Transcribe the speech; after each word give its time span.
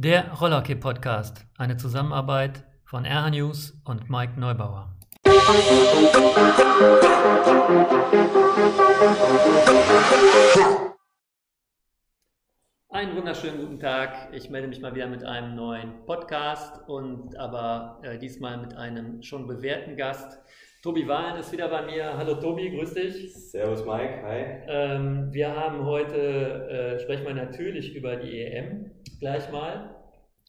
Der 0.00 0.30
Rollerkey 0.30 0.76
Podcast, 0.76 1.44
eine 1.56 1.76
Zusammenarbeit 1.76 2.62
von 2.84 3.04
RH 3.04 3.30
News 3.30 3.82
und 3.84 4.08
Mike 4.08 4.38
Neubauer. 4.38 4.96
Einen 12.90 13.16
wunderschönen 13.16 13.58
guten 13.58 13.80
Tag. 13.80 14.32
Ich 14.32 14.48
melde 14.50 14.68
mich 14.68 14.80
mal 14.80 14.94
wieder 14.94 15.08
mit 15.08 15.24
einem 15.24 15.56
neuen 15.56 16.06
Podcast 16.06 16.88
und 16.88 17.36
aber 17.36 17.98
äh, 18.04 18.20
diesmal 18.20 18.56
mit 18.56 18.76
einem 18.76 19.20
schon 19.24 19.48
bewährten 19.48 19.96
Gast. 19.96 20.38
Tobi 20.80 21.08
Wahlen 21.08 21.40
ist 21.40 21.50
wieder 21.50 21.66
bei 21.68 21.82
mir. 21.82 22.16
Hallo 22.16 22.36
Tobi, 22.36 22.70
grüß 22.70 22.94
dich. 22.94 23.34
Servus 23.34 23.84
Mike, 23.84 24.22
hi. 24.22 24.44
Ähm, 24.68 25.28
wir 25.32 25.52
haben 25.56 25.84
heute, 25.84 26.16
äh, 26.16 27.00
sprechen 27.00 27.26
wir 27.26 27.34
natürlich 27.34 27.96
über 27.96 28.14
die 28.14 28.42
EM 28.42 28.92
gleich 29.18 29.50
mal, 29.50 29.96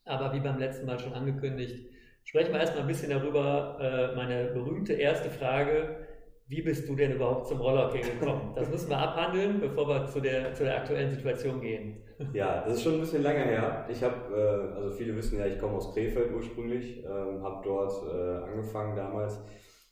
aber 0.05 0.31
wie 0.33 0.39
beim 0.39 0.59
letzten 0.59 0.85
Mal 0.85 0.99
schon 0.99 1.13
angekündigt, 1.13 1.83
sprechen 2.25 2.53
wir 2.53 2.59
erstmal 2.59 2.83
ein 2.83 2.87
bisschen 2.87 3.09
darüber, 3.09 3.79
äh, 3.81 4.15
meine 4.15 4.51
berühmte 4.53 4.93
erste 4.93 5.31
Frage, 5.31 6.05
wie 6.45 6.61
bist 6.61 6.87
du 6.87 6.95
denn 6.95 7.13
überhaupt 7.13 7.47
zum 7.47 7.59
Rollerhockey 7.59 8.01
gekommen? 8.01 8.53
Das 8.55 8.69
müssen 8.69 8.89
wir 8.91 8.99
abhandeln, 8.99 9.59
bevor 9.59 9.87
wir 9.87 10.05
zu 10.05 10.19
der, 10.19 10.53
zu 10.53 10.63
der 10.63 10.77
aktuellen 10.77 11.09
Situation 11.09 11.59
gehen. 11.59 12.03
Ja, 12.33 12.63
das 12.65 12.75
ist 12.75 12.83
schon 12.83 12.93
ein 12.93 12.99
bisschen 12.99 13.23
länger 13.23 13.45
her. 13.45 13.87
Ich 13.89 14.03
habe, 14.03 14.15
äh, 14.35 14.75
also 14.77 14.91
viele 14.91 15.15
wissen 15.15 15.39
ja, 15.39 15.47
ich 15.47 15.57
komme 15.57 15.77
aus 15.77 15.91
Krefeld 15.91 16.31
ursprünglich, 16.31 17.03
ähm, 17.03 17.41
habe 17.41 17.61
dort 17.63 17.93
äh, 18.07 18.43
angefangen 18.43 18.95
damals. 18.95 19.43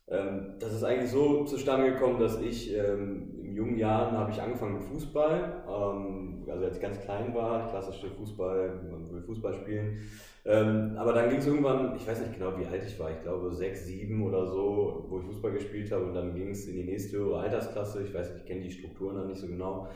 Ähm, 0.10 0.54
das 0.60 0.74
ist 0.74 0.84
eigentlich 0.84 1.12
so 1.12 1.44
zustande 1.44 1.92
gekommen, 1.92 2.20
dass 2.20 2.40
ich 2.42 2.74
ähm, 2.74 3.34
in 3.44 3.56
jungen 3.56 3.78
Jahren 3.78 4.18
habe 4.18 4.32
ich 4.32 4.42
angefangen 4.42 4.76
mit 4.76 4.84
Fußball. 4.84 5.64
Ähm, 5.68 6.46
also 6.50 6.66
als 6.66 6.78
ich 6.78 6.82
ganz 6.82 7.02
klein 7.02 7.36
war, 7.36 7.70
klassische 7.70 8.10
Fußball, 8.10 8.84
man 8.90 9.12
will 9.12 9.22
Fußball 9.22 9.54
spielen. 9.54 10.00
Ähm, 10.46 10.96
aber 10.98 11.12
dann 11.12 11.30
ging 11.30 11.40
es 11.40 11.48
irgendwann, 11.48 11.94
ich 11.98 12.08
weiß 12.08 12.22
nicht 12.22 12.34
genau, 12.36 12.58
wie 12.58 12.66
alt 12.66 12.82
ich 12.86 12.98
war, 12.98 13.12
ich 13.12 13.22
glaube 13.22 13.54
sechs, 13.54 13.86
sieben 13.86 14.26
oder 14.26 14.46
so, 14.48 15.06
wo 15.10 15.20
ich 15.20 15.26
Fußball 15.26 15.52
gespielt 15.52 15.92
habe 15.92 16.06
und 16.06 16.14
dann 16.14 16.34
ging 16.34 16.52
es 16.52 16.68
in 16.68 16.76
die 16.78 16.86
nächste 16.86 17.18
höhere 17.18 17.42
Altersklasse. 17.42 18.04
Ich 18.04 18.14
weiß 18.14 18.30
nicht, 18.30 18.44
ich 18.44 18.46
kenne 18.46 18.62
die 18.62 18.72
Strukturen 18.72 19.18
noch 19.18 19.26
nicht 19.26 19.42
so 19.42 19.48
genau. 19.48 19.90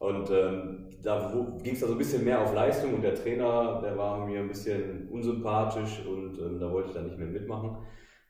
Und 0.00 0.28
ähm, 0.32 0.88
da 1.00 1.32
ging 1.62 1.74
es 1.74 1.80
da 1.80 1.86
so 1.86 1.92
ein 1.92 1.98
bisschen 1.98 2.24
mehr 2.24 2.40
auf 2.40 2.52
Leistung 2.52 2.94
und 2.94 3.02
der 3.02 3.14
Trainer, 3.14 3.80
der 3.80 3.96
war 3.96 4.26
mir 4.26 4.40
ein 4.40 4.48
bisschen 4.48 5.08
unsympathisch 5.08 6.04
und 6.04 6.36
ähm, 6.40 6.58
da 6.58 6.68
wollte 6.72 6.88
ich 6.88 6.94
dann 6.94 7.04
nicht 7.04 7.18
mehr 7.18 7.28
mitmachen. 7.28 7.76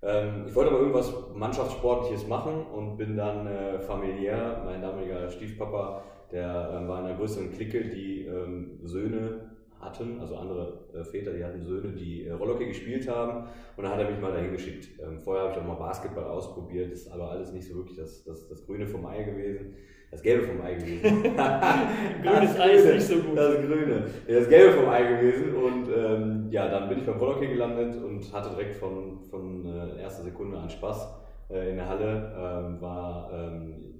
Ähm, 0.02 0.46
ich 0.48 0.54
wollte 0.54 0.70
aber 0.70 0.80
irgendwas 0.80 1.12
Mannschaftssportliches 1.32 2.26
machen 2.26 2.66
und 2.66 2.96
bin 2.96 3.16
dann 3.16 3.46
äh, 3.46 3.78
familiär, 3.78 4.60
mein 4.64 4.82
damaliger 4.82 5.30
Stiefpapa, 5.30 6.02
der 6.32 6.48
äh, 6.48 6.88
war 6.88 7.00
in 7.00 7.06
einer 7.06 7.16
größeren 7.16 7.52
Clique, 7.52 7.84
die 7.84 8.26
ähm, 8.26 8.80
Söhne 8.82 9.52
hatten, 9.80 10.20
also 10.20 10.36
andere 10.36 10.86
äh, 10.92 11.04
Väter, 11.04 11.32
die 11.32 11.44
hatten 11.44 11.62
Söhne, 11.62 11.92
die 11.92 12.26
äh, 12.26 12.32
Rollhockey 12.32 12.66
gespielt 12.66 13.08
haben. 13.08 13.48
Und 13.76 13.84
dann 13.84 13.92
hat 13.92 14.00
er 14.00 14.10
mich 14.10 14.20
mal 14.20 14.32
dahin 14.32 14.52
geschickt. 14.52 14.88
Ähm, 15.00 15.20
vorher 15.20 15.44
habe 15.44 15.52
ich 15.52 15.58
auch 15.58 15.66
mal 15.66 15.74
Basketball 15.74 16.24
ausprobiert, 16.24 16.90
ist 16.90 17.10
aber 17.10 17.30
alles 17.30 17.52
nicht 17.52 17.68
so 17.68 17.76
wirklich 17.76 17.96
das, 17.96 18.24
das, 18.24 18.48
das 18.48 18.66
Grüne 18.66 18.86
vom 18.86 19.06
Ei 19.06 19.22
gewesen. 19.22 19.76
Das 20.12 20.22
Gelbe 20.22 20.46
vom 20.46 20.60
Ei 20.60 20.74
gewesen. 20.74 21.22
Grünes 22.22 22.60
Ei 22.60 22.72
ist 22.72 22.84
nicht 22.86 23.00
so 23.00 23.14
gut. 23.16 23.36
Das 23.36 23.56
Grüne. 23.56 24.04
Ja, 24.28 24.40
das 24.40 24.48
Gelbe 24.50 24.74
vom 24.74 24.90
Ei 24.90 25.04
gewesen. 25.04 25.54
Und 25.54 25.88
ähm, 25.88 26.48
ja, 26.50 26.68
dann 26.68 26.90
bin 26.90 26.98
ich 26.98 27.06
beim 27.06 27.18
Rollhockey 27.18 27.48
gelandet 27.48 27.96
und 27.96 28.30
hatte 28.30 28.50
direkt 28.50 28.74
von, 28.74 29.22
von 29.30 29.64
äh, 29.64 30.02
erster 30.02 30.24
Sekunde 30.24 30.58
an 30.58 30.68
Spaß 30.68 31.08
äh, 31.50 31.70
in 31.70 31.76
der 31.76 31.88
Halle. 31.88 32.30
Ähm, 32.36 32.80
war 32.82 33.30
ähm, 33.32 33.92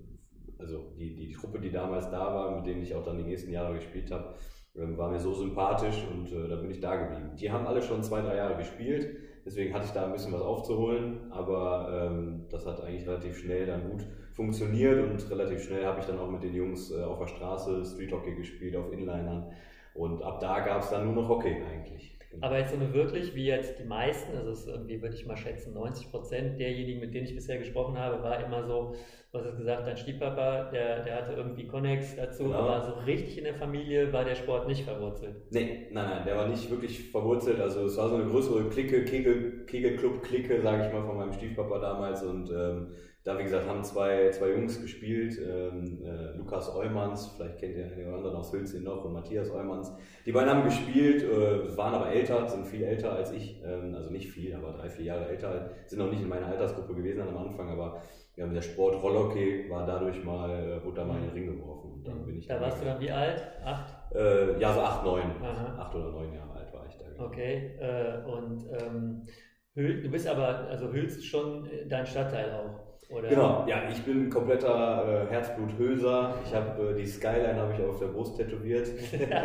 also 0.59 0.93
die, 0.99 1.17
die 1.17 1.33
Truppe, 1.33 1.59
die 1.61 1.71
damals 1.71 2.11
da 2.11 2.35
war, 2.35 2.57
mit 2.57 2.67
denen 2.67 2.83
ich 2.83 2.95
auch 2.95 3.03
dann 3.03 3.17
die 3.17 3.25
nächsten 3.25 3.51
Jahre 3.51 3.75
gespielt 3.75 4.11
habe, 4.11 4.35
ähm, 4.77 4.99
war 4.99 5.11
mir 5.11 5.19
so 5.19 5.33
sympathisch 5.33 6.05
und 6.13 6.31
äh, 6.31 6.47
da 6.47 6.57
bin 6.57 6.71
ich 6.71 6.81
da 6.81 6.95
geblieben. 6.97 7.31
Die 7.37 7.51
haben 7.51 7.67
alle 7.67 7.81
schon 7.81 8.03
zwei, 8.03 8.21
drei 8.21 8.37
Jahre 8.37 8.57
gespielt, 8.57 9.17
deswegen 9.47 9.75
hatte 9.75 9.87
ich 9.87 9.93
da 9.93 10.05
ein 10.05 10.13
bisschen 10.13 10.33
was 10.33 10.43
aufzuholen, 10.43 11.33
aber 11.33 12.11
ähm, 12.11 12.47
das 12.51 12.67
hat 12.67 12.83
eigentlich 12.83 13.09
relativ 13.09 13.39
schnell 13.39 13.67
dann 13.67 13.91
gut 13.91 14.07
funktioniert 14.33 14.99
und 14.99 15.31
relativ 15.31 15.63
schnell 15.63 15.85
habe 15.85 16.01
ich 16.01 16.07
dann 16.07 16.19
auch 16.19 16.31
mit 16.31 16.43
den 16.43 16.55
Jungs 16.55 16.91
äh, 16.91 17.03
auf 17.03 17.19
der 17.19 17.27
Straße 17.27 17.85
Street 17.85 18.13
Hockey 18.13 18.35
gespielt, 18.35 18.77
auf 18.77 18.93
Inlinern 18.93 19.53
und 19.95 20.23
ab 20.23 20.41
da 20.41 20.61
gab 20.61 20.83
es 20.83 20.91
dann 20.91 21.05
nur 21.05 21.23
noch 21.23 21.29
Hockey 21.29 21.57
eigentlich. 21.71 22.17
Aber 22.41 22.59
jetzt 22.59 22.71
so 22.71 22.77
eine 22.77 22.93
wirklich, 22.95 23.35
wie 23.35 23.45
jetzt 23.47 23.79
die 23.79 23.85
meisten, 23.85 24.37
also 24.37 24.53
es 24.53 24.61
ist 24.61 24.69
irgendwie, 24.69 25.03
würde 25.03 25.15
ich 25.15 25.27
mal 25.27 25.37
schätzen, 25.37 25.75
90 25.75 26.11
Prozent 26.11 26.59
derjenigen, 26.59 27.01
mit 27.01 27.13
denen 27.13 27.27
ich 27.27 27.35
bisher 27.35 27.59
gesprochen 27.59 27.99
habe, 27.99 28.23
war 28.23 28.43
immer 28.43 28.65
so, 28.65 28.95
was 29.33 29.45
hast 29.45 29.59
gesagt, 29.59 29.87
dein 29.87 29.97
Stiefpapa, 29.97 30.71
der, 30.71 31.05
der 31.05 31.17
hatte 31.17 31.33
irgendwie 31.35 31.67
Connex 31.67 32.17
dazu, 32.17 32.45
genau. 32.45 32.59
aber 32.59 32.81
so 32.81 32.93
richtig 33.05 33.37
in 33.37 33.45
der 33.45 33.55
Familie 33.55 34.11
war 34.13 34.25
der 34.25 34.35
Sport 34.35 34.67
nicht 34.67 34.85
verwurzelt. 34.85 35.37
Nee, 35.51 35.89
nein, 35.91 36.09
nein, 36.09 36.25
der 36.25 36.37
war 36.37 36.49
nicht 36.49 36.71
wirklich 36.71 37.11
verwurzelt. 37.11 37.61
Also 37.61 37.85
es 37.85 37.97
war 37.99 38.09
so 38.09 38.15
eine 38.15 38.25
größere 38.25 38.69
Clique, 38.71 39.05
Kegel, 39.05 39.67
Kegelclub-Clique, 39.67 40.63
sage 40.63 40.87
ich 40.87 40.93
mal, 40.93 41.05
von 41.05 41.19
meinem 41.19 41.33
Stiefpapa 41.35 41.79
damals 41.79 42.23
und 42.23 42.51
ähm, 42.51 42.93
da, 43.25 43.39
wie 43.39 43.45
gesagt, 43.45 43.69
haben 43.69 43.85
zwei, 43.85 44.31
zwei 44.31 44.51
Jungs 44.51 44.81
gespielt, 44.81 45.39
ähm, 45.39 46.03
äh, 46.05 46.37
Lukas 46.37 46.75
Eumans, 46.75 47.35
vielleicht 47.37 47.59
kennt 47.59 47.77
ihr 47.77 47.85
einen 47.85 48.09
oder 48.09 48.17
anderen 48.17 48.37
aus 48.37 48.53
Hülsing 48.53 48.83
noch, 48.83 49.05
und 49.05 49.13
Matthias 49.13 49.49
Eumans. 49.51 49.93
Die 50.27 50.33
beiden 50.33 50.51
haben 50.51 50.65
gespielt, 50.65 51.23
äh, 51.23 51.77
waren 51.77 51.95
aber 51.95 52.11
älter, 52.11 52.49
sind 52.49 52.67
viel 52.67 52.83
älter 52.83 53.13
als 53.13 53.33
ich, 53.33 53.63
ähm, 53.65 53.95
also 53.95 54.11
nicht 54.11 54.29
viel, 54.29 54.55
aber 54.55 54.73
drei, 54.73 54.91
vier 54.91 55.05
Jahre 55.05 55.29
älter, 55.29 55.71
sind 55.87 56.01
noch 56.01 56.11
nicht 56.11 56.23
in 56.23 56.29
meiner 56.29 56.49
Altersgruppe 56.49 56.95
gewesen 56.95 57.23
am 57.23 57.37
Anfang, 57.37 57.71
aber 57.71 58.03
ja, 58.35 58.47
der 58.47 58.63
Sport 58.63 59.01
Rollhockey 59.01 59.71
war 59.71 59.87
dadurch 59.87 60.25
mal, 60.25 60.51
äh, 60.51 60.85
wurde 60.85 60.97
da 60.97 61.05
mal 61.05 61.19
in 61.19 61.25
den 61.25 61.33
Ring 61.33 61.47
geworfen. 61.47 61.93
Und 61.93 62.09
dann 62.09 62.25
bin 62.25 62.39
ich 62.39 62.47
da 62.47 62.61
warst 62.61 62.81
du 62.81 62.87
dann 62.87 63.01
wie 63.01 63.11
alt? 63.11 63.43
Acht? 63.63 64.15
Äh, 64.15 64.59
ja, 64.59 64.73
so 64.73 64.81
acht, 64.81 65.05
neun. 65.05 65.31
Acht 65.43 65.95
oder 65.95 66.11
neun 66.11 66.33
Jahre 66.33 66.59
alt 66.59 66.73
war 66.73 66.87
ich 66.89 66.97
da. 66.97 67.05
Genau. 67.09 67.27
Okay, 67.27 67.77
äh, 67.79 68.25
und 68.25 68.67
ähm, 68.81 69.27
du 69.75 70.11
bist 70.11 70.27
aber, 70.27 70.67
also 70.69 70.93
Hülst 70.93 71.25
schon 71.25 71.69
dein 71.89 72.07
Stadtteil 72.07 72.53
auch. 72.53 72.82
Oder? 73.13 73.29
Genau, 73.29 73.67
ja, 73.69 73.91
ich 73.91 74.03
bin 74.03 74.31
kompletter 74.31 75.27
äh, 75.29 75.33
Herzblut-Hülser. 75.33 76.35
Ich 76.47 76.55
habe 76.55 76.91
äh, 76.91 76.95
die 76.95 77.07
Skyline 77.07 77.57
habe 77.57 77.75
ich 77.75 77.85
auf 77.85 77.99
der 77.99 78.07
Brust 78.07 78.37
tätowiert. 78.39 78.89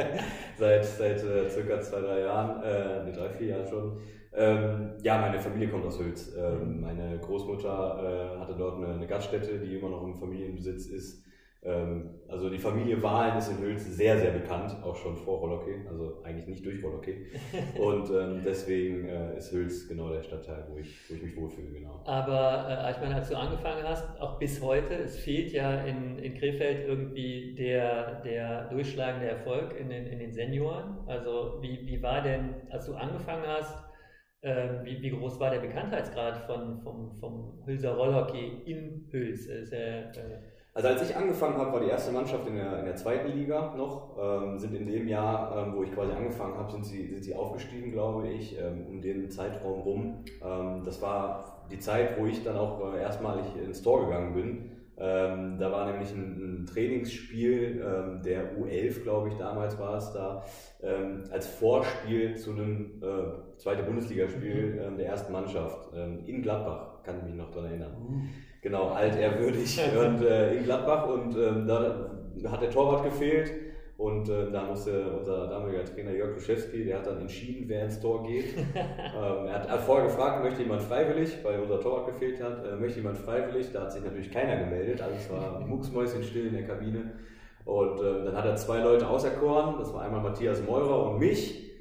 seit 0.57 0.85
seit 0.85 1.23
äh, 1.23 1.49
circa 1.49 1.81
zwei, 1.81 1.99
drei 1.99 2.21
Jahren, 2.21 2.63
äh, 2.63 3.03
nee, 3.03 3.11
drei, 3.11 3.29
vier 3.29 3.47
Jahren 3.47 3.67
schon. 3.67 3.97
Ähm, 4.33 4.91
ja, 5.03 5.19
meine 5.19 5.39
Familie 5.39 5.67
kommt 5.67 5.85
aus 5.85 5.99
Hülz. 5.99 6.33
Ähm, 6.37 6.79
meine 6.79 7.19
Großmutter 7.19 8.35
äh, 8.35 8.39
hatte 8.39 8.55
dort 8.57 8.77
eine, 8.77 8.93
eine 8.93 9.07
Gaststätte, 9.07 9.59
die 9.59 9.77
immer 9.77 9.89
noch 9.89 10.03
im 10.03 10.15
Familienbesitz 10.15 10.87
ist. 10.87 11.26
Ähm, 11.63 12.11
also 12.27 12.49
die 12.49 12.59
Familie 12.59 13.01
Wahlen 13.01 13.37
ist 13.37 13.49
in 13.49 13.57
Hülz 13.59 13.85
sehr, 13.85 14.17
sehr 14.19 14.31
bekannt, 14.31 14.75
auch 14.83 14.95
schon 14.95 15.15
vor 15.17 15.39
Rollockey, 15.39 15.87
also 15.89 16.21
eigentlich 16.23 16.47
nicht 16.47 16.65
durch 16.65 16.83
Rollockey. 16.83 17.25
Und 17.79 18.09
ähm, 18.11 18.41
deswegen 18.45 19.07
äh, 19.07 19.37
ist 19.37 19.51
Hülz 19.51 19.87
genau 19.87 20.09
der 20.09 20.21
Stadtteil, 20.21 20.65
wo 20.69 20.77
ich, 20.77 21.09
wo 21.09 21.15
ich 21.15 21.23
mich 21.23 21.35
wohlfühle, 21.35 21.71
genau. 21.71 22.01
Aber 22.05 22.67
äh, 22.69 22.91
ich 22.91 22.97
meine, 22.99 23.15
als 23.15 23.29
du 23.29 23.35
angefangen 23.35 23.83
hast, 23.83 24.19
auch 24.21 24.37
bis 24.37 24.61
heute, 24.61 24.93
es 24.93 25.17
fehlt 25.17 25.51
ja 25.51 25.81
in, 25.83 26.19
in 26.19 26.35
Krefeld 26.35 26.87
irgendwie 26.87 27.55
der, 27.55 28.21
der 28.21 28.69
durchschlagende 28.69 29.27
Erfolg 29.27 29.75
in 29.79 29.89
den, 29.89 30.05
in 30.05 30.19
den 30.19 30.33
Senioren. 30.33 30.97
Also 31.07 31.57
wie, 31.61 31.85
wie 31.87 32.01
war 32.03 32.21
denn, 32.21 32.55
als 32.69 32.85
du 32.85 32.93
angefangen 32.93 33.45
hast, 33.47 33.75
äh, 34.41 34.83
wie, 34.83 35.01
wie, 35.01 35.09
groß 35.09 35.39
war 35.39 35.49
der 35.49 35.59
Bekanntheitsgrad 35.59 36.45
von, 36.45 36.79
vom, 36.81 37.15
vom 37.15 37.63
Hülser 37.65 37.95
Rollhockey 37.95 38.61
in 38.65 39.07
Hüls? 39.09 39.47
Ist 39.47 39.73
äh, 39.73 40.03
also 40.77 40.89
als 40.89 41.09
ich 41.09 41.15
angefangen 41.15 41.57
habe, 41.57 41.73
war 41.73 41.79
die 41.79 41.89
erste 41.89 42.11
Mannschaft 42.11 42.47
in 42.47 42.55
der, 42.55 42.77
in 42.77 42.85
der 42.85 42.95
zweiten 42.95 43.29
Liga 43.29 43.73
noch. 43.75 44.15
Ähm, 44.21 44.59
sind 44.59 44.75
in 44.75 44.85
dem 44.85 45.07
Jahr, 45.07 45.65
ähm, 45.65 45.75
wo 45.75 45.81
ich 45.81 45.91
quasi 45.91 46.11
angefangen 46.11 46.55
habe, 46.55 46.71
sind 46.71 46.85
sie, 46.85 47.07
sind 47.07 47.23
sie 47.23 47.33
aufgestiegen, 47.33 47.91
glaube 47.91 48.27
ich, 48.27 48.55
ähm, 48.59 48.85
um 48.87 49.01
den 49.01 49.27
Zeitraum 49.31 49.79
rum. 49.79 50.23
Ähm, 50.39 50.83
das 50.85 51.01
war 51.01 51.65
die 51.71 51.79
Zeit, 51.79 52.19
wo 52.19 52.27
ich 52.27 52.43
dann 52.43 52.57
auch 52.57 52.93
äh, 52.93 53.01
erstmalig 53.01 53.45
ins 53.59 53.81
Tor 53.81 54.05
gegangen 54.05 54.35
bin. 54.35 54.71
Ähm, 54.99 55.57
da 55.57 55.71
war 55.71 55.91
nämlich 55.91 56.11
ein, 56.11 56.61
ein 56.61 56.65
Trainingsspiel 56.67 57.83
ähm, 57.83 58.21
der 58.21 58.55
U11, 58.59 59.01
glaube 59.01 59.29
ich, 59.29 59.35
damals 59.35 59.79
war 59.79 59.97
es 59.97 60.13
da, 60.13 60.43
als 61.31 61.47
Vorspiel 61.47 62.37
zu 62.37 62.51
einem 62.51 63.01
äh, 63.01 63.57
zweiten 63.57 63.83
Bundesligaspiel 63.83 64.91
mhm. 64.91 64.97
der 64.97 65.07
ersten 65.07 65.33
Mannschaft 65.33 65.91
in 66.27 66.43
Gladbach, 66.43 67.01
kann 67.01 67.17
ich 67.17 67.23
mich 67.23 67.33
noch 67.33 67.49
daran 67.49 67.65
erinnern. 67.65 68.29
Genau, 68.67 68.89
altehrwürdig. 68.89 69.79
Und 69.97 70.21
äh, 70.21 70.55
in 70.55 70.65
Gladbach 70.65 71.07
und 71.07 71.37
ähm, 71.37 71.65
da 71.65 72.09
hat 72.51 72.61
der 72.61 72.69
Torwart 72.69 73.05
gefehlt 73.05 73.49
und 73.95 74.27
äh, 74.27 74.51
da 74.51 74.65
musste 74.65 75.09
unser 75.17 75.47
damaliger 75.47 75.85
Trainer 75.85 76.11
Jörg 76.11 76.33
Kuschewski, 76.33 76.83
der 76.83 76.97
hat 76.97 77.07
dann 77.07 77.21
entschieden, 77.21 77.63
wer 77.69 77.85
ins 77.85 78.01
Tor 78.01 78.27
geht. 78.27 78.57
ähm, 78.57 79.47
er 79.47 79.69
hat 79.69 79.79
vorher 79.79 80.07
gefragt, 80.07 80.43
möchte 80.43 80.63
jemand 80.63 80.81
freiwillig, 80.81 81.37
weil 81.43 81.61
unser 81.61 81.79
Torwart 81.79 82.07
gefehlt 82.07 82.43
hat, 82.43 82.65
äh, 82.65 82.75
möchte 82.75 82.99
jemand 82.99 83.17
freiwillig, 83.17 83.71
da 83.71 83.83
hat 83.83 83.93
sich 83.93 84.03
natürlich 84.03 84.31
keiner 84.31 84.57
gemeldet, 84.57 85.01
alles 85.01 85.31
war 85.31 85.59
mucksmäuschenstill 85.65 86.47
in 86.47 86.53
der 86.53 86.67
Kabine. 86.67 87.13
Und 87.63 88.01
äh, 88.01 88.25
dann 88.25 88.35
hat 88.35 88.45
er 88.45 88.57
zwei 88.57 88.81
Leute 88.81 89.07
auserkoren, 89.07 89.75
das 89.79 89.93
war 89.93 90.01
einmal 90.01 90.21
Matthias 90.21 90.61
Meurer 90.61 91.09
und 91.09 91.19
mich 91.19 91.71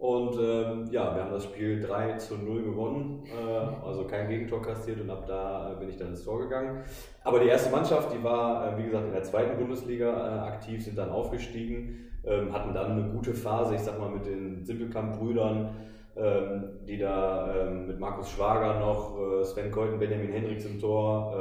und 0.00 0.34
ähm, 0.40 0.86
ja, 0.90 1.14
wir 1.14 1.22
haben 1.22 1.30
das 1.30 1.44
Spiel 1.44 1.78
3 1.78 2.16
zu 2.16 2.38
0 2.38 2.62
gewonnen, 2.62 3.22
äh, 3.26 3.86
also 3.86 4.06
kein 4.06 4.30
Gegentor 4.30 4.62
kassiert 4.62 4.98
und 4.98 5.10
ab 5.10 5.26
da 5.28 5.72
äh, 5.72 5.78
bin 5.78 5.90
ich 5.90 5.98
dann 5.98 6.08
ins 6.08 6.24
Tor 6.24 6.38
gegangen. 6.38 6.82
Aber 7.22 7.38
die 7.38 7.48
erste 7.48 7.70
Mannschaft, 7.70 8.10
die 8.10 8.24
war, 8.24 8.66
äh, 8.66 8.78
wie 8.78 8.84
gesagt, 8.84 9.04
in 9.04 9.12
der 9.12 9.24
zweiten 9.24 9.58
Bundesliga 9.58 10.08
äh, 10.08 10.48
aktiv, 10.48 10.82
sind 10.82 10.96
dann 10.96 11.10
aufgestiegen. 11.10 12.06
ähm, 12.24 12.50
hatten 12.50 12.72
dann 12.72 12.92
eine 12.92 13.10
gute 13.10 13.34
Phase, 13.34 13.74
ich 13.74 13.82
sag 13.82 13.98
mal 13.98 14.08
mit 14.08 14.24
den 14.24 14.64
Simpelkamp-Brüdern, 14.64 15.68
ähm, 16.16 16.64
die 16.88 16.96
da 16.96 17.54
ähm, 17.54 17.86
mit 17.86 18.00
Markus 18.00 18.30
Schwager 18.30 18.80
noch, 18.80 19.18
äh, 19.20 19.44
Sven 19.44 19.70
Keuten, 19.70 19.98
Benjamin 19.98 20.32
Hendricks 20.32 20.64
im 20.64 20.80
Tor, 20.80 21.34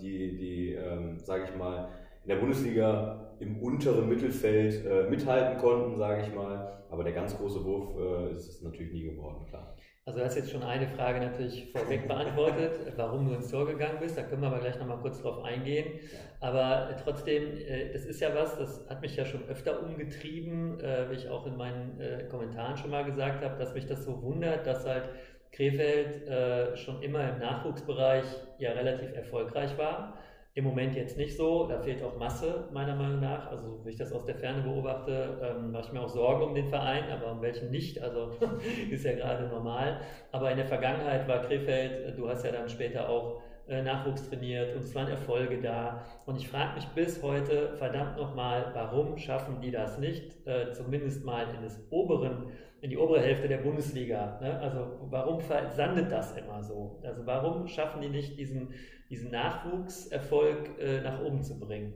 die, 0.00 0.36
die 0.36 0.78
sage 1.16 1.44
ich 1.44 1.56
mal, 1.56 1.88
in 2.24 2.28
der 2.28 2.36
Bundesliga 2.36 3.31
im 3.42 3.58
unteren 3.60 4.08
Mittelfeld 4.08 4.86
äh, 4.86 5.10
mithalten 5.10 5.58
konnten, 5.58 5.98
sage 5.98 6.22
ich 6.22 6.34
mal. 6.34 6.84
Aber 6.90 7.04
der 7.04 7.12
ganz 7.12 7.36
große 7.36 7.64
Wurf 7.64 7.96
äh, 7.98 8.34
ist 8.34 8.48
es 8.48 8.62
natürlich 8.62 8.92
nie 8.92 9.02
geworden, 9.04 9.46
klar. 9.48 9.74
Also 10.04 10.18
du 10.18 10.24
hast 10.24 10.34
jetzt 10.34 10.50
schon 10.50 10.64
eine 10.64 10.88
Frage 10.88 11.20
natürlich 11.20 11.70
vorweg 11.70 12.08
beantwortet, 12.08 12.92
warum 12.96 13.28
du 13.28 13.34
ins 13.34 13.48
Tor 13.52 13.66
gegangen 13.66 13.98
bist. 14.00 14.18
Da 14.18 14.22
können 14.22 14.42
wir 14.42 14.48
aber 14.48 14.58
gleich 14.58 14.76
nochmal 14.76 14.98
kurz 14.98 15.22
drauf 15.22 15.44
eingehen. 15.44 16.00
Aber 16.40 16.96
trotzdem, 17.04 17.56
äh, 17.56 17.92
das 17.92 18.04
ist 18.04 18.20
ja 18.20 18.34
was, 18.34 18.58
das 18.58 18.84
hat 18.90 19.00
mich 19.00 19.14
ja 19.14 19.24
schon 19.24 19.48
öfter 19.48 19.80
umgetrieben, 19.80 20.80
äh, 20.80 21.08
wie 21.08 21.14
ich 21.14 21.28
auch 21.28 21.46
in 21.46 21.56
meinen 21.56 22.00
äh, 22.00 22.24
Kommentaren 22.28 22.76
schon 22.76 22.90
mal 22.90 23.04
gesagt 23.04 23.44
habe, 23.44 23.56
dass 23.58 23.74
mich 23.74 23.86
das 23.86 24.04
so 24.04 24.20
wundert, 24.22 24.66
dass 24.66 24.84
halt 24.86 25.08
Krefeld 25.52 26.78
schon 26.78 27.02
immer 27.02 27.28
im 27.28 27.38
Nachwuchsbereich 27.38 28.24
ja 28.56 28.72
relativ 28.72 29.14
erfolgreich 29.14 29.76
war 29.76 30.16
im 30.54 30.64
Moment 30.64 30.94
jetzt 30.94 31.16
nicht 31.16 31.36
so, 31.36 31.66
da 31.66 31.78
fehlt 31.78 32.02
auch 32.02 32.18
Masse 32.18 32.68
meiner 32.72 32.94
Meinung 32.94 33.20
nach. 33.20 33.50
Also 33.50 33.80
wenn 33.82 33.92
ich 33.92 33.98
das 33.98 34.12
aus 34.12 34.26
der 34.26 34.34
Ferne 34.34 34.62
beobachte, 34.62 35.38
ähm, 35.42 35.72
mache 35.72 35.86
ich 35.86 35.92
mir 35.92 36.00
auch 36.02 36.10
Sorgen 36.10 36.42
um 36.42 36.54
den 36.54 36.68
Verein, 36.68 37.04
aber 37.10 37.32
um 37.32 37.40
welchen 37.40 37.70
nicht. 37.70 38.02
Also 38.02 38.32
ist 38.90 39.04
ja 39.04 39.14
gerade 39.14 39.48
normal. 39.48 40.00
Aber 40.30 40.50
in 40.50 40.58
der 40.58 40.66
Vergangenheit 40.66 41.26
war 41.26 41.42
Krefeld, 41.42 42.06
äh, 42.06 42.12
du 42.14 42.28
hast 42.28 42.44
ja 42.44 42.52
dann 42.52 42.68
später 42.68 43.08
auch 43.08 43.40
äh, 43.66 43.80
Nachwuchs 43.80 44.28
trainiert 44.28 44.74
und 44.74 44.82
es 44.82 44.94
waren 44.94 45.08
Erfolge 45.08 45.58
da. 45.62 46.04
Und 46.26 46.36
ich 46.36 46.48
frage 46.48 46.74
mich 46.74 46.86
bis 46.88 47.22
heute, 47.22 47.74
verdammt 47.78 48.18
nochmal, 48.18 48.72
warum 48.74 49.16
schaffen 49.16 49.62
die 49.62 49.70
das 49.70 49.98
nicht, 49.98 50.46
äh, 50.46 50.70
zumindest 50.72 51.24
mal 51.24 51.46
in 51.54 51.62
des 51.62 51.80
oberen 51.90 52.52
in 52.82 52.90
die 52.90 52.98
obere 52.98 53.20
Hälfte 53.20 53.46
der 53.46 53.58
Bundesliga. 53.58 54.40
Ne? 54.42 54.58
Also 54.58 54.98
warum 55.08 55.40
versandet 55.40 56.10
das 56.10 56.36
immer 56.36 56.64
so? 56.64 57.00
Also 57.04 57.24
warum 57.24 57.68
schaffen 57.68 58.02
die 58.02 58.08
nicht 58.08 58.36
diesen 58.36 58.74
diesen 59.12 59.30
Nachwuchserfolg 59.30 60.70
äh, 60.80 61.02
nach 61.02 61.22
oben 61.22 61.42
zu 61.42 61.60
bringen? 61.60 61.94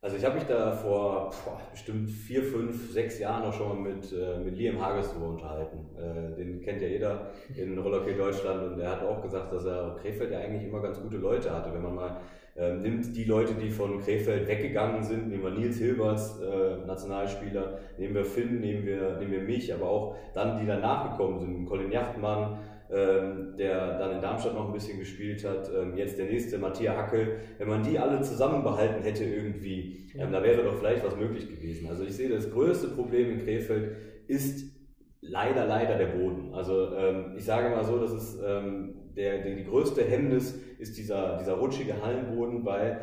Also 0.00 0.16
ich 0.16 0.24
habe 0.24 0.36
mich 0.36 0.44
da 0.44 0.72
vor 0.72 1.30
boah, 1.44 1.60
bestimmt 1.70 2.10
vier, 2.10 2.42
fünf, 2.42 2.92
sechs 2.92 3.18
Jahren 3.18 3.42
auch 3.44 3.52
schon 3.52 3.68
mal 3.68 3.92
mit, 3.92 4.12
äh, 4.12 4.38
mit 4.38 4.56
Liam 4.56 4.80
Hagesloh 4.80 5.26
unterhalten. 5.26 5.78
Äh, 5.96 6.36
den 6.36 6.60
kennt 6.62 6.80
ja 6.80 6.88
jeder 6.88 7.30
in 7.54 7.78
Rollerkey 7.78 8.16
Deutschland 8.16 8.72
und 8.72 8.80
er 8.80 8.92
hat 8.92 9.02
auch 9.02 9.20
gesagt, 9.22 9.52
dass 9.52 9.64
er 9.64 9.96
Krefeld 10.00 10.30
ja 10.30 10.38
eigentlich 10.38 10.64
immer 10.64 10.80
ganz 10.80 11.00
gute 11.00 11.16
Leute 11.16 11.50
hatte. 11.50 11.72
Wenn 11.72 11.82
man 11.82 11.94
mal 11.94 12.20
ähm, 12.58 12.80
nimmt 12.80 13.14
die 13.14 13.24
Leute, 13.24 13.54
die 13.54 13.68
von 13.68 14.00
Krefeld 14.00 14.48
weggegangen 14.48 15.02
sind, 15.02 15.28
nehmen 15.28 15.42
wir 15.42 15.50
Nils 15.50 15.76
Hilbers, 15.76 16.40
äh, 16.40 16.86
Nationalspieler, 16.86 17.80
nehmen 17.98 18.14
wir 18.14 18.24
Finn, 18.24 18.60
nehmen 18.60 18.86
wir, 18.86 19.16
nehmen 19.18 19.32
wir 19.32 19.42
mich, 19.42 19.74
aber 19.74 19.90
auch 19.90 20.16
dann, 20.32 20.58
die 20.58 20.66
danach 20.66 21.10
gekommen 21.10 21.38
sind, 21.38 21.66
Colin 21.66 21.92
Yachtmann, 21.92 22.60
ähm, 22.88 23.56
der 23.58 23.98
dann 23.98 24.12
in 24.12 24.22
Darmstadt 24.22 24.54
noch 24.54 24.68
ein 24.68 24.72
bisschen 24.72 24.98
gespielt 24.98 25.44
hat, 25.44 25.68
ähm, 25.74 25.96
jetzt 25.96 26.18
der 26.18 26.26
nächste, 26.26 26.56
Matthias 26.58 26.96
Hackel, 26.96 27.38
wenn 27.58 27.68
man 27.68 27.82
die 27.82 27.98
alle 27.98 28.20
zusammenbehalten 28.22 29.02
hätte 29.02 29.24
irgendwie, 29.24 30.04
ähm, 30.16 30.30
da 30.30 30.40
wäre 30.42 30.62
doch 30.62 30.78
vielleicht 30.78 31.04
was 31.04 31.16
möglich 31.16 31.48
gewesen. 31.48 31.88
Also 31.88 32.04
ich 32.04 32.14
sehe, 32.14 32.28
das 32.28 32.50
größte 32.50 32.88
Problem 32.88 33.32
in 33.32 33.44
Krefeld 33.44 33.96
ist 34.28 34.72
leider, 35.20 35.66
leider 35.66 35.98
der 35.98 36.06
Boden. 36.06 36.54
Also 36.54 36.88
ich 37.36 37.44
sage 37.44 37.70
mal 37.70 37.84
so, 37.84 37.98
das 37.98 38.12
ist 38.12 38.40
der, 38.40 39.38
der, 39.42 39.54
die 39.56 39.64
größte 39.64 40.04
Hemmnis 40.04 40.60
ist 40.78 40.96
dieser, 40.96 41.38
dieser 41.38 41.54
rutschige 41.54 42.00
Hallenboden, 42.00 42.64
weil 42.64 43.00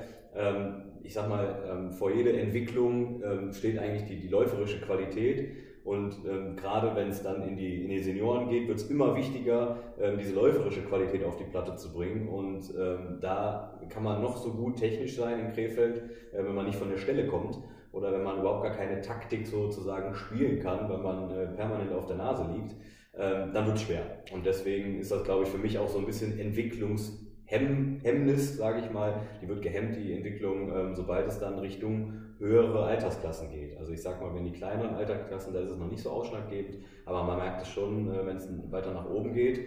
ich 1.02 1.14
sag 1.14 1.28
mal, 1.28 1.92
vor 1.92 2.14
jeder 2.14 2.34
Entwicklung 2.34 3.22
steht 3.52 3.78
eigentlich 3.80 4.06
die, 4.06 4.20
die 4.22 4.28
läuferische 4.30 4.80
Qualität. 4.80 5.52
Und 5.84 6.16
ähm, 6.26 6.56
gerade 6.56 6.96
wenn 6.96 7.10
es 7.10 7.22
dann 7.22 7.44
in 7.44 7.58
die, 7.58 7.84
in 7.84 7.90
die 7.90 8.00
Senioren 8.00 8.48
geht, 8.48 8.70
wird 8.70 8.80
es 8.80 8.90
immer 8.90 9.18
wichtiger, 9.18 9.80
ähm, 10.00 10.18
diese 10.18 10.34
läuferische 10.34 10.82
Qualität 10.82 11.26
auf 11.26 11.36
die 11.36 11.44
Platte 11.44 11.76
zu 11.76 11.92
bringen. 11.92 12.30
Und 12.30 12.74
ähm, 12.80 13.18
da 13.20 13.78
kann 13.90 14.04
man 14.04 14.22
noch 14.22 14.38
so 14.38 14.54
gut 14.54 14.78
technisch 14.78 15.18
sein 15.18 15.40
in 15.40 15.52
Krefeld, 15.52 16.04
äh, 16.32 16.42
wenn 16.44 16.56
man 16.56 16.66
nicht 16.66 16.78
von 16.78 16.90
der 16.90 16.98
Stelle 16.98 17.28
kommt 17.28 17.60
oder 17.92 18.14
wenn 18.14 18.24
man 18.24 18.40
überhaupt 18.40 18.64
gar 18.64 18.74
keine 18.74 19.02
Taktik 19.02 19.46
sozusagen 19.46 20.16
spielen 20.16 20.60
kann, 20.60 20.88
weil 20.90 21.00
man 21.00 21.30
äh, 21.32 21.48
permanent 21.48 21.92
auf 21.92 22.06
der 22.08 22.16
Nase 22.16 22.50
liegt, 22.52 22.76
ähm, 23.16 23.52
dann 23.54 23.68
wird 23.68 23.76
es 23.76 23.84
schwer. 23.84 24.24
Und 24.34 24.46
deswegen 24.46 25.00
ist 25.00 25.12
das, 25.12 25.26
glaube 25.26 25.44
ich, 25.44 25.50
für 25.50 25.58
mich 25.58 25.78
auch 25.78 25.90
so 25.90 26.00
ein 26.00 26.06
bisschen 26.06 26.40
Entwicklungshemmnis, 26.40 28.56
sage 28.58 28.80
ich 28.80 28.90
mal. 28.90 29.20
Die 29.42 29.50
wird 29.50 29.62
gehemmt, 29.62 29.98
die 29.98 30.14
Entwicklung, 30.14 30.74
ähm, 30.76 30.96
sobald 30.96 31.28
es 31.28 31.40
dann 31.40 31.60
Richtung 31.60 32.23
höhere 32.40 32.86
Altersklassen 32.86 33.50
geht. 33.50 33.78
Also 33.78 33.94
ich 33.94 34.02
sag 34.02 34.22
mal, 34.22 34.34
wenn 34.36 34.46
die 34.46 34.52
kleineren 34.52 34.96
Altersklassen, 34.96 35.54
da 35.54 35.60
ist 35.60 35.70
es 35.70 35.78
noch 35.78 35.90
nicht 35.90 36.02
so 36.02 36.12
ausschlaggebend, 36.12 36.78
aber 37.06 37.24
man 37.24 37.38
merkt 37.38 37.62
es 37.62 37.70
schon, 37.70 38.14
äh, 38.14 38.26
wenn 38.26 38.38
es 38.38 38.50
weiter 38.72 38.94
nach 38.94 39.10
oben 39.10 39.34
geht, 39.34 39.60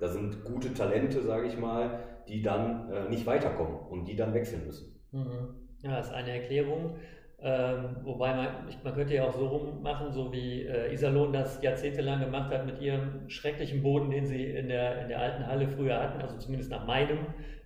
da 0.00 0.08
sind 0.08 0.44
gute 0.44 0.74
Talente, 0.74 1.22
sage 1.22 1.46
ich 1.46 1.58
mal, 1.58 2.00
die 2.28 2.42
dann 2.42 2.90
äh, 2.90 3.08
nicht 3.08 3.26
weiterkommen 3.26 3.78
und 3.90 4.06
die 4.06 4.16
dann 4.16 4.34
wechseln 4.34 4.66
müssen. 4.66 5.00
Mhm. 5.12 5.54
Ja, 5.82 5.96
das 5.96 6.06
ist 6.06 6.12
eine 6.12 6.30
Erklärung. 6.30 6.96
Ähm, 7.40 7.96
wobei 8.04 8.34
man, 8.34 8.48
man 8.82 8.94
könnte 8.94 9.14
ja 9.14 9.24
auch 9.24 9.34
so 9.34 9.46
rummachen, 9.46 10.10
so 10.12 10.32
wie 10.32 10.62
äh, 10.62 10.92
Iserlohn 10.94 11.32
das 11.32 11.60
jahrzehntelang 11.62 12.20
gemacht 12.20 12.50
hat 12.50 12.64
mit 12.64 12.80
ihrem 12.80 13.28
schrecklichen 13.28 13.82
Boden, 13.82 14.10
den 14.10 14.24
sie 14.24 14.44
in 14.44 14.68
der, 14.68 15.02
in 15.02 15.08
der 15.08 15.20
alten 15.20 15.46
Halle 15.46 15.68
früher 15.68 16.00
hatten, 16.00 16.22
also 16.22 16.38
zumindest 16.38 16.70
nach 16.70 16.86
meinem 16.86 17.18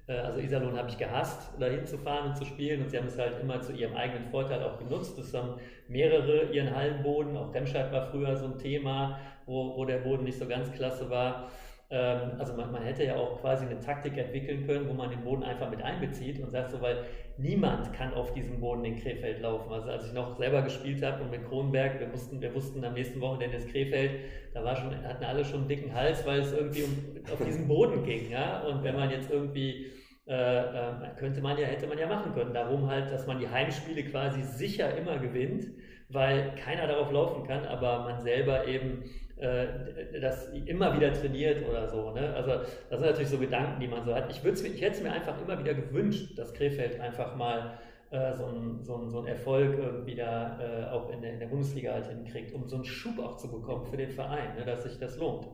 also 0.08 0.40
Iserlohn 0.40 0.76
habe 0.76 0.88
ich 0.88 0.96
gehasst, 0.96 1.50
dahin 1.60 1.86
zu 1.86 1.98
fahren 1.98 2.30
und 2.30 2.36
zu 2.36 2.44
spielen 2.44 2.82
und 2.82 2.90
sie 2.90 2.96
haben 2.96 3.08
es 3.08 3.18
halt 3.18 3.40
immer 3.40 3.60
zu 3.60 3.72
ihrem 3.72 3.94
eigenen 3.94 4.30
Vorteil 4.30 4.62
auch 4.62 4.78
genutzt. 4.78 5.18
Das 5.18 5.34
haben 5.34 5.54
mehrere 5.88 6.44
ihren 6.44 6.74
Hallenboden, 6.74 7.36
auch 7.36 7.52
Remscheid 7.54 7.92
war 7.92 8.10
früher 8.10 8.34
so 8.36 8.46
ein 8.46 8.58
Thema, 8.58 9.18
wo, 9.44 9.76
wo 9.76 9.84
der 9.84 9.98
Boden 9.98 10.24
nicht 10.24 10.38
so 10.38 10.46
ganz 10.46 10.72
klasse 10.72 11.10
war. 11.10 11.50
Ähm, 11.90 12.32
also 12.38 12.52
man, 12.52 12.70
man, 12.70 12.82
hätte 12.82 13.04
ja 13.04 13.16
auch 13.16 13.40
quasi 13.40 13.64
eine 13.64 13.80
Taktik 13.80 14.16
entwickeln 14.18 14.66
können, 14.66 14.88
wo 14.88 14.92
man 14.92 15.10
den 15.10 15.24
Boden 15.24 15.42
einfach 15.42 15.70
mit 15.70 15.80
einbezieht 15.82 16.38
und 16.38 16.50
sagt 16.50 16.70
so, 16.70 16.80
weil 16.82 17.04
niemand 17.38 17.92
kann 17.94 18.12
auf 18.12 18.34
diesem 18.34 18.60
Boden 18.60 18.84
in 18.84 18.98
Krefeld 18.98 19.40
laufen. 19.40 19.72
Also 19.72 19.90
als 19.90 20.06
ich 20.06 20.12
noch 20.12 20.36
selber 20.36 20.62
gespielt 20.62 21.02
habe 21.02 21.22
und 21.22 21.30
mit 21.30 21.48
Kronberg, 21.48 21.98
wir, 21.98 22.08
mussten, 22.08 22.42
wir 22.42 22.54
wussten 22.54 22.84
am 22.84 22.92
nächsten 22.92 23.20
Wochenende 23.20 23.56
ins 23.56 23.72
Krefeld, 23.72 24.20
da 24.52 24.62
war 24.64 24.76
schon, 24.76 24.94
hatten 25.02 25.24
alle 25.24 25.44
schon 25.44 25.60
einen 25.60 25.68
dicken 25.68 25.94
Hals, 25.94 26.26
weil 26.26 26.40
es 26.40 26.52
irgendwie 26.52 26.82
um, 26.82 26.92
auf 27.32 27.42
diesen 27.42 27.66
Boden 27.66 28.04
ging. 28.04 28.30
Ja? 28.30 28.60
Und 28.62 28.84
wenn 28.84 28.94
man 28.94 29.10
jetzt 29.10 29.30
irgendwie 29.30 29.86
äh, 30.28 30.34
äh, 30.34 30.92
könnte 31.16 31.40
man 31.40 31.56
ja, 31.56 31.66
hätte 31.66 31.86
man 31.86 31.96
ja 31.96 32.06
machen 32.06 32.34
können. 32.34 32.52
Darum 32.52 32.86
halt, 32.86 33.10
dass 33.10 33.26
man 33.26 33.38
die 33.38 33.48
Heimspiele 33.48 34.04
quasi 34.04 34.42
sicher 34.42 34.94
immer 34.94 35.16
gewinnt, 35.16 35.68
weil 36.10 36.54
keiner 36.54 36.86
darauf 36.86 37.10
laufen 37.10 37.46
kann, 37.46 37.64
aber 37.64 38.00
man 38.00 38.20
selber 38.20 38.66
eben 38.66 39.04
äh, 39.40 40.20
das 40.20 40.48
immer 40.48 40.96
wieder 40.96 41.12
trainiert 41.12 41.68
oder 41.68 41.88
so. 41.88 42.12
Ne? 42.12 42.34
Also 42.34 42.50
das 42.90 43.00
sind 43.00 43.08
natürlich 43.08 43.28
so 43.28 43.38
Gedanken, 43.38 43.80
die 43.80 43.88
man 43.88 44.04
so 44.04 44.14
hat. 44.14 44.30
Ich, 44.30 44.44
ich 44.44 44.82
hätte 44.82 44.96
es 44.96 45.02
mir 45.02 45.12
einfach 45.12 45.40
immer 45.40 45.58
wieder 45.58 45.74
gewünscht, 45.74 46.38
dass 46.38 46.52
Krefeld 46.54 47.00
einfach 47.00 47.36
mal 47.36 47.78
äh, 48.10 48.34
so, 48.34 48.46
einen, 48.46 48.82
so, 48.82 49.08
so 49.08 49.18
einen 49.18 49.28
Erfolg 49.28 49.78
irgendwie 49.78 50.14
da 50.14 50.58
äh, 50.60 50.90
auch 50.90 51.10
in 51.10 51.20
der, 51.20 51.34
in 51.34 51.40
der 51.40 51.46
Bundesliga 51.46 51.92
halt 51.92 52.06
hinkriegt, 52.06 52.54
um 52.54 52.66
so 52.68 52.76
einen 52.76 52.84
Schub 52.84 53.18
auch 53.18 53.36
zu 53.36 53.50
bekommen 53.50 53.86
für 53.86 53.96
den 53.96 54.10
Verein, 54.10 54.56
ne? 54.56 54.64
dass 54.64 54.82
sich 54.84 54.98
das 54.98 55.16
lohnt. 55.18 55.46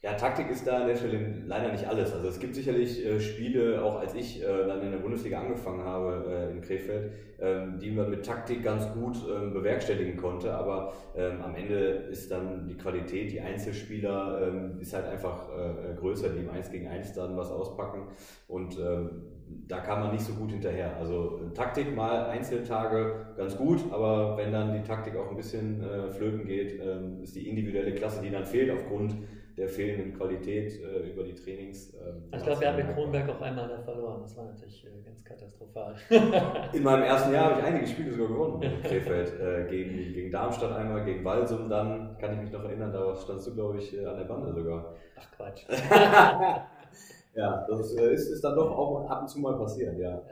Ja, 0.00 0.14
Taktik 0.14 0.48
ist 0.48 0.64
da 0.64 0.82
an 0.82 0.86
der 0.86 0.94
Stelle 0.94 1.42
leider 1.48 1.72
nicht 1.72 1.84
alles. 1.88 2.12
Also 2.12 2.28
es 2.28 2.38
gibt 2.38 2.54
sicherlich 2.54 3.04
äh, 3.04 3.18
Spiele, 3.18 3.82
auch 3.82 3.98
als 3.98 4.14
ich 4.14 4.40
äh, 4.40 4.46
dann 4.46 4.80
in 4.80 4.92
der 4.92 4.98
Bundesliga 4.98 5.40
angefangen 5.40 5.82
habe 5.82 6.24
äh, 6.28 6.52
in 6.52 6.60
Krefeld, 6.60 7.10
ähm, 7.40 7.80
die 7.80 7.90
man 7.90 8.08
mit 8.08 8.24
Taktik 8.24 8.62
ganz 8.62 8.88
gut 8.92 9.16
ähm, 9.28 9.52
bewerkstelligen 9.52 10.16
konnte. 10.16 10.54
Aber 10.54 10.92
ähm, 11.16 11.42
am 11.42 11.56
Ende 11.56 11.74
ist 12.10 12.30
dann 12.30 12.68
die 12.68 12.76
Qualität, 12.76 13.32
die 13.32 13.40
Einzelspieler 13.40 14.40
ähm, 14.46 14.78
ist 14.78 14.94
halt 14.94 15.06
einfach 15.06 15.48
äh, 15.48 15.94
größer, 15.96 16.28
die 16.28 16.42
im 16.42 16.50
1 16.50 16.70
gegen 16.70 16.86
1 16.86 17.14
dann 17.14 17.36
was 17.36 17.50
auspacken. 17.50 18.06
Und 18.46 18.78
ähm, 18.78 19.24
da 19.66 19.80
kam 19.80 20.00
man 20.00 20.12
nicht 20.12 20.24
so 20.24 20.34
gut 20.34 20.52
hinterher. 20.52 20.96
Also 20.96 21.40
äh, 21.44 21.54
Taktik 21.54 21.96
mal 21.96 22.26
Einzeltage 22.26 23.34
ganz 23.36 23.56
gut, 23.56 23.80
aber 23.90 24.36
wenn 24.36 24.52
dann 24.52 24.74
die 24.74 24.82
Taktik 24.82 25.16
auch 25.16 25.28
ein 25.28 25.36
bisschen 25.36 25.82
äh, 25.82 26.08
flöten 26.08 26.46
geht, 26.46 26.80
ähm, 26.80 27.20
ist 27.20 27.34
die 27.34 27.48
individuelle 27.48 27.94
Klasse, 27.96 28.22
die 28.22 28.30
dann 28.30 28.44
fehlt 28.46 28.70
aufgrund 28.70 29.16
der 29.58 29.68
fehlenden 29.68 30.16
Qualität 30.16 30.80
äh, 30.80 31.10
über 31.10 31.24
die 31.24 31.34
Trainings. 31.34 31.92
Ähm, 31.94 32.22
ich 32.32 32.42
glaube, 32.44 32.60
wir 32.60 32.68
haben 32.68 32.76
mit 32.76 32.94
Kronberg 32.94 33.28
auch 33.28 33.40
einmal 33.40 33.68
da 33.68 33.82
verloren. 33.82 34.22
Das 34.22 34.36
war 34.36 34.44
natürlich 34.44 34.86
äh, 34.86 35.02
ganz 35.04 35.24
katastrophal. 35.24 35.96
In 36.72 36.82
meinem 36.84 37.02
ersten 37.02 37.32
Jahr 37.32 37.50
habe 37.50 37.60
ich 37.60 37.66
einige 37.66 37.86
Spiele 37.88 38.12
sogar 38.12 38.28
gewonnen 38.28 38.62
in 38.62 38.82
Krefeld. 38.82 39.40
Äh, 39.40 39.68
gegen, 39.68 40.12
gegen 40.14 40.30
Darmstadt 40.30 40.76
einmal, 40.76 41.04
gegen 41.04 41.24
Walsum 41.24 41.68
dann, 41.68 42.16
kann 42.18 42.34
ich 42.34 42.40
mich 42.40 42.52
noch 42.52 42.64
erinnern, 42.64 42.92
da 42.92 43.16
standst 43.16 43.48
du, 43.48 43.54
glaube 43.54 43.78
ich, 43.78 43.96
äh, 43.96 44.06
an 44.06 44.16
der 44.16 44.24
Bande 44.24 44.52
sogar. 44.52 44.94
Ach 45.18 45.30
Quatsch. 45.36 45.64
ja, 47.34 47.66
das 47.68 47.94
äh, 47.96 48.12
ist, 48.12 48.28
ist 48.28 48.44
dann 48.44 48.54
doch 48.54 48.70
auch 48.70 49.10
ab 49.10 49.22
und 49.22 49.28
zu 49.28 49.40
mal 49.40 49.58
passiert, 49.58 49.98
ja. 49.98 50.10
ja. 50.10 50.22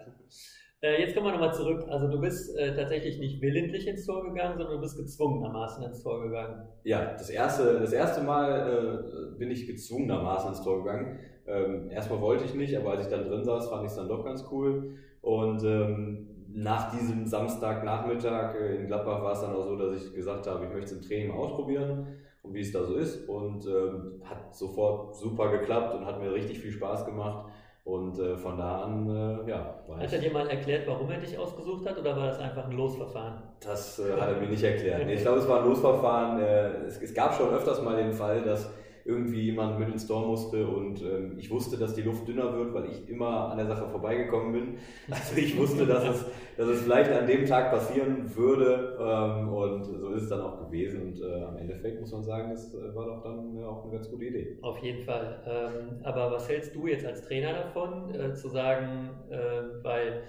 Äh, 0.87 1.01
jetzt 1.01 1.15
kommen 1.15 1.27
wir 1.27 1.33
nochmal 1.33 1.55
zurück. 1.55 1.85
Also 1.89 2.07
du 2.07 2.21
bist 2.21 2.57
äh, 2.57 2.75
tatsächlich 2.77 3.19
nicht 3.19 3.43
willentlich 3.43 3.89
ins 3.89 4.07
Tor 4.07 4.23
gegangen, 4.23 4.57
sondern 4.57 4.77
du 4.77 4.81
bist 4.81 4.97
gezwungenermaßen 4.97 5.83
ins 5.85 6.03
Tor 6.03 6.23
gegangen. 6.23 6.69
Ja, 6.85 7.13
das 7.13 7.29
erste, 7.29 7.81
das 7.81 7.93
erste 7.93 8.23
Mal 8.23 9.33
äh, 9.35 9.39
bin 9.39 9.51
ich 9.51 9.67
gezwungenermaßen 9.67 10.51
ins 10.51 10.63
Tor 10.63 10.85
gegangen. 10.85 11.19
Ähm, 11.49 11.91
erstmal 11.91 12.21
wollte 12.21 12.45
ich 12.45 12.55
nicht, 12.55 12.77
aber 12.77 12.91
als 12.91 13.03
ich 13.03 13.09
dann 13.09 13.25
drin 13.25 13.45
saß, 13.45 13.69
fand 13.69 13.85
ich 13.85 13.91
es 13.91 13.97
dann 13.97 14.09
doch 14.09 14.25
ganz 14.25 14.47
cool. 14.53 14.95
Und 15.23 15.65
ähm, 15.65 16.29
nach 16.55 16.97
diesem 16.97 17.27
Samstagnachmittag 17.27 18.55
äh, 18.55 18.77
in 18.77 18.87
Gladbach 18.87 19.23
war 19.23 19.33
es 19.33 19.41
dann 19.41 19.57
auch 19.57 19.65
so, 19.65 19.77
dass 19.77 20.01
ich 20.01 20.15
gesagt 20.15 20.47
habe, 20.47 20.67
ich 20.67 20.71
möchte 20.71 20.93
es 20.93 20.93
im 20.93 21.03
Training 21.03 21.33
ausprobieren 21.33 22.07
und 22.43 22.55
wie 22.55 22.61
es 22.61 22.71
da 22.71 22.85
so 22.85 22.95
ist. 22.95 23.29
Und 23.29 23.67
ähm, 23.67 24.23
hat 24.23 24.55
sofort 24.55 25.17
super 25.17 25.51
geklappt 25.51 25.97
und 25.97 26.07
hat 26.07 26.21
mir 26.21 26.33
richtig 26.33 26.61
viel 26.61 26.71
Spaß 26.71 27.07
gemacht. 27.07 27.51
Und 27.87 28.19
äh, 28.19 28.37
von 28.37 28.59
da 28.59 28.83
an, 28.83 29.09
äh, 29.09 29.49
ja. 29.49 29.77
Hat 29.97 30.13
er 30.13 30.19
dir 30.19 30.33
mal 30.33 30.49
erklärt, 30.49 30.89
warum 30.89 31.09
er 31.09 31.19
dich 31.19 31.39
ausgesucht 31.39 31.89
hat 31.89 31.97
oder 31.97 32.17
war 32.17 32.27
das 32.27 32.41
einfach 32.41 32.65
ein 32.65 32.73
Losverfahren? 32.73 33.35
Das 33.61 34.01
äh, 34.01 34.21
hat 34.21 34.29
er 34.29 34.41
mir 34.41 34.49
nicht 34.49 34.65
erklärt. 34.65 35.07
Nee, 35.07 35.15
ich 35.15 35.23
glaube, 35.23 35.39
es 35.39 35.49
war 35.49 35.61
ein 35.61 35.69
Losverfahren. 35.69 36.41
Äh, 36.41 36.85
es, 36.89 37.01
es, 37.01 37.15
gab 37.15 37.33
schon 37.33 37.49
öfters 37.51 37.81
mal 37.81 37.95
den 37.95 38.13
Fall, 38.13 38.43
dass 38.43 38.69
irgendwie 39.07 39.43
jemand 39.43 39.79
mit 39.79 39.89
ins 39.89 40.07
Tor 40.07 40.27
musste 40.27 40.67
und 40.67 41.01
ähm, 41.03 41.37
ich 41.39 41.51
wusste, 41.51 41.77
dass 41.77 41.95
die 41.95 42.03
Luft 42.03 42.27
dünner 42.27 42.53
wird, 42.57 42.75
weil 42.75 42.87
ich 42.87 43.09
immer 43.09 43.51
an 43.51 43.57
der 43.57 43.67
Sache 43.67 43.89
vorbeigekommen 43.89 44.53
bin. 44.53 44.79
Also 45.11 45.37
ich 45.37 45.57
wusste, 45.57 45.87
dass 45.87 46.05
es, 46.05 46.25
dass 46.57 46.69
es 46.69 46.83
vielleicht 46.83 47.11
an 47.13 47.27
dem 47.27 47.47
Tag 47.47 47.71
passieren 47.71 48.35
würde 48.35 48.99
ähm, 49.01 49.49
und 49.49 49.85
so 49.85 50.11
ist 50.11 50.25
es 50.25 50.29
dann 50.29 50.41
auch 50.41 50.59
gewesen 50.67 51.03
und 51.03 51.21
äh, 51.21 51.45
am 51.45 51.57
Endeffekt 51.57 52.01
muss 52.01 52.13
man 52.13 52.25
sagen, 52.25 52.51
das 52.51 52.75
äh, 52.75 52.95
war 52.95 53.07
doch 53.07 53.23
dann 53.23 53.57
äh, 53.57 53.65
auch 53.65 53.85
eine 53.85 53.93
ganz 53.93 54.11
gute 54.11 54.25
Idee. 54.25 54.59
Auf 54.63 54.79
jeden 54.79 55.05
Fall. 55.05 55.43
Ähm, 55.47 56.01
aber 56.03 56.33
was 56.33 56.49
hältst 56.49 56.75
du 56.75 56.87
jetzt 56.87 57.07
als 57.07 57.23
Trainer 57.23 57.53
davon, 57.53 58.15
äh, 58.15 58.35
zu 58.35 58.49
sagen, 58.49 59.11
äh, 59.31 59.37
weil 59.83 60.23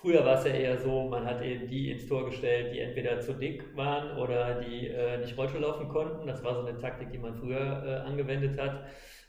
Früher 0.00 0.24
war 0.24 0.38
es 0.38 0.44
ja 0.44 0.52
eher 0.52 0.78
so, 0.78 1.08
man 1.08 1.26
hat 1.26 1.42
eben 1.42 1.66
die 1.66 1.90
ins 1.90 2.06
Tor 2.06 2.26
gestellt, 2.26 2.72
die 2.72 2.78
entweder 2.78 3.18
zu 3.18 3.32
dick 3.32 3.76
waren 3.76 4.16
oder 4.16 4.60
die 4.60 4.86
äh, 4.86 5.18
nicht 5.18 5.36
Rollschuh 5.36 5.58
laufen 5.58 5.88
konnten. 5.88 6.28
Das 6.28 6.44
war 6.44 6.54
so 6.54 6.64
eine 6.64 6.78
Taktik, 6.78 7.10
die 7.10 7.18
man 7.18 7.34
früher 7.34 7.82
äh, 7.84 8.08
angewendet 8.08 8.60
hat. 8.60 8.84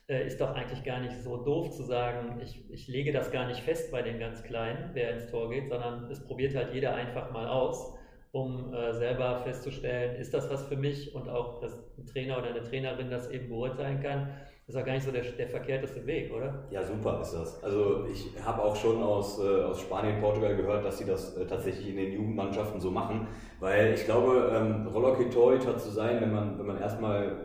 Äh, 0.07 0.27
ist 0.27 0.39
doch 0.39 0.53
eigentlich 0.53 0.83
gar 0.83 0.99
nicht 0.99 1.17
so 1.23 1.38
doof 1.38 1.71
zu 1.71 1.81
sagen, 1.81 2.39
ich, 2.43 2.69
ich 2.69 2.88
lege 2.88 3.11
das 3.11 3.31
gar 3.31 3.47
nicht 3.47 3.61
fest 3.61 3.91
bei 3.91 4.03
den 4.03 4.19
ganz 4.19 4.43
Kleinen, 4.43 4.91
wer 4.93 5.11
ins 5.11 5.25
Tor 5.31 5.49
geht, 5.49 5.69
sondern 5.69 6.03
es 6.11 6.23
probiert 6.23 6.53
halt 6.53 6.71
jeder 6.71 6.93
einfach 6.93 7.31
mal 7.31 7.47
aus, 7.47 7.95
um 8.31 8.71
äh, 8.71 8.93
selber 8.93 9.39
festzustellen, 9.39 10.17
ist 10.17 10.35
das 10.35 10.51
was 10.51 10.67
für 10.67 10.77
mich 10.77 11.15
und 11.15 11.29
auch, 11.29 11.61
dass 11.61 11.79
ein 11.97 12.05
Trainer 12.05 12.38
oder 12.38 12.49
eine 12.49 12.61
Trainerin 12.61 13.09
das 13.09 13.27
eben 13.31 13.49
beurteilen 13.49 14.03
kann 14.03 14.35
ist 14.69 14.75
ja 14.75 14.83
gar 14.83 14.93
nicht 14.93 15.03
so 15.03 15.11
der, 15.11 15.23
der 15.23 15.47
verkehrteste 15.47 16.05
Weg, 16.05 16.31
oder? 16.31 16.53
Ja, 16.69 16.83
super 16.83 17.19
ist 17.23 17.33
das. 17.33 17.63
Also 17.63 18.05
ich 18.05 18.29
habe 18.45 18.61
auch 18.61 18.75
schon 18.75 19.01
aus, 19.01 19.39
äh, 19.39 19.63
aus 19.63 19.81
Spanien, 19.81 20.21
Portugal 20.21 20.55
gehört, 20.55 20.85
dass 20.85 20.99
sie 20.99 21.05
das 21.05 21.35
äh, 21.38 21.47
tatsächlich 21.47 21.89
in 21.89 21.95
den 21.95 22.13
Jugendmannschaften 22.13 22.79
so 22.79 22.91
machen, 22.91 23.27
weil 23.59 23.95
ich 23.95 24.05
glaube, 24.05 24.51
ähm, 24.53 24.88
Rollerhockey-Torhüter 24.88 25.75
zu 25.79 25.89
sein, 25.89 26.21
wenn 26.21 26.31
man, 26.31 26.59
wenn 26.59 26.67
man 26.67 26.79
erstmal, 26.79 27.35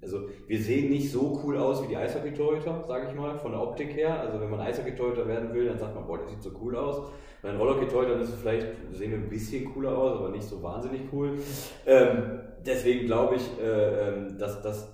also 0.00 0.20
wir 0.46 0.58
sehen 0.58 0.88
nicht 0.88 1.12
so 1.12 1.38
cool 1.44 1.58
aus 1.58 1.82
wie 1.82 1.88
die 1.88 1.98
Eishockey-Torhüter, 1.98 2.82
sage 2.88 3.08
ich 3.10 3.14
mal, 3.14 3.38
von 3.38 3.52
der 3.52 3.60
Optik 3.60 3.94
her. 3.94 4.18
Also 4.18 4.40
wenn 4.40 4.48
man 4.48 4.60
Eishockey-Torhüter 4.60 5.28
werden 5.28 5.52
will, 5.52 5.66
dann 5.66 5.78
sagt 5.78 5.94
man, 5.94 6.06
boah, 6.06 6.16
der 6.16 6.28
sieht 6.28 6.42
so 6.42 6.50
cool 6.62 6.74
aus. 6.76 7.10
Bei 7.42 7.50
den 7.50 7.58
Rollerhockey-Torhütern 7.58 8.20
ist 8.22 8.30
es 8.30 8.36
vielleicht, 8.36 8.68
sehen 8.92 9.10
wir 9.10 9.18
ein 9.18 9.28
bisschen 9.28 9.70
cooler 9.74 9.98
aus, 9.98 10.18
aber 10.18 10.30
nicht 10.30 10.44
so 10.44 10.62
wahnsinnig 10.62 11.02
cool. 11.12 11.38
Ähm, 11.84 12.40
deswegen 12.64 13.04
glaube 13.04 13.34
ich, 13.34 13.42
äh, 13.62 14.08
ähm, 14.08 14.38
dass 14.38 14.62
das 14.62 14.88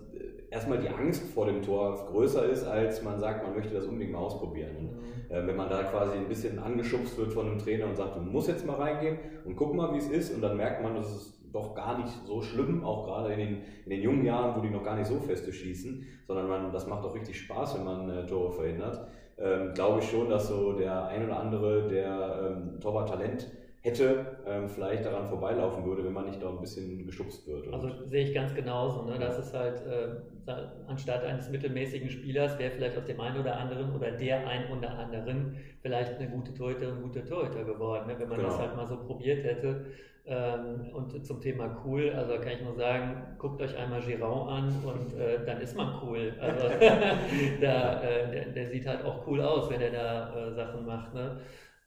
erstmal 0.50 0.78
die 0.78 0.88
Angst 0.88 1.22
vor 1.34 1.46
dem 1.46 1.62
Tor 1.62 2.06
größer 2.10 2.44
ist, 2.46 2.64
als 2.64 3.02
man 3.02 3.18
sagt, 3.18 3.44
man 3.44 3.54
möchte 3.54 3.74
das 3.74 3.86
unbedingt 3.86 4.12
mal 4.12 4.18
ausprobieren. 4.18 4.76
Und 4.76 4.92
mhm. 4.92 5.30
äh, 5.30 5.46
wenn 5.46 5.56
man 5.56 5.68
da 5.68 5.82
quasi 5.84 6.16
ein 6.16 6.28
bisschen 6.28 6.58
angeschubst 6.58 7.16
wird 7.18 7.32
von 7.32 7.46
einem 7.46 7.58
Trainer 7.58 7.86
und 7.86 7.96
sagt, 7.96 8.16
du 8.16 8.20
musst 8.20 8.48
jetzt 8.48 8.66
mal 8.66 8.76
reingehen 8.76 9.18
und 9.44 9.56
guck 9.56 9.74
mal, 9.74 9.92
wie 9.92 9.98
es 9.98 10.08
ist, 10.08 10.34
und 10.34 10.40
dann 10.40 10.56
merkt 10.56 10.82
man, 10.82 10.94
dass 10.94 11.10
es 11.10 11.38
doch 11.52 11.74
gar 11.74 11.98
nicht 11.98 12.12
so 12.26 12.42
schlimm, 12.42 12.84
auch 12.84 13.06
gerade 13.06 13.32
in 13.32 13.38
den, 13.38 13.62
in 13.84 13.90
den 13.90 14.02
jungen 14.02 14.24
Jahren, 14.24 14.56
wo 14.56 14.60
die 14.60 14.70
noch 14.70 14.84
gar 14.84 14.96
nicht 14.96 15.06
so 15.06 15.18
feste 15.18 15.52
schießen, 15.52 16.06
sondern 16.26 16.48
man, 16.48 16.72
das 16.72 16.86
macht 16.86 17.04
auch 17.04 17.14
richtig 17.14 17.40
Spaß, 17.40 17.76
wenn 17.76 17.84
man 17.84 18.10
äh, 18.10 18.26
Tore 18.26 18.52
verhindert. 18.52 19.06
Ähm, 19.38 19.72
glaube 19.72 20.00
ich 20.00 20.10
schon, 20.10 20.28
dass 20.28 20.48
so 20.48 20.72
der 20.72 21.06
ein 21.06 21.24
oder 21.24 21.38
andere, 21.38 21.88
der 21.88 22.50
ähm, 22.50 22.80
Torwart-Talent 22.80 23.48
hätte, 23.80 24.38
ähm, 24.46 24.68
vielleicht 24.68 25.04
daran 25.04 25.26
vorbeilaufen 25.28 25.84
würde, 25.84 26.04
wenn 26.04 26.12
man 26.12 26.26
nicht 26.26 26.42
da 26.42 26.48
ein 26.48 26.60
bisschen 26.60 27.06
geschubst 27.06 27.46
wird. 27.46 27.72
Also 27.72 28.04
sehe 28.06 28.24
ich 28.24 28.34
ganz 28.34 28.54
genauso. 28.54 29.04
Ne? 29.04 29.18
Das 29.20 29.38
ist 29.38 29.54
halt, 29.54 29.80
äh, 29.86 30.52
anstatt 30.88 31.24
eines 31.24 31.48
mittelmäßigen 31.48 32.10
Spielers, 32.10 32.58
wäre 32.58 32.72
vielleicht 32.72 32.98
aus 32.98 33.04
dem 33.04 33.20
einen 33.20 33.38
oder 33.38 33.56
anderen 33.56 33.94
oder 33.94 34.10
der 34.10 34.46
ein 34.48 34.70
oder 34.76 34.98
anderen 34.98 35.56
vielleicht 35.80 36.16
eine 36.16 36.28
gute 36.28 36.52
Torhüterin, 36.54 37.02
guter 37.02 37.24
Torhüter 37.24 37.64
geworden, 37.64 38.08
ne? 38.08 38.18
wenn 38.18 38.28
man 38.28 38.38
genau. 38.38 38.50
das 38.50 38.58
halt 38.58 38.76
mal 38.76 38.86
so 38.86 38.96
probiert 38.96 39.44
hätte. 39.44 39.86
Ähm, 40.30 40.90
und 40.92 41.24
zum 41.24 41.40
Thema 41.40 41.80
cool, 41.86 42.12
also 42.14 42.34
kann 42.34 42.52
ich 42.52 42.60
nur 42.60 42.74
sagen, 42.74 43.22
guckt 43.38 43.62
euch 43.62 43.74
einmal 43.78 44.02
Giron 44.02 44.48
an 44.48 44.74
und 44.84 45.18
äh, 45.18 45.42
dann 45.46 45.58
ist 45.58 45.74
man 45.74 46.02
cool. 46.02 46.34
Also 46.38 46.68
da, 47.60 48.02
äh, 48.02 48.30
der, 48.30 48.44
der, 48.50 48.68
sieht 48.68 48.86
halt 48.86 49.04
auch 49.06 49.26
cool 49.26 49.40
aus, 49.40 49.70
wenn 49.70 49.80
er 49.80 49.90
da 49.90 50.48
äh, 50.48 50.52
Sachen 50.52 50.84
macht. 50.84 51.14
Ne? 51.14 51.38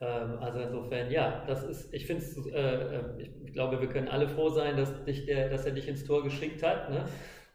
Ähm, 0.01 0.39
also 0.41 0.59
insofern, 0.59 1.11
ja, 1.11 1.43
das 1.45 1.63
ist, 1.63 1.93
ich 1.93 2.07
finde 2.07 2.23
es, 2.23 2.45
äh, 2.47 2.59
äh, 2.59 3.01
ich, 3.45 3.53
glaube, 3.53 3.79
wir 3.79 3.87
können 3.87 4.07
alle 4.07 4.27
froh 4.27 4.49
sein, 4.49 4.75
dass, 4.75 5.03
dich 5.05 5.25
der, 5.25 5.49
dass 5.49 5.65
er 5.65 5.73
dich 5.73 5.87
ins 5.87 6.03
Tor 6.03 6.23
geschickt 6.23 6.63
hat. 6.63 6.89
Ne? 6.89 7.05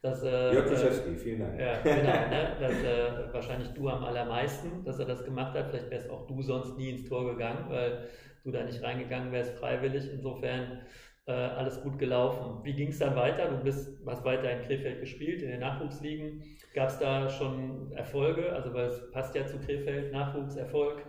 Dass, 0.00 0.22
äh, 0.22 0.52
Jörg 0.52 0.66
Krzyzewski, 0.66 1.16
vielen 1.16 1.40
Dank. 1.40 1.58
Ja, 1.58 1.80
genau, 1.82 1.96
ne? 2.02 2.56
dass, 2.60 2.72
äh, 2.72 3.32
wahrscheinlich 3.32 3.70
du 3.70 3.88
am 3.88 4.04
allermeisten, 4.04 4.84
dass 4.84 5.00
er 5.00 5.06
das 5.06 5.24
gemacht 5.24 5.54
hat. 5.54 5.70
Vielleicht 5.70 5.90
wärst 5.90 6.08
auch 6.08 6.28
du 6.28 6.40
sonst 6.42 6.76
nie 6.78 6.90
ins 6.90 7.08
Tor 7.08 7.28
gegangen, 7.32 7.64
weil 7.68 8.06
du 8.44 8.52
da 8.52 8.62
nicht 8.62 8.80
reingegangen 8.80 9.32
wärst 9.32 9.58
freiwillig. 9.58 10.08
Insofern 10.12 10.82
äh, 11.26 11.32
alles 11.32 11.82
gut 11.82 11.98
gelaufen. 11.98 12.60
Wie 12.62 12.74
ging 12.74 12.88
es 12.88 13.00
dann 13.00 13.16
weiter? 13.16 13.48
Du 13.48 13.56
bist, 13.64 13.98
hast 14.06 14.24
weiter 14.24 14.48
in 14.52 14.62
Krefeld 14.62 15.00
gespielt, 15.00 15.42
in 15.42 15.48
den 15.48 15.60
Nachwuchsligen. 15.60 16.44
Gab 16.74 16.90
es 16.90 16.98
da 17.00 17.28
schon 17.28 17.90
Erfolge? 17.92 18.52
Also 18.52 18.72
weil 18.72 18.86
es 18.86 19.10
passt 19.10 19.34
ja 19.34 19.44
zu 19.46 19.58
Krefeld, 19.58 20.12
Nachwuchserfolg. 20.12 21.04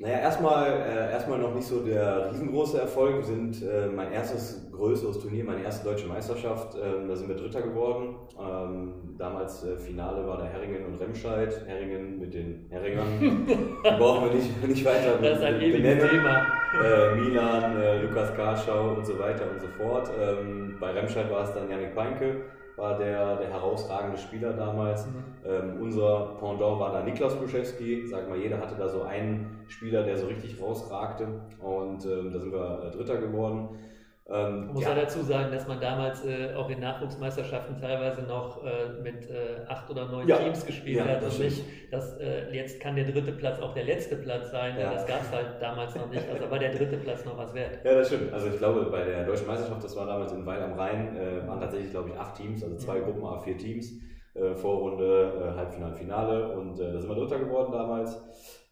Naja, 0.00 0.18
erstmal, 0.18 0.66
äh, 0.72 1.12
erstmal 1.12 1.38
noch 1.38 1.54
nicht 1.54 1.68
so 1.68 1.80
der 1.84 2.28
riesengroße 2.32 2.80
Erfolg. 2.80 3.16
Wir 3.18 3.22
sind 3.22 3.62
äh, 3.62 3.86
mein 3.86 4.10
erstes 4.10 4.68
größeres 4.72 5.20
Turnier, 5.20 5.44
meine 5.44 5.62
erste 5.62 5.88
deutsche 5.88 6.08
Meisterschaft. 6.08 6.74
Ähm, 6.74 7.06
da 7.06 7.14
sind 7.14 7.28
wir 7.28 7.36
Dritter 7.36 7.62
geworden. 7.62 8.16
Ähm, 8.36 9.14
damals 9.16 9.64
äh, 9.64 9.76
Finale 9.76 10.26
war 10.26 10.38
da 10.38 10.46
Herringen 10.46 10.84
und 10.86 11.00
Remscheid. 11.00 11.64
Herringen 11.68 12.18
mit 12.18 12.34
den 12.34 12.66
Herringern. 12.70 13.06
Die 13.46 13.96
brauchen 13.96 14.24
wir 14.24 14.34
nicht, 14.34 14.66
nicht 14.66 14.84
weiter 14.84 15.16
das 15.22 15.38
ist 15.38 15.44
ein 15.44 15.60
benennen. 15.60 16.08
Thema. 16.08 16.46
Äh, 16.82 17.14
Milan, 17.14 17.80
äh, 17.80 18.02
Lukas 18.02 18.34
Karschau 18.34 18.94
und 18.94 19.06
so 19.06 19.16
weiter 19.16 19.44
und 19.48 19.60
so 19.60 19.68
fort. 19.78 20.10
Ähm, 20.20 20.76
bei 20.80 20.90
Remscheid 20.90 21.30
war 21.30 21.44
es 21.44 21.54
dann 21.54 21.70
Janik 21.70 21.94
Peinke 21.94 22.42
war 22.76 22.98
der, 22.98 23.36
der 23.36 23.50
herausragende 23.50 24.18
Spieler 24.18 24.52
damals. 24.52 25.06
Mhm. 25.06 25.24
Ähm, 25.46 25.80
unser 25.80 26.36
Pendant 26.40 26.80
war 26.80 26.92
da 26.92 27.02
Niklas 27.02 27.36
Buschewski. 27.36 28.06
Sag 28.06 28.28
mal, 28.28 28.38
jeder 28.38 28.58
hatte 28.58 28.74
da 28.76 28.88
so 28.88 29.02
einen 29.02 29.64
Spieler, 29.68 30.02
der 30.02 30.16
so 30.16 30.26
richtig 30.26 30.60
rausragte. 30.60 31.26
Und 31.60 32.04
ähm, 32.04 32.32
da 32.32 32.38
sind 32.38 32.52
wir 32.52 32.82
äh, 32.84 32.96
Dritter 32.96 33.18
geworden. 33.18 33.68
Ähm, 34.26 34.72
muss 34.72 34.82
ja. 34.82 34.94
dazu 34.94 35.20
sagen, 35.22 35.52
dass 35.52 35.68
man 35.68 35.78
damals 35.80 36.24
äh, 36.24 36.54
auch 36.54 36.70
in 36.70 36.80
Nachwuchsmeisterschaften 36.80 37.78
teilweise 37.78 38.22
noch 38.22 38.64
äh, 38.64 38.88
mit 39.02 39.28
äh, 39.28 39.60
acht 39.68 39.90
oder 39.90 40.06
neun 40.06 40.26
ja. 40.26 40.38
Teams 40.38 40.64
gespielt 40.64 40.96
ja, 40.96 41.04
hat 41.04 41.22
und 41.22 41.38
nicht, 41.38 41.62
dass 41.90 42.18
äh, 42.18 42.50
jetzt 42.50 42.80
kann 42.80 42.96
der 42.96 43.04
dritte 43.04 43.32
Platz 43.32 43.60
auch 43.60 43.74
der 43.74 43.84
letzte 43.84 44.16
Platz 44.16 44.50
sein. 44.50 44.80
Ja. 44.80 44.94
Das 44.94 45.06
gab 45.06 45.20
es 45.20 45.30
halt 45.30 45.60
damals 45.60 45.94
noch 45.94 46.08
nicht. 46.08 46.26
Also 46.26 46.50
war 46.50 46.58
der 46.58 46.72
dritte 46.72 46.96
Platz 46.96 47.22
noch 47.26 47.36
was 47.36 47.52
wert. 47.52 47.84
Ja, 47.84 47.96
das 47.96 48.06
stimmt. 48.06 48.32
Also 48.32 48.48
ich 48.48 48.56
glaube, 48.56 48.86
bei 48.90 49.04
der 49.04 49.26
deutschen 49.26 49.46
Meisterschaft, 49.46 49.84
das 49.84 49.94
war 49.94 50.06
damals 50.06 50.32
in 50.32 50.46
Weil 50.46 50.62
am 50.62 50.72
Rhein, 50.72 51.14
äh, 51.18 51.46
waren 51.46 51.60
tatsächlich, 51.60 51.90
glaube 51.90 52.08
ich, 52.08 52.16
acht 52.18 52.34
Teams, 52.36 52.64
also 52.64 52.76
zwei 52.76 53.00
mhm. 53.00 53.04
Gruppen, 53.04 53.26
a 53.26 53.38
vier 53.40 53.58
Teams. 53.58 53.92
Äh, 54.32 54.54
Vorrunde, 54.54 55.52
Halbfinale, 55.54 55.94
Finale 55.94 56.48
und 56.56 56.78
da 56.78 56.98
sind 56.98 57.08
wir 57.08 57.14
Dritter 57.14 57.38
geworden 57.38 57.72
damals. 57.72 58.20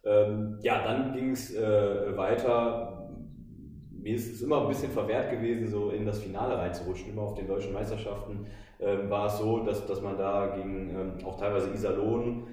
Ähm, 0.03 0.57
ja, 0.61 0.83
dann 0.83 1.13
ging 1.13 1.29
es 1.29 1.55
weiter 1.55 3.02
mir 4.03 4.15
ist 4.15 4.33
es 4.33 4.41
immer 4.41 4.61
ein 4.61 4.67
bisschen 4.67 4.91
verwehrt 4.91 5.31
gewesen, 5.31 5.67
so 5.67 5.89
in 5.89 6.05
das 6.05 6.19
Finale 6.19 6.57
reinzurutschen. 6.57 7.13
Immer 7.13 7.21
auf 7.23 7.35
den 7.35 7.47
deutschen 7.47 7.73
Meisterschaften 7.73 8.45
ähm, 8.79 9.09
war 9.09 9.27
es 9.27 9.37
so, 9.37 9.59
dass, 9.59 9.87
dass 9.87 10.01
man 10.01 10.17
da 10.17 10.55
gegen 10.57 10.89
ähm, 10.89 11.25
auch 11.25 11.39
teilweise 11.39 11.73
Iserlohn, 11.73 12.47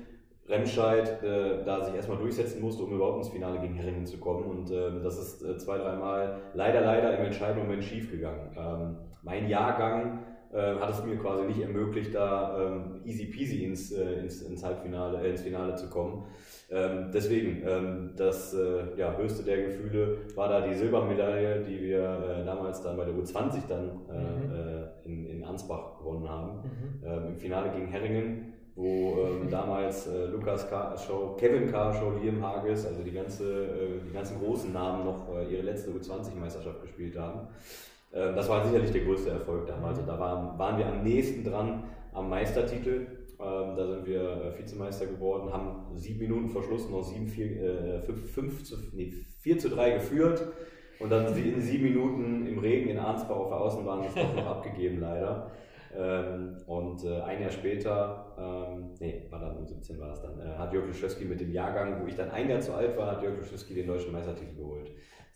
Remscheid, 0.49 1.23
äh, 1.23 1.64
da 1.64 1.85
sich 1.85 1.95
erstmal 1.95 2.19
durchsetzen 2.19 2.61
musste, 2.61 2.85
um 2.85 2.92
überhaupt 2.92 3.19
ins 3.19 3.28
Finale 3.28 3.59
gegen 3.61 3.75
Herringen 3.75 4.07
zu 4.07 4.19
kommen. 4.19 4.45
Und 4.45 4.71
ähm, 4.71 5.02
das 5.02 5.19
ist 5.19 5.42
äh, 5.42 5.57
zwei, 5.59 5.78
dreimal 5.78 6.40
leider, 6.54 6.83
leider 6.83 7.19
im 7.19 7.25
entscheidenden 7.26 7.66
Moment 7.66 7.85
schief 7.85 8.11
gegangen. 8.11 8.57
Ähm, 8.57 8.97
mein 9.23 9.49
Jahrgang 9.49 10.21
äh, 10.52 10.75
hat 10.76 10.90
es 10.90 11.04
mir 11.04 11.16
quasi 11.16 11.45
nicht 11.45 11.61
ermöglicht, 11.61 12.14
da 12.14 12.59
ähm, 12.61 13.00
easy 13.04 13.26
peasy 13.26 13.64
ins, 13.64 13.92
äh, 13.92 14.14
ins, 14.14 14.42
ins 14.42 14.64
Halbfinale, 14.64 15.23
äh, 15.23 15.30
ins 15.30 15.42
Finale 15.42 15.76
zu 15.76 15.88
kommen. 15.88 16.25
Ähm, 16.73 17.11
deswegen, 17.12 17.62
ähm, 17.66 18.11
das 18.16 18.54
äh, 18.54 18.97
ja, 18.97 19.16
höchste 19.16 19.42
der 19.42 19.64
Gefühle 19.64 20.19
war 20.37 20.49
da 20.49 20.61
die 20.61 20.75
Silbermedaille, 20.75 21.62
die 21.62 21.80
wir 21.80 22.00
äh, 22.00 22.45
damals 22.45 22.83
dann 22.83 22.97
bei 22.97 23.04
der 23.04 23.14
U20 23.14 23.62
dann 23.69 23.88
äh, 24.09 24.12
mhm. 24.12 24.52
Äh, 24.52 25.07
in, 25.09 25.26
in 25.26 25.45
Ansbach 25.45 25.99
gewonnen 25.99 26.28
haben. 26.28 26.62
Mhm. 26.62 27.07
Ähm, 27.07 27.26
Im 27.28 27.37
Finale 27.37 27.71
gegen 27.71 27.88
Herringen, 27.88 28.52
wo 28.76 29.19
ähm, 29.19 29.49
damals 29.50 30.07
äh, 30.07 30.26
Lukas 30.26 30.69
Karschow, 30.69 31.37
Kevin 31.37 31.71
Karschow, 31.71 32.21
Liam 32.23 32.40
Hages, 32.40 32.87
also 32.87 33.02
die, 33.02 33.12
ganze, 33.12 33.64
äh, 33.64 34.00
die 34.09 34.12
ganzen 34.12 34.38
großen 34.40 34.73
Namen 34.73 35.04
noch 35.04 35.28
ihre 35.50 35.62
letzte 35.62 35.90
U20-Meisterschaft 35.90 36.83
gespielt 36.83 37.19
haben. 37.19 37.49
Ähm, 38.12 38.35
das 38.35 38.49
war 38.49 38.64
sicherlich 38.64 38.90
der 38.90 39.02
größte 39.02 39.31
Erfolg 39.31 39.67
damals. 39.67 39.99
Also 39.99 40.11
da 40.11 40.19
waren, 40.19 40.59
waren 40.59 40.79
wir 40.79 40.87
am 40.87 41.02
nächsten 41.02 41.45
dran 41.45 41.85
am 42.12 42.29
Meistertitel 42.29 43.07
Ähm, 43.40 43.75
da 43.75 43.87
sind 43.87 44.07
wir 44.07 44.21
äh, 44.21 44.59
Vizemeister 44.59 45.07
geworden, 45.07 45.50
haben 45.50 45.97
sieben 45.97 46.19
Minuten 46.19 46.50
Verschluss 46.50 46.90
noch 46.90 47.02
sieben, 47.02 47.26
vier, 47.26 47.47
äh, 47.47 48.02
fünf, 48.02 48.31
fünf 48.31 48.64
zu, 48.64 48.76
nee, 48.93 49.14
4 49.40 49.59
zu 49.59 49.71
3 49.71 49.93
geführt. 49.93 50.43
Und 50.99 51.11
dann 51.11 51.35
in 51.35 51.62
sieben 51.62 51.85
Minuten 51.85 52.47
im 52.47 52.59
Regen 52.59 52.90
in 52.90 52.99
Arnsbach 52.99 53.37
auf 53.37 53.49
der 53.49 53.57
Außenbahn 53.57 54.02
das 54.02 54.14
doch 54.14 54.35
noch 54.37 54.47
abgegeben, 54.47 55.00
leider. 55.00 55.50
Ähm, 55.97 56.59
und 56.67 57.02
äh, 57.05 57.23
ein 57.23 57.40
Jahr 57.40 57.50
später, 57.50 58.26
nee, 59.00 59.26
war 59.31 59.40
dann 59.40 59.57
um 59.57 59.67
17 59.67 59.99
war 59.99 60.09
das 60.09 60.21
dann, 60.21 60.59
hat 60.59 60.73
Jörg 60.75 60.87
Luschewski 60.88 61.25
mit 61.25 61.40
dem 61.40 61.52
Jahrgang, 61.52 62.02
wo 62.02 62.07
ich 62.07 62.14
dann 62.14 62.31
ein 62.31 62.50
Jahr 62.50 62.61
zu 62.61 62.75
alt 62.75 62.95
war, 62.99 63.07
hat 63.12 63.23
Jörg 63.23 63.38
Luschewski 63.38 63.73
den 63.73 63.87
deutschen 63.87 64.12
Meistertitel 64.12 64.57
geholt. 64.57 64.90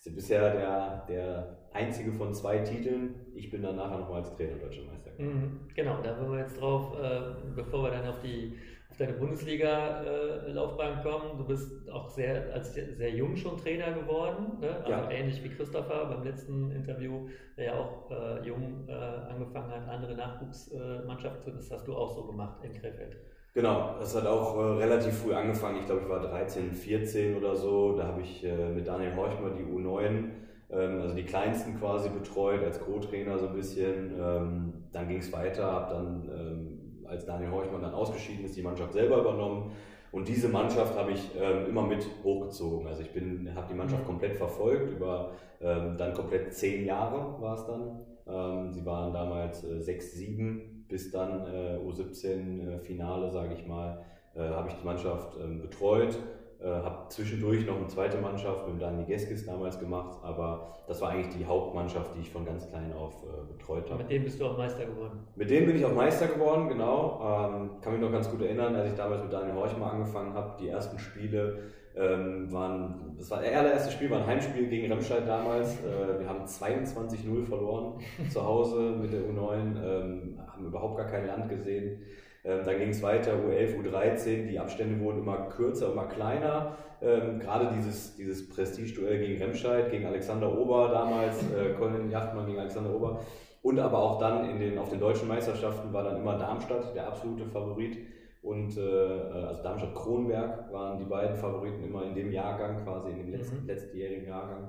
Ist 0.04 0.14
bisher 0.14 0.52
der, 0.52 1.06
der 1.08 1.56
einzige 1.73 2.12
von 2.12 2.34
zwei 2.34 2.58
Titeln. 2.58 3.14
Ich 3.34 3.50
bin 3.50 3.62
dann 3.62 3.76
nachher 3.76 3.99
nochmal 3.99 4.18
als 4.18 4.37
Trainer 4.37 4.58
deutscher 4.58 4.82
Meister. 4.82 5.11
Mhm, 5.16 5.61
genau, 5.75 6.02
da 6.02 6.20
wollen 6.20 6.32
wir 6.32 6.40
jetzt 6.40 6.61
drauf, 6.61 6.94
äh, 7.00 7.20
bevor 7.54 7.84
wir 7.84 7.90
dann 7.90 8.06
auf 8.06 8.20
die 8.20 8.54
auf 8.90 8.99
deine 8.99 9.14
Bundesliga-Laufbahn 9.14 11.02
kommen. 11.02 11.38
Du 11.38 11.46
bist 11.46 11.90
auch 11.90 12.06
sehr, 12.11 12.52
als 12.52 12.75
sehr, 12.75 12.94
sehr 12.94 13.11
jung 13.11 13.34
schon 13.34 13.56
Trainer 13.56 13.92
geworden, 13.92 14.58
ne? 14.61 14.76
also 14.76 14.90
ja. 14.90 15.11
ähnlich 15.11 15.42
wie 15.42 15.49
Christopher 15.49 16.04
beim 16.04 16.23
letzten 16.23 16.70
Interview, 16.70 17.26
der 17.56 17.64
ja 17.64 17.75
auch 17.75 18.11
äh, 18.11 18.46
jung 18.46 18.87
äh, 18.87 18.92
angefangen 18.92 19.70
hat, 19.70 19.88
andere 19.88 20.14
Nachwuchsmannschaften 20.14 21.44
zu. 21.44 21.50
Das 21.56 21.70
hast 21.70 21.88
du 21.88 21.96
auch 21.96 22.14
so 22.14 22.26
gemacht 22.26 22.62
in 22.62 22.75
Krefeld. 22.75 23.16
Genau, 23.54 23.94
das 24.00 24.16
hat 24.16 24.26
auch 24.26 24.56
äh, 24.56 24.82
relativ 24.82 25.16
früh 25.18 25.32
angefangen. 25.32 25.78
Ich 25.78 25.87
glaube, 25.87 26.02
ich 26.02 26.08
war 26.08 26.20
13, 26.20 26.73
14 26.73 27.37
oder 27.37 27.54
so. 27.54 27.96
Da 27.96 28.08
habe 28.08 28.20
ich 28.20 28.44
äh, 28.44 28.68
mit 28.68 28.87
Daniel 28.87 29.14
Horchmer 29.16 29.50
die 29.50 29.62
U9 29.62 30.30
ähm, 30.70 31.00
also 31.00 31.14
die 31.14 31.25
kleinsten 31.25 31.78
quasi 31.78 32.08
betreut 32.08 32.62
als 32.62 32.80
Co-Trainer 32.80 33.38
so 33.38 33.49
ein 33.49 33.54
bisschen. 33.54 34.12
Ähm, 34.18 34.73
dann 34.92 35.08
ging 35.08 35.18
es 35.18 35.32
weiter, 35.32 35.64
habe 35.64 35.94
dann 35.94 36.30
ähm, 36.34 37.06
als 37.06 37.26
Daniel 37.26 37.50
Horchmann 37.50 37.82
dann 37.82 37.94
ausgeschieden 37.94 38.44
ist, 38.44 38.56
die 38.56 38.62
Mannschaft 38.62 38.92
selber 38.92 39.18
übernommen. 39.20 39.73
Und 40.11 40.28
diese 40.28 40.49
Mannschaft 40.49 40.96
habe 40.96 41.12
ich 41.12 41.30
ähm, 41.40 41.66
immer 41.68 41.82
mit 41.82 42.06
hochgezogen. 42.23 42.87
Also 42.87 43.02
ich 43.02 43.08
habe 43.08 43.66
die 43.68 43.75
Mannschaft 43.75 44.02
mhm. 44.02 44.06
komplett 44.06 44.37
verfolgt, 44.37 44.92
über 44.92 45.32
ähm, 45.61 45.96
dann 45.96 46.14
komplett 46.14 46.52
zehn 46.54 46.84
Jahre 46.84 47.40
war 47.40 47.54
es 47.54 47.66
dann. 47.66 48.00
Ähm, 48.26 48.73
sie 48.73 48.87
waren 48.87 49.12
damals 49.12 49.64
äh, 49.64 49.80
sechs, 49.80 50.12
sieben 50.12 50.74
bis 50.88 51.11
dann 51.11 51.47
äh, 51.47 51.79
U17 51.79 52.69
äh, 52.69 52.79
Finale, 52.81 53.31
sage 53.31 53.55
ich 53.55 53.67
mal, 53.67 54.05
äh, 54.35 54.41
habe 54.41 54.69
ich 54.69 54.75
die 54.75 54.85
Mannschaft 54.85 55.37
ähm, 55.41 55.61
betreut 55.61 56.19
äh, 56.64 56.67
habe 56.67 57.09
zwischendurch 57.09 57.67
noch 57.67 57.76
eine 57.76 57.88
zweite 57.88 58.17
Mannschaft 58.19 58.67
mit 58.67 58.81
Dani 58.81 59.05
Geskis 59.05 59.45
damals 59.45 59.79
gemacht, 59.79 60.19
aber 60.23 60.79
das 60.87 61.00
war 61.03 61.11
eigentlich 61.11 61.37
die 61.37 61.45
Hauptmannschaft, 61.45 62.14
die 62.17 62.21
ich 62.21 62.31
von 62.31 62.47
ganz 62.47 62.69
klein 62.71 62.93
auf 62.93 63.23
betreut 63.49 63.91
habe. 63.91 64.03
Mit 64.03 64.11
dem 64.11 64.25
bist 64.25 64.41
du 64.41 64.47
auch 64.47 64.57
Meister 64.57 64.87
geworden? 64.87 65.26
Mit 65.37 65.50
dem 65.50 65.67
bin 65.67 65.76
ich 65.76 65.85
auch 65.85 65.95
Meister 65.95 66.26
geworden, 66.26 66.69
genau. 66.69 67.21
Ähm, 67.21 67.71
kann 67.81 67.93
mich 67.93 68.00
noch 68.00 68.12
ganz 68.12 68.31
gut 68.31 68.41
erinnern, 68.43 68.75
als 68.75 68.88
ich 68.88 68.95
damals 68.95 69.23
mit 69.23 69.33
Daniel 69.33 69.55
Horchmer 69.55 69.93
angefangen 69.93 70.35
habe. 70.35 70.57
Die 70.61 70.69
ersten 70.69 70.99
Spiele 70.99 71.64
ähm, 71.97 72.53
waren, 72.53 73.15
das 73.17 73.31
war 73.31 73.41
der 73.41 73.59
allererste 73.59 73.93
Spiel, 73.93 74.11
war 74.11 74.19
ein 74.19 74.27
Heimspiel 74.27 74.69
gegen 74.69 74.93
Remscheid 74.93 75.27
damals. 75.27 75.75
Äh, 75.81 76.21
wir 76.21 76.29
haben 76.29 76.45
22-0 76.45 77.45
verloren 77.45 78.01
zu 78.31 78.45
Hause 78.45 78.97
mit 79.01 79.13
der 79.13 79.21
U9, 79.21 79.53
ähm, 79.53 80.41
haben 80.47 80.67
überhaupt 80.67 80.97
gar 80.97 81.07
kein 81.07 81.27
Land 81.27 81.49
gesehen. 81.49 82.01
Ähm, 82.45 82.61
dann 82.65 82.79
ging 82.79 82.91
es 82.91 83.03
weiter, 83.03 83.33
U11, 83.33 83.81
U13, 83.81 84.47
die 84.49 84.59
Abstände 84.59 85.03
wurden 85.03 85.21
immer 85.21 85.49
kürzer, 85.49 85.93
immer 85.93 86.07
kleiner. 86.07 86.77
Ähm, 87.01 87.39
gerade 87.39 87.71
dieses, 87.77 88.17
dieses 88.17 88.49
Prestige-Duell 88.49 89.19
gegen 89.19 89.43
Remscheid, 89.43 89.91
gegen 89.91 90.07
Alexander 90.07 90.57
Ober 90.57 90.89
damals, 90.89 91.39
äh, 91.53 91.75
Colin 91.79 92.11
Yachtmann 92.11 92.47
gegen 92.47 92.59
Alexander 92.59 92.95
Ober. 92.95 93.21
Und 93.63 93.79
aber 93.79 93.99
auch 93.99 94.19
dann 94.19 94.51
in 94.51 94.59
den, 94.59 94.79
auf 94.79 94.91
den 94.91 95.01
deutschen 95.01 95.27
Meisterschaften 95.27 95.93
war 95.93 96.03
dann 96.05 96.17
immer 96.17 96.37
Darmstadt 96.37 96.95
der 96.95 97.07
absolute 97.07 97.47
Favorit. 97.47 97.97
Und 98.45 98.77
äh, 98.77 98.81
also 98.81 99.63
Darmstadt-Kronberg 99.63 100.71
waren 100.71 100.99
die 100.99 101.05
beiden 101.05 101.35
Favoriten 101.35 101.83
immer 101.83 102.05
in 102.05 102.15
dem 102.15 102.31
Jahrgang, 102.31 102.85
quasi 102.85 103.11
in 103.11 103.17
dem 103.17 103.31
letzten, 103.31 103.63
mhm. 103.63 103.67
letztjährigen 103.67 104.29
Jahrgang. 104.29 104.69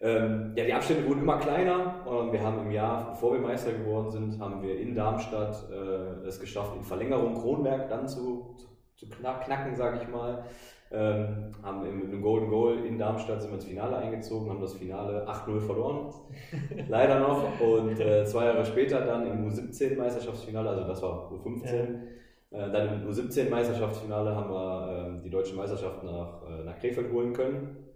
Ähm, 0.00 0.52
ja, 0.54 0.64
die 0.64 0.74
Abstände 0.74 1.08
wurden 1.08 1.22
immer 1.22 1.38
kleiner. 1.38 2.04
Ähm, 2.06 2.32
wir 2.32 2.42
haben 2.42 2.60
im 2.60 2.70
Jahr, 2.70 3.10
bevor 3.10 3.32
wir 3.32 3.40
Meister 3.40 3.72
geworden 3.72 4.10
sind, 4.10 4.38
haben 4.38 4.62
wir 4.62 4.78
in 4.78 4.94
Darmstadt 4.94 5.56
äh, 5.72 6.26
es 6.26 6.38
geschafft, 6.38 6.76
in 6.76 6.82
Verlängerung 6.82 7.34
Kronberg 7.34 7.88
dann 7.88 8.06
zu, 8.06 8.54
zu, 8.58 8.68
zu 8.94 9.08
knacken, 9.08 9.74
sage 9.74 10.00
ich 10.02 10.08
mal. 10.08 10.44
Ähm, 10.90 11.52
haben 11.62 11.86
im, 11.86 12.12
im 12.12 12.22
Golden 12.22 12.50
Goal 12.50 12.84
in 12.84 12.98
Darmstadt 12.98 13.40
sind 13.40 13.50
wir 13.50 13.56
ins 13.56 13.64
Finale 13.64 13.96
eingezogen, 13.96 14.50
haben 14.50 14.60
das 14.60 14.74
Finale 14.74 15.26
8-0 15.26 15.60
verloren. 15.60 16.12
Leider 16.88 17.20
noch. 17.20 17.60
Und 17.60 17.98
äh, 18.00 18.24
zwei 18.26 18.44
Jahre 18.46 18.64
später 18.66 19.00
dann 19.00 19.26
im 19.26 19.48
U17-Meisterschaftsfinale, 19.48 20.68
also 20.70 20.84
das 20.86 21.02
war 21.02 21.30
U15. 21.32 22.00
Äh, 22.50 22.70
dann 22.70 23.02
im 23.02 23.08
U17-Meisterschaftsfinale 23.08 24.34
haben 24.34 24.50
wir 24.50 25.18
äh, 25.18 25.22
die 25.22 25.30
deutsche 25.30 25.54
Meisterschaft 25.54 26.02
nach, 26.02 26.42
äh, 26.48 26.64
nach 26.64 26.78
Krefeld 26.78 27.12
holen 27.12 27.32
können 27.32 27.88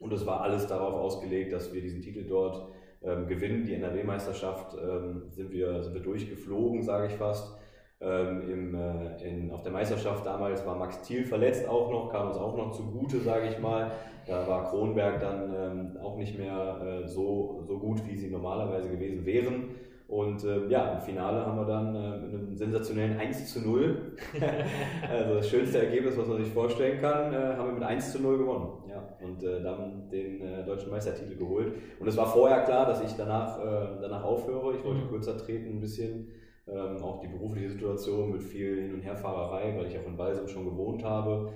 und 0.00 0.12
es 0.12 0.24
war 0.24 0.40
alles 0.40 0.66
darauf 0.66 0.94
ausgelegt, 0.94 1.52
dass 1.52 1.72
wir 1.72 1.82
diesen 1.82 2.00
Titel 2.00 2.24
dort 2.26 2.68
ähm, 3.02 3.26
gewinnen. 3.26 3.64
Die 3.64 3.74
NRW-Meisterschaft 3.74 4.76
ähm, 4.80 5.24
sind, 5.28 5.50
wir, 5.50 5.82
sind 5.82 5.94
wir 5.94 6.02
durchgeflogen, 6.02 6.82
sage 6.82 7.08
ich 7.08 7.14
fast. 7.14 7.54
Ähm, 8.00 8.48
im, 8.48 8.74
äh, 8.76 9.28
in, 9.28 9.50
auf 9.50 9.62
der 9.62 9.72
Meisterschaft 9.72 10.24
damals 10.24 10.64
war 10.64 10.76
Max 10.76 11.02
Thiel 11.02 11.24
verletzt 11.24 11.68
auch 11.68 11.90
noch, 11.90 12.12
kam 12.12 12.28
uns 12.28 12.36
auch 12.36 12.56
noch 12.56 12.70
zugute, 12.70 13.18
sage 13.18 13.48
ich 13.48 13.58
mal. 13.58 13.90
Da 14.24 14.46
war 14.46 14.70
Kronberg 14.70 15.20
dann 15.20 15.54
ähm, 15.54 15.96
auch 16.00 16.16
nicht 16.16 16.38
mehr 16.38 16.80
äh, 16.80 17.08
so, 17.08 17.64
so 17.66 17.78
gut, 17.78 18.06
wie 18.06 18.16
sie 18.16 18.30
normalerweise 18.30 18.88
gewesen 18.88 19.26
wären. 19.26 19.70
Und 20.08 20.42
äh, 20.42 20.66
ja, 20.68 20.94
im 20.94 21.00
Finale 21.02 21.44
haben 21.44 21.58
wir 21.58 21.66
dann 21.66 21.94
äh, 21.94 22.16
mit 22.16 22.32
einem 22.32 22.56
sensationellen 22.56 23.18
1 23.20 23.52
zu 23.52 23.60
0, 23.60 24.16
also 25.10 25.34
das 25.34 25.50
schönste 25.50 25.84
Ergebnis, 25.84 26.16
was 26.16 26.26
man 26.26 26.42
sich 26.42 26.50
vorstellen 26.50 26.98
kann, 26.98 27.30
äh, 27.30 27.36
haben 27.36 27.66
wir 27.68 27.74
mit 27.74 27.82
1 27.82 28.12
zu 28.12 28.22
0 28.22 28.38
gewonnen. 28.38 28.88
Ja, 28.88 29.06
und 29.20 29.42
äh, 29.42 29.62
dann 29.62 30.08
den 30.08 30.40
äh, 30.40 30.64
deutschen 30.64 30.90
Meistertitel 30.90 31.36
geholt. 31.36 31.74
Und 32.00 32.08
es 32.08 32.16
war 32.16 32.26
vorher 32.26 32.62
klar, 32.62 32.86
dass 32.86 33.04
ich 33.04 33.12
danach, 33.18 33.58
äh, 33.58 34.00
danach 34.00 34.24
aufhöre. 34.24 34.76
Ich 34.76 34.84
wollte 34.84 35.04
mhm. 35.04 35.08
kürzer 35.10 35.36
treten 35.36 35.76
ein 35.76 35.80
bisschen. 35.80 36.28
Ähm, 36.66 37.02
auch 37.02 37.20
die 37.20 37.28
berufliche 37.28 37.70
Situation 37.70 38.32
mit 38.32 38.42
viel 38.42 38.80
Hin- 38.80 38.94
und 38.94 39.02
Herfahrerei, 39.02 39.74
weil 39.76 39.88
ich 39.88 39.98
auch 39.98 40.06
in 40.06 40.16
Balsam 40.16 40.48
schon 40.48 40.64
gewohnt 40.64 41.04
habe 41.04 41.52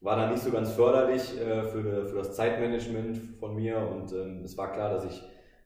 war 0.00 0.16
dann 0.16 0.32
nicht 0.32 0.42
so 0.42 0.50
ganz 0.50 0.70
förderlich 0.72 1.22
für, 1.22 2.04
für 2.04 2.16
das 2.16 2.36
Zeitmanagement 2.36 3.16
von 3.40 3.54
mir 3.54 3.78
und 3.78 4.12
ähm, 4.12 4.42
es 4.44 4.54
war 4.58 4.70
klar, 4.70 4.90
dass 4.90 5.06
ich 5.06 5.22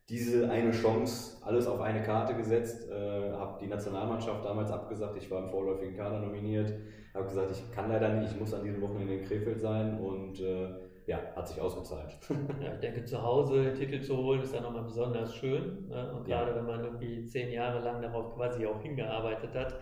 diese 0.08 0.50
eine 0.50 0.70
Chance, 0.70 1.36
alles 1.44 1.66
auf 1.66 1.80
eine 1.80 2.02
Karte 2.02 2.34
gesetzt, 2.34 2.88
äh, 2.90 3.30
habe 3.32 3.58
die 3.60 3.66
Nationalmannschaft 3.66 4.44
damals 4.44 4.70
abgesagt, 4.70 5.16
ich 5.18 5.30
war 5.30 5.42
im 5.42 5.50
vorläufigen 5.50 5.96
Kader 5.96 6.20
nominiert, 6.20 6.72
habe 7.12 7.24
gesagt, 7.24 7.50
ich 7.50 7.74
kann 7.74 7.90
leider 7.90 8.08
nicht, 8.14 8.32
ich 8.32 8.40
muss 8.40 8.54
an 8.54 8.64
diesem 8.64 8.80
Wochenende 8.80 9.14
in 9.14 9.24
Krefeld 9.24 9.60
sein 9.60 10.00
und 10.00 10.40
äh, 10.40 10.68
ja, 11.06 11.18
hat 11.36 11.48
sich 11.48 11.60
ausgezahlt. 11.60 12.16
Ja, 12.62 12.72
ich 12.74 12.80
denke, 12.80 13.04
zu 13.04 13.22
Hause 13.22 13.64
den 13.64 13.74
Titel 13.74 14.00
zu 14.00 14.16
holen 14.16 14.42
ist 14.42 14.54
dann 14.54 14.62
nochmal 14.62 14.84
besonders 14.84 15.34
schön 15.34 15.88
ne? 15.88 16.12
und 16.14 16.26
gerade 16.26 16.50
ja. 16.50 16.56
wenn 16.56 16.66
man 16.66 16.84
irgendwie 16.84 17.24
zehn 17.26 17.50
Jahre 17.50 17.80
lang 17.80 18.00
darauf 18.00 18.34
quasi 18.34 18.66
auch 18.66 18.80
hingearbeitet 18.80 19.54
hat, 19.54 19.74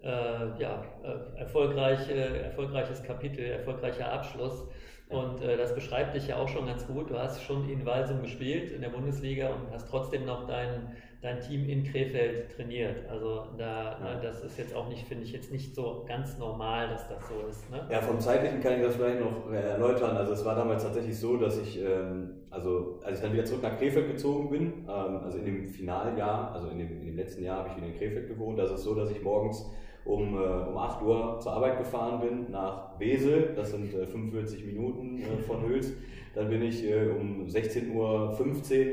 äh, 0.00 0.60
ja, 0.60 0.84
äh, 1.02 1.38
erfolgreich, 1.40 2.08
erfolgreiches 2.08 3.02
Kapitel, 3.02 3.44
erfolgreicher 3.44 4.12
Abschluss. 4.12 4.68
Und 5.08 5.40
äh, 5.40 5.56
das 5.56 5.72
beschreibt 5.72 6.16
dich 6.16 6.26
ja 6.26 6.36
auch 6.36 6.48
schon 6.48 6.66
ganz 6.66 6.84
gut. 6.86 7.10
Du 7.10 7.18
hast 7.18 7.40
schon 7.42 7.68
in 7.68 7.86
Walsum 7.86 8.22
gespielt 8.22 8.72
in 8.72 8.80
der 8.80 8.88
Bundesliga 8.88 9.50
und 9.50 9.72
hast 9.72 9.88
trotzdem 9.88 10.24
noch 10.24 10.48
dein, 10.48 10.96
dein 11.22 11.40
Team 11.40 11.68
in 11.68 11.84
Krefeld 11.84 12.56
trainiert. 12.56 13.08
Also 13.08 13.44
da, 13.56 13.98
ja. 14.00 14.20
das 14.20 14.42
ist 14.42 14.58
jetzt 14.58 14.74
auch 14.74 14.88
nicht, 14.88 15.06
finde 15.06 15.22
ich, 15.22 15.32
jetzt 15.32 15.52
nicht 15.52 15.76
so 15.76 16.04
ganz 16.08 16.36
normal, 16.38 16.88
dass 16.88 17.08
das 17.08 17.28
so 17.28 17.46
ist. 17.48 17.70
Ne? 17.70 17.86
Ja, 17.88 18.00
vom 18.00 18.18
Zeitlichen 18.18 18.60
kann 18.60 18.74
ich 18.74 18.82
das 18.82 18.96
vielleicht 18.96 19.20
noch 19.20 19.48
äh, 19.52 19.60
erläutern. 19.60 20.16
Also 20.16 20.32
es 20.32 20.44
war 20.44 20.56
damals 20.56 20.82
tatsächlich 20.82 21.16
so, 21.16 21.36
dass 21.36 21.56
ich, 21.56 21.80
ähm, 21.80 22.42
also 22.50 22.98
als 23.04 23.18
ich 23.18 23.24
dann 23.24 23.32
wieder 23.32 23.44
zurück 23.44 23.62
nach 23.62 23.78
Krefeld 23.78 24.08
gezogen 24.08 24.50
bin, 24.50 24.86
ähm, 24.88 25.20
also 25.22 25.38
in 25.38 25.44
dem 25.44 25.68
Finaljahr, 25.68 26.50
also 26.52 26.68
in 26.70 26.78
dem, 26.78 27.00
in 27.00 27.06
dem 27.06 27.16
letzten 27.16 27.44
Jahr 27.44 27.58
habe 27.58 27.68
ich 27.68 27.76
wieder 27.76 27.86
in 27.86 27.94
Krefeld 27.94 28.26
gewohnt, 28.26 28.58
da 28.58 28.64
ist 28.64 28.72
es 28.72 28.82
so, 28.82 28.96
dass 28.96 29.12
ich 29.12 29.22
morgens 29.22 29.70
um, 30.06 30.34
äh, 30.34 30.38
um 30.38 30.76
8 30.76 31.02
Uhr 31.02 31.38
zur 31.40 31.52
Arbeit 31.52 31.78
gefahren 31.78 32.20
bin 32.20 32.50
nach 32.50 32.98
Wesel, 32.98 33.52
das 33.54 33.72
sind 33.72 33.92
äh, 33.94 34.06
45 34.06 34.64
Minuten 34.64 35.18
äh, 35.18 35.42
von 35.46 35.62
Hüls. 35.66 35.92
Dann 36.34 36.48
bin 36.48 36.62
ich 36.62 36.84
äh, 36.84 37.08
um 37.08 37.46
16.15 37.46 37.94
Uhr 37.94 38.36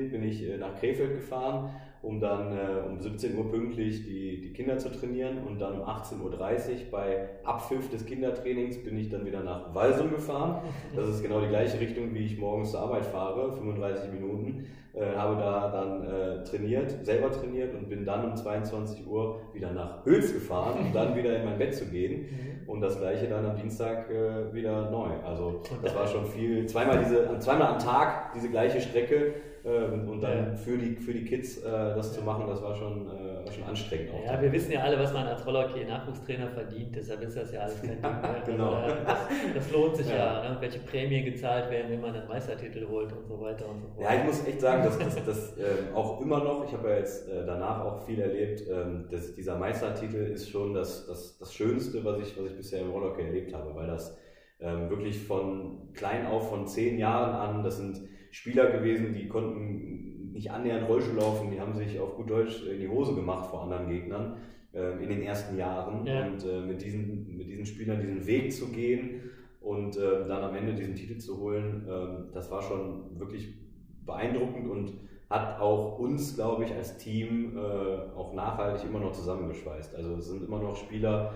bin 0.10 0.24
ich 0.24 0.48
äh, 0.48 0.58
nach 0.58 0.76
Krefeld 0.80 1.16
gefahren, 1.16 1.70
um 2.04 2.20
dann 2.20 2.52
äh, 2.52 2.88
um 2.88 3.00
17 3.00 3.36
Uhr 3.38 3.50
pünktlich 3.50 4.06
die, 4.06 4.42
die 4.42 4.54
Kinder 4.54 4.78
zu 4.78 4.92
trainieren 4.92 5.40
und 5.48 5.60
dann 5.60 5.82
um 5.82 5.88
18.30 5.88 6.22
Uhr 6.22 6.92
bei 6.92 7.30
Abpfiff 7.44 7.90
des 7.90 8.06
Kindertrainings 8.06 8.84
bin 8.84 8.98
ich 8.98 9.10
dann 9.10 9.26
wieder 9.26 9.42
nach 9.42 9.74
Walsum 9.74 10.12
gefahren. 10.12 10.62
Das 10.96 11.08
ist 11.08 11.24
genau 11.24 11.42
die 11.42 11.48
gleiche 11.48 11.80
Richtung, 11.80 12.14
wie 12.14 12.26
ich 12.26 12.38
morgens 12.38 12.72
zur 12.72 12.82
Arbeit 12.82 13.06
fahre, 13.06 13.54
35 13.54 14.12
Minuten 14.12 14.68
äh, 14.96 15.16
habe 15.16 15.42
da 15.42 15.72
dann 15.72 16.04
äh, 16.04 16.44
trainiert, 16.44 17.04
selber 17.04 17.32
trainiert 17.32 17.74
und 17.74 17.90
bin 17.90 18.06
dann 18.06 18.26
um 18.30 18.36
22 18.36 19.08
Uhr 19.08 19.42
wieder 19.52 19.72
nach 19.72 20.06
Hüls 20.06 20.32
gefahren, 20.32 20.78
um 20.86 20.94
dann 20.94 21.16
wieder 21.16 21.36
in 21.36 21.46
mein 21.46 21.58
Bett 21.58 21.74
zu 21.74 21.86
gehen. 21.86 22.22
Mhm. 22.22 22.70
Und 22.70 22.82
das 22.82 23.00
gleiche 23.00 23.28
dann 23.28 23.44
am 23.44 23.56
Dienstag 23.56 24.12
äh, 24.12 24.54
wieder 24.54 24.92
neu. 24.92 25.10
Also 25.26 25.62
das 25.82 25.96
war 25.96 26.06
schon 26.06 26.28
viel, 26.28 26.68
zweimal 26.68 27.00
diese, 27.00 27.40
zweimal 27.40 27.74
am 27.74 27.80
Tag 27.80 28.34
diese 28.34 28.50
gleiche 28.50 28.82
Strecke 28.82 29.34
äh, 29.64 29.86
und 29.86 30.22
dann 30.22 30.56
für 30.56 30.78
die, 30.78 30.96
für 30.96 31.14
die 31.14 31.24
Kids 31.24 31.58
äh, 31.58 31.70
das 31.72 32.14
zu 32.14 32.22
machen, 32.22 32.46
das 32.48 32.62
war 32.62 32.76
schon 32.76 33.08
äh, 33.10 33.34
schon 33.52 33.64
anstrengend 33.64 34.12
auch. 34.12 34.26
Ja, 34.26 34.42
wir 34.42 34.52
wissen 34.52 34.72
ja 34.72 34.82
alle, 34.82 35.00
was 35.00 35.14
man 35.14 35.28
als 35.28 35.46
Rollhockey-Nachwuchstrainer 35.46 36.50
verdient, 36.50 36.96
deshalb 36.96 37.22
ist 37.22 37.38
das 37.38 37.52
ja 37.52 37.62
alles 37.62 37.82
kein 37.82 37.90
Ding 38.02 38.02
mehr. 38.02 38.44
genau. 38.46 38.74
Also, 38.74 38.96
das, 39.06 39.20
das, 39.56 39.72
lohnt 39.72 39.96
sich 39.96 40.10
ja, 40.10 40.44
ja 40.44 40.50
ne? 40.50 40.58
welche 40.60 40.80
Prämien 40.80 41.26
gezahlt 41.26 41.70
werden, 41.70 41.92
wenn 41.92 42.02
man 42.02 42.14
einen 42.14 42.28
Meistertitel 42.28 42.88
holt 42.88 43.12
und 43.14 43.26
so 43.26 43.40
weiter 43.40 43.70
und 43.70 43.82
so 43.82 43.88
fort. 43.88 44.02
Ja, 44.02 44.20
ich 44.20 44.26
muss 44.26 44.46
echt 44.46 44.62
sagen, 44.62 44.84
dass 44.84 44.98
das, 44.98 45.26
das 45.26 45.58
äh, 45.58 45.94
auch 45.94 46.22
immer 46.22 46.44
noch, 46.44 46.66
ich 46.66 46.74
habe 46.74 46.90
ja 46.90 46.98
jetzt 46.98 47.30
äh, 47.30 47.46
danach 47.46 47.86
auch 47.86 48.06
viel 48.06 48.20
erlebt, 48.20 48.68
äh, 48.68 48.86
dass 49.10 49.34
dieser 49.36 49.58
Meistertitel 49.58 50.32
ist 50.34 50.50
schon 50.50 50.74
das, 50.74 51.08
das, 51.08 51.38
das 51.38 51.54
Schönste, 51.54 52.04
was 52.04 52.20
ich, 52.20 52.38
was 52.38 52.52
ich 52.52 52.58
bisher 52.58 52.82
im 52.82 52.92
Rollhockey 52.92 53.22
erlebt 53.22 53.54
habe, 53.54 53.74
weil 53.76 53.88
das 53.88 54.18
ähm, 54.60 54.90
wirklich 54.90 55.20
von 55.20 55.94
klein 55.94 56.26
auf, 56.26 56.50
von 56.50 56.68
zehn 56.68 56.98
Jahren 56.98 57.34
an, 57.34 57.64
das 57.64 57.78
sind 57.78 58.02
Spieler 58.34 58.72
gewesen, 58.72 59.14
die 59.14 59.28
konnten 59.28 60.32
nicht 60.32 60.50
annähernd 60.50 60.90
Rollschuh 60.90 61.16
laufen, 61.16 61.52
die 61.52 61.62
haben 61.62 61.76
sich 61.76 62.00
auf 62.00 62.16
gut 62.16 62.32
Deutsch 62.32 62.64
in 62.66 62.80
die 62.80 62.88
Hose 62.88 63.14
gemacht 63.14 63.48
vor 63.52 63.62
anderen 63.62 63.88
Gegnern 63.88 64.38
äh, 64.74 65.04
in 65.04 65.08
den 65.08 65.22
ersten 65.22 65.56
Jahren. 65.56 66.04
Ja. 66.06 66.26
Und 66.26 66.44
äh, 66.44 66.62
mit, 66.62 66.84
diesen, 66.84 67.38
mit 67.38 67.48
diesen 67.48 67.66
Spielern 67.68 68.02
diesen 68.02 68.26
Weg 68.26 68.52
zu 68.52 68.70
gehen 68.70 69.22
und 69.62 69.96
äh, 69.98 70.28
dann 70.28 70.44
am 70.44 70.56
Ende 70.56 70.74
diesen 70.74 70.96
Titel 70.96 71.20
zu 71.20 71.40
holen, 71.40 71.88
ähm, 71.88 72.30
das 72.34 72.50
war 72.50 72.64
schon 72.64 73.20
wirklich 73.20 73.54
beeindruckend 74.04 74.68
und 74.68 74.94
hat 75.30 75.60
auch 75.60 76.00
uns, 76.00 76.36
glaube 76.36 76.64
ich, 76.64 76.74
als 76.74 76.98
Team 76.98 77.56
äh, 77.56 78.18
auch 78.18 78.34
nachhaltig 78.34 78.90
immer 78.90 79.00
noch 79.00 79.12
zusammengeschweißt. 79.12 79.96
Also 79.96 80.16
es 80.16 80.26
sind 80.26 80.44
immer 80.44 80.60
noch 80.60 80.76
Spieler, 80.76 81.36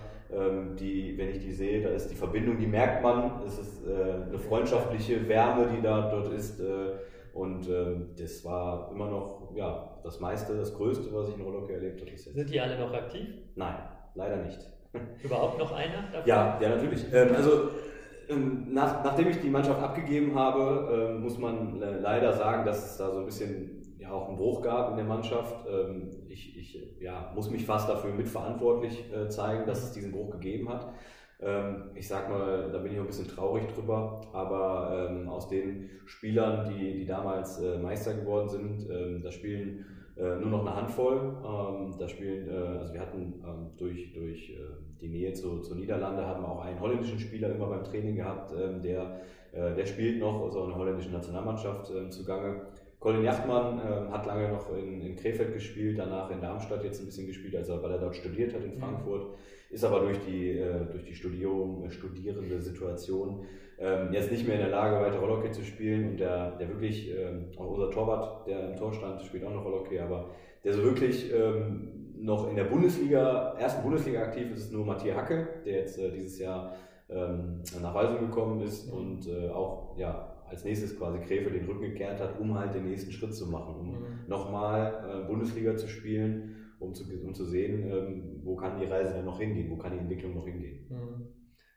die, 0.78 1.18
wenn 1.18 1.30
ich 1.30 1.40
die 1.40 1.54
sehe, 1.54 1.82
da 1.82 1.90
ist 1.90 2.10
die 2.10 2.16
Verbindung, 2.16 2.58
die 2.58 2.68
merkt 2.68 3.02
man. 3.02 3.42
Es 3.46 3.58
ist 3.58 3.88
äh, 3.88 4.28
eine 4.28 4.38
freundschaftliche 4.38 5.28
Wärme, 5.28 5.68
die 5.76 5.82
da 5.82 6.10
dort 6.10 6.34
ist. 6.34 6.60
Äh, 6.60 6.92
und 7.34 7.70
ähm, 7.70 8.10
das 8.18 8.44
war 8.44 8.92
immer 8.92 9.10
noch 9.10 9.52
ja, 9.56 10.00
das 10.04 10.20
meiste, 10.20 10.58
das 10.58 10.74
Größte, 10.74 11.14
was 11.14 11.30
ich 11.30 11.36
in 11.36 11.42
Rollhockey 11.42 11.74
erlebt 11.74 12.02
habe. 12.02 12.18
Sind 12.18 12.50
die 12.50 12.60
alle 12.60 12.78
noch 12.80 12.94
aktiv? 12.94 13.28
Nein, 13.56 13.76
leider 14.16 14.38
nicht. 14.38 14.60
Überhaupt 15.24 15.60
noch 15.60 15.72
einer 15.72 16.04
davon? 16.12 16.28
Ja, 16.28 16.60
ja 16.60 16.70
natürlich. 16.70 17.06
Ähm, 17.14 17.30
also 17.36 17.70
nach, 18.70 19.06
nachdem 19.06 19.30
ich 19.30 19.40
die 19.40 19.50
Mannschaft 19.50 19.82
abgegeben 19.82 20.36
habe, 20.36 21.18
muss 21.22 21.38
man 21.38 21.80
leider 21.80 22.34
sagen, 22.34 22.66
dass 22.66 22.92
es 22.92 22.98
da 22.98 23.10
so 23.10 23.20
ein 23.20 23.26
bisschen 23.26 23.77
ja 24.08 24.14
auch 24.14 24.28
einen 24.28 24.38
Bruch 24.38 24.62
gab 24.62 24.92
in 24.92 24.98
der 24.98 25.06
Mannschaft. 25.06 25.66
Ähm, 25.70 26.10
ich, 26.30 26.58
ich 26.58 27.00
ja, 27.00 27.32
muss 27.36 27.50
mich 27.50 27.66
fast 27.66 27.90
dafür 27.90 28.14
mitverantwortlich 28.14 29.12
äh, 29.14 29.28
zeigen, 29.30 29.66
dass 29.66 29.84
es 29.84 29.92
diesen 29.92 30.12
Bruch 30.12 30.32
gegeben 30.32 30.70
hat. 30.70 30.88
Ähm, 31.40 31.92
ich 31.94 32.08
sag 32.08 32.30
mal, 32.30 32.72
da 32.72 32.80
bin 32.80 32.92
ich 32.92 32.98
auch 32.98 33.04
ein 33.04 33.08
bisschen 33.08 33.28
traurig 33.28 33.68
drüber, 33.68 34.22
aber 34.34 35.10
ähm, 35.10 35.30
aus 35.30 35.48
den 35.50 35.90
Spielern, 36.06 36.68
die, 36.70 36.94
die 36.94 37.06
damals 37.06 37.60
äh, 37.60 37.78
Meister 37.78 38.14
geworden 38.16 38.50
sind, 38.50 39.24
da 39.24 39.32
spielen 39.32 39.86
äh, 40.16 40.36
nur 40.38 40.50
noch 40.50 40.62
eine 40.62 40.76
Handvoll. 40.76 41.38
Da 42.00 42.08
spielen, 42.08 42.50
also 42.50 42.94
wir 42.94 43.02
hatten 43.02 43.74
durch, 43.78 44.14
durch 44.14 44.58
die 45.00 45.10
Nähe 45.10 45.34
zu, 45.34 45.60
zu 45.60 45.76
Niederlande 45.76 46.26
haben 46.26 46.42
wir 46.42 46.50
auch 46.50 46.66
einen 46.66 46.80
holländischen 46.80 47.20
Spieler 47.20 47.54
immer 47.54 47.68
beim 47.68 47.84
Training 47.84 48.16
gehabt, 48.16 48.52
der, 48.84 49.22
der 49.54 49.86
spielt 49.86 50.20
noch, 50.20 50.44
also 50.44 50.64
in 50.64 50.70
der 50.70 50.78
holländischen 50.80 51.12
Nationalmannschaft 51.12 51.92
zugange. 52.10 52.62
Colin 53.00 53.24
Jachtmann 53.24 53.80
äh, 53.80 54.12
hat 54.12 54.26
lange 54.26 54.50
noch 54.50 54.76
in, 54.76 55.02
in, 55.02 55.16
Krefeld 55.16 55.54
gespielt, 55.54 56.00
danach 56.00 56.32
in 56.32 56.42
Darmstadt 56.42 56.84
jetzt 56.84 57.00
ein 57.00 57.06
bisschen 57.06 57.28
gespielt, 57.28 57.56
also 57.56 57.82
weil 57.82 57.92
er 57.92 58.00
dort 58.00 58.16
studiert 58.16 58.54
hat 58.54 58.64
in 58.64 58.76
mhm. 58.76 58.80
Frankfurt, 58.80 59.36
ist 59.70 59.84
aber 59.84 60.00
durch 60.00 60.20
die, 60.26 60.58
äh, 60.58 60.86
durch 60.92 61.04
die 61.04 61.14
Studium, 61.14 61.84
äh, 61.86 61.92
studierende 61.92 62.60
Situation 62.60 63.46
ähm, 63.80 64.12
jetzt 64.12 64.32
nicht 64.32 64.48
mehr 64.48 64.56
in 64.56 64.62
der 64.62 64.72
Lage, 64.72 65.00
weiter 65.06 65.20
Rollhockey 65.20 65.52
zu 65.52 65.64
spielen 65.64 66.10
und 66.10 66.20
der, 66.20 66.52
der 66.58 66.70
wirklich, 66.70 67.12
ähm, 67.16 67.46
auch 67.58 67.70
unser 67.70 67.92
Torwart, 67.92 68.48
der 68.48 68.72
im 68.72 68.76
Tor 68.76 68.92
stand, 68.92 69.22
spielt 69.22 69.44
auch 69.44 69.54
noch 69.54 69.64
Rollhockey, 69.64 70.00
aber 70.00 70.30
der 70.64 70.74
so 70.74 70.84
wirklich 70.84 71.32
ähm, 71.32 72.16
noch 72.20 72.50
in 72.50 72.56
der 72.56 72.64
Bundesliga, 72.64 73.54
ersten 73.60 73.84
Bundesliga 73.84 74.22
aktiv 74.24 74.52
ist, 74.52 74.64
ist 74.64 74.74
nur 74.74 74.86
Matthias 74.86 75.16
Hacke, 75.16 75.48
der 75.66 75.82
jetzt 75.82 76.00
äh, 76.00 76.10
dieses 76.10 76.40
Jahr 76.40 76.74
ähm, 77.10 77.62
nach 77.80 77.94
Weisung 77.94 78.20
gekommen 78.22 78.62
ist 78.62 78.92
mhm. 78.92 78.98
und 78.98 79.28
äh, 79.28 79.50
auch 79.50 79.96
ja, 79.98 80.37
als 80.50 80.64
nächstes 80.64 80.98
quasi 80.98 81.20
Krefeld 81.20 81.56
den 81.56 81.66
Rücken 81.66 81.82
gekehrt 81.82 82.20
hat, 82.20 82.40
um 82.40 82.58
halt 82.58 82.74
den 82.74 82.86
nächsten 82.86 83.12
Schritt 83.12 83.34
zu 83.34 83.48
machen, 83.48 83.76
um 83.76 83.92
mhm. 83.92 84.06
nochmal 84.28 85.24
äh, 85.24 85.28
Bundesliga 85.28 85.76
zu 85.76 85.88
spielen, 85.88 86.56
um 86.80 86.94
zu, 86.94 87.04
um 87.24 87.34
zu 87.34 87.46
sehen, 87.46 87.90
ähm, 87.92 88.42
wo 88.44 88.56
kann 88.56 88.80
die 88.80 88.86
Reise 88.86 89.14
denn 89.14 89.26
noch 89.26 89.40
hingehen, 89.40 89.70
wo 89.70 89.78
kann 89.78 89.94
die 89.94 90.00
Entwicklung 90.00 90.36
noch 90.36 90.46
hingehen. 90.46 90.88
Mhm. 90.90 91.28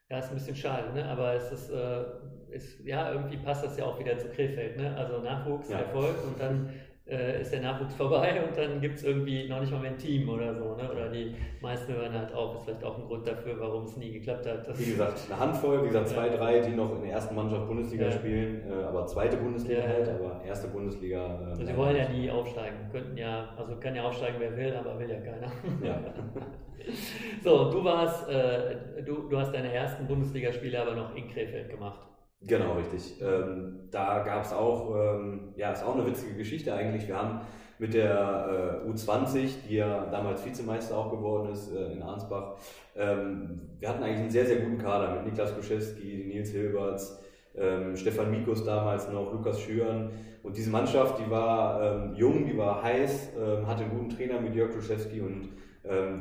Ja, 0.08 0.18
ist 0.18 0.28
ein 0.30 0.34
bisschen 0.34 0.56
schade, 0.56 0.92
ne? 0.92 1.04
aber 1.04 1.34
es 1.34 1.52
ist, 1.52 1.70
äh, 1.70 2.04
ist, 2.50 2.84
ja, 2.84 3.12
irgendwie 3.12 3.36
passt 3.36 3.64
das 3.64 3.78
ja 3.78 3.84
auch 3.84 3.98
wieder 4.00 4.18
zu 4.18 4.28
Krefeld. 4.28 4.76
Ne? 4.76 4.96
Also 4.96 5.20
Nachwuchs, 5.20 5.70
ja. 5.70 5.78
Erfolg 5.78 6.16
und 6.26 6.40
dann 6.40 6.70
äh, 7.10 7.40
ist 7.40 7.52
der 7.52 7.60
Nachwuchs 7.60 7.94
vorbei 7.96 8.42
und 8.46 8.56
dann 8.56 8.80
gibt 8.80 8.96
es 8.96 9.04
irgendwie 9.04 9.48
noch 9.48 9.60
nicht 9.60 9.72
mal 9.72 9.80
mehr 9.80 9.90
ein 9.90 9.98
Team 9.98 10.28
oder 10.28 10.54
so. 10.54 10.76
Ne? 10.76 10.90
Oder 10.90 11.08
die 11.08 11.34
meisten 11.60 11.92
hören 11.92 12.12
halt 12.12 12.32
auf. 12.32 12.56
Ist 12.56 12.64
vielleicht 12.64 12.84
auch 12.84 12.98
ein 12.98 13.06
Grund 13.06 13.26
dafür, 13.26 13.58
warum 13.58 13.84
es 13.84 13.96
nie 13.96 14.12
geklappt 14.12 14.46
hat. 14.46 14.78
wie 14.78 14.90
gesagt, 14.90 15.20
eine 15.28 15.40
Handvoll, 15.40 15.82
wie 15.82 15.88
gesagt, 15.88 16.08
zwei, 16.08 16.28
drei, 16.28 16.60
die 16.60 16.70
noch 16.70 16.94
in 16.96 17.02
der 17.02 17.12
ersten 17.12 17.34
Mannschaft 17.34 17.66
Bundesliga 17.66 18.06
ja. 18.06 18.12
spielen, 18.12 18.62
äh, 18.70 18.84
aber 18.84 19.06
zweite 19.06 19.36
Bundesliga 19.36 19.80
ja. 19.80 19.88
halt, 19.88 20.08
aber 20.08 20.40
erste 20.46 20.68
Bundesliga. 20.68 21.18
Äh, 21.18 21.50
also 21.50 21.64
sie 21.64 21.76
wollen 21.76 21.96
ja 21.96 22.08
nie 22.08 22.30
aufsteigen. 22.30 22.76
Könnten 22.90 23.16
ja, 23.16 23.50
also 23.56 23.76
kann 23.76 23.94
ja 23.94 24.04
aufsteigen, 24.04 24.36
wer 24.38 24.56
will, 24.56 24.74
aber 24.74 24.98
will 24.98 25.10
ja 25.10 25.20
keiner. 25.20 25.52
Ja. 25.82 26.00
so, 27.44 27.70
du 27.70 27.84
warst, 27.84 28.28
äh, 28.28 29.02
du, 29.04 29.28
du 29.28 29.38
hast 29.38 29.52
deine 29.52 29.72
ersten 29.72 30.06
Bundesligaspiele 30.06 30.80
aber 30.80 30.94
noch 30.94 31.14
in 31.14 31.28
Krefeld 31.28 31.68
gemacht. 31.70 32.00
Genau, 32.42 32.72
richtig. 32.74 33.20
Ähm, 33.20 33.80
da 33.90 34.22
gab 34.22 34.44
es 34.44 34.52
auch, 34.52 34.94
ähm, 34.96 35.52
ja, 35.56 35.72
ist 35.72 35.84
auch 35.84 35.94
eine 35.94 36.06
witzige 36.06 36.34
Geschichte 36.34 36.72
eigentlich. 36.72 37.06
Wir 37.06 37.16
haben 37.16 37.40
mit 37.78 37.92
der 37.92 38.82
äh, 38.84 38.88
U20, 38.88 39.66
die 39.68 39.76
ja 39.76 40.06
damals 40.06 40.44
Vizemeister 40.44 40.96
auch 40.96 41.10
geworden 41.10 41.50
ist 41.50 41.70
äh, 41.74 41.92
in 41.92 42.02
Arnsbach, 42.02 42.56
ähm, 42.96 43.60
wir 43.78 43.88
hatten 43.88 44.02
eigentlich 44.02 44.20
einen 44.20 44.30
sehr, 44.30 44.46
sehr 44.46 44.60
guten 44.60 44.78
Kader 44.78 45.14
mit 45.14 45.26
Niklas 45.26 45.54
Kuschewski, 45.54 46.24
Nils 46.28 46.50
Hilberts, 46.50 47.22
ähm, 47.56 47.96
Stefan 47.96 48.30
Mikus 48.30 48.64
damals 48.64 49.08
noch, 49.10 49.32
Lukas 49.32 49.60
Schüren. 49.60 50.10
Und 50.42 50.56
diese 50.56 50.70
Mannschaft, 50.70 51.18
die 51.18 51.30
war 51.30 51.82
ähm, 51.82 52.14
jung, 52.14 52.46
die 52.46 52.56
war 52.56 52.82
heiß, 52.82 53.32
ähm, 53.38 53.66
hatte 53.66 53.84
einen 53.84 53.92
guten 53.98 54.08
Trainer 54.10 54.40
mit 54.40 54.54
Jörg 54.54 54.72
Kuschewski 54.72 55.20
und 55.20 55.50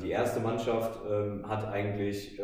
die 0.02 0.10
erste 0.12 0.40
Mannschaft 0.40 1.02
hat 1.44 1.68
eigentlich 1.68 2.40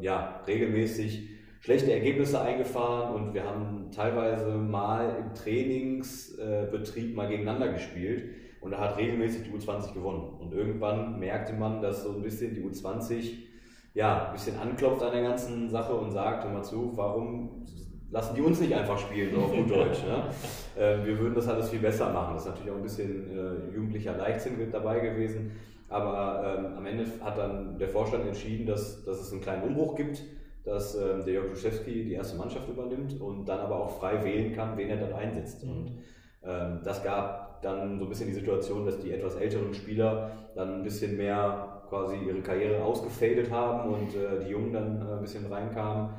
ja, 0.00 0.40
regelmäßig 0.46 1.28
schlechte 1.60 1.92
Ergebnisse 1.92 2.40
eingefahren 2.40 3.14
und 3.14 3.34
wir 3.34 3.44
haben 3.44 3.90
teilweise 3.94 4.50
mal 4.52 5.16
im 5.20 5.34
Trainingsbetrieb 5.34 7.14
mal 7.14 7.28
gegeneinander 7.28 7.72
gespielt 7.72 8.30
und 8.60 8.72
da 8.72 8.78
hat 8.78 8.96
regelmäßig 8.96 9.44
die 9.44 9.50
U20 9.50 9.94
gewonnen. 9.94 10.40
Und 10.40 10.52
irgendwann 10.52 11.18
merkte 11.18 11.52
man, 11.52 11.80
dass 11.80 12.02
so 12.02 12.12
ein 12.12 12.22
bisschen 12.22 12.54
die 12.54 12.62
U20 12.62 13.32
ja, 13.92 14.26
ein 14.26 14.32
bisschen 14.32 14.58
anklopft 14.58 15.02
an 15.02 15.12
der 15.12 15.22
ganzen 15.22 15.68
Sache 15.68 15.92
und 15.94 16.10
sagt, 16.12 16.44
hör 16.44 16.52
mal 16.52 16.62
zu, 16.62 16.92
warum 16.94 17.66
lassen 18.10 18.34
die 18.34 18.40
uns 18.40 18.60
nicht 18.60 18.74
einfach 18.74 18.98
spielen, 18.98 19.34
so 19.34 19.40
auf 19.42 19.52
gut 19.52 19.70
Deutsch. 19.70 20.02
Ne? 20.04 20.24
Äh, 20.78 21.04
wir 21.04 21.18
würden 21.18 21.34
das 21.34 21.48
alles 21.48 21.68
viel 21.68 21.80
besser 21.80 22.10
machen. 22.10 22.34
Das 22.34 22.44
ist 22.44 22.50
natürlich 22.50 22.70
auch 22.70 22.76
ein 22.76 22.82
bisschen 22.82 23.28
äh, 23.36 23.74
jugendlicher 23.74 24.16
Leichtsinn 24.16 24.56
mit 24.56 24.72
dabei 24.72 25.00
gewesen. 25.00 25.50
Aber 25.88 26.56
ähm, 26.58 26.76
am 26.78 26.86
Ende 26.86 27.04
hat 27.20 27.36
dann 27.36 27.76
der 27.76 27.88
Vorstand 27.88 28.24
entschieden, 28.24 28.66
dass, 28.66 29.04
dass 29.04 29.20
es 29.20 29.32
einen 29.32 29.40
kleinen 29.40 29.64
Umbruch 29.64 29.96
gibt 29.96 30.22
dass 30.64 30.94
ähm, 30.94 31.24
der 31.24 31.34
Jörg 31.34 31.48
Duszewski 31.48 32.04
die 32.04 32.12
erste 32.12 32.36
Mannschaft 32.36 32.68
übernimmt 32.68 33.20
und 33.20 33.46
dann 33.46 33.60
aber 33.60 33.76
auch 33.76 33.98
frei 33.98 34.22
wählen 34.24 34.54
kann, 34.54 34.76
wen 34.76 34.88
er 34.88 34.96
dann 34.96 35.12
einsetzt. 35.12 35.64
Mhm. 35.64 35.70
Und 35.70 35.92
ähm, 36.42 36.80
das 36.84 37.02
gab 37.02 37.62
dann 37.62 37.98
so 37.98 38.04
ein 38.04 38.08
bisschen 38.08 38.28
die 38.28 38.34
Situation, 38.34 38.86
dass 38.86 38.98
die 38.98 39.12
etwas 39.12 39.36
älteren 39.36 39.74
Spieler 39.74 40.30
dann 40.54 40.76
ein 40.76 40.82
bisschen 40.82 41.16
mehr 41.16 41.82
quasi 41.88 42.16
ihre 42.16 42.40
Karriere 42.40 42.82
ausgefadet 42.82 43.50
haben 43.50 43.92
und 43.92 44.14
äh, 44.14 44.44
die 44.44 44.50
Jungen 44.50 44.72
dann 44.72 45.00
äh, 45.00 45.12
ein 45.14 45.20
bisschen 45.20 45.46
reinkamen. 45.46 46.10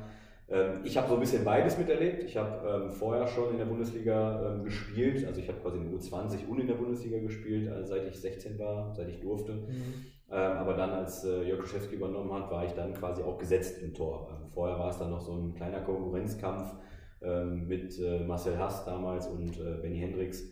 Ähm, 0.48 0.80
ich 0.84 0.96
habe 0.96 1.08
so 1.08 1.14
ein 1.14 1.20
bisschen 1.20 1.44
beides 1.44 1.78
miterlebt. 1.78 2.22
Ich 2.24 2.36
habe 2.36 2.68
ähm, 2.68 2.90
vorher 2.90 3.26
schon 3.26 3.50
in 3.52 3.58
der 3.58 3.64
Bundesliga 3.64 4.52
ähm, 4.52 4.64
gespielt, 4.64 5.26
also 5.26 5.40
ich 5.40 5.48
habe 5.48 5.58
quasi 5.60 5.78
in 5.78 5.90
der 5.90 5.98
U20 5.98 6.46
und 6.46 6.60
in 6.60 6.66
der 6.66 6.74
Bundesliga 6.74 7.18
gespielt, 7.18 7.70
also 7.72 7.94
seit 7.94 8.06
ich 8.06 8.20
16 8.20 8.58
war, 8.58 8.94
seit 8.94 9.08
ich 9.08 9.20
durfte. 9.20 9.52
Mhm. 9.52 9.94
Ähm, 10.32 10.56
aber 10.56 10.72
dann, 10.72 10.90
als 10.92 11.24
äh, 11.24 11.42
Jörg 11.42 11.60
Kuschewski 11.60 11.96
übernommen 11.96 12.32
hat, 12.32 12.50
war 12.50 12.64
ich 12.64 12.72
dann 12.72 12.94
quasi 12.94 13.22
auch 13.22 13.36
gesetzt 13.36 13.82
im 13.82 13.92
Tor. 13.92 14.30
Ähm, 14.30 14.48
vorher 14.48 14.78
war 14.78 14.88
es 14.88 14.98
dann 14.98 15.10
noch 15.10 15.20
so 15.20 15.34
ein 15.34 15.54
kleiner 15.54 15.80
Konkurrenzkampf 15.80 16.74
ähm, 17.20 17.68
mit 17.68 17.98
äh, 18.00 18.20
Marcel 18.20 18.58
Hass 18.58 18.86
damals 18.86 19.26
und 19.26 19.58
äh, 19.58 19.82
Benny 19.82 19.98
Hendricks. 19.98 20.48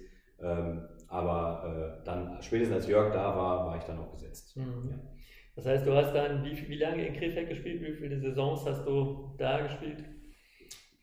aber 1.08 2.00
dann, 2.04 2.40
spätestens 2.40 2.76
als 2.76 2.88
Jörg 2.88 3.12
da 3.12 3.36
war, 3.36 3.66
war 3.66 3.76
ich 3.76 3.84
dann 3.84 3.98
auch 3.98 4.10
gesetzt. 4.10 4.56
Mhm. 4.56 4.90
Ja. 4.90 4.96
Das 5.56 5.66
heißt, 5.66 5.86
du 5.86 5.94
hast 5.94 6.14
dann 6.14 6.42
wie, 6.44 6.68
wie 6.68 6.78
lange 6.78 7.06
in 7.06 7.14
Krefeld 7.14 7.48
gespielt? 7.48 7.82
Wie 7.82 7.94
viele 7.94 8.18
Saisons 8.20 8.64
hast 8.64 8.86
du 8.86 9.34
da 9.36 9.60
gespielt? 9.60 10.02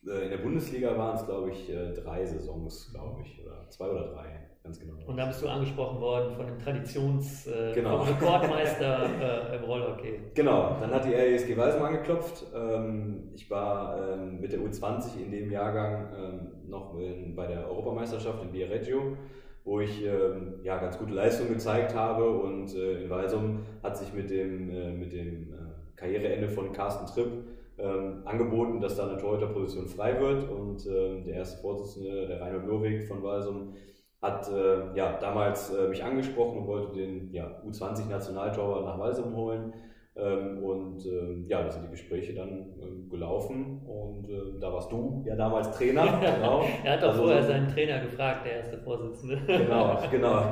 In 0.02 0.30
der 0.30 0.38
Bundesliga 0.38 0.98
waren 0.98 1.16
es, 1.18 1.26
glaube 1.26 1.52
ich, 1.52 1.68
drei 1.68 2.26
Saisons, 2.26 2.92
glaube 2.92 3.22
ich, 3.22 3.46
oder 3.46 3.70
zwei 3.70 3.90
oder 3.90 4.14
drei. 4.14 4.47
Ganz 4.68 4.82
genau. 4.82 4.96
Und 5.08 5.16
da 5.16 5.26
bist 5.28 5.42
du 5.42 5.48
angesprochen 5.48 6.02
worden 6.02 6.36
von 6.36 6.46
dem 6.46 6.58
Traditions- 6.58 7.48
äh, 7.48 7.74
genau. 7.74 8.02
Rekordmeister 8.02 9.54
äh, 9.54 9.56
im 9.56 9.64
Rollhockey. 9.64 10.20
Genau, 10.34 10.76
dann 10.82 10.92
hat 10.92 11.06
die 11.06 11.14
RESG 11.14 11.56
Walsum 11.56 11.84
angeklopft. 11.84 12.46
Ähm, 12.54 13.30
ich 13.34 13.50
war 13.50 13.98
ähm, 13.98 14.42
mit 14.42 14.52
der 14.52 14.60
U20 14.60 15.24
in 15.24 15.32
dem 15.32 15.50
Jahrgang 15.50 16.10
ähm, 16.18 16.70
noch 16.70 17.00
in, 17.00 17.34
bei 17.34 17.48
der 17.48 17.66
Europameisterschaft 17.70 18.44
in 18.44 18.52
Viareggio 18.52 19.16
wo 19.64 19.82
ich 19.82 20.02
ähm, 20.06 20.62
ja, 20.64 20.78
ganz 20.78 20.98
gute 20.98 21.14
Leistung 21.14 21.50
gezeigt 21.50 21.94
habe. 21.94 22.30
Und 22.30 22.74
äh, 22.74 23.04
in 23.04 23.10
Walsum 23.10 23.64
hat 23.84 23.98
sich 23.98 24.14
mit 24.14 24.30
dem, 24.30 24.70
äh, 24.70 24.92
mit 24.92 25.12
dem 25.12 25.54
äh, 25.54 25.98
Karriereende 25.98 26.48
von 26.48 26.72
Carsten 26.72 27.06
Tripp 27.06 27.44
ähm, 27.78 28.22
angeboten, 28.24 28.80
dass 28.80 28.96
da 28.96 29.10
eine 29.10 29.18
Torhüterposition 29.18 29.88
frei 29.88 30.22
wird. 30.22 30.50
Und 30.50 30.86
ähm, 30.88 31.26
der 31.26 31.36
erste 31.36 31.62
Vorsitzende, 31.62 32.28
der 32.28 32.40
Reinhold 32.40 32.66
Lowig 32.66 33.08
von 33.10 33.22
Walsum, 33.22 33.74
hat 34.22 34.50
äh, 34.50 34.96
ja, 34.96 35.18
damals 35.20 35.74
äh, 35.74 35.88
mich 35.88 36.04
angesprochen 36.04 36.60
und 36.60 36.68
wollte 36.68 36.94
den 36.94 37.32
ja, 37.32 37.62
U20-Nationaltorwart 37.66 38.86
nach 38.86 39.00
Walsum 39.00 39.36
holen. 39.36 39.74
Ähm, 40.20 40.64
und 40.64 41.06
ähm, 41.06 41.46
ja, 41.48 41.62
da 41.62 41.70
sind 41.70 41.84
die 41.86 41.92
Gespräche 41.92 42.34
dann 42.34 42.74
ähm, 42.82 43.08
gelaufen 43.08 43.84
und 43.86 44.28
äh, 44.28 44.60
da 44.60 44.74
warst 44.74 44.92
du 44.92 45.24
ja 45.28 45.36
damals 45.36 45.70
Trainer. 45.78 46.06
Genau. 46.20 46.64
er 46.84 46.94
hat 46.94 47.04
doch 47.04 47.10
also, 47.10 47.24
vorher 47.24 47.44
seinen 47.44 47.68
Trainer 47.68 48.00
gefragt, 48.00 48.46
der 48.46 48.54
erste 48.54 48.80
Vorsitzende. 48.80 49.40
genau, 49.46 50.00
genau. 50.12 50.52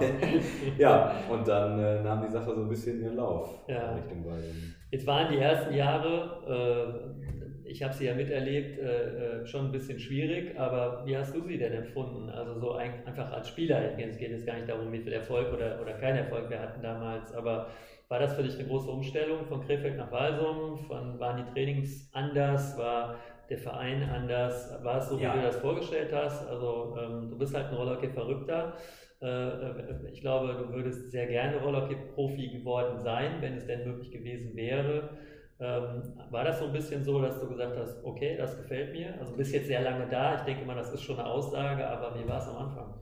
ja, 0.78 1.14
und 1.32 1.48
dann 1.48 1.80
äh, 1.80 2.04
nahm 2.04 2.22
die 2.22 2.32
Sache 2.32 2.54
so 2.54 2.62
ein 2.62 2.70
bisschen 2.70 3.02
ihren 3.02 3.16
Lauf 3.16 3.64
ja. 3.68 3.96
Richtung 3.96 4.24
Bayern. 4.24 4.76
Jetzt 4.92 5.08
waren 5.08 5.32
die 5.32 5.40
ersten 5.40 5.74
Jahre, 5.74 6.44
äh, 6.48 7.45
ich 7.66 7.84
habe 7.84 7.94
sie 7.94 8.06
ja 8.06 8.14
miterlebt, 8.14 8.80
äh, 8.80 9.42
äh, 9.42 9.46
schon 9.46 9.66
ein 9.66 9.72
bisschen 9.72 10.00
schwierig, 10.00 10.58
aber 10.60 11.04
wie 11.06 11.18
hast 11.18 11.36
du 11.36 11.42
sie 11.42 11.58
denn 11.58 11.74
empfunden? 11.74 12.30
Also 12.30 12.60
so 12.60 12.74
ein, 12.74 13.06
einfach 13.06 13.32
als 13.32 13.50
Spieler, 13.50 13.82
es 13.98 14.18
geht 14.18 14.32
jetzt 14.32 14.46
gar 14.46 14.56
nicht 14.56 14.70
darum, 14.70 14.92
wie 14.92 15.02
viel 15.02 15.14
Erfolg 15.14 15.54
oder, 15.54 15.82
oder 15.82 15.94
kein 15.94 16.16
Erfolg 16.16 16.50
wir 16.50 16.60
hatten 16.60 16.82
damals, 16.82 17.34
aber 17.34 17.68
war 18.08 18.20
das 18.20 18.36
für 18.36 18.44
dich 18.44 18.56
eine 18.60 18.68
große 18.68 18.90
Umstellung 18.90 19.46
von 19.46 19.66
Krefeld 19.66 19.98
nach 19.98 20.12
Walsum? 20.12 20.78
Von, 20.78 21.20
waren 21.20 21.44
die 21.44 21.52
Trainings 21.54 22.08
anders? 22.14 22.78
War 22.78 23.16
der 23.50 23.58
Verein 23.58 24.04
anders? 24.04 24.72
War 24.84 25.00
es 25.00 25.10
so, 25.10 25.20
wie 25.20 25.24
ja. 25.24 25.36
du 25.36 25.42
das 25.42 25.58
vorgestellt 25.58 26.14
hast? 26.14 26.48
Also 26.48 26.96
ähm, 27.00 27.30
du 27.32 27.38
bist 27.38 27.56
halt 27.56 27.68
ein 27.68 27.74
Rollhockey-Verrückter. 27.74 28.74
Äh, 29.22 29.28
äh, 29.28 30.12
ich 30.12 30.22
glaube, 30.22 30.54
du 30.54 30.74
würdest 30.74 31.10
sehr 31.12 31.26
gerne 31.26 31.58
Rollhockey-Profi 31.58 32.60
geworden 32.60 33.00
sein, 33.00 33.38
wenn 33.42 33.58
es 33.58 33.66
denn 33.66 33.88
möglich 33.88 34.12
gewesen 34.12 34.56
wäre. 34.56 35.10
Ähm, 35.58 36.14
war 36.32 36.44
das 36.44 36.60
so 36.60 36.66
ein 36.66 36.74
bisschen 36.74 37.04
so, 37.04 37.22
dass 37.22 37.40
du 37.40 37.48
gesagt 37.48 37.78
hast, 37.78 38.04
okay, 38.04 38.36
das 38.38 38.58
gefällt 38.58 38.92
mir? 38.92 39.18
Also 39.20 39.36
bist 39.36 39.54
jetzt 39.54 39.68
sehr 39.68 39.82
lange 39.82 40.08
da. 40.10 40.36
Ich 40.36 40.42
denke 40.42 40.66
mal, 40.66 40.76
das 40.76 40.92
ist 40.92 41.02
schon 41.02 41.18
eine 41.18 41.28
Aussage, 41.30 41.88
aber 41.88 42.14
wie 42.20 42.28
war 42.28 42.40
es 42.40 42.48
am 42.48 42.58
Anfang? 42.58 42.94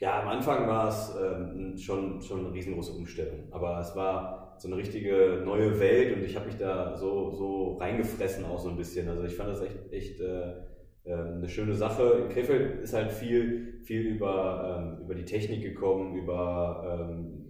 Ja, 0.00 0.20
am 0.20 0.28
Anfang 0.28 0.66
war 0.66 0.88
es 0.88 1.14
ähm, 1.16 1.76
schon, 1.78 2.20
schon 2.20 2.40
eine 2.40 2.52
riesengroße 2.52 2.92
Umstellung. 2.92 3.46
Aber 3.52 3.78
es 3.78 3.94
war 3.94 4.56
so 4.58 4.66
eine 4.66 4.76
richtige 4.76 5.42
neue 5.44 5.78
Welt 5.78 6.16
und 6.16 6.24
ich 6.24 6.34
habe 6.34 6.46
mich 6.46 6.56
da 6.56 6.96
so, 6.96 7.30
so 7.30 7.76
reingefressen 7.76 8.44
auch 8.46 8.58
so 8.58 8.70
ein 8.70 8.76
bisschen. 8.76 9.08
Also 9.08 9.22
ich 9.22 9.34
fand 9.36 9.50
das 9.50 9.62
echt, 9.62 9.92
echt 9.92 10.20
äh, 10.20 10.54
ähm, 11.04 11.34
eine 11.36 11.48
schöne 11.48 11.74
Sache. 11.74 12.24
In 12.24 12.28
Krefeld 12.30 12.80
ist 12.82 12.94
halt 12.94 13.12
viel, 13.12 13.80
viel 13.84 14.02
über, 14.02 14.76
ähm, 14.80 15.04
über 15.04 15.14
die 15.14 15.24
Technik 15.24 15.62
gekommen, 15.62 16.16
über, 16.16 17.08
ähm, 17.08 17.41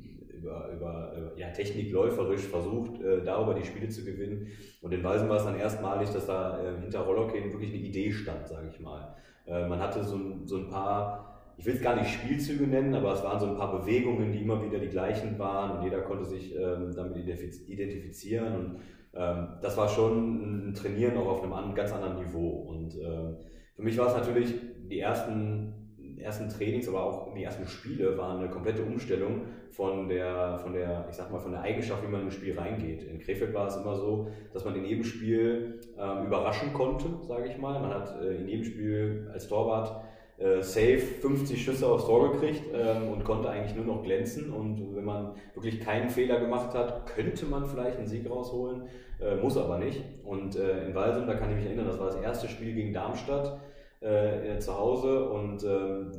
über, 0.43 0.69
über, 0.73 1.13
über 1.17 1.39
ja, 1.39 1.51
Technik 1.51 1.93
läuferisch 1.93 2.43
versucht, 2.43 3.01
äh, 3.01 3.23
darüber 3.23 3.55
die 3.55 3.65
Spiele 3.65 3.89
zu 3.89 4.05
gewinnen. 4.05 4.49
Und 4.81 4.93
in 4.93 5.03
Walsen 5.05 5.29
war 5.29 5.37
es 5.37 5.45
dann 5.45 5.59
erstmalig, 5.59 6.11
dass 6.11 6.27
da 6.27 6.59
äh, 6.61 6.81
hinter 6.81 7.01
Rollerkäden 7.01 7.53
wirklich 7.53 7.73
eine 7.73 7.83
Idee 7.83 8.11
stand, 8.11 8.49
sage 8.49 8.69
ich 8.69 8.81
mal. 8.81 9.15
Äh, 9.47 9.69
man 9.69 9.79
hatte 9.79 10.03
so, 10.03 10.19
so 10.45 10.57
ein 10.57 10.69
paar 10.69 11.29
ich 11.59 11.67
will 11.67 11.75
es 11.75 11.83
gar 11.83 11.95
nicht 11.95 12.11
Spielzüge 12.11 12.67
nennen, 12.67 12.95
aber 12.95 13.13
es 13.13 13.23
waren 13.23 13.39
so 13.39 13.47
ein 13.47 13.57
paar 13.57 13.79
Bewegungen, 13.79 14.33
die 14.33 14.41
immer 14.41 14.65
wieder 14.65 14.79
die 14.79 14.89
gleichen 14.89 15.39
waren 15.39 15.79
und 15.79 15.85
jeder 15.85 16.01
konnte 16.01 16.25
sich 16.25 16.57
ähm, 16.57 16.93
damit 16.97 17.17
identifizieren 17.17 18.57
und 18.57 18.77
ähm, 19.15 19.49
das 19.61 19.77
war 19.77 19.87
schon 19.87 20.71
ein 20.71 20.75
Trainieren 20.75 21.17
auch 21.19 21.29
auf 21.29 21.43
einem 21.45 21.75
ganz 21.75 21.93
anderen 21.93 22.25
Niveau 22.25 22.49
und 22.49 22.97
ähm, 22.97 23.37
für 23.77 23.83
mich 23.83 23.97
war 23.99 24.09
es 24.09 24.15
natürlich 24.15 24.55
die 24.89 24.99
ersten 24.99 25.75
ersten 26.23 26.49
Trainings, 26.49 26.89
aber 26.89 27.03
auch 27.03 27.35
die 27.35 27.43
ersten 27.43 27.67
Spiele 27.67 28.17
waren 28.17 28.39
eine 28.39 28.49
komplette 28.49 28.83
Umstellung 28.83 29.43
von 29.73 30.09
der, 30.09 30.59
von 30.59 30.75
der, 30.75 31.07
ich 31.09 31.17
sag 31.17 31.33
mal, 31.33 31.39
von 31.39 31.53
der 31.53 31.63
Eigenschaft, 31.63 32.03
wie 32.03 32.09
man 32.09 32.21
in 32.21 32.27
ein 32.27 32.31
Spiel 32.31 32.59
reingeht. 32.59 33.05
In 33.05 33.19
Krefeld 33.19 33.55
war 33.55 33.67
es 33.67 33.77
immer 33.77 33.97
so, 33.97 34.29
dass 34.53 34.65
man 34.65 34.77
in 34.77 34.85
jedem 34.85 35.05
Spiel 35.05 35.81
ähm, 35.99 36.27
überraschen 36.27 36.75
konnte, 36.75 37.07
sage 37.23 37.49
ich 37.49 37.57
mal. 37.57 37.81
Man 37.81 37.95
hat 37.95 38.21
äh, 38.21 38.37
in 38.37 38.49
jedem 38.49 38.65
Spiel 38.65 39.31
als 39.33 39.49
Torwart 39.49 40.03
äh, 40.37 40.61
safe 40.63 40.99
50 40.99 41.65
Schüsse 41.65 41.87
aufs 41.87 42.05
Tor 42.05 42.33
gekriegt 42.33 42.65
ähm, 42.75 43.13
und 43.13 43.25
konnte 43.25 43.49
eigentlich 43.49 43.75
nur 43.75 43.87
noch 43.87 44.03
glänzen. 44.03 44.53
Und 44.53 44.95
wenn 44.95 45.05
man 45.05 45.37
wirklich 45.55 45.81
keinen 45.81 46.11
Fehler 46.11 46.39
gemacht 46.39 46.75
hat, 46.75 47.07
könnte 47.07 47.47
man 47.47 47.65
vielleicht 47.65 47.97
einen 47.97 48.07
Sieg 48.07 48.29
rausholen, 48.29 48.83
äh, 49.21 49.37
muss 49.37 49.57
aber 49.57 49.79
nicht. 49.79 50.03
Und 50.23 50.55
äh, 50.55 50.87
in 50.87 50.95
Walsum, 50.95 51.27
da 51.27 51.35
kann 51.35 51.49
ich 51.51 51.57
mich 51.57 51.67
erinnern, 51.67 51.87
das 51.87 51.99
war 51.99 52.07
das 52.07 52.17
erste 52.17 52.49
Spiel 52.49 52.75
gegen 52.75 52.93
Darmstadt 52.93 53.59
äh, 54.01 54.59
zu 54.59 54.79
Hause 54.79 55.31
und 55.31 55.65
ähm, 55.65 56.13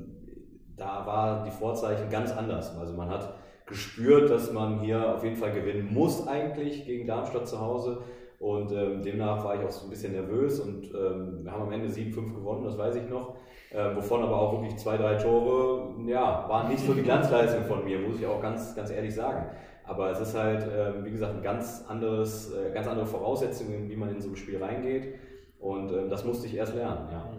da 0.75 1.05
war 1.05 1.43
die 1.43 1.51
Vorzeichen 1.51 2.09
ganz 2.09 2.31
anders. 2.31 2.75
Also 2.77 2.93
man 2.95 3.09
hat 3.09 3.35
gespürt, 3.65 4.29
dass 4.29 4.51
man 4.51 4.79
hier 4.79 5.15
auf 5.15 5.23
jeden 5.23 5.35
Fall 5.35 5.53
gewinnen 5.53 5.93
muss 5.93 6.27
eigentlich 6.27 6.85
gegen 6.85 7.07
Darmstadt 7.07 7.47
zu 7.47 7.59
Hause. 7.59 8.03
Und 8.39 8.73
ähm, 8.73 9.01
demnach 9.01 9.43
war 9.45 9.55
ich 9.55 9.65
auch 9.65 9.71
so 9.71 9.85
ein 9.85 9.89
bisschen 9.89 10.11
nervös 10.11 10.59
und 10.59 10.93
ähm, 10.93 11.39
wir 11.43 11.51
haben 11.51 11.61
am 11.61 11.71
Ende 11.71 11.87
7-5 11.87 12.35
gewonnen, 12.35 12.65
das 12.65 12.77
weiß 12.77 12.95
ich 12.95 13.09
noch. 13.09 13.35
Äh, 13.71 13.95
wovon 13.95 14.21
aber 14.21 14.37
auch 14.37 14.53
wirklich 14.61 14.75
zwei, 14.77 14.97
drei 14.97 15.15
Tore, 15.15 15.93
ja, 16.05 16.45
waren 16.49 16.67
nicht 16.67 16.85
so 16.85 16.93
die 16.93 17.03
Glanzleistung 17.03 17.63
von 17.63 17.85
mir, 17.85 17.99
muss 17.99 18.19
ich 18.19 18.25
auch 18.25 18.41
ganz, 18.41 18.75
ganz 18.75 18.91
ehrlich 18.91 19.15
sagen. 19.15 19.45
Aber 19.85 20.11
es 20.11 20.19
ist 20.19 20.37
halt, 20.37 20.61
äh, 20.63 21.03
wie 21.05 21.11
gesagt, 21.11 21.35
ein 21.35 21.41
ganz 21.41 21.85
anderes, 21.87 22.53
äh, 22.53 22.71
ganz 22.73 22.87
andere 22.87 23.05
Voraussetzungen, 23.05 23.89
wie 23.89 23.95
man 23.95 24.09
in 24.09 24.21
so 24.21 24.29
ein 24.29 24.35
Spiel 24.35 24.61
reingeht. 24.61 25.15
Und 25.59 25.91
äh, 25.91 26.09
das 26.09 26.25
musste 26.25 26.45
ich 26.47 26.55
erst 26.55 26.75
lernen, 26.75 27.07
ja. 27.11 27.32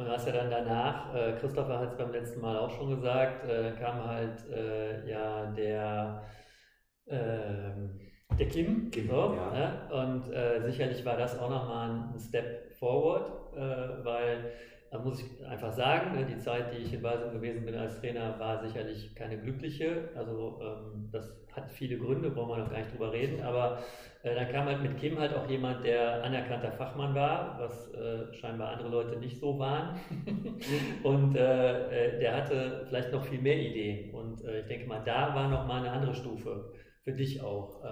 Und 0.00 0.08
hast 0.08 0.26
ja 0.26 0.32
dann 0.32 0.50
danach, 0.50 1.14
äh, 1.14 1.32
Christopher 1.32 1.78
hat 1.78 1.90
es 1.90 1.98
beim 1.98 2.10
letzten 2.10 2.40
Mal 2.40 2.56
auch 2.56 2.70
schon 2.70 2.88
gesagt, 2.88 3.46
äh, 3.46 3.72
kam 3.72 4.02
halt 4.06 4.42
ja 5.06 5.44
der, 5.52 6.22
ähm, 7.06 8.00
der 8.38 8.48
Kim, 8.48 8.90
Kim 8.90 9.08
so, 9.08 9.36
ja. 9.36 9.50
Ne? 9.52 9.92
und 9.92 10.62
sicherlich 10.64 11.04
war 11.04 11.18
das 11.18 11.38
auch 11.38 11.50
nochmal 11.50 11.90
ein 11.90 12.18
Step 12.18 12.72
forward, 12.78 13.30
weil 14.04 14.52
da 14.90 14.98
muss 14.98 15.20
ich 15.20 15.46
einfach 15.46 15.72
sagen, 15.72 16.16
ne, 16.16 16.24
die 16.24 16.38
Zeit, 16.38 16.72
die 16.72 16.78
ich 16.78 16.94
in 16.94 17.02
Basel 17.02 17.30
gewesen 17.30 17.66
bin 17.66 17.74
als 17.74 18.00
Trainer, 18.00 18.38
war 18.40 18.66
sicherlich 18.66 19.14
keine 19.14 19.38
glückliche. 19.38 20.08
Also 20.16 20.60
ähm, 20.62 21.10
das 21.12 21.30
hat 21.52 21.70
viele 21.70 21.98
Gründe, 21.98 22.30
brauchen 22.30 22.50
wir 22.50 22.58
noch 22.58 22.70
gar 22.70 22.78
nicht 22.78 22.92
drüber 22.92 23.12
reden. 23.12 23.42
Aber 23.42 23.78
äh, 24.22 24.34
dann 24.34 24.48
kam 24.50 24.66
halt 24.66 24.82
mit 24.82 24.98
Kim 24.98 25.18
halt 25.18 25.34
auch 25.34 25.48
jemand, 25.48 25.84
der 25.84 26.22
anerkannter 26.22 26.72
Fachmann 26.72 27.14
war, 27.14 27.58
was 27.58 27.92
äh, 27.94 28.32
scheinbar 28.34 28.72
andere 28.72 28.88
Leute 28.88 29.18
nicht 29.18 29.38
so 29.38 29.58
waren. 29.58 29.98
und 31.02 31.36
äh, 31.36 32.16
äh, 32.16 32.18
der 32.18 32.36
hatte 32.36 32.84
vielleicht 32.88 33.12
noch 33.12 33.24
viel 33.24 33.40
mehr 33.40 33.58
Ideen. 33.58 34.14
Und 34.14 34.44
äh, 34.44 34.60
ich 34.60 34.66
denke 34.66 34.86
mal, 34.86 35.02
da 35.04 35.34
war 35.34 35.48
noch 35.48 35.66
mal 35.66 35.80
eine 35.80 35.92
andere 35.92 36.14
Stufe 36.14 36.72
für 37.02 37.12
dich 37.12 37.42
auch. 37.42 37.82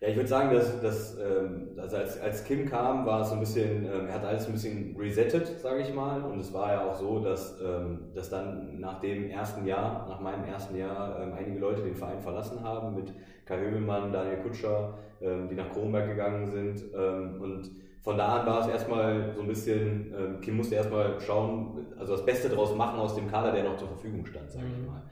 Ja, 0.00 0.08
ich 0.08 0.14
würde 0.14 0.28
sagen, 0.28 0.54
dass, 0.54 0.80
dass 0.80 1.18
ähm, 1.18 1.70
also 1.76 1.96
als, 1.96 2.20
als 2.20 2.44
Kim 2.44 2.66
kam, 2.66 3.04
war 3.04 3.22
es 3.22 3.30
so 3.30 3.34
ein 3.34 3.40
bisschen, 3.40 3.84
ähm, 3.84 4.06
er 4.06 4.14
hat 4.14 4.24
alles 4.24 4.46
ein 4.46 4.52
bisschen 4.52 4.96
resettet, 4.96 5.58
sage 5.58 5.82
ich 5.82 5.92
mal. 5.92 6.22
Und 6.22 6.38
es 6.38 6.52
war 6.52 6.72
ja 6.72 6.84
auch 6.86 6.94
so, 6.94 7.18
dass, 7.18 7.60
ähm, 7.60 8.12
dass 8.14 8.30
dann 8.30 8.78
nach 8.78 9.00
dem 9.00 9.28
ersten 9.28 9.66
Jahr, 9.66 10.06
nach 10.08 10.20
meinem 10.20 10.44
ersten 10.44 10.76
Jahr, 10.76 11.20
ähm, 11.20 11.32
einige 11.36 11.58
Leute 11.58 11.82
den 11.82 11.96
Verein 11.96 12.20
verlassen 12.20 12.62
haben, 12.62 12.94
mit 12.94 13.12
Kai 13.44 13.58
Hövelmann, 13.58 14.12
Daniel 14.12 14.36
Kutscher, 14.36 14.94
ähm, 15.20 15.48
die 15.48 15.56
nach 15.56 15.72
Kronberg 15.72 16.06
gegangen 16.08 16.46
sind. 16.46 16.80
Ähm, 16.94 17.40
und 17.40 17.68
von 18.08 18.16
da 18.16 18.38
an 18.38 18.46
war 18.46 18.62
es 18.62 18.68
erstmal 18.68 19.34
so 19.34 19.42
ein 19.42 19.48
bisschen, 19.48 20.14
ähm, 20.18 20.40
Kim 20.40 20.56
musste 20.56 20.76
erstmal 20.76 21.20
schauen, 21.20 21.88
also 21.98 22.12
das 22.12 22.24
Beste 22.24 22.48
draus 22.48 22.74
machen 22.74 22.98
aus 22.98 23.14
dem 23.14 23.28
Kader, 23.28 23.52
der 23.52 23.64
noch 23.64 23.76
zur 23.76 23.88
Verfügung 23.88 24.24
stand, 24.24 24.50
sage 24.50 24.64
ich 24.66 24.78
mhm. 24.78 24.86
mal. 24.86 25.02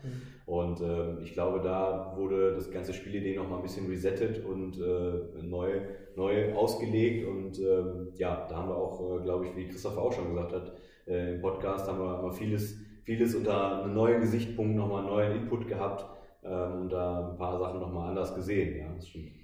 Und 0.47 0.81
ähm, 0.81 1.19
ich 1.23 1.35
glaube, 1.35 1.61
da 1.61 2.15
wurde 2.17 2.55
das 2.55 2.71
ganze 2.71 2.95
Spielidee 2.95 3.37
noch 3.37 3.51
mal 3.51 3.57
ein 3.57 3.63
bisschen 3.63 3.87
resettet 3.87 4.43
und 4.43 4.81
äh, 4.81 5.43
neu, 5.43 5.83
neu 6.17 6.55
ausgelegt. 6.55 7.29
Und 7.29 7.59
ähm, 7.59 8.15
ja, 8.15 8.47
da 8.49 8.57
haben 8.57 8.71
wir 8.71 8.77
auch, 8.77 9.19
äh, 9.19 9.23
glaube 9.23 9.45
ich, 9.45 9.57
wie 9.57 9.69
Christoph 9.69 9.99
auch 9.99 10.15
schon 10.15 10.31
gesagt 10.31 10.55
hat, 10.55 10.73
äh, 11.07 11.35
im 11.35 11.43
Podcast 11.43 11.87
haben 11.87 11.99
wir, 11.99 12.09
haben 12.09 12.33
vieles, 12.33 12.79
vieles 13.05 13.35
unter 13.35 13.83
einem 13.83 13.93
neuen 13.93 14.23
Gesichtspunkt, 14.23 14.75
nochmal 14.75 15.01
einen 15.01 15.09
neuen 15.09 15.37
Input 15.43 15.69
gehabt 15.69 16.07
ähm, 16.43 16.81
und 16.81 16.89
da 16.89 17.29
ein 17.29 17.37
paar 17.37 17.59
Sachen 17.59 17.79
nochmal 17.79 18.09
anders 18.09 18.35
gesehen. 18.35 18.79
Ja, 18.79 18.87
das 18.95 19.07
stimmt. 19.07 19.36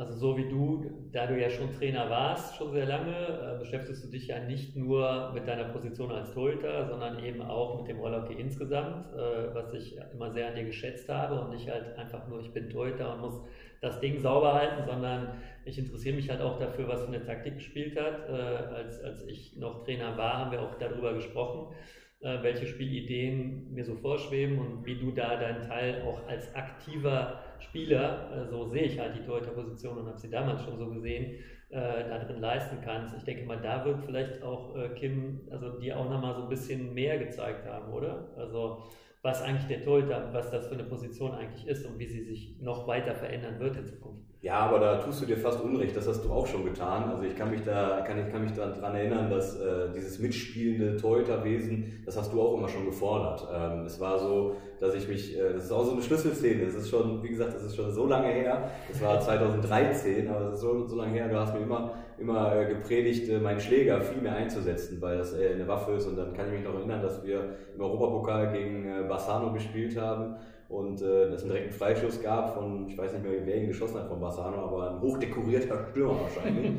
Also 0.00 0.14
so 0.14 0.36
wie 0.38 0.48
du, 0.48 1.10
da 1.12 1.26
du 1.26 1.38
ja 1.38 1.50
schon 1.50 1.74
Trainer 1.74 2.08
warst, 2.08 2.56
schon 2.56 2.72
sehr 2.72 2.86
lange, 2.86 3.12
äh, 3.12 3.58
beschäftigst 3.58 4.02
du 4.02 4.08
dich 4.08 4.28
ja 4.28 4.40
nicht 4.40 4.74
nur 4.74 5.30
mit 5.34 5.46
deiner 5.46 5.64
Position 5.64 6.10
als 6.10 6.32
Torhüter, 6.32 6.86
sondern 6.88 7.22
eben 7.22 7.42
auch 7.42 7.78
mit 7.78 7.86
dem 7.86 7.98
Rollhockey 7.98 8.32
insgesamt, 8.32 9.12
äh, 9.12 9.54
was 9.54 9.74
ich 9.74 9.98
immer 10.14 10.30
sehr 10.30 10.48
an 10.48 10.54
dir 10.54 10.64
geschätzt 10.64 11.06
habe 11.10 11.38
und 11.38 11.50
nicht 11.50 11.68
halt 11.68 11.98
einfach 11.98 12.26
nur, 12.28 12.40
ich 12.40 12.50
bin 12.50 12.70
Torhüter 12.70 13.12
und 13.12 13.20
muss 13.20 13.42
das 13.82 14.00
Ding 14.00 14.18
sauber 14.20 14.54
halten, 14.54 14.86
sondern 14.86 15.34
ich 15.66 15.78
interessiere 15.78 16.16
mich 16.16 16.30
halt 16.30 16.40
auch 16.40 16.58
dafür, 16.58 16.88
was 16.88 17.02
für 17.02 17.08
eine 17.08 17.22
Taktik 17.22 17.56
gespielt 17.56 18.00
hat. 18.00 18.26
Äh, 18.26 18.32
als, 18.32 19.04
als 19.04 19.26
ich 19.26 19.58
noch 19.58 19.84
Trainer 19.84 20.16
war, 20.16 20.38
haben 20.38 20.52
wir 20.52 20.62
auch 20.62 20.76
darüber 20.76 21.12
gesprochen 21.12 21.74
äh, 22.20 22.42
welche 22.42 22.66
Spielideen 22.66 23.72
mir 23.72 23.84
so 23.84 23.96
vorschweben 23.96 24.58
und 24.58 24.84
wie 24.84 24.96
du 24.96 25.10
da 25.10 25.36
deinen 25.36 25.62
Teil 25.62 26.02
auch 26.02 26.26
als 26.28 26.54
aktiver 26.54 27.42
Spieler, 27.62 28.30
äh, 28.32 28.46
so 28.48 28.66
sehe 28.66 28.82
ich 28.82 28.98
halt 28.98 29.16
die 29.16 29.24
Torhüterposition 29.24 29.98
und 29.98 30.06
habe 30.06 30.18
sie 30.18 30.30
damals 30.30 30.62
schon 30.62 30.78
so 30.78 30.88
gesehen, 30.90 31.36
äh, 31.70 32.08
da 32.08 32.18
drin 32.18 32.40
leisten 32.40 32.78
kannst. 32.82 33.16
Ich 33.16 33.24
denke 33.24 33.44
mal, 33.44 33.60
da 33.60 33.84
wird 33.84 34.04
vielleicht 34.04 34.42
auch 34.42 34.76
äh, 34.76 34.88
Kim, 34.90 35.40
also 35.50 35.78
dir 35.78 35.98
auch 35.98 36.10
nochmal 36.10 36.34
so 36.34 36.42
ein 36.42 36.48
bisschen 36.48 36.94
mehr 36.94 37.18
gezeigt 37.18 37.66
haben, 37.66 37.92
oder? 37.92 38.32
Also 38.36 38.84
was 39.22 39.42
eigentlich 39.42 39.66
der 39.66 39.84
Torhüter, 39.84 40.32
was 40.32 40.50
das 40.50 40.66
für 40.66 40.74
eine 40.74 40.84
Position 40.84 41.32
eigentlich 41.32 41.66
ist 41.66 41.84
und 41.84 41.98
wie 41.98 42.06
sie 42.06 42.22
sich 42.22 42.58
noch 42.60 42.86
weiter 42.86 43.14
verändern 43.14 43.60
wird 43.60 43.76
in 43.76 43.86
Zukunft. 43.86 44.29
Ja, 44.42 44.60
aber 44.60 44.78
da 44.78 44.96
tust 44.96 45.20
du 45.20 45.26
dir 45.26 45.36
fast 45.36 45.62
Unrecht, 45.62 45.94
das 45.94 46.08
hast 46.08 46.24
du 46.24 46.32
auch 46.32 46.46
schon 46.46 46.64
getan. 46.64 47.10
Also 47.10 47.24
ich 47.24 47.36
kann 47.36 47.50
mich 47.50 47.60
da, 47.62 48.00
kann, 48.06 48.18
ich 48.18 48.32
kann 48.32 48.42
mich 48.42 48.52
daran 48.54 48.94
erinnern, 48.94 49.28
dass 49.28 49.60
äh, 49.60 49.90
dieses 49.94 50.18
mitspielende 50.18 50.96
Torhüterwesen, 50.96 52.02
das 52.06 52.16
hast 52.16 52.32
du 52.32 52.40
auch 52.40 52.56
immer 52.56 52.66
schon 52.66 52.86
gefordert. 52.86 53.46
Ähm, 53.52 53.84
es 53.84 54.00
war 54.00 54.18
so, 54.18 54.56
dass 54.78 54.94
ich 54.94 55.06
mich, 55.08 55.38
äh, 55.38 55.52
das 55.52 55.64
ist 55.64 55.72
auch 55.72 55.84
so 55.84 55.92
eine 55.92 56.00
Schlüsselszene, 56.00 56.64
das 56.64 56.74
ist 56.74 56.88
schon, 56.88 57.22
wie 57.22 57.28
gesagt, 57.28 57.54
das 57.54 57.64
ist 57.64 57.76
schon 57.76 57.92
so 57.92 58.06
lange 58.06 58.28
her, 58.28 58.70
das 58.88 59.02
war 59.02 59.20
2013, 59.20 60.30
aber 60.30 60.46
das 60.46 60.54
ist 60.54 60.60
so, 60.60 60.86
so 60.86 60.96
lange 60.96 61.12
her, 61.12 61.28
du 61.28 61.38
hast 61.38 61.52
mir 61.52 61.60
immer, 61.60 61.92
immer 62.16 62.56
äh, 62.56 62.64
gepredigt, 62.64 63.28
äh, 63.28 63.40
meinen 63.40 63.60
Schläger 63.60 64.00
viel 64.00 64.22
mehr 64.22 64.36
einzusetzen, 64.36 65.02
weil 65.02 65.18
das 65.18 65.34
äh, 65.34 65.52
eine 65.52 65.68
Waffe 65.68 65.92
ist 65.92 66.06
und 66.06 66.16
dann 66.16 66.32
kann 66.32 66.46
ich 66.46 66.52
mich 66.52 66.64
noch 66.64 66.76
erinnern, 66.76 67.02
dass 67.02 67.22
wir 67.22 67.44
im 67.74 67.80
Europapokal 67.82 68.50
gegen 68.52 68.86
äh, 68.86 69.02
Bassano 69.06 69.52
gespielt 69.52 70.00
haben 70.00 70.36
und 70.70 71.02
äh, 71.02 71.24
es 71.24 71.42
einen 71.42 71.50
direkten 71.50 71.74
Freischuss 71.74 72.22
gab 72.22 72.54
von, 72.54 72.88
ich 72.88 72.96
weiß 72.96 73.12
nicht 73.12 73.24
mehr, 73.24 73.44
wer 73.44 73.56
ihn 73.56 73.66
geschossen 73.66 73.98
hat 73.98 74.08
von 74.08 74.20
Bassano, 74.20 74.56
aber 74.56 74.92
ein 74.92 75.00
hochdekorierter 75.00 75.86
Stürmer 75.90 76.20
wahrscheinlich. 76.20 76.72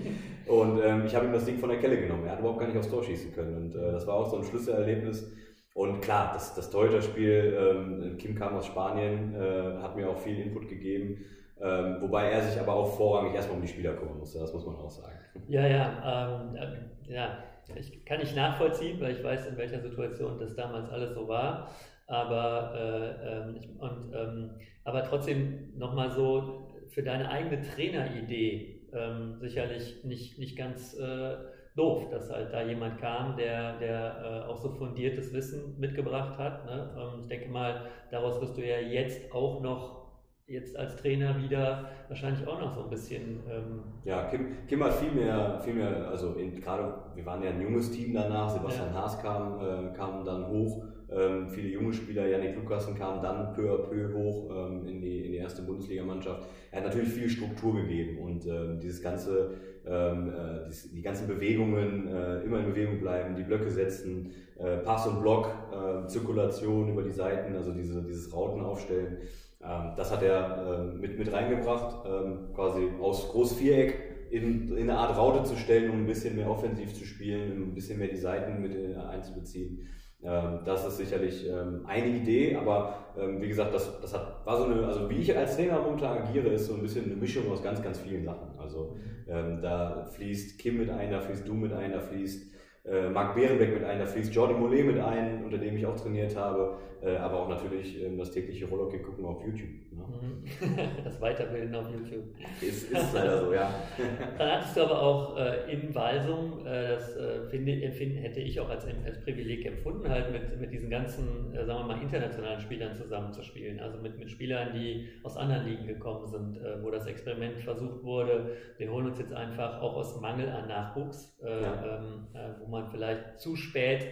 und 0.47 0.81
ähm, 0.81 1.03
ich 1.05 1.13
habe 1.13 1.25
ihm 1.25 1.33
das 1.33 1.43
Ding 1.43 1.57
von 1.57 1.69
der 1.69 1.79
Kelle 1.79 1.99
genommen. 1.99 2.25
Er 2.25 2.31
hat 2.31 2.39
überhaupt 2.39 2.59
gar 2.59 2.67
nicht 2.67 2.77
aufs 2.77 2.89
Tor 2.89 3.03
schießen 3.03 3.33
können. 3.33 3.55
Und 3.57 3.75
äh, 3.75 3.91
das 3.91 4.07
war 4.07 4.15
auch 4.15 4.29
so 4.29 4.37
ein 4.37 4.45
Schlüsselerlebnis. 4.45 5.29
Und 5.73 6.01
klar, 6.01 6.31
das, 6.33 6.55
das 6.55 6.69
Torhüter-Spiel, 6.69 7.57
ähm, 7.59 8.17
Kim 8.17 8.35
kam 8.35 8.55
aus 8.55 8.65
Spanien, 8.65 9.35
äh, 9.35 9.81
hat 9.81 9.97
mir 9.97 10.09
auch 10.09 10.17
viel 10.17 10.39
Input 10.39 10.69
gegeben. 10.69 11.25
Ähm, 11.61 11.97
wobei 11.99 12.31
er 12.31 12.41
sich 12.41 12.59
aber 12.59 12.73
auch 12.73 12.95
vorrangig 12.95 13.35
erstmal 13.35 13.57
um 13.57 13.61
die 13.61 13.67
Spieler 13.67 13.93
kümmern 13.93 14.17
musste, 14.17 14.39
das 14.39 14.53
muss 14.53 14.65
man 14.65 14.75
auch 14.77 14.89
sagen. 14.89 15.15
Ja, 15.47 15.67
ja, 15.67 16.41
ähm, 16.49 16.55
äh, 16.55 17.13
ja, 17.13 17.37
ich 17.75 18.03
kann 18.03 18.19
nicht 18.19 18.35
nachvollziehen, 18.35 18.99
weil 18.99 19.11
ich 19.11 19.23
weiß, 19.23 19.47
in 19.47 19.57
welcher 19.57 19.79
Situation 19.79 20.39
das 20.39 20.55
damals 20.55 20.89
alles 20.89 21.13
so 21.13 21.27
war. 21.27 21.69
Aber, 22.11 22.73
äh, 22.75 23.37
ähm, 23.37 23.55
und, 23.79 24.13
ähm, 24.13 24.49
aber 24.83 25.03
trotzdem 25.03 25.77
nochmal 25.77 26.11
so 26.11 26.67
für 26.89 27.03
deine 27.03 27.29
eigene 27.29 27.61
Traineridee 27.61 28.81
ähm, 28.93 29.37
sicherlich 29.39 30.03
nicht, 30.03 30.37
nicht 30.37 30.57
ganz 30.57 30.93
äh, 30.99 31.35
doof, 31.77 32.09
dass 32.11 32.29
halt 32.29 32.51
da 32.51 32.63
jemand 32.63 32.99
kam, 32.99 33.37
der, 33.37 33.79
der 33.79 34.43
äh, 34.45 34.49
auch 34.49 34.57
so 34.57 34.71
fundiertes 34.71 35.33
Wissen 35.33 35.79
mitgebracht 35.79 36.37
hat. 36.37 36.65
Ne? 36.65 36.89
Ähm, 36.97 37.21
ich 37.21 37.27
denke 37.27 37.49
mal, 37.49 37.85
daraus 38.11 38.41
wirst 38.41 38.57
du 38.57 38.61
ja 38.61 38.79
jetzt 38.79 39.33
auch 39.33 39.61
noch 39.61 40.01
jetzt 40.47 40.75
als 40.75 40.97
Trainer 40.97 41.41
wieder 41.41 41.85
wahrscheinlich 42.09 42.45
auch 42.45 42.59
noch 42.59 42.73
so 42.73 42.83
ein 42.83 42.89
bisschen. 42.89 43.39
Ähm 43.49 43.83
ja, 44.03 44.25
Kim, 44.25 44.67
Kim 44.67 44.83
hat 44.83 44.93
viel 44.95 45.11
mehr, 45.11 45.61
viel 45.63 45.75
mehr, 45.75 46.09
also 46.09 46.33
in, 46.33 46.59
gerade, 46.59 46.93
wir 47.15 47.25
waren 47.25 47.41
ja 47.41 47.51
ein 47.51 47.61
junges 47.61 47.89
Team 47.91 48.13
danach, 48.13 48.49
Sebastian 48.49 48.93
ja. 48.93 49.01
Haas 49.01 49.21
kam, 49.21 49.61
äh, 49.61 49.93
kam 49.95 50.25
dann 50.25 50.47
hoch 50.47 50.83
ähm, 51.13 51.49
viele 51.49 51.69
junge 51.69 51.93
Spieler, 51.93 52.27
Janik 52.27 52.55
Lukassen 52.55 52.95
kam 52.95 53.21
dann 53.21 53.53
peu 53.53 53.69
à 53.71 53.77
peu 53.77 54.13
hoch 54.13 54.49
ähm, 54.49 54.87
in, 54.87 55.01
die, 55.01 55.25
in 55.25 55.31
die 55.33 55.37
erste 55.37 55.61
Bundesligamannschaft. 55.61 56.47
Er 56.71 56.77
hat 56.77 56.87
natürlich 56.87 57.09
viel 57.09 57.29
Struktur 57.29 57.75
gegeben 57.75 58.19
und 58.19 58.45
ähm, 58.45 58.79
dieses 58.79 59.01
ganze, 59.01 59.51
ähm, 59.85 60.29
äh, 60.29 60.69
die, 60.69 60.95
die, 60.95 61.01
ganzen 61.01 61.27
Bewegungen, 61.27 62.07
äh, 62.07 62.41
immer 62.43 62.59
in 62.59 62.65
Bewegung 62.65 62.99
bleiben, 62.99 63.35
die 63.35 63.43
Blöcke 63.43 63.69
setzen, 63.69 64.31
äh, 64.57 64.77
Pass 64.77 65.07
und 65.07 65.21
Block, 65.21 65.51
äh, 65.71 66.07
Zirkulation 66.07 66.89
über 66.89 67.03
die 67.03 67.11
Seiten, 67.11 67.55
also 67.55 67.73
diese, 67.73 68.01
dieses 68.03 68.33
Rauten 68.33 68.61
aufstellen. 68.61 69.17
Ähm, 69.61 69.91
das 69.97 70.11
hat 70.11 70.23
er 70.23 70.79
ähm, 70.93 70.99
mit, 71.01 71.19
mit 71.19 71.31
reingebracht, 71.31 72.05
quasi 72.53 72.87
aus 73.01 73.29
Großviereck 73.29 74.11
in, 74.31 74.69
in 74.77 74.89
eine 74.89 74.97
Art 74.97 75.17
Raute 75.17 75.43
zu 75.43 75.57
stellen, 75.57 75.91
um 75.91 75.97
ein 75.97 76.07
bisschen 76.07 76.35
mehr 76.37 76.49
offensiv 76.49 76.93
zu 76.93 77.05
spielen, 77.05 77.51
um 77.51 77.69
ein 77.69 77.75
bisschen 77.75 77.99
mehr 77.99 78.07
die 78.07 78.17
Seiten 78.17 78.61
mit 78.61 78.73
äh, 78.73 78.95
einzubeziehen. 78.95 79.87
Ähm, 80.23 80.59
das 80.65 80.85
ist 80.85 80.97
sicherlich 80.97 81.47
ähm, 81.49 81.83
eine 81.85 82.07
Idee, 82.07 82.55
aber 82.55 82.95
ähm, 83.17 83.41
wie 83.41 83.47
gesagt, 83.47 83.73
das, 83.73 83.99
das 84.01 84.13
hat, 84.13 84.45
war 84.45 84.57
so 84.57 84.65
eine, 84.65 84.85
also 84.85 85.09
wie 85.09 85.15
ich 85.15 85.35
als 85.35 85.55
Trainer 85.55 85.79
momentan 85.79 86.19
agiere, 86.19 86.49
ist 86.49 86.67
so 86.67 86.75
ein 86.75 86.81
bisschen 86.81 87.05
eine 87.05 87.15
Mischung 87.15 87.51
aus 87.51 87.63
ganz, 87.63 87.81
ganz 87.81 87.99
vielen 87.99 88.23
Sachen. 88.23 88.47
Also 88.57 88.95
da 89.27 90.03
fließt 90.03 90.59
Kim 90.59 90.79
mit 90.79 90.89
ein, 90.89 91.09
da 91.09 91.21
fließt 91.21 91.47
du 91.47 91.53
mit 91.53 91.71
ein, 91.71 91.93
da 91.93 92.01
fließt 92.01 92.51
äh, 92.83 93.09
Marc 93.09 93.35
Behrenbeck 93.35 93.73
mit 93.73 93.83
ein, 93.83 93.99
da 93.99 94.05
fließt 94.05 94.33
Jordi 94.33 94.53
Mollet 94.53 94.85
mit 94.85 94.99
ein, 94.99 95.43
unter 95.43 95.57
dem 95.57 95.77
ich 95.77 95.85
auch 95.85 95.95
trainiert 95.95 96.35
habe, 96.35 96.77
äh, 97.03 97.15
aber 97.17 97.41
auch 97.41 97.49
natürlich 97.49 98.01
äh, 98.01 98.15
das 98.15 98.31
tägliche 98.31 98.67
Rollhockey 98.67 98.99
gucken 98.99 99.25
auf 99.25 99.43
YouTube. 99.43 99.69
Ne? 99.91 100.03
Mhm. 100.21 100.43
Das 101.03 101.19
Weiterbilden 101.19 101.73
auf 101.73 101.87
YouTube. 101.89 102.25
Ist, 102.61 102.91
ist 102.91 103.13
leider 103.13 103.39
so, 103.39 103.53
ja. 103.53 103.73
Dann 104.37 104.51
hattest 104.51 104.77
du 104.77 104.81
aber 104.81 105.01
auch 105.01 105.37
äh, 105.37 105.71
in 105.71 105.93
Walsum, 105.93 106.65
äh, 106.65 106.89
das 106.89 107.15
äh, 107.17 107.43
finde, 107.49 107.81
empfinden, 107.81 108.17
hätte 108.17 108.39
ich 108.39 108.59
auch 108.59 108.69
als, 108.69 108.85
als 108.85 109.19
Privileg 109.23 109.65
empfunden, 109.65 110.07
halt 110.09 110.31
mit, 110.31 110.59
mit 110.59 110.71
diesen 110.71 110.89
ganzen, 110.89 111.53
äh, 111.55 111.65
sagen 111.65 111.79
wir 111.79 111.95
mal, 111.95 112.01
internationalen 112.01 112.59
Spielern 112.59 112.95
zusammenzuspielen. 112.95 113.79
Also 113.79 113.97
mit, 113.99 114.19
mit 114.19 114.29
Spielern, 114.29 114.73
die 114.73 115.09
aus 115.23 115.37
anderen 115.37 115.65
Ligen 115.65 115.87
gekommen 115.87 116.27
sind, 116.27 116.59
wo 116.81 116.91
das 116.91 117.05
Experiment 117.07 117.59
versucht 117.59 118.03
wurde. 118.03 118.51
Wir 118.77 118.91
holen 118.91 119.07
uns 119.07 119.19
jetzt 119.19 119.33
einfach 119.33 119.81
auch 119.81 119.95
aus 119.95 120.19
Mangel 120.21 120.49
an 120.49 120.67
Nachwuchs, 120.67 121.37
ja. 121.43 121.99
ähm, 122.03 122.27
wo 122.59 122.67
man 122.71 122.89
vielleicht 122.89 123.39
zu 123.39 123.55
spät 123.55 124.07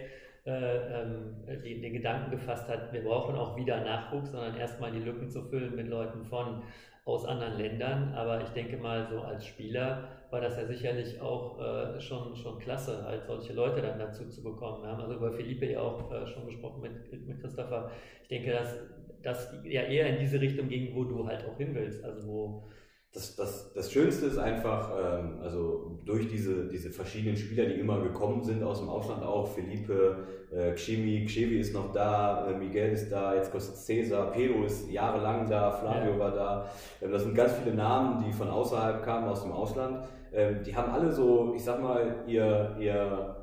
äh, 0.46 1.02
ähm, 1.02 1.36
den, 1.64 1.82
den 1.82 1.94
Gedanken 1.94 2.32
gefasst 2.32 2.68
hat, 2.70 2.94
wir 2.94 3.04
brauchen 3.04 3.36
auch 3.36 3.56
wieder 3.58 3.84
Nachwuchs, 3.84 4.32
sondern 4.32 4.56
erstmal 4.58 4.92
die 4.92 5.00
Lücken 5.00 5.30
zu 5.30 5.44
füllen 5.44 5.76
mit 5.76 5.88
Leuten 5.88 6.24
von 6.26 6.64
aus 7.06 7.26
anderen 7.26 7.58
Ländern. 7.58 8.14
Aber 8.14 8.42
ich 8.42 8.50
denke 8.50 8.78
mal, 8.78 9.08
so 9.10 9.22
als 9.22 9.46
Spieler 9.46 10.08
war 10.30 10.42
das 10.42 10.58
ja 10.58 10.66
sicherlich 10.66 11.20
auch 11.22 11.60
äh, 11.60 12.00
schon, 12.00 12.36
schon 12.36 12.60
klasse, 12.60 13.04
halt 13.04 13.26
solche 13.26 13.54
Leute 13.54 13.82
dann 13.82 13.98
dazu 14.00 14.30
zu 14.30 14.44
bekommen. 14.44 14.84
Wir 14.84 14.90
haben 14.90 15.02
also 15.02 15.16
über 15.16 15.32
Philippe 15.34 15.72
ja 15.72 15.82
auch 15.82 16.12
äh, 16.12 16.28
schon 16.28 16.46
gesprochen 16.46 16.82
mit, 16.82 17.28
mit 17.28 17.42
Christopher. 17.42 17.92
Ich 18.24 18.28
denke, 18.28 18.52
dass 18.52 18.78
das 19.22 19.54
ja 19.66 19.82
eher 19.82 20.08
in 20.08 20.20
diese 20.20 20.40
Richtung 20.40 20.70
ging, 20.70 20.96
wo 20.96 21.04
du 21.04 21.28
halt 21.28 21.44
auch 21.46 21.58
hin 21.58 21.74
willst. 21.74 22.04
Also 22.04 22.28
wo 22.28 22.64
das, 23.12 23.36
das, 23.36 23.74
das 23.74 23.92
Schönste 23.92 24.28
ist 24.28 24.38
einfach, 24.38 24.92
ähm, 24.92 25.40
also 25.42 26.00
durch 26.06 26.28
diese, 26.28 26.68
diese 26.68 26.92
verschiedenen 26.92 27.36
Spieler, 27.36 27.66
die 27.66 27.80
immer 27.80 28.02
gekommen 28.02 28.44
sind 28.44 28.62
aus 28.62 28.80
dem 28.80 28.90
Ausland 28.90 29.24
auch, 29.24 29.48
Felipe, 29.48 30.28
äh, 30.52 30.74
Ximi, 30.74 31.26
Xevi 31.26 31.60
ist 31.60 31.74
noch 31.74 31.92
da, 31.92 32.48
äh, 32.48 32.56
Miguel 32.56 32.92
ist 32.92 33.10
da, 33.12 33.34
jetzt 33.34 33.52
kostet 33.52 33.78
Cesar, 33.78 34.32
Pedro 34.32 34.64
ist 34.64 34.92
jahrelang 34.92 35.50
da, 35.50 35.72
Flavio 35.72 36.14
ja. 36.14 36.20
war 36.20 36.32
da. 36.32 36.70
Ähm, 37.02 37.12
das 37.12 37.24
sind 37.24 37.34
ganz 37.34 37.54
viele 37.54 37.76
Namen, 37.76 38.24
die 38.24 38.32
von 38.32 38.48
außerhalb 38.48 39.04
kamen, 39.04 39.28
aus 39.28 39.42
dem 39.42 39.54
Ausland. 39.54 40.08
Ähm, 40.32 40.62
die 40.64 40.76
haben 40.76 40.92
alle 40.92 41.12
so, 41.12 41.54
ich 41.56 41.64
sag 41.64 41.82
mal, 41.82 42.24
ihr, 42.28 42.76
ihr, 42.80 43.36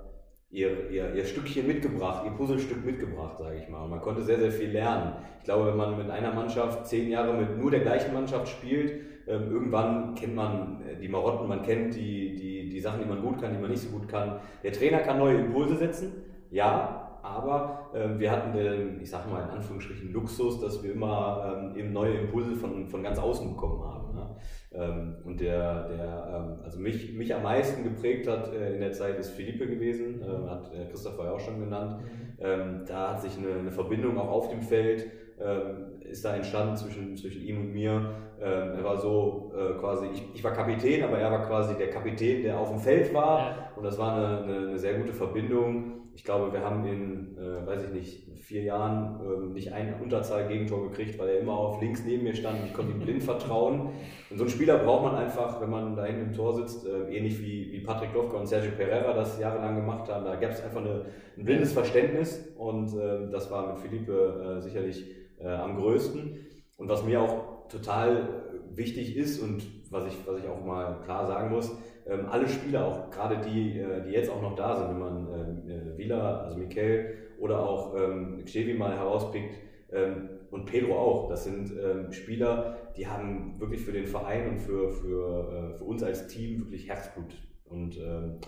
ihr, 0.50 0.90
ihr, 0.90 1.12
ihr 1.12 1.24
Stückchen 1.24 1.66
mitgebracht, 1.66 2.22
ihr 2.24 2.31
Puzzlestück 2.31 2.85
mitgebracht, 2.85 3.37
sage 3.38 3.59
ich 3.59 3.68
mal. 3.68 3.83
Und 3.83 3.90
man 3.90 4.00
konnte 4.00 4.22
sehr, 4.22 4.38
sehr 4.38 4.52
viel 4.52 4.70
lernen. 4.70 5.14
Ich 5.40 5.44
glaube, 5.44 5.66
wenn 5.66 5.76
man 5.76 5.98
mit 5.98 6.09
einer 6.09 6.33
Mannschaft 6.33 6.87
zehn 6.87 7.11
Jahre 7.11 7.35
mit 7.35 7.59
nur 7.59 7.72
der 7.72 7.81
gleichen 7.81 8.14
Mannschaft 8.14 8.46
spielt, 8.46 9.15
ähm, 9.27 9.51
irgendwann 9.51 10.15
kennt 10.15 10.35
man 10.35 10.83
äh, 10.83 11.01
die 11.01 11.09
Marotten, 11.09 11.49
man 11.49 11.62
kennt 11.62 11.95
die, 11.95 12.37
die, 12.37 12.69
die 12.69 12.81
Sachen, 12.81 13.01
die 13.01 13.09
man 13.09 13.23
gut 13.23 13.41
kann, 13.41 13.53
die 13.53 13.61
man 13.61 13.71
nicht 13.71 13.83
so 13.83 13.91
gut 13.91 14.09
kann. 14.09 14.41
Der 14.62 14.73
Trainer 14.73 14.99
kann 14.99 15.19
neue 15.19 15.39
Impulse 15.39 15.77
setzen, 15.77 16.12
ja, 16.51 17.07
aber 17.23 17.91
ähm, 17.93 18.21
wir 18.21 18.31
hatten 18.31 18.53
den, 18.53 19.01
ich 19.01 19.11
sage 19.11 19.29
mal 19.29 19.43
in 19.43 19.51
Anführungsstrichen, 19.51 20.12
Luxus, 20.12 20.61
dass 20.61 20.83
wir 20.83 20.93
immer 20.93 21.73
ähm, 21.73 21.77
eben 21.77 21.93
neue 21.93 22.19
Impulse 22.19 22.55
von, 22.55 22.87
von 22.87 23.03
ganz 23.03 23.19
außen 23.19 23.49
bekommen 23.49 23.83
haben. 23.83 24.15
Ne? 24.15 24.37
Ähm, 24.73 25.17
und 25.25 25.41
der, 25.41 25.89
der 25.89 26.29
ähm, 26.35 26.65
also 26.65 26.79
mich, 26.79 27.15
mich 27.15 27.35
am 27.35 27.43
meisten 27.43 27.83
geprägt 27.83 28.29
hat 28.29 28.53
äh, 28.53 28.75
in 28.75 28.81
der 28.81 28.93
Zeit 28.93 29.19
ist 29.19 29.31
Philippe 29.31 29.67
gewesen, 29.67 30.23
äh, 30.23 30.49
hat 30.49 30.73
äh, 30.73 30.87
Christoph 30.89 31.19
ja 31.19 31.33
auch 31.33 31.41
schon 31.41 31.59
genannt. 31.59 32.01
Mhm. 32.01 32.27
Ähm, 32.39 32.85
da 32.87 33.12
hat 33.12 33.23
sich 33.23 33.37
eine, 33.39 33.59
eine 33.59 33.73
Verbindung 33.73 34.19
auch 34.19 34.31
auf 34.31 34.51
dem 34.51 34.62
Feld 34.62 35.07
ähm, 35.38 36.01
ist 36.01 36.25
da 36.25 36.35
entstanden 36.35 36.77
zwischen, 36.77 37.16
zwischen 37.16 37.42
ihm 37.42 37.61
und 37.61 37.72
mir. 37.72 38.11
Ähm, 38.40 38.75
er 38.77 38.85
war 38.85 38.99
so 38.99 39.53
äh, 39.57 39.79
quasi, 39.79 40.07
ich, 40.12 40.22
ich 40.35 40.44
war 40.44 40.53
Kapitän, 40.53 41.03
aber 41.05 41.18
er 41.18 41.31
war 41.31 41.46
quasi 41.46 41.75
der 41.77 41.90
Kapitän, 41.90 42.42
der 42.42 42.59
auf 42.59 42.70
dem 42.70 42.79
Feld 42.79 43.12
war. 43.14 43.38
Ja. 43.38 43.72
Und 43.77 43.85
das 43.85 43.99
war 43.99 44.16
eine, 44.16 44.42
eine, 44.42 44.68
eine, 44.68 44.79
sehr 44.79 44.94
gute 44.94 45.12
Verbindung. 45.12 45.92
Ich 46.14 46.25
glaube, 46.25 46.53
wir 46.53 46.61
haben 46.61 46.87
in, 46.87 47.37
äh, 47.37 47.66
weiß 47.66 47.85
ich 47.85 47.90
nicht, 47.90 48.40
vier 48.40 48.62
Jahren 48.62 49.20
äh, 49.20 49.53
nicht 49.53 49.72
ein 49.72 50.01
Unterzahl-Gegentor 50.03 50.90
gekriegt, 50.90 51.18
weil 51.18 51.29
er 51.29 51.40
immer 51.40 51.55
auf 51.55 51.81
links 51.81 52.05
neben 52.07 52.25
mir 52.25 52.35
stand 52.35 52.61
und 52.61 52.66
ich 52.66 52.75
konnte 52.75 52.92
ihm 52.92 53.01
blind 53.01 53.22
vertrauen. 53.22 53.90
Und 54.31 54.37
so 54.38 54.44
einen 54.44 54.51
Spieler 54.51 54.79
braucht 54.79 55.05
man 55.05 55.16
einfach, 55.16 55.61
wenn 55.61 55.70
man 55.70 55.96
da 55.96 56.05
hinten 56.05 56.29
im 56.29 56.33
Tor 56.33 56.55
sitzt, 56.55 56.87
äh, 56.87 57.14
ähnlich 57.14 57.40
wie, 57.40 57.72
wie 57.72 57.81
Patrick 57.81 58.12
Dovka 58.14 58.38
und 58.38 58.46
Sergio 58.46 58.70
Pereira 58.77 59.12
das 59.12 59.38
jahrelang 59.38 59.77
gemacht 59.77 60.09
haben. 60.11 60.25
Da 60.25 60.37
gab 60.37 60.51
es 60.51 60.62
einfach 60.62 60.81
eine, 60.81 61.07
ein 61.37 61.44
blindes 61.44 61.72
Verständnis 61.72 62.55
und 62.57 62.94
ähm, 62.94 63.31
das 63.31 63.51
war 63.51 63.66
mit 63.66 63.79
Philippe 63.79 64.57
äh, 64.57 64.61
sicherlich 64.61 65.25
äh, 65.39 65.49
am 65.49 65.77
größten. 65.77 66.37
Und 66.79 66.89
was 66.89 67.05
mir 67.05 67.21
auch 67.21 67.69
total 67.69 68.45
wichtig 68.71 69.17
ist 69.17 69.41
und 69.41 69.63
was 69.91 70.07
ich, 70.07 70.27
was 70.27 70.39
ich 70.39 70.49
auch 70.49 70.65
mal 70.65 71.01
klar 71.05 71.27
sagen 71.27 71.51
muss, 71.51 71.71
ähm, 72.07 72.27
alle 72.31 72.49
Spieler, 72.49 72.87
auch 72.87 73.11
gerade 73.11 73.39
die, 73.39 73.79
äh, 73.79 74.05
die 74.05 74.11
jetzt 74.11 74.31
auch 74.31 74.43
noch 74.43 74.55
da 74.55 74.77
sind, 74.77 74.91
wenn 74.91 74.99
man 74.99 75.29
ähm, 75.33 75.71
äh, 75.71 75.99
Vila, 75.99 76.43
also 76.43 76.59
Mikel 76.59 77.15
oder 77.39 77.69
auch 77.69 77.95
ähm, 77.97 78.45
mal 78.79 78.97
herauspickt 78.97 79.55
ähm, 79.93 80.29
und 80.51 80.67
Pedro 80.67 80.97
auch, 80.97 81.29
das 81.29 81.45
sind 81.45 81.73
ähm, 81.73 82.13
Spieler, 82.13 82.77
die 82.97 83.07
haben 83.07 83.59
wirklich 83.59 83.81
für 83.81 83.93
den 83.93 84.07
Verein 84.07 84.49
und 84.51 84.59
für, 84.59 84.91
für, 84.91 85.73
äh, 85.75 85.79
für 85.79 85.85
uns 85.85 86.03
als 86.03 86.29
Team 86.29 86.61
wirklich 86.61 86.89
Herzblut. 86.89 87.35
Und 87.65 87.99
ähm, 87.99 88.39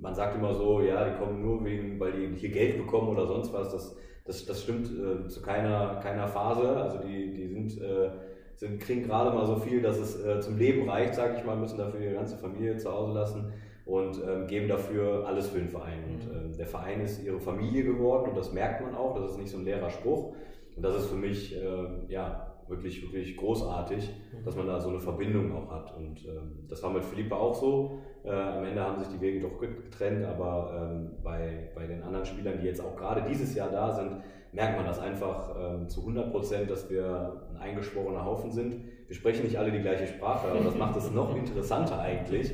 man 0.00 0.14
sagt 0.14 0.36
immer 0.36 0.54
so, 0.54 0.80
ja, 0.82 1.08
die 1.08 1.16
kommen 1.16 1.40
nur 1.40 1.64
wegen, 1.64 1.98
weil 2.00 2.12
die 2.12 2.36
hier 2.36 2.50
Geld 2.50 2.78
bekommen 2.78 3.08
oder 3.08 3.26
sonst 3.26 3.52
was. 3.52 3.72
Das, 3.72 3.96
Das, 4.26 4.44
das 4.44 4.62
stimmt 4.62 4.88
äh, 4.88 5.28
zu 5.28 5.40
keiner, 5.42 6.00
keiner 6.02 6.26
Phase. 6.28 6.68
Also 6.68 6.98
die, 6.98 7.32
die 7.32 7.48
sind, 7.48 7.80
äh, 7.80 8.10
sind, 8.56 8.80
kriegen 8.80 9.04
gerade 9.04 9.36
mal 9.36 9.46
so 9.46 9.56
viel, 9.56 9.80
dass 9.80 9.98
es 9.98 10.24
äh, 10.24 10.40
zum 10.40 10.58
Leben 10.58 10.88
reicht, 10.88 11.14
sage 11.14 11.36
ich 11.38 11.44
mal, 11.44 11.56
müssen 11.56 11.78
dafür 11.78 12.00
ihre 12.00 12.14
ganze 12.14 12.36
Familie 12.36 12.76
zu 12.76 12.90
Hause 12.90 13.12
lassen 13.12 13.52
und 13.86 14.20
ähm, 14.26 14.48
geben 14.48 14.68
dafür 14.68 15.26
alles 15.26 15.48
für 15.48 15.58
den 15.58 15.68
Verein. 15.68 16.04
Und 16.04 16.26
mhm. 16.26 16.46
ähm, 16.46 16.56
der 16.56 16.66
Verein 16.66 17.00
ist 17.00 17.24
ihre 17.24 17.38
Familie 17.38 17.84
geworden 17.84 18.30
und 18.30 18.36
das 18.36 18.52
merkt 18.52 18.82
man 18.82 18.94
auch, 18.96 19.14
das 19.14 19.30
ist 19.30 19.38
nicht 19.38 19.50
so 19.50 19.58
ein 19.58 19.64
leerer 19.64 19.90
Spruch. 19.90 20.34
Und 20.74 20.82
das 20.82 20.96
ist 20.96 21.06
für 21.06 21.16
mich 21.16 21.56
äh, 21.56 21.86
ja, 22.08 22.56
wirklich, 22.68 23.00
wirklich 23.02 23.36
großartig, 23.36 24.10
mhm. 24.32 24.44
dass 24.44 24.56
man 24.56 24.66
da 24.66 24.80
so 24.80 24.88
eine 24.88 24.98
Verbindung 24.98 25.54
auch 25.54 25.70
hat. 25.70 25.96
Und 25.96 26.24
ähm, 26.26 26.66
das 26.68 26.82
war 26.82 26.90
mit 26.90 27.04
Philippe 27.04 27.36
auch 27.36 27.54
so. 27.54 28.00
Äh, 28.26 28.30
am 28.30 28.64
Ende 28.64 28.82
haben 28.82 28.98
sich 28.98 29.08
die 29.08 29.20
Wege 29.20 29.40
doch 29.40 29.56
getrennt, 29.60 30.24
aber 30.24 30.90
ähm, 30.90 31.10
bei, 31.22 31.70
bei 31.76 31.86
den 31.86 32.02
anderen 32.02 32.26
Spielern, 32.26 32.58
die 32.60 32.66
jetzt 32.66 32.80
auch 32.80 32.96
gerade 32.96 33.22
dieses 33.22 33.54
Jahr 33.54 33.70
da 33.70 33.92
sind, 33.92 34.16
merkt 34.50 34.76
man 34.76 34.84
das 34.84 34.98
einfach 34.98 35.54
ähm, 35.56 35.88
zu 35.88 36.00
100 36.00 36.32
Prozent, 36.32 36.68
dass 36.68 36.90
wir 36.90 37.40
ein 37.50 37.56
eingeschworener 37.58 38.24
Haufen 38.24 38.50
sind. 38.50 38.82
Wir 39.06 39.14
sprechen 39.14 39.44
nicht 39.44 39.56
alle 39.56 39.70
die 39.70 39.80
gleiche 39.80 40.08
Sprache, 40.08 40.48
aber 40.48 40.64
das 40.64 40.74
macht 40.74 40.96
es 40.96 41.08
noch 41.12 41.36
interessanter 41.36 42.00
eigentlich, 42.00 42.50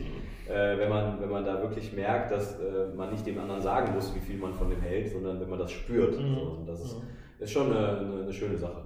äh, 0.47 0.77
wenn, 0.77 0.91
man, 0.91 1.19
wenn 1.23 1.31
man 1.31 1.45
da 1.47 1.63
wirklich 1.63 1.95
merkt, 1.95 2.33
dass 2.33 2.61
äh, 2.61 2.95
man 2.95 3.11
nicht 3.11 3.27
dem 3.27 3.39
anderen 3.39 3.63
sagen 3.63 3.95
muss, 3.95 4.15
wie 4.15 4.21
viel 4.21 4.37
man 4.37 4.53
von 4.53 4.69
dem 4.69 4.83
hält, 4.83 5.09
sondern 5.09 5.41
wenn 5.41 5.49
man 5.49 5.59
das 5.59 5.73
spürt. 5.73 6.21
Mhm. 6.21 6.35
So, 6.35 6.41
und 6.59 6.69
das 6.69 6.85
ist, 6.85 6.97
mhm. 6.99 7.05
ist 7.39 7.51
schon 7.51 7.75
eine, 7.75 7.99
eine, 7.99 8.23
eine 8.25 8.33
schöne 8.33 8.59
Sache. 8.59 8.83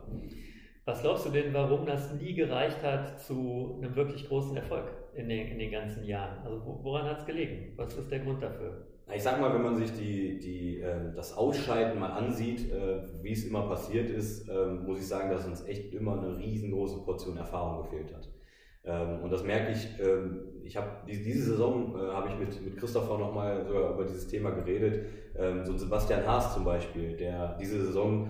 Was 0.85 1.03
glaubst 1.03 1.27
du 1.27 1.31
denn, 1.31 1.53
warum 1.53 1.85
das 1.85 2.13
nie 2.13 2.35
gereicht 2.35 2.81
hat 2.85 3.21
zu 3.21 3.77
einem 3.83 3.97
wirklich 3.97 4.29
großen 4.29 4.57
Erfolg 4.57 4.85
in 5.17 5.29
den, 5.29 5.49
in 5.49 5.59
den 5.59 5.71
ganzen 5.71 6.05
Jahren? 6.05 6.45
Also 6.45 6.81
woran 6.83 7.05
hat 7.05 7.21
es 7.21 7.27
gelegen? 7.27 7.73
Was 7.77 7.95
ist 7.95 8.11
der 8.11 8.21
Grund 8.21 8.43
dafür? 8.43 8.87
Ich 9.15 9.23
sag 9.23 9.41
mal, 9.41 9.55
wenn 9.55 9.63
man 9.63 9.77
sich 9.77 9.93
die, 9.93 10.39
die, 10.41 10.81
äh, 10.81 11.15
das 11.15 11.37
Ausscheiden 11.37 12.01
mal 12.01 12.11
ansieht, 12.11 12.73
äh, 12.73 13.03
wie 13.23 13.33
es 13.33 13.47
immer 13.47 13.63
passiert 13.69 14.11
ist, 14.11 14.49
äh, 14.49 14.67
muss 14.67 14.99
ich 14.99 15.07
sagen, 15.07 15.31
dass 15.31 15.47
uns 15.47 15.65
echt 15.65 15.95
immer 15.95 16.21
eine 16.21 16.37
riesengroße 16.37 17.05
Portion 17.05 17.37
Erfahrung 17.37 17.85
gefehlt 17.85 18.13
hat. 18.13 18.29
Ähm, 18.85 19.23
und 19.23 19.33
das 19.33 19.45
merke 19.45 19.73
ich, 19.73 19.89
ähm, 20.01 20.41
ich 20.65 20.77
habe 20.77 20.89
diese 21.07 21.51
Saison 21.51 21.95
äh, 21.97 22.13
habe 22.13 22.29
ich 22.29 22.39
mit, 22.39 22.65
mit 22.65 22.77
Christopher 22.77 23.19
nochmal 23.19 23.65
sogar 23.65 23.95
über 23.95 24.05
dieses 24.05 24.27
Thema 24.27 24.51
geredet. 24.51 25.07
Ähm, 25.37 25.65
so 25.65 25.77
Sebastian 25.77 26.27
Haas 26.27 26.55
zum 26.55 26.65
Beispiel, 26.65 27.17
der 27.17 27.57
diese 27.61 27.85
Saison 27.85 28.29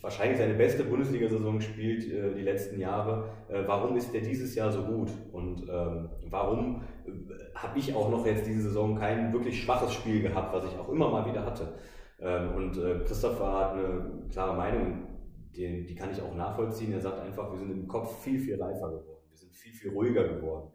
wahrscheinlich 0.00 0.38
seine 0.38 0.54
beste 0.54 0.84
Bundesliga-Saison 0.84 1.60
spielt 1.60 2.10
äh, 2.10 2.34
die 2.34 2.42
letzten 2.42 2.78
Jahre. 2.78 3.28
Äh, 3.48 3.62
warum 3.66 3.96
ist 3.96 4.12
der 4.12 4.20
dieses 4.20 4.54
Jahr 4.54 4.70
so 4.72 4.82
gut? 4.82 5.10
Und 5.32 5.62
ähm, 5.68 6.10
warum 6.28 6.82
äh, 7.06 7.10
habe 7.54 7.78
ich 7.78 7.94
auch 7.94 8.10
noch 8.10 8.26
jetzt 8.26 8.46
diese 8.46 8.62
Saison 8.62 8.96
kein 8.96 9.32
wirklich 9.32 9.62
schwaches 9.62 9.92
Spiel 9.92 10.22
gehabt, 10.22 10.52
was 10.54 10.64
ich 10.64 10.78
auch 10.78 10.88
immer 10.88 11.10
mal 11.10 11.28
wieder 11.30 11.44
hatte? 11.44 11.74
Ähm, 12.18 12.54
und 12.54 12.78
äh, 12.78 13.00
Christopher 13.04 13.52
hat 13.52 13.72
eine 13.72 14.28
klare 14.30 14.56
Meinung, 14.56 15.06
die, 15.54 15.84
die 15.86 15.94
kann 15.94 16.10
ich 16.10 16.20
auch 16.20 16.34
nachvollziehen. 16.34 16.92
Er 16.92 17.00
sagt 17.00 17.20
einfach, 17.20 17.50
wir 17.50 17.58
sind 17.58 17.70
im 17.70 17.88
Kopf 17.88 18.22
viel, 18.22 18.38
viel 18.38 18.60
reifer 18.62 18.88
geworden. 18.88 19.22
Wir 19.30 19.38
sind 19.38 19.54
viel, 19.54 19.72
viel 19.72 19.90
ruhiger 19.92 20.24
geworden. 20.28 20.70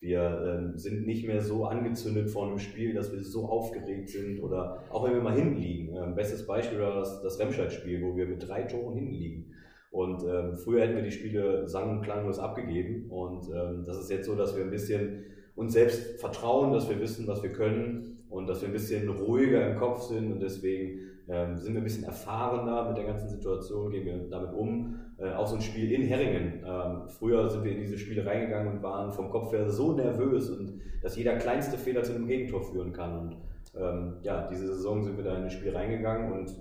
Wir 0.00 0.58
ähm, 0.60 0.78
sind 0.78 1.06
nicht 1.06 1.26
mehr 1.26 1.40
so 1.40 1.64
angezündet 1.64 2.30
vor 2.30 2.46
einem 2.46 2.58
Spiel, 2.58 2.94
dass 2.94 3.12
wir 3.12 3.22
so 3.22 3.46
aufgeregt 3.46 4.10
sind 4.10 4.40
oder 4.42 4.84
auch 4.90 5.04
wenn 5.04 5.14
wir 5.14 5.22
mal 5.22 5.34
hinten 5.34 5.56
liegen. 5.56 5.96
Ähm, 5.96 6.14
bestes 6.14 6.46
Beispiel 6.46 6.78
war 6.80 6.94
das, 6.94 7.22
das 7.22 7.38
Remscheid-Spiel, 7.38 8.02
wo 8.02 8.16
wir 8.16 8.26
mit 8.26 8.46
drei 8.46 8.62
Toren 8.62 8.94
hinten 8.94 9.12
liegen. 9.12 9.52
Und 9.90 10.22
ähm, 10.24 10.56
früher 10.58 10.82
hätten 10.82 10.96
wir 10.96 11.02
die 11.02 11.10
Spiele 11.10 11.66
sang- 11.66 11.98
und 11.98 12.02
klanglos 12.02 12.38
abgegeben. 12.38 13.10
Und 13.10 13.48
ähm, 13.48 13.84
das 13.86 13.98
ist 13.98 14.10
jetzt 14.10 14.26
so, 14.26 14.34
dass 14.34 14.54
wir 14.54 14.64
ein 14.64 14.70
bisschen 14.70 15.24
uns 15.54 15.72
selbst 15.72 16.20
vertrauen, 16.20 16.72
dass 16.72 16.88
wir 16.88 17.00
wissen, 17.00 17.26
was 17.26 17.42
wir 17.42 17.50
können 17.50 18.18
und 18.28 18.46
dass 18.46 18.60
wir 18.60 18.68
ein 18.68 18.72
bisschen 18.72 19.08
ruhiger 19.08 19.70
im 19.70 19.78
Kopf 19.78 20.02
sind 20.02 20.30
und 20.30 20.40
deswegen 20.40 21.00
ähm, 21.28 21.56
sind 21.56 21.74
wir 21.74 21.80
ein 21.80 21.84
bisschen 21.84 22.04
erfahrener 22.04 22.88
mit 22.88 22.98
der 22.98 23.04
ganzen 23.04 23.28
Situation, 23.28 23.90
gehen 23.90 24.06
wir 24.06 24.18
damit 24.30 24.52
um. 24.52 25.00
Äh, 25.18 25.32
auch 25.32 25.46
so 25.46 25.56
ein 25.56 25.62
Spiel 25.62 25.90
in 25.90 26.02
Herringen. 26.02 26.64
Ähm, 26.64 27.08
früher 27.08 27.48
sind 27.48 27.64
wir 27.64 27.72
in 27.72 27.80
diese 27.80 27.98
Spiele 27.98 28.24
reingegangen 28.24 28.74
und 28.74 28.82
waren 28.82 29.12
vom 29.12 29.30
Kopf 29.30 29.52
her 29.52 29.68
so 29.70 29.92
nervös 29.92 30.50
und 30.50 30.80
dass 31.02 31.16
jeder 31.16 31.36
kleinste 31.36 31.78
Fehler 31.78 32.02
zu 32.02 32.14
einem 32.14 32.26
Gegentor 32.26 32.62
führen 32.62 32.92
kann. 32.92 33.18
Und 33.18 33.36
ähm, 33.74 34.16
ja, 34.22 34.46
diese 34.46 34.66
Saison 34.66 35.02
sind 35.02 35.16
wir 35.16 35.24
da 35.24 35.36
in 35.36 35.44
das 35.44 35.52
Spiel 35.52 35.74
reingegangen 35.74 36.32
und 36.32 36.54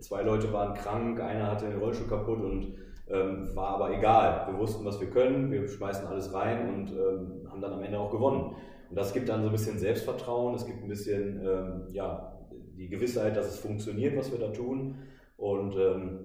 zwei 0.00 0.22
Leute 0.22 0.52
waren 0.52 0.74
krank, 0.74 1.20
einer 1.20 1.50
hatte 1.50 1.66
den 1.66 1.78
Rollstuhl 1.78 2.08
kaputt 2.08 2.42
und 2.42 2.74
ähm, 3.08 3.54
war 3.54 3.74
aber 3.74 3.96
egal. 3.96 4.46
Wir 4.48 4.58
wussten, 4.58 4.84
was 4.84 5.00
wir 5.00 5.10
können, 5.10 5.50
wir 5.50 5.68
schmeißen 5.68 6.06
alles 6.06 6.32
rein 6.32 6.68
und 6.68 6.90
ähm, 6.90 7.48
haben 7.50 7.60
dann 7.60 7.72
am 7.72 7.82
Ende 7.82 7.98
auch 7.98 8.10
gewonnen. 8.10 8.54
Und 8.90 8.96
das 8.96 9.12
gibt 9.12 9.28
dann 9.28 9.42
so 9.42 9.48
ein 9.48 9.52
bisschen 9.52 9.78
Selbstvertrauen, 9.78 10.54
es 10.54 10.66
gibt 10.66 10.82
ein 10.82 10.88
bisschen 10.88 11.40
ähm, 11.44 11.86
ja, 11.92 12.32
die 12.76 12.88
Gewissheit, 12.88 13.36
dass 13.36 13.46
es 13.46 13.58
funktioniert, 13.58 14.16
was 14.16 14.30
wir 14.32 14.38
da 14.38 14.48
tun. 14.48 14.96
Und 15.36 15.76
ähm, 15.76 16.20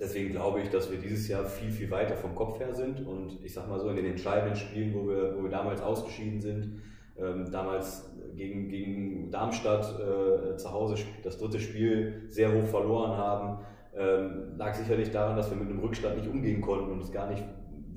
deswegen 0.00 0.30
glaube 0.30 0.60
ich, 0.60 0.68
dass 0.68 0.90
wir 0.90 0.98
dieses 0.98 1.28
Jahr 1.28 1.44
viel, 1.44 1.70
viel 1.70 1.90
weiter 1.90 2.16
vom 2.16 2.34
Kopf 2.34 2.58
her 2.60 2.74
sind. 2.74 3.06
Und 3.06 3.44
ich 3.44 3.52
sage 3.52 3.68
mal 3.68 3.80
so, 3.80 3.88
in 3.88 3.96
den 3.96 4.06
entscheidenden 4.06 4.56
Spielen, 4.56 4.94
wo 4.94 5.08
wir, 5.08 5.36
wo 5.36 5.42
wir 5.42 5.50
damals 5.50 5.80
ausgeschieden 5.80 6.40
sind, 6.40 6.82
ähm, 7.18 7.50
damals 7.50 8.12
gegen, 8.34 8.68
gegen 8.68 9.30
Darmstadt 9.30 9.98
äh, 9.98 10.56
zu 10.56 10.72
Hause 10.72 10.96
das 11.22 11.38
dritte 11.38 11.60
Spiel 11.60 12.26
sehr 12.28 12.52
hoch 12.52 12.66
verloren 12.66 13.16
haben, 13.16 13.64
ähm, 13.96 14.56
lag 14.58 14.74
sicherlich 14.74 15.10
daran, 15.10 15.36
dass 15.36 15.50
wir 15.50 15.56
mit 15.56 15.70
einem 15.70 15.80
Rückstand 15.80 16.18
nicht 16.18 16.28
umgehen 16.28 16.60
konnten 16.60 16.92
und 16.92 17.02
es 17.02 17.10
gar 17.10 17.30
nicht 17.30 17.42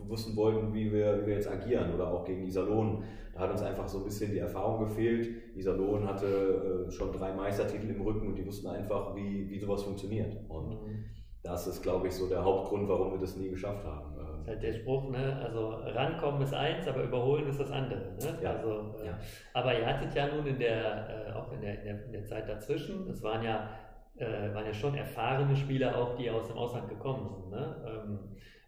wussten 0.10 0.36
wollten, 0.36 0.74
wie 0.74 0.92
wir, 0.92 1.22
wie 1.22 1.28
wir 1.28 1.36
jetzt 1.36 1.50
agieren. 1.50 1.94
Oder 1.94 2.12
auch 2.12 2.26
gegen 2.26 2.44
Iserlohn 2.44 3.04
da 3.40 3.46
hat 3.46 3.52
uns 3.52 3.62
einfach 3.62 3.88
so 3.88 4.00
ein 4.00 4.04
bisschen 4.04 4.32
die 4.32 4.40
Erfahrung 4.40 4.80
gefehlt. 4.86 5.30
Iserlohn 5.56 6.06
hatte 6.06 6.86
äh, 6.88 6.92
schon 6.92 7.14
drei 7.14 7.32
Meistertitel 7.32 7.90
im 7.90 8.02
Rücken 8.02 8.28
und 8.28 8.36
die 8.36 8.46
wussten 8.46 8.68
einfach, 8.68 9.16
wie, 9.16 9.50
wie 9.50 9.58
sowas 9.58 9.84
funktioniert. 9.84 10.36
Und 10.50 10.72
mhm. 10.72 11.06
das 11.42 11.66
ist, 11.68 11.82
glaube 11.82 12.08
ich, 12.08 12.14
so 12.14 12.28
der 12.28 12.44
Hauptgrund, 12.44 12.90
warum 12.90 13.14
wir 13.14 13.20
das 13.20 13.38
nie 13.38 13.50
geschafft 13.50 13.86
haben. 13.86 14.14
Das 14.18 14.42
ist 14.42 14.48
halt 14.48 14.64
der 14.64 14.74
Spruch, 14.74 15.10
ne? 15.10 15.40
also 15.42 15.70
rankommen 15.70 16.42
ist 16.42 16.54
eins, 16.54 16.86
aber 16.86 17.04
überholen 17.04 17.48
ist 17.48 17.62
das 17.62 17.72
andere. 17.72 18.12
Ne? 18.20 18.40
Ja. 18.42 18.52
Also, 18.52 18.96
äh, 19.02 19.08
ja. 19.08 19.20
Aber 19.54 19.78
ihr 19.78 19.86
hattet 19.86 20.14
ja 20.16 20.28
nun 20.28 20.46
in 20.46 20.60
der, 20.60 21.28
äh, 21.30 21.32
auch 21.32 21.50
in 21.54 21.62
der, 21.62 21.80
in 21.80 21.86
der, 21.86 22.06
in 22.08 22.12
der 22.12 22.26
Zeit 22.26 22.50
dazwischen, 22.50 23.08
das 23.08 23.24
waren 23.24 23.44
ja, 23.44 23.70
äh, 24.18 24.54
waren 24.54 24.66
ja 24.66 24.74
schon 24.74 24.96
erfahrene 24.96 25.56
Spieler 25.56 25.98
auch, 25.98 26.16
die 26.18 26.30
aus 26.30 26.48
dem 26.48 26.58
Ausland 26.58 26.90
gekommen 26.90 27.30
sind. 27.30 27.52
Ne? 27.52 27.76
Ähm, 27.88 28.20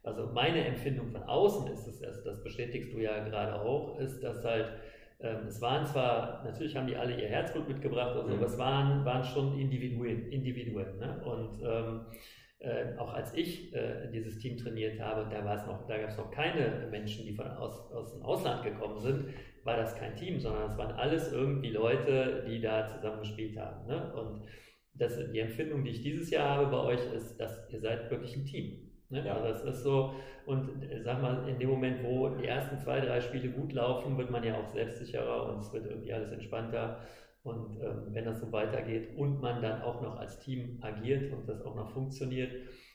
also 0.04 0.28
meine 0.34 0.66
Empfindung 0.66 1.12
von 1.12 1.24
außen 1.24 1.72
ist 1.72 1.88
es, 1.88 2.04
also 2.04 2.24
das 2.24 2.44
bestätigst 2.44 2.94
du 2.94 3.00
ja 3.00 3.24
gerade 3.24 3.62
auch, 3.62 4.00
ist, 4.00 4.22
dass 4.22 4.44
halt, 4.44 4.74
ähm, 5.20 5.46
es 5.48 5.62
waren 5.62 5.86
zwar, 5.86 6.44
natürlich 6.44 6.76
haben 6.76 6.88
die 6.88 6.96
alle 6.96 7.20
ihr 7.20 7.28
Herzblut 7.28 7.68
mitgebracht, 7.68 8.16
also, 8.16 8.28
mhm. 8.28 8.36
aber 8.36 8.46
es 8.46 8.58
waren, 8.58 9.06
waren 9.06 9.24
schon 9.24 9.60
Individuen, 9.60 10.32
Individuen 10.32 10.98
ne? 10.98 11.22
und 11.24 11.62
ähm, 11.64 12.06
äh, 12.60 12.96
auch 12.98 13.14
als 13.14 13.34
ich 13.34 13.74
äh, 13.74 14.08
dieses 14.12 14.38
Team 14.38 14.58
trainiert 14.58 15.00
habe, 15.00 15.28
da 15.32 15.44
war 15.44 15.56
es 15.56 15.66
noch, 15.66 15.88
da 15.88 15.98
gab 15.98 16.10
es 16.10 16.18
noch 16.18 16.32
keine 16.32 16.88
Menschen, 16.92 17.26
die 17.26 17.34
von 17.34 17.48
aus, 17.48 17.92
aus 17.92 18.14
dem 18.14 18.24
Ausland 18.24 18.64
gekommen 18.64 19.00
sind, 19.00 19.26
war 19.64 19.78
das 19.78 19.96
kein 19.96 20.16
Team, 20.16 20.40
sondern 20.40 20.70
es 20.70 20.78
waren 20.78 20.92
alles 20.92 21.32
irgendwie 21.32 21.70
Leute, 21.70 22.46
die 22.48 22.62
da 22.62 22.88
zusammen 22.88 23.20
gespielt 23.20 23.58
haben. 23.58 23.88
Ne? 23.88 24.14
Und 24.14 24.46
das, 24.94 25.18
die 25.32 25.40
Empfindung, 25.40 25.84
die 25.84 25.92
ich 25.92 26.02
dieses 26.02 26.30
Jahr 26.30 26.58
habe 26.58 26.68
bei 26.68 26.78
euch, 26.78 27.14
ist, 27.14 27.38
dass 27.40 27.68
ihr 27.72 27.80
seid 27.80 28.10
wirklich 28.10 28.36
ein 28.36 28.46
Team. 28.46 28.91
Ne? 29.12 29.26
Ja. 29.26 29.34
Also 29.36 29.66
das 29.66 29.78
ist 29.78 29.84
so, 29.84 30.14
und 30.46 30.84
äh, 30.84 31.02
sag 31.04 31.22
mal, 31.22 31.48
in 31.48 31.60
dem 31.60 31.70
Moment, 31.70 32.04
wo 32.04 32.30
die 32.30 32.46
ersten 32.46 32.80
zwei, 32.80 33.00
drei 33.02 33.22
Spiele 33.22 33.50
gut 33.50 33.74
laufen, 33.74 34.18
wird 34.18 34.32
man 34.32 34.44
ja 34.44 34.56
auch 34.56 34.68
selbstsicherer 34.68 35.50
und 35.50 35.60
es 35.60 35.72
wird 35.74 35.86
irgendwie 35.86 36.14
alles 36.14 36.32
entspannter. 36.32 37.00
Und 37.44 37.82
ähm, 37.82 38.08
wenn 38.12 38.26
das 38.26 38.40
so 38.40 38.52
weitergeht 38.52 39.18
und 39.18 39.42
man 39.42 39.62
dann 39.62 39.82
auch 39.82 40.02
noch 40.02 40.20
als 40.20 40.40
Team 40.40 40.78
agiert 40.82 41.32
und 41.34 41.50
das 41.50 41.66
auch 41.66 41.76
noch 41.76 41.92
funktioniert 41.92 42.52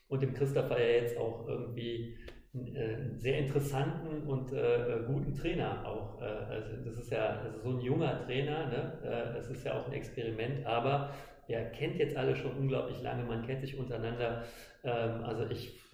und 0.09 0.23
dem 0.23 0.35
Christopher 0.35 0.79
ja 0.79 1.03
jetzt 1.03 1.19
auch 1.19 1.49
irgendwie 1.49 2.17
einen 2.55 2.77
äh, 2.77 3.19
sehr 3.19 3.39
interessanten 3.39 4.29
und 4.29 4.53
äh, 4.53 5.01
guten 5.07 5.35
Trainer 5.35 5.85
auch. 5.87 6.23
Äh, 6.23 6.25
also 6.25 6.77
das 6.85 6.97
ist 6.97 7.11
ja 7.11 7.41
also 7.45 7.59
so 7.59 7.71
ein 7.71 7.81
junger 7.81 8.25
Trainer, 8.25 8.67
ne? 8.67 8.93
Äh, 9.03 9.35
das 9.35 9.51
ist 9.51 9.64
ja 9.64 9.79
auch 9.79 9.87
ein 9.89 9.93
Experiment, 9.93 10.64
aber 10.64 11.11
er 11.49 11.64
kennt 11.71 11.97
jetzt 11.97 12.17
alle 12.17 12.35
schon 12.35 12.53
unglaublich 12.53 13.03
lange, 13.03 13.25
man 13.25 13.45
kennt 13.47 13.61
sich 13.61 13.79
untereinander. 13.79 14.45
Ähm, 14.85 15.25
also 15.25 15.45
ich 15.51 15.77
äh, 15.77 15.86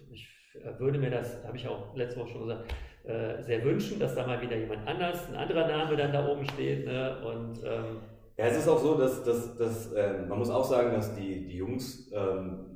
würde 0.77 0.99
mir 0.99 1.09
das, 1.09 1.43
habe 1.45 1.57
ich 1.57 1.67
auch 1.67 1.95
letzte 1.95 2.19
Woche 2.19 2.29
schon 2.29 2.41
gesagt, 2.41 2.73
äh, 3.05 3.41
sehr 3.41 3.63
wünschen, 3.63 3.99
dass 3.99 4.15
da 4.15 4.25
mal 4.25 4.41
wieder 4.41 4.55
jemand 4.55 4.87
anders, 4.87 5.27
ein 5.29 5.35
anderer 5.35 5.67
Name 5.67 5.95
dann 5.95 6.13
da 6.13 6.27
oben 6.27 6.45
steht. 6.45 6.85
Ne? 6.85 7.17
Und, 7.25 7.63
ähm, 7.63 7.97
ja, 8.37 8.45
es 8.45 8.57
ist 8.57 8.67
auch 8.67 8.79
so, 8.79 8.97
dass, 8.97 9.23
dass, 9.23 9.57
dass 9.57 9.93
ähm, 9.95 10.27
man 10.27 10.39
muss 10.39 10.49
auch 10.49 10.63
sagen, 10.63 10.93
dass 10.93 11.13
die, 11.15 11.45
die 11.45 11.57
Jungs 11.57 12.11
ähm, 12.13 12.73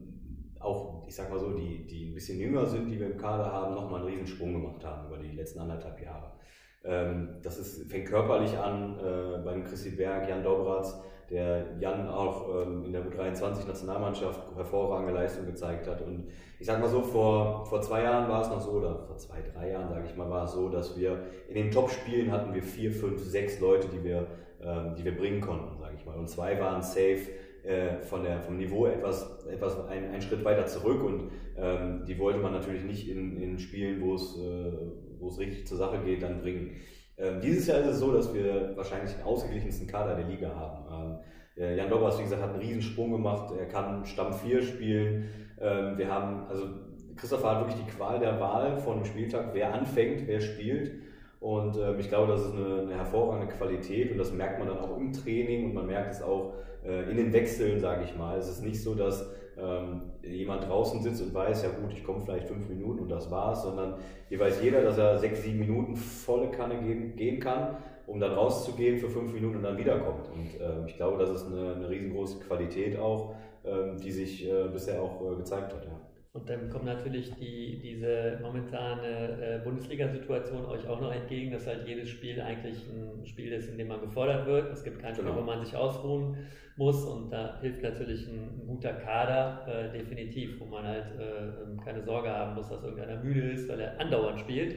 auch, 0.60 1.08
ich 1.08 1.16
sag 1.16 1.30
mal 1.30 1.40
so, 1.40 1.52
die, 1.54 1.88
die 1.88 2.12
ein 2.12 2.14
bisschen 2.14 2.40
jünger 2.40 2.66
sind, 2.66 2.90
die 2.90 3.00
wir 3.00 3.08
im 3.08 3.18
Kader 3.18 3.52
haben, 3.52 3.74
nochmal 3.74 4.02
einen 4.02 4.10
riesen 4.10 4.28
Sprung 4.28 4.54
gemacht 4.54 4.84
haben 4.84 5.08
über 5.08 5.18
die 5.18 5.32
letzten 5.32 5.60
anderthalb 5.60 6.02
Jahre. 6.02 6.34
Ähm, 6.84 7.38
das 7.42 7.58
ist, 7.58 7.90
fängt 7.92 8.08
körperlich 8.08 8.58
an 8.58 9.00
äh, 9.00 9.44
beim 9.44 9.64
Christi 9.64 9.92
Berg, 9.92 10.30
Jan 10.30 10.44
Dobratz, 10.44 11.00
der 11.30 11.66
Jan 11.80 12.08
auch 12.08 12.48
ähm, 12.62 12.86
in 12.86 12.94
der 12.94 13.02
U23-Nationalmannschaft 13.04 14.56
hervorragende 14.56 15.14
Leistung 15.14 15.46
gezeigt 15.46 15.88
hat. 15.88 16.02
Und 16.02 16.30
ich 16.60 16.66
sag 16.66 16.80
mal 16.80 16.88
so, 16.88 17.02
vor, 17.02 17.66
vor 17.66 17.82
zwei 17.82 18.04
Jahren 18.04 18.30
war 18.30 18.42
es 18.42 18.50
noch 18.50 18.62
so, 18.62 18.72
oder 18.72 18.96
vor 18.96 19.18
zwei, 19.18 19.38
drei 19.42 19.72
Jahren, 19.72 19.90
sage 19.90 20.06
ich 20.10 20.16
mal, 20.16 20.30
war 20.30 20.46
es 20.46 20.54
so, 20.54 20.70
dass 20.70 20.98
wir 20.98 21.20
in 21.50 21.56
den 21.56 21.72
Top-Spielen 21.72 22.32
hatten 22.32 22.54
wir 22.54 22.64
vier, 22.64 22.92
fünf, 22.92 23.22
sechs 23.22 23.60
Leute, 23.60 23.88
die 23.90 24.04
wir, 24.04 24.28
ähm, 24.62 24.96
die 24.96 25.04
wir 25.04 25.18
bringen 25.18 25.42
konnten, 25.42 25.78
sage 25.80 25.96
ich 25.98 26.06
mal. 26.06 26.16
Und 26.16 26.30
zwei 26.30 26.60
waren 26.60 26.82
safe 26.82 27.28
äh, 27.64 28.00
von 28.02 28.24
der, 28.24 28.42
vom 28.42 28.58
Niveau 28.58 28.86
etwas, 28.86 29.46
etwas 29.48 29.86
einen, 29.88 30.12
einen 30.12 30.22
Schritt 30.22 30.46
weiter 30.46 30.66
zurück 30.66 31.04
und 31.04 31.32
ähm, 31.58 32.06
die 32.08 32.18
wollte 32.18 32.40
man 32.40 32.54
natürlich 32.54 32.84
nicht 32.84 33.10
in, 33.10 33.36
in 33.36 33.60
Spielen, 33.60 34.02
wo 34.02 34.16
es, 34.16 34.38
äh, 34.38 34.72
wo 35.20 35.28
es 35.28 35.38
richtig 35.38 35.68
zur 35.68 35.78
Sache 35.78 36.00
geht, 36.00 36.24
dann 36.24 36.40
bringen. 36.40 36.78
Ähm, 37.18 37.42
dieses 37.42 37.68
Jahr 37.68 37.80
ist 37.80 37.88
es 37.88 38.00
so, 38.00 38.14
dass 38.14 38.34
wir 38.34 38.74
wahrscheinlich 38.76 39.12
den 39.12 39.24
ausgeglichensten 39.24 39.88
Kader 39.88 40.16
der 40.16 40.28
Liga 40.28 40.56
haben. 40.56 40.87
Ähm, 41.58 41.78
Jan 41.78 41.90
Dobbers, 41.90 42.20
wie 42.20 42.24
gesagt, 42.24 42.42
hat 42.42 42.52
einen 42.52 42.60
Riesensprung 42.60 43.12
gemacht. 43.12 43.54
Er 43.58 43.66
kann 43.66 44.06
Stamm 44.06 44.34
4 44.34 44.62
spielen. 44.62 45.30
Ähm, 45.60 45.98
wir 45.98 46.12
haben, 46.12 46.48
also 46.48 46.66
Christopher 47.16 47.52
hat 47.52 47.68
wirklich 47.68 47.84
die 47.84 47.92
Qual 47.92 48.20
der 48.20 48.40
Wahl 48.40 48.78
von 48.78 48.98
dem 48.98 49.06
Spieltag, 49.06 49.50
wer 49.54 49.74
anfängt, 49.74 50.28
wer 50.28 50.40
spielt. 50.40 50.92
Und 51.40 51.78
äh, 51.78 51.96
ich 52.00 52.10
glaube, 52.10 52.32
das 52.32 52.42
ist 52.42 52.54
eine, 52.54 52.82
eine, 52.82 52.96
hervorragende 52.96 53.54
Qualität 53.54 54.12
und 54.12 54.18
das 54.18 54.34
merkt 54.34 54.60
man 54.60 54.68
dann 54.70 54.80
auch 54.80 54.98
im 54.98 55.14
Training 55.14 55.66
und 55.66 55.74
man 55.76 55.86
merkt 55.86 56.14
es 56.14 56.22
auch 56.22 56.54
äh, 56.84 57.10
in 57.10 57.18
den 57.18 57.32
Wechseln, 57.32 57.80
sage 57.80 58.06
ich 58.06 58.16
mal. 58.16 58.38
Es 58.38 58.50
ist 58.50 58.64
nicht 58.64 58.82
so, 58.82 58.96
dass 58.96 59.30
ähm, 59.60 60.02
jemand 60.24 60.68
draußen 60.68 61.02
sitzt 61.02 61.22
und 61.22 61.34
weiß, 61.34 61.64
ja 61.64 61.70
gut, 61.70 61.94
ich 61.94 62.04
komme 62.04 62.22
vielleicht 62.22 62.48
fünf 62.48 62.68
Minuten 62.70 63.02
und 63.02 63.10
das 63.10 63.30
war's, 63.30 63.64
sondern 63.64 63.96
hier 64.30 64.40
weiß 64.40 64.62
jeder, 64.64 64.82
dass 64.82 64.98
er 64.98 65.18
sechs, 65.18 65.44
sieben 65.44 65.60
Minuten 65.60 65.96
volle 65.96 66.50
Kanne 66.50 66.82
gehen, 66.82 67.16
gehen 67.16 67.40
kann, 67.40 67.78
um 68.08 68.20
dann 68.20 68.32
rauszugehen 68.32 68.98
für 68.98 69.10
fünf 69.10 69.32
Minuten 69.34 69.58
und 69.58 69.64
dann 69.64 69.78
wiederkommt. 69.78 70.30
Und 70.34 70.60
äh, 70.60 70.88
ich 70.88 70.96
glaube, 70.96 71.20
das 71.20 71.30
ist 71.30 71.46
eine, 71.46 71.76
eine 71.76 71.90
riesengroße 71.90 72.40
Qualität 72.40 72.98
auch, 72.98 73.36
ähm, 73.66 73.98
die 73.98 74.12
sich 74.12 74.50
äh, 74.50 74.68
bisher 74.72 75.02
auch 75.02 75.22
äh, 75.32 75.36
gezeigt 75.36 75.74
hat. 75.74 75.86
Ja. 75.86 75.92
Und 76.34 76.48
dann 76.50 76.70
kommt 76.70 76.86
natürlich 76.86 77.34
die, 77.34 77.80
diese 77.82 78.40
momentane 78.42 79.42
äh, 79.42 79.60
Bundesliga-Situation 79.64 80.66
euch 80.66 80.88
auch 80.88 81.02
noch 81.02 81.12
entgegen, 81.12 81.52
dass 81.52 81.68
halt 81.68 81.88
jedes 81.88 82.10
Spiel 82.10 82.40
eigentlich 82.40 82.78
ein 82.88 83.26
Spiel 83.26 83.52
ist, 83.52 83.70
in 83.70 83.78
dem 83.78 83.88
man 83.88 84.02
gefordert 84.02 84.46
wird. 84.46 84.72
Es 84.72 84.84
gibt 84.84 85.00
kein 85.00 85.14
Spiel, 85.14 85.26
genau. 85.26 85.38
wo 85.38 85.42
man 85.42 85.66
sich 85.66 85.76
ausruhen 85.76 86.38
muss 86.78 87.04
und 87.06 87.32
da 87.32 87.60
hilft 87.60 87.82
natürlich 87.82 88.28
ein, 88.28 88.62
ein 88.62 88.68
guter 88.68 88.94
Kader 88.94 89.66
äh, 89.68 89.98
definitiv, 89.98 90.60
wo 90.60 90.66
man 90.66 90.86
halt 90.86 91.06
äh, 91.20 91.64
ähm, 91.64 91.80
keine 91.84 92.04
Sorge 92.04 92.30
haben 92.30 92.54
muss, 92.54 92.70
dass 92.70 92.84
irgendeiner 92.84 93.22
müde 93.24 93.50
ist, 93.50 93.68
weil 93.68 93.80
er 93.80 94.00
andauernd 94.00 94.40
spielt. 94.40 94.76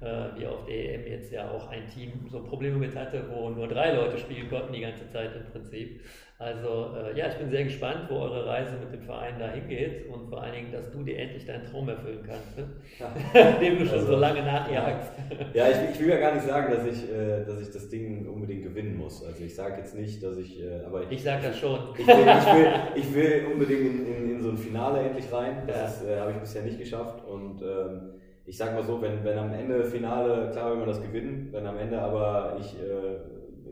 Äh, 0.00 0.38
wie 0.38 0.46
auf 0.46 0.66
der 0.66 0.94
EM 0.94 1.06
jetzt 1.06 1.32
ja 1.32 1.50
auch 1.50 1.68
ein 1.70 1.86
Team 1.86 2.12
so 2.30 2.42
Probleme 2.42 2.76
mit 2.76 2.94
hatte, 2.94 3.22
wo 3.32 3.48
nur 3.50 3.68
drei 3.68 3.92
Leute 3.92 4.18
spielen 4.18 4.50
konnten 4.50 4.72
die 4.72 4.80
ganze 4.80 5.08
Zeit 5.08 5.30
im 5.34 5.50
Prinzip. 5.50 6.00
Also 6.36 6.90
äh, 6.96 7.16
ja, 7.16 7.28
ich 7.28 7.36
bin 7.36 7.48
sehr 7.48 7.62
gespannt, 7.62 8.06
wo 8.08 8.16
eure 8.16 8.44
Reise 8.44 8.72
mit 8.76 8.92
dem 8.92 9.02
Verein 9.02 9.34
da 9.38 9.52
hingeht 9.52 10.08
und 10.08 10.28
vor 10.28 10.42
allen 10.42 10.52
Dingen, 10.52 10.72
dass 10.72 10.90
du 10.90 11.04
dir 11.04 11.16
endlich 11.16 11.46
deinen 11.46 11.64
Traum 11.64 11.88
erfüllen 11.88 12.26
kannst, 12.26 12.58
ne? 12.58 12.66
ja. 12.98 13.52
dem 13.60 13.78
du 13.78 13.86
schon 13.86 14.00
also, 14.00 14.12
so 14.12 14.16
lange 14.16 14.42
nachjagst. 14.42 15.12
Ja, 15.54 15.68
ich, 15.68 15.94
ich, 15.94 16.00
will 16.00 16.08
ja 16.08 16.18
gar 16.18 16.34
nicht 16.34 16.44
sagen, 16.44 16.74
dass 16.74 16.84
ich, 16.86 17.08
äh, 17.08 17.44
dass 17.46 17.60
ich 17.60 17.70
das 17.70 17.88
Ding 17.88 18.26
unbedingt 18.26 18.64
gewinnen 18.64 18.98
muss. 18.98 19.24
Also 19.24 19.44
ich 19.44 19.54
sage 19.54 19.76
jetzt 19.78 19.94
nicht, 19.94 20.20
dass 20.24 20.36
ich, 20.36 20.60
äh, 20.60 20.84
aber 20.84 21.04
ich, 21.04 21.12
ich 21.12 21.22
sage 21.22 21.44
das 21.46 21.58
schon. 21.58 21.78
Ich 21.96 22.06
will, 22.06 22.16
ich 22.16 22.46
will, 22.52 22.68
ich 22.96 23.14
will 23.14 23.46
unbedingt 23.52 23.80
in, 23.80 24.06
in, 24.06 24.30
in, 24.32 24.42
so 24.42 24.50
ein 24.50 24.58
Finale 24.58 25.02
endlich 25.02 25.32
rein. 25.32 25.62
Das 25.68 26.04
ja. 26.04 26.16
äh, 26.16 26.20
habe 26.20 26.32
ich 26.32 26.38
bisher 26.38 26.62
nicht 26.62 26.80
geschafft 26.80 27.24
und 27.24 27.62
ähm, 27.62 28.13
ich 28.46 28.56
sage 28.56 28.74
mal 28.74 28.82
so, 28.82 29.00
wenn, 29.00 29.24
wenn 29.24 29.38
am 29.38 29.52
Ende 29.52 29.84
Finale, 29.84 30.50
klar, 30.50 30.72
wenn 30.72 30.80
wir 30.80 30.86
das 30.86 31.02
gewinnen, 31.02 31.48
wenn 31.52 31.66
am 31.66 31.78
Ende 31.78 32.00
aber 32.00 32.56
ich 32.60 32.74
äh, 32.74 33.18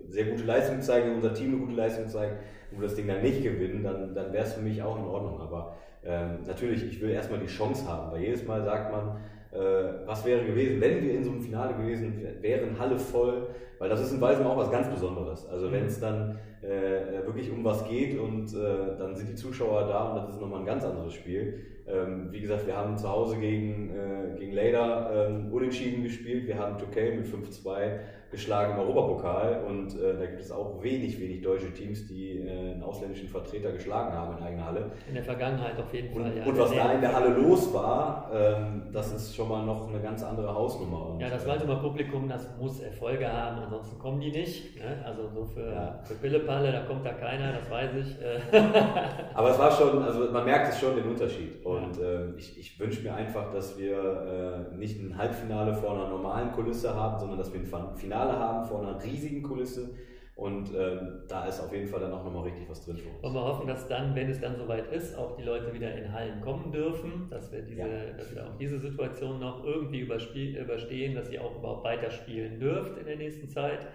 sehr 0.09 0.27
gute 0.27 0.45
Leistung 0.45 0.81
zeige, 0.81 1.13
unser 1.13 1.35
Team 1.35 1.49
eine 1.49 1.59
gute 1.59 1.75
Leistung 1.75 2.09
zeigt, 2.09 2.37
und 2.71 2.81
wir 2.81 2.89
das 2.89 2.97
Ding 2.97 3.07
dann 3.07 3.23
nicht 3.23 3.43
gewinnen, 3.43 3.83
dann, 3.83 4.15
dann 4.15 4.33
wäre 4.33 4.45
es 4.45 4.55
für 4.55 4.63
mich 4.63 4.83
auch 4.83 4.97
in 4.97 5.05
Ordnung. 5.05 5.41
Aber 5.41 5.77
ähm, 6.05 6.39
natürlich, 6.47 6.85
ich 6.85 7.01
will 7.01 7.11
erstmal 7.11 7.39
die 7.39 7.47
Chance 7.47 7.87
haben, 7.87 8.13
weil 8.13 8.23
jedes 8.23 8.47
Mal 8.47 8.65
sagt 8.65 8.91
man, 8.91 9.19
äh, 9.53 10.07
was 10.07 10.25
wäre 10.25 10.45
gewesen, 10.45 10.81
wenn 10.81 11.03
wir 11.03 11.15
in 11.15 11.25
so 11.25 11.31
einem 11.31 11.41
Finale 11.41 11.75
gewesen 11.75 12.23
wären, 12.41 12.79
Halle 12.79 12.99
voll, 12.99 13.49
weil 13.79 13.89
das 13.89 14.01
ist 14.01 14.13
in 14.13 14.21
Weisem 14.21 14.47
auch 14.47 14.57
was 14.57 14.71
ganz 14.71 14.89
Besonderes. 14.89 15.47
Also 15.49 15.71
wenn 15.71 15.85
es 15.87 16.01
dann 16.01 16.39
äh, 16.63 17.27
wirklich 17.27 17.51
um 17.51 17.65
was 17.65 17.87
geht 17.89 18.19
und 18.19 18.55
äh, 18.55 18.97
dann 18.99 19.15
sind 19.15 19.29
die 19.29 19.35
Zuschauer 19.35 19.87
da 19.87 20.11
und 20.11 20.17
das 20.17 20.31
ist 20.31 20.41
nochmal 20.41 20.61
ein 20.61 20.67
ganz 20.67 20.85
anderes 20.85 21.13
Spiel. 21.15 21.59
Ähm, 21.87 22.29
wie 22.31 22.41
gesagt, 22.41 22.67
wir 22.67 22.77
haben 22.77 22.97
zu 22.97 23.09
Hause 23.09 23.39
gegen, 23.39 23.91
äh, 23.91 24.39
gegen 24.39 24.53
Leida 24.53 25.27
ähm, 25.27 25.53
unentschieden 25.53 26.05
gespielt, 26.05 26.47
wir 26.47 26.59
haben 26.59 26.79
Türkei 26.79 27.17
mit 27.17 27.27
5-2 27.27 27.99
geschlagen 28.33 28.73
im 28.73 28.81
Europapokal 28.81 29.63
und 29.69 29.95
äh, 29.95 30.17
da 30.19 30.25
gibt 30.25 30.41
es 30.41 30.51
auch 30.51 30.83
wenig, 30.83 31.21
wenig 31.21 31.43
deutsche 31.43 31.73
Teams, 31.73 32.07
die 32.09 32.39
äh, 32.39 32.73
einen 32.73 32.83
ausländischen 32.83 33.29
Vertreter 33.29 33.73
geschlagen 33.73 34.13
haben 34.15 34.39
in 34.39 34.43
eigener 34.43 34.67
Halle. 34.67 34.91
In 35.07 35.15
der 35.15 35.23
Vergangenheit 35.23 35.79
auf 35.79 35.93
jeden 35.93 36.13
Fall, 36.13 36.23
und, 36.23 36.37
ja. 36.39 36.45
Und 36.45 36.59
was 36.59 36.75
da 36.75 36.93
in 36.93 37.03
der 37.03 37.15
Halle 37.15 37.35
los 37.35 37.73
war, 37.75 38.31
ähm, 38.35 38.85
das 38.91 39.13
ist 39.13 39.37
schon 39.37 39.51
mal 39.51 39.65
noch 39.65 39.87
eine 39.87 40.01
ganz 40.01 40.25
andere 40.25 40.53
Hausnummer. 40.53 41.11
Und, 41.11 41.21
ja, 41.21 41.29
das 41.29 41.47
Waldemar 41.47 41.81
Publikum, 41.81 42.27
das 42.27 42.49
muss 42.59 42.81
Erfolge 42.81 43.31
haben, 43.31 43.59
ansonsten 43.65 43.99
kommen 43.99 44.19
die 44.19 44.31
nicht. 44.31 44.77
Ne? 44.77 45.05
Also 45.05 45.29
so 45.29 45.45
für, 45.45 45.71
ja. 45.71 46.01
für 46.03 46.15
Pillepalle, 46.15 46.73
da 46.73 46.81
kommt 46.85 47.05
da 47.05 47.13
keiner, 47.13 47.53
das 47.53 47.71
weiß 47.71 47.91
ich. 47.97 48.17
Aber 49.35 49.51
es 49.51 49.59
war 49.59 49.71
schon, 49.71 50.03
also 50.03 50.31
man 50.33 50.47
merkt 50.47 50.73
es 50.73 50.81
schon 50.81 50.97
den 50.97 51.05
Unterschied. 51.05 51.63
Und 51.67 51.99
ja. 51.99 52.05
äh, 52.05 52.31
ich, 52.39 52.59
ich 52.59 52.81
wünsche 52.81 53.03
mir 53.03 53.15
einfach, 53.15 53.53
dass 53.53 53.79
wir 53.79 54.71
äh, 54.73 54.77
nicht 54.77 54.99
ein 54.99 55.19
Halbfinale 55.19 55.75
vor 55.75 55.93
einer 55.93 56.09
normalen 56.09 56.51
Kulisse 56.53 56.95
haben, 56.95 57.19
sondern 57.19 57.37
dass 57.37 57.53
wir 57.53 57.61
ein 57.61 57.97
Finale 57.97 58.22
Finale 58.23 58.39
haben 58.39 58.65
vor 58.67 58.81
einer 58.81 59.03
riesigen 59.03 59.43
Kulisse. 59.43 59.91
Und 60.35 60.71
ähm, 60.75 61.23
da 61.29 61.45
ist 61.45 61.61
auf 61.61 61.73
jeden 61.73 61.87
Fall 61.87 62.01
dann 62.01 62.13
auch 62.13 62.25
nochmal 62.25 62.45
richtig 62.45 62.69
was 62.69 62.85
drin 62.85 62.97
für 62.97 63.09
uns. 63.11 63.23
Und 63.23 63.35
wir 63.35 63.43
hoffen, 63.43 63.67
dass 63.67 63.87
dann, 63.87 64.15
wenn 64.15 64.31
es 64.31 64.41
dann 64.41 64.57
soweit 64.57 64.91
ist, 64.91 65.17
auch 65.17 65.37
die 65.37 65.43
Leute 65.43 65.73
wieder 65.75 65.95
in 65.95 66.11
Hallen 66.11 66.41
kommen 66.41 66.73
dürfen, 66.73 67.29
dass 67.31 67.53
wir, 67.53 67.61
diese, 67.63 67.81
ja. 67.81 68.13
dass 68.17 68.35
wir 68.35 68.47
auch 68.47 68.57
diese 68.59 68.81
Situation 68.81 69.41
noch 69.41 69.63
irgendwie 69.63 70.01
überstehen, 70.01 71.15
dass 71.15 71.31
ihr 71.31 71.45
auch 71.45 71.57
überhaupt 71.59 71.85
weiterspielen 71.85 72.59
dürft 72.59 72.97
in 72.97 73.05
der 73.05 73.17
nächsten 73.17 73.49
Zeit. 73.51 73.87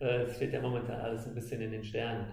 Äh, 0.00 0.22
es 0.22 0.36
steht 0.36 0.52
ja 0.52 0.60
momentan 0.60 1.00
alles 1.00 1.26
ein 1.26 1.34
bisschen 1.34 1.60
in 1.60 1.72
den 1.72 1.82
Sternen. 1.82 2.26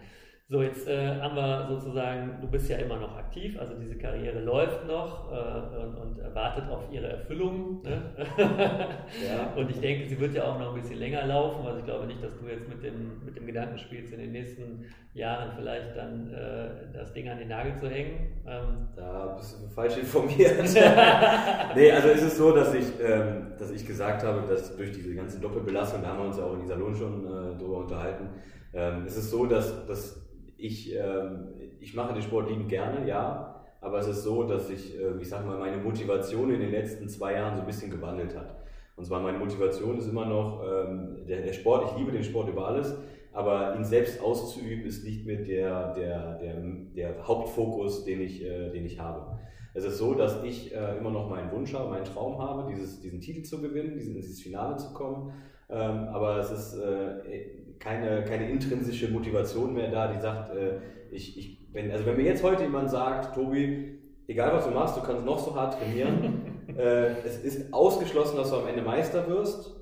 So, 0.51 0.63
jetzt 0.63 0.87
äh, 0.87 1.21
haben 1.21 1.35
wir 1.35 1.67
sozusagen, 1.69 2.39
du 2.41 2.47
bist 2.47 2.67
ja 2.69 2.77
immer 2.77 2.95
noch 2.95 3.15
aktiv, 3.15 3.55
also 3.59 3.75
diese 3.75 3.95
Karriere 3.95 4.39
läuft 4.39 4.87
noch 4.87 5.31
äh, 5.31 5.77
und, 5.77 5.95
und, 5.95 6.33
wartet 6.33 6.67
auf 6.71 6.91
ihre 6.91 7.05
Erfüllung. 7.05 7.83
Ne? 7.83 8.01
ja. 8.35 9.53
Und 9.55 9.69
ich 9.69 9.79
denke, 9.79 10.07
sie 10.07 10.19
wird 10.19 10.33
ja 10.33 10.45
auch 10.45 10.59
noch 10.59 10.73
ein 10.73 10.81
bisschen 10.81 10.97
länger 10.97 11.25
laufen. 11.27 11.67
Also 11.67 11.79
ich 11.79 11.85
glaube 11.85 12.07
nicht, 12.07 12.23
dass 12.23 12.31
du 12.39 12.47
jetzt 12.47 12.67
mit 12.67 12.83
dem, 12.83 13.23
mit 13.25 13.35
dem 13.35 13.45
Gedanken 13.45 13.77
spielst, 13.77 14.13
in 14.13 14.19
den 14.19 14.31
nächsten 14.31 14.85
Jahren 15.13 15.51
vielleicht 15.55 15.95
dann 15.95 16.33
äh, 16.33 16.69
das 16.93 17.13
Ding 17.13 17.29
an 17.29 17.37
den 17.37 17.49
Nagel 17.49 17.75
zu 17.75 17.87
hängen. 17.87 18.41
Ähm, 18.47 18.87
da 18.95 19.35
bist 19.37 19.59
du 19.61 19.67
falsch 19.67 19.97
informiert. 19.97 20.63
nee, 21.75 21.91
also 21.91 22.07
ist 22.09 22.23
es 22.23 22.37
so, 22.37 22.51
dass 22.53 22.73
ich, 22.73 22.87
ähm, 23.03 23.53
dass 23.57 23.69
ich 23.69 23.85
gesagt 23.85 24.23
habe, 24.23 24.47
dass 24.47 24.75
durch 24.75 24.91
diese 24.93 25.13
ganze 25.13 25.39
Doppelbelastung, 25.39 26.01
da 26.01 26.09
haben 26.09 26.19
wir 26.19 26.25
uns 26.25 26.37
ja 26.37 26.43
auch 26.43 26.53
in 26.53 26.61
dieser 26.61 26.77
Lohn 26.77 26.95
schon 26.95 27.25
äh, 27.25 27.57
drüber 27.57 27.77
unterhalten, 27.77 28.29
ähm, 28.73 29.05
ist 29.05 29.17
es 29.17 29.29
so, 29.29 29.45
dass, 29.45 29.85
dass 29.87 30.28
ich, 30.59 30.95
ähm, 30.95 31.53
ich 31.79 31.93
mache 31.95 32.13
den 32.13 32.21
Sport 32.21 32.49
liebend 32.49 32.69
gerne, 32.69 33.07
ja. 33.07 33.55
Aber 33.81 33.99
es 33.99 34.07
ist 34.07 34.23
so, 34.23 34.43
dass 34.43 34.69
ich, 34.69 34.99
äh, 34.99 35.17
ich 35.19 35.29
sag 35.29 35.45
mal, 35.45 35.57
meine 35.57 35.77
Motivation 35.77 36.53
in 36.53 36.59
den 36.59 36.71
letzten 36.71 37.07
zwei 37.07 37.33
Jahren 37.33 37.55
so 37.55 37.61
ein 37.61 37.67
bisschen 37.67 37.89
gewandelt 37.89 38.35
hat. 38.37 38.55
Und 38.95 39.05
zwar 39.05 39.21
meine 39.21 39.37
Motivation 39.37 39.97
ist 39.97 40.09
immer 40.09 40.25
noch 40.25 40.61
ähm, 40.61 41.25
der, 41.25 41.41
der 41.41 41.53
Sport, 41.53 41.91
ich 41.91 41.97
liebe 41.97 42.11
den 42.11 42.23
Sport 42.23 42.49
über 42.49 42.67
alles, 42.67 42.97
aber 43.31 43.75
ihn 43.77 43.85
selbst 43.85 44.21
auszuüben 44.21 44.85
ist 44.85 45.05
nicht 45.05 45.25
mehr 45.25 45.41
der, 45.41 45.93
der, 45.93 46.37
der, 46.39 46.61
der 46.95 47.27
Hauptfokus, 47.27 48.03
den 48.03 48.19
ich, 48.19 48.43
äh, 48.43 48.69
den 48.69 48.85
ich 48.85 48.99
habe. 48.99 49.39
Es 49.73 49.85
ist 49.85 49.99
so, 49.99 50.13
dass 50.15 50.43
ich 50.43 50.75
äh, 50.75 50.97
immer 50.97 51.11
noch 51.11 51.29
meinen 51.29 51.49
Wunsch 51.51 51.73
habe, 51.73 51.89
meinen 51.89 52.03
Traum 52.03 52.39
habe, 52.39 52.69
dieses, 52.69 52.99
diesen 52.99 53.21
Titel 53.21 53.43
zu 53.43 53.61
gewinnen, 53.61 53.93
diesen, 53.93 54.15
dieses 54.15 54.41
Finale 54.41 54.75
zu 54.75 54.93
kommen. 54.93 55.31
Ähm, 55.69 56.07
aber 56.09 56.37
es 56.39 56.51
ist 56.51 56.73
äh, 56.73 57.58
keine, 57.79 58.23
keine 58.25 58.49
intrinsische 58.49 59.09
Motivation 59.09 59.73
mehr 59.73 59.89
da, 59.89 60.11
die 60.11 60.19
sagt, 60.19 60.55
äh, 60.55 60.79
ich, 61.11 61.37
ich, 61.37 61.67
wenn, 61.71 61.91
also 61.91 62.05
wenn 62.05 62.17
mir 62.17 62.25
jetzt 62.25 62.43
heute 62.43 62.63
jemand 62.63 62.89
sagt, 62.89 63.35
Tobi, 63.35 63.99
egal 64.27 64.53
was 64.53 64.65
du 64.65 64.71
machst, 64.71 64.97
du 64.97 65.01
kannst 65.01 65.25
noch 65.25 65.39
so 65.39 65.55
hart 65.55 65.79
trainieren, 65.79 66.67
äh, 66.77 67.13
es 67.25 67.37
ist 67.43 67.73
ausgeschlossen, 67.73 68.37
dass 68.37 68.51
du 68.51 68.57
am 68.57 68.67
Ende 68.67 68.81
Meister 68.81 69.27
wirst, 69.27 69.75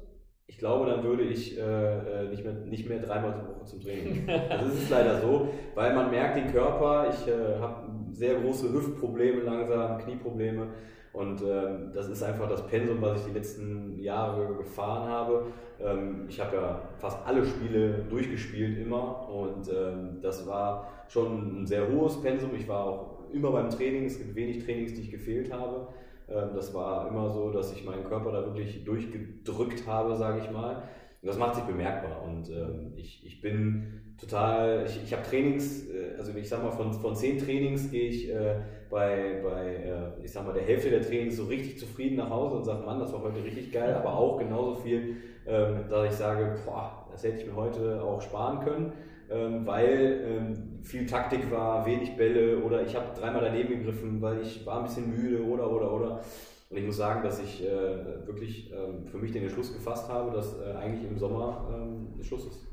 ich 0.50 0.58
glaube, 0.60 0.90
dann 0.90 1.04
würde 1.04 1.24
ich 1.24 1.58
äh, 1.58 1.62
äh, 1.62 2.30
nicht, 2.30 2.44
mehr, 2.44 2.54
nicht 2.54 2.88
mehr 2.88 3.00
dreimal 3.00 3.34
die 3.34 3.48
Woche 3.48 3.66
zum 3.66 3.82
Training 3.82 4.14
gehen. 4.14 4.28
Das 4.28 4.74
ist 4.74 4.90
leider 4.90 5.20
so, 5.20 5.50
weil 5.76 5.94
man 5.94 6.10
merkt 6.10 6.38
den 6.38 6.52
Körper, 6.52 7.10
ich 7.10 7.28
äh, 7.28 7.60
habe 7.60 7.90
sehr 8.12 8.36
große 8.40 8.72
Hüftprobleme 8.72 9.42
langsam, 9.42 9.98
Knieprobleme. 9.98 10.70
Und 11.18 11.42
ähm, 11.42 11.90
das 11.96 12.10
ist 12.10 12.22
einfach 12.22 12.48
das 12.48 12.68
Pensum, 12.68 13.02
was 13.02 13.22
ich 13.22 13.32
die 13.32 13.40
letzten 13.40 13.98
Jahre 13.98 14.54
gefahren 14.54 15.10
habe. 15.10 15.48
Ähm, 15.80 16.26
ich 16.30 16.40
habe 16.40 16.58
ja 16.58 16.82
fast 17.00 17.26
alle 17.26 17.44
Spiele 17.44 18.06
durchgespielt 18.08 18.78
immer 18.78 19.28
und 19.28 19.68
ähm, 19.68 20.20
das 20.22 20.46
war 20.46 20.88
schon 21.08 21.64
ein 21.64 21.66
sehr 21.66 21.92
hohes 21.92 22.22
Pensum. 22.22 22.52
Ich 22.56 22.68
war 22.68 22.86
auch 22.86 23.32
immer 23.34 23.50
beim 23.50 23.68
Training, 23.72 24.06
es 24.06 24.20
gibt 24.20 24.36
wenig 24.36 24.64
Trainings, 24.64 24.94
die 24.94 25.02
ich 25.02 25.10
gefehlt 25.10 25.52
habe. 25.52 25.88
Ähm, 26.30 26.50
das 26.54 26.72
war 26.76 27.08
immer 27.08 27.32
so, 27.32 27.50
dass 27.50 27.74
ich 27.74 27.84
meinen 27.84 28.04
Körper 28.04 28.32
da 28.32 28.46
wirklich 28.46 28.86
durchgedrückt 28.86 29.88
habe, 29.88 30.16
sage 30.16 30.42
ich 30.44 30.52
mal. 30.52 30.84
Und 31.24 31.28
das 31.30 31.40
macht 31.40 31.56
sich 31.56 31.64
bemerkbar 31.64 32.22
und 32.22 32.48
ähm, 32.52 32.94
ich, 32.96 33.26
ich 33.26 33.42
bin 33.42 34.07
total, 34.20 34.86
ich, 34.86 35.04
ich 35.04 35.14
habe 35.14 35.24
Trainings, 35.24 35.88
äh, 35.90 36.16
also 36.18 36.34
ich 36.36 36.50
sag 36.50 36.64
mal, 36.64 36.72
von, 36.72 36.94
von 36.94 37.16
zehn 37.16 37.38
Trainings 37.38 37.92
gehe 37.92 38.10
ich 38.10 38.30
äh, 38.30 38.56
bei, 38.90 39.42
bei 39.44 39.76
äh, 39.76 40.24
ich 40.24 40.32
sag 40.32 40.46
mal, 40.46 40.54
der 40.54 40.64
Hälfte 40.64 40.90
der 40.90 41.02
Trainings 41.02 41.38
so 41.38 41.46
richtig 41.46 41.80
zufrieden 41.80 42.18
nach 42.18 42.30
Hause 42.30 42.58
und 42.58 42.64
sage, 42.64 42.86
Mann, 42.86 43.00
das 43.00 43.14
war 43.14 43.22
heute 43.22 43.44
richtig 43.44 43.72
geil, 43.72 43.94
aber 43.94 44.14
auch 44.14 44.38
genauso 44.38 44.76
viel, 44.76 45.18
ähm, 45.46 45.86
dass 45.90 46.12
ich 46.12 46.18
sage, 46.18 46.56
boah, 46.66 47.08
Das 47.12 47.24
hätte 47.24 47.42
ich 47.42 47.48
mir 47.48 47.56
heute 47.56 48.02
auch 48.04 48.22
sparen 48.22 48.60
können, 48.66 48.94
ähm, 49.30 49.66
weil 49.66 50.22
ähm, 50.26 50.80
viel 50.84 51.06
Taktik 51.06 51.52
war, 51.52 51.86
wenig 51.86 52.16
Bälle 52.16 52.60
oder 52.60 52.84
ich 52.84 52.96
habe 52.96 53.18
dreimal 53.20 53.42
daneben 53.42 53.70
gegriffen, 53.70 54.22
weil 54.22 54.42
ich 54.42 54.66
war 54.66 54.80
ein 54.80 54.84
bisschen 54.86 55.10
müde 55.10 55.44
oder 55.44 55.72
oder 55.72 55.94
oder. 55.94 56.22
Und 56.70 56.78
ich 56.78 56.86
muss 56.86 56.98
sagen, 56.98 57.24
dass 57.24 57.40
ich 57.42 57.64
äh, 57.66 58.28
wirklich 58.28 58.72
ähm, 58.74 59.06
für 59.06 59.18
mich 59.18 59.32
den 59.32 59.44
Entschluss 59.44 59.74
gefasst 59.74 60.10
habe, 60.10 60.32
dass 60.32 60.60
äh, 60.60 60.74
eigentlich 60.74 61.10
im 61.10 61.18
Sommer 61.18 61.70
ähm, 61.74 62.22
Schluss 62.24 62.46
ist. 62.48 62.67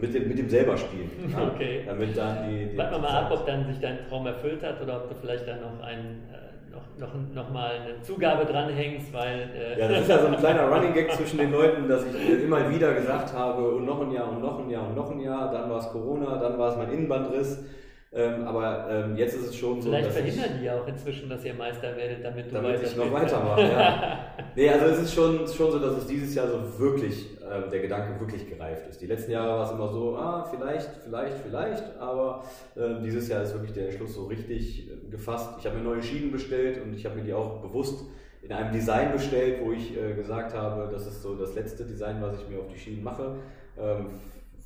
Ja. 0.00 0.06
Mit 0.06 0.14
dem, 0.14 0.28
mit 0.28 0.38
dem 0.38 0.48
selber 0.48 0.76
spielen. 0.76 1.10
Okay. 1.54 1.82
Damit 1.86 2.16
dann 2.16 2.48
die, 2.48 2.66
die 2.66 2.78
Warten 2.78 2.94
wir 2.94 2.98
mal 2.98 3.24
ab, 3.24 3.30
ob 3.32 3.46
dann 3.46 3.66
sich 3.66 3.80
dein 3.80 3.98
Traum 4.08 4.26
erfüllt 4.26 4.62
hat 4.62 4.80
oder 4.82 4.96
ob 4.96 5.08
du 5.08 5.14
vielleicht 5.20 5.46
dann 5.46 5.60
noch 5.60 5.82
einen 5.82 6.22
äh, 6.32 6.50
noch, 6.70 6.98
noch, 6.98 7.34
noch 7.34 7.50
mal 7.50 7.72
eine 7.72 8.00
Zugabe 8.02 8.44
dranhängst, 8.44 9.12
weil. 9.12 9.50
Äh 9.54 9.80
ja, 9.80 9.88
das 9.88 10.02
ist 10.02 10.08
ja 10.08 10.18
so 10.18 10.26
ein 10.28 10.36
kleiner 10.38 10.68
Running 10.68 10.94
Gag 10.94 11.12
zwischen 11.12 11.38
den 11.38 11.52
Leuten, 11.52 11.88
dass 11.88 12.04
ich 12.06 12.42
immer 12.44 12.70
wieder 12.70 12.94
gesagt 12.94 13.32
habe, 13.32 13.68
und 13.68 13.84
noch 13.84 14.00
ein 14.00 14.12
Jahr 14.12 14.30
und 14.30 14.40
noch 14.40 14.58
ein 14.60 14.70
Jahr 14.70 14.86
und 14.86 14.96
noch 14.96 15.10
ein 15.10 15.20
Jahr, 15.20 15.52
dann 15.52 15.70
war 15.70 15.78
es 15.78 15.88
Corona, 15.88 16.36
dann 16.38 16.58
war 16.58 16.70
es 16.70 16.76
mein 16.76 16.92
Innenbandriss. 16.92 17.64
Ähm, 18.12 18.44
aber 18.44 18.88
ähm, 18.90 19.16
jetzt 19.16 19.36
ist 19.36 19.50
es 19.50 19.56
schon 19.56 19.80
so. 19.80 19.88
Vielleicht 19.88 20.10
verhindern 20.10 20.58
die 20.60 20.68
auch 20.68 20.86
inzwischen, 20.88 21.28
dass 21.28 21.44
ihr 21.44 21.54
Meister 21.54 21.96
werdet, 21.96 22.24
damit 22.24 22.50
du 22.50 22.56
damit 22.56 22.82
ich 22.82 22.96
noch 22.96 23.12
weitermache. 23.12 23.62
ja. 23.62 24.18
Nee, 24.56 24.68
also 24.68 24.86
es 24.86 24.98
ist 25.02 25.14
schon, 25.14 25.46
schon 25.46 25.70
so, 25.70 25.78
dass 25.78 25.98
es 25.98 26.06
dieses 26.08 26.34
Jahr 26.34 26.48
so 26.48 26.58
wirklich, 26.80 27.38
ähm, 27.50 27.70
der 27.70 27.80
Gedanke 27.80 28.18
wirklich 28.20 28.48
gereift 28.48 28.88
ist. 28.88 29.00
Die 29.00 29.06
letzten 29.06 29.32
Jahre 29.32 29.58
war 29.58 29.64
es 29.64 29.72
immer 29.72 29.88
so, 29.88 30.16
ah, 30.16 30.44
vielleicht, 30.50 30.88
vielleicht, 31.04 31.38
vielleicht, 31.38 31.96
aber 31.98 32.44
äh, 32.76 33.00
dieses 33.02 33.28
Jahr 33.28 33.42
ist 33.42 33.52
wirklich 33.52 33.72
der 33.72 33.86
Entschluss 33.88 34.14
so 34.14 34.26
richtig 34.26 34.90
äh, 34.90 35.10
gefasst. 35.10 35.54
Ich 35.58 35.66
habe 35.66 35.76
mir 35.76 35.82
neue 35.82 36.02
Schienen 36.02 36.30
bestellt 36.30 36.82
und 36.82 36.94
ich 36.94 37.04
habe 37.04 37.16
mir 37.16 37.24
die 37.24 37.34
auch 37.34 37.60
bewusst 37.60 38.04
in 38.42 38.52
einem 38.52 38.72
Design 38.72 39.12
bestellt, 39.12 39.60
wo 39.62 39.72
ich 39.72 39.96
äh, 39.96 40.14
gesagt 40.14 40.54
habe, 40.54 40.88
das 40.90 41.06
ist 41.06 41.22
so 41.22 41.34
das 41.34 41.54
letzte 41.54 41.84
Design, 41.84 42.22
was 42.22 42.40
ich 42.40 42.48
mir 42.48 42.58
auf 42.58 42.68
die 42.68 42.78
Schienen 42.78 43.02
mache. 43.02 43.36
Ähm, 43.78 44.06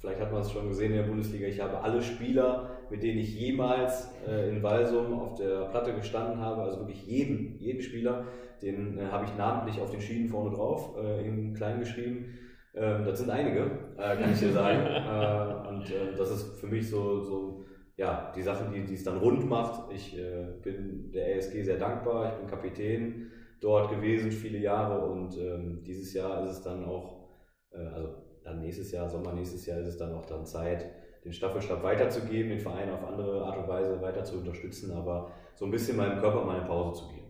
vielleicht 0.01 0.21
hat 0.21 0.33
man 0.33 0.43
es 0.43 0.53
schon 0.53 0.69
gesehen 0.69 0.93
in 0.93 0.99
der 0.99 1.05
Bundesliga, 1.05 1.47
ich 1.47 1.61
habe 1.61 1.81
alle 1.81 2.03
Spieler 2.03 2.71
mit 2.91 3.03
denen 3.03 3.19
ich 3.19 3.35
jemals 3.35 4.09
äh, 4.27 4.49
in 4.51 4.63
Walsum 4.63 5.19
auf 5.19 5.35
der 5.35 5.67
Platte 5.67 5.95
gestanden 5.95 6.39
habe, 6.41 6.63
also 6.63 6.81
wirklich 6.81 7.07
jeden, 7.07 7.59
jeden 7.59 7.83
Spieler, 7.83 8.25
den 8.63 8.99
äh, 8.99 9.07
habe 9.07 9.25
ich 9.25 9.37
namentlich 9.37 9.81
auf 9.81 9.91
den 9.91 10.01
Schienen 10.01 10.29
vorne 10.29 10.55
drauf, 10.55 10.97
äh, 10.97 11.27
in 11.27 11.55
klein 11.55 11.81
geschrieben. 11.81 12.39
Ähm, 12.75 13.05
das 13.05 13.19
sind 13.19 13.31
einige, 13.31 13.71
äh, 13.97 14.17
kann 14.17 14.33
ich 14.33 14.39
dir 14.39 14.53
sagen. 14.53 14.81
Äh, 15.05 15.69
und 15.69 15.91
äh, 15.91 16.17
das 16.17 16.31
ist 16.31 16.59
für 16.59 16.67
mich 16.67 16.89
so, 16.89 17.21
so 17.21 17.65
ja, 17.97 18.33
die 18.35 18.43
Sache, 18.43 18.65
die, 18.73 18.93
es 18.93 19.05
dann 19.05 19.19
rund 19.19 19.49
macht. 19.49 19.93
Ich 19.93 20.17
bin 20.63 21.13
der 21.13 21.37
ASG 21.37 21.63
sehr 21.63 21.79
dankbar, 21.79 22.33
ich 22.33 22.39
bin 22.39 22.47
Kapitän 22.49 23.31
dort 23.61 23.91
gewesen 23.91 24.33
viele 24.33 24.59
Jahre 24.59 25.07
und 25.07 25.39
ähm, 25.39 25.83
dieses 25.85 26.13
Jahr 26.13 26.43
ist 26.45 26.51
es 26.51 26.63
dann 26.63 26.85
auch, 26.85 27.29
also 27.71 28.15
dann 28.43 28.61
nächstes 28.61 28.91
Jahr, 28.91 29.09
Sommer 29.09 29.33
nächstes 29.33 29.65
Jahr 29.67 29.79
ist 29.79 29.89
es 29.89 29.97
dann 29.97 30.13
auch 30.13 30.27
dann 30.27 30.45
Zeit, 30.45 30.87
den 31.25 31.33
Staffelstab 31.33 31.83
weiterzugeben, 31.83 32.51
den 32.51 32.61
Verein 32.61 32.91
auf 32.91 33.05
andere 33.05 33.45
Art 33.45 33.59
und 33.59 33.69
Weise 33.69 34.01
weiter 34.03 34.25
zu 34.25 34.39
unterstützen, 34.39 34.93
aber 34.93 35.31
so 35.55 35.65
ein 35.65 35.71
bisschen 35.71 35.97
meinem 35.97 36.21
Körper 36.21 36.45
mal 36.45 36.59
eine 36.59 36.67
Pause 36.67 37.01
zu 37.01 37.09
geben. 37.09 37.24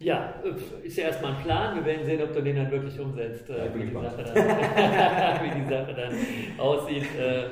Ja, 0.00 0.42
ja 0.42 0.50
ist 0.82 0.96
ja 0.96 1.04
erstmal 1.04 1.34
ein 1.34 1.42
Plan. 1.42 1.76
Wir 1.76 1.84
werden 1.84 2.04
sehen, 2.04 2.22
ob 2.22 2.32
du 2.32 2.42
den 2.42 2.56
dann 2.56 2.70
wirklich 2.70 2.98
umsetzt, 2.98 3.48
äh, 3.50 3.66
ja, 3.66 3.74
wie, 3.74 3.84
die 3.84 3.92
Sache 3.92 4.24
dann, 4.24 4.34
wie 5.44 5.60
die 5.60 5.68
Sache 5.68 5.94
dann 5.94 6.58
aussieht. 6.58 7.06
Äh, 7.18 7.44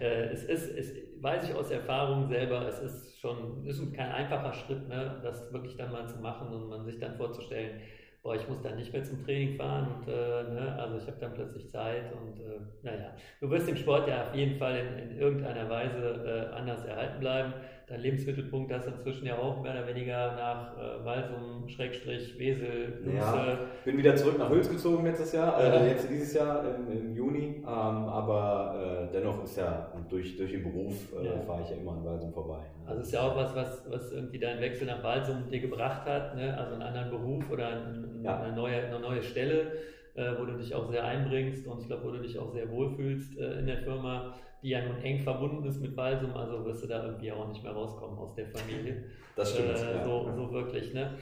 äh, 0.00 0.32
es 0.32 0.44
ist, 0.44 0.76
es, 0.76 0.94
weiß 1.22 1.48
ich 1.48 1.54
aus 1.54 1.70
Erfahrung 1.70 2.26
selber, 2.26 2.66
es 2.66 2.80
ist 2.80 3.20
schon 3.20 3.64
ist 3.64 3.94
kein 3.94 4.10
einfacher 4.10 4.52
Schritt, 4.52 4.88
ne, 4.88 5.20
das 5.22 5.52
wirklich 5.52 5.76
dann 5.76 5.92
mal 5.92 6.06
zu 6.08 6.18
machen 6.18 6.48
und 6.48 6.68
man 6.68 6.84
sich 6.84 6.98
dann 6.98 7.14
vorzustellen, 7.14 7.80
boah, 8.20 8.34
ich 8.34 8.48
muss 8.48 8.60
dann 8.60 8.76
nicht 8.76 8.92
mehr 8.92 9.04
zum 9.04 9.24
Training 9.24 9.56
fahren 9.56 9.86
und 9.94 10.08
äh, 10.08 10.12
ne, 10.12 10.76
also 10.80 10.96
ich 10.96 11.06
habe 11.06 11.18
dann 11.20 11.34
plötzlich 11.34 11.70
Zeit 11.70 12.12
und 12.12 12.40
äh, 12.40 12.58
naja, 12.82 13.14
du 13.40 13.48
wirst 13.50 13.68
im 13.68 13.76
Sport 13.76 14.08
ja 14.08 14.22
auf 14.22 14.34
jeden 14.34 14.58
Fall 14.58 14.76
in, 14.76 15.10
in 15.10 15.18
irgendeiner 15.18 15.70
Weise 15.70 16.50
äh, 16.52 16.54
anders 16.56 16.84
erhalten 16.84 17.20
bleiben 17.20 17.54
dein 17.92 18.00
Lebensmittelpunkt 18.00 18.72
hast 18.72 18.86
inzwischen 18.86 19.26
ja 19.26 19.36
auch 19.36 19.62
mehr 19.62 19.72
oder 19.72 19.86
weniger 19.86 20.34
nach 20.34 20.78
äh, 20.78 21.04
Walsum, 21.04 21.68
Schrägstrich, 21.68 22.38
Wesel, 22.38 23.00
Lutze. 23.04 23.16
Ja, 23.18 23.58
bin 23.84 23.98
wieder 23.98 24.16
zurück 24.16 24.38
nach 24.38 24.48
Hülz 24.48 24.70
gezogen 24.70 25.04
letztes 25.04 25.32
Jahr, 25.32 25.60
äh, 25.60 25.90
jetzt 25.90 26.08
dieses 26.08 26.32
Jahr 26.32 26.64
im, 26.74 26.90
im 26.90 27.14
Juni, 27.14 27.56
ähm, 27.58 27.64
aber 27.66 29.08
äh, 29.10 29.12
dennoch 29.12 29.44
ist 29.44 29.58
ja 29.58 29.92
durch, 30.08 30.38
durch 30.38 30.52
den 30.52 30.62
Beruf 30.62 31.12
äh, 31.20 31.26
ja. 31.26 31.40
fahre 31.42 31.62
ich 31.62 31.70
ja 31.70 31.76
immer 31.76 31.92
an 31.92 32.04
Walsum 32.04 32.32
vorbei. 32.32 32.60
Ne? 32.60 32.88
Also 32.88 33.02
ist 33.02 33.12
ja 33.12 33.20
auch 33.20 33.36
was, 33.36 33.54
was, 33.54 33.84
was 33.90 34.10
irgendwie 34.10 34.38
dein 34.38 34.58
Wechsel 34.60 34.86
nach 34.86 35.02
Walsum 35.02 35.50
dir 35.50 35.60
gebracht 35.60 36.06
hat, 36.06 36.34
ne? 36.34 36.56
also 36.56 36.72
einen 36.72 36.82
anderen 36.82 37.10
Beruf 37.10 37.50
oder 37.50 37.68
ein, 37.68 38.22
ja. 38.24 38.40
eine, 38.40 38.56
neue, 38.56 38.86
eine 38.86 39.00
neue 39.00 39.22
Stelle, 39.22 39.72
äh, 40.14 40.32
wo 40.38 40.44
du 40.44 40.56
dich 40.56 40.74
auch 40.74 40.88
sehr 40.90 41.04
einbringst 41.04 41.66
und 41.66 41.80
ich 41.80 41.86
glaube, 41.86 42.04
wo 42.04 42.10
du 42.10 42.20
dich 42.20 42.38
auch 42.38 42.52
sehr 42.52 42.70
wohlfühlst 42.70 43.38
äh, 43.38 43.58
in 43.58 43.66
der 43.66 43.78
Firma 43.78 44.34
die 44.62 44.70
ja 44.70 44.80
nun 44.80 45.02
eng 45.02 45.20
verbunden 45.20 45.66
ist 45.66 45.80
mit 45.80 45.96
Balsum, 45.96 46.34
also 46.36 46.64
wirst 46.64 46.84
du 46.84 46.86
da 46.86 47.04
irgendwie 47.04 47.32
auch 47.32 47.48
nicht 47.48 47.62
mehr 47.62 47.72
rauskommen 47.72 48.16
aus 48.18 48.34
der 48.34 48.46
Familie. 48.46 49.04
Das 49.34 49.52
stimmt. 49.52 49.70
Äh, 49.70 49.96
ja. 49.96 50.04
so, 50.04 50.30
so 50.36 50.52
wirklich, 50.52 50.94
ne? 50.94 51.18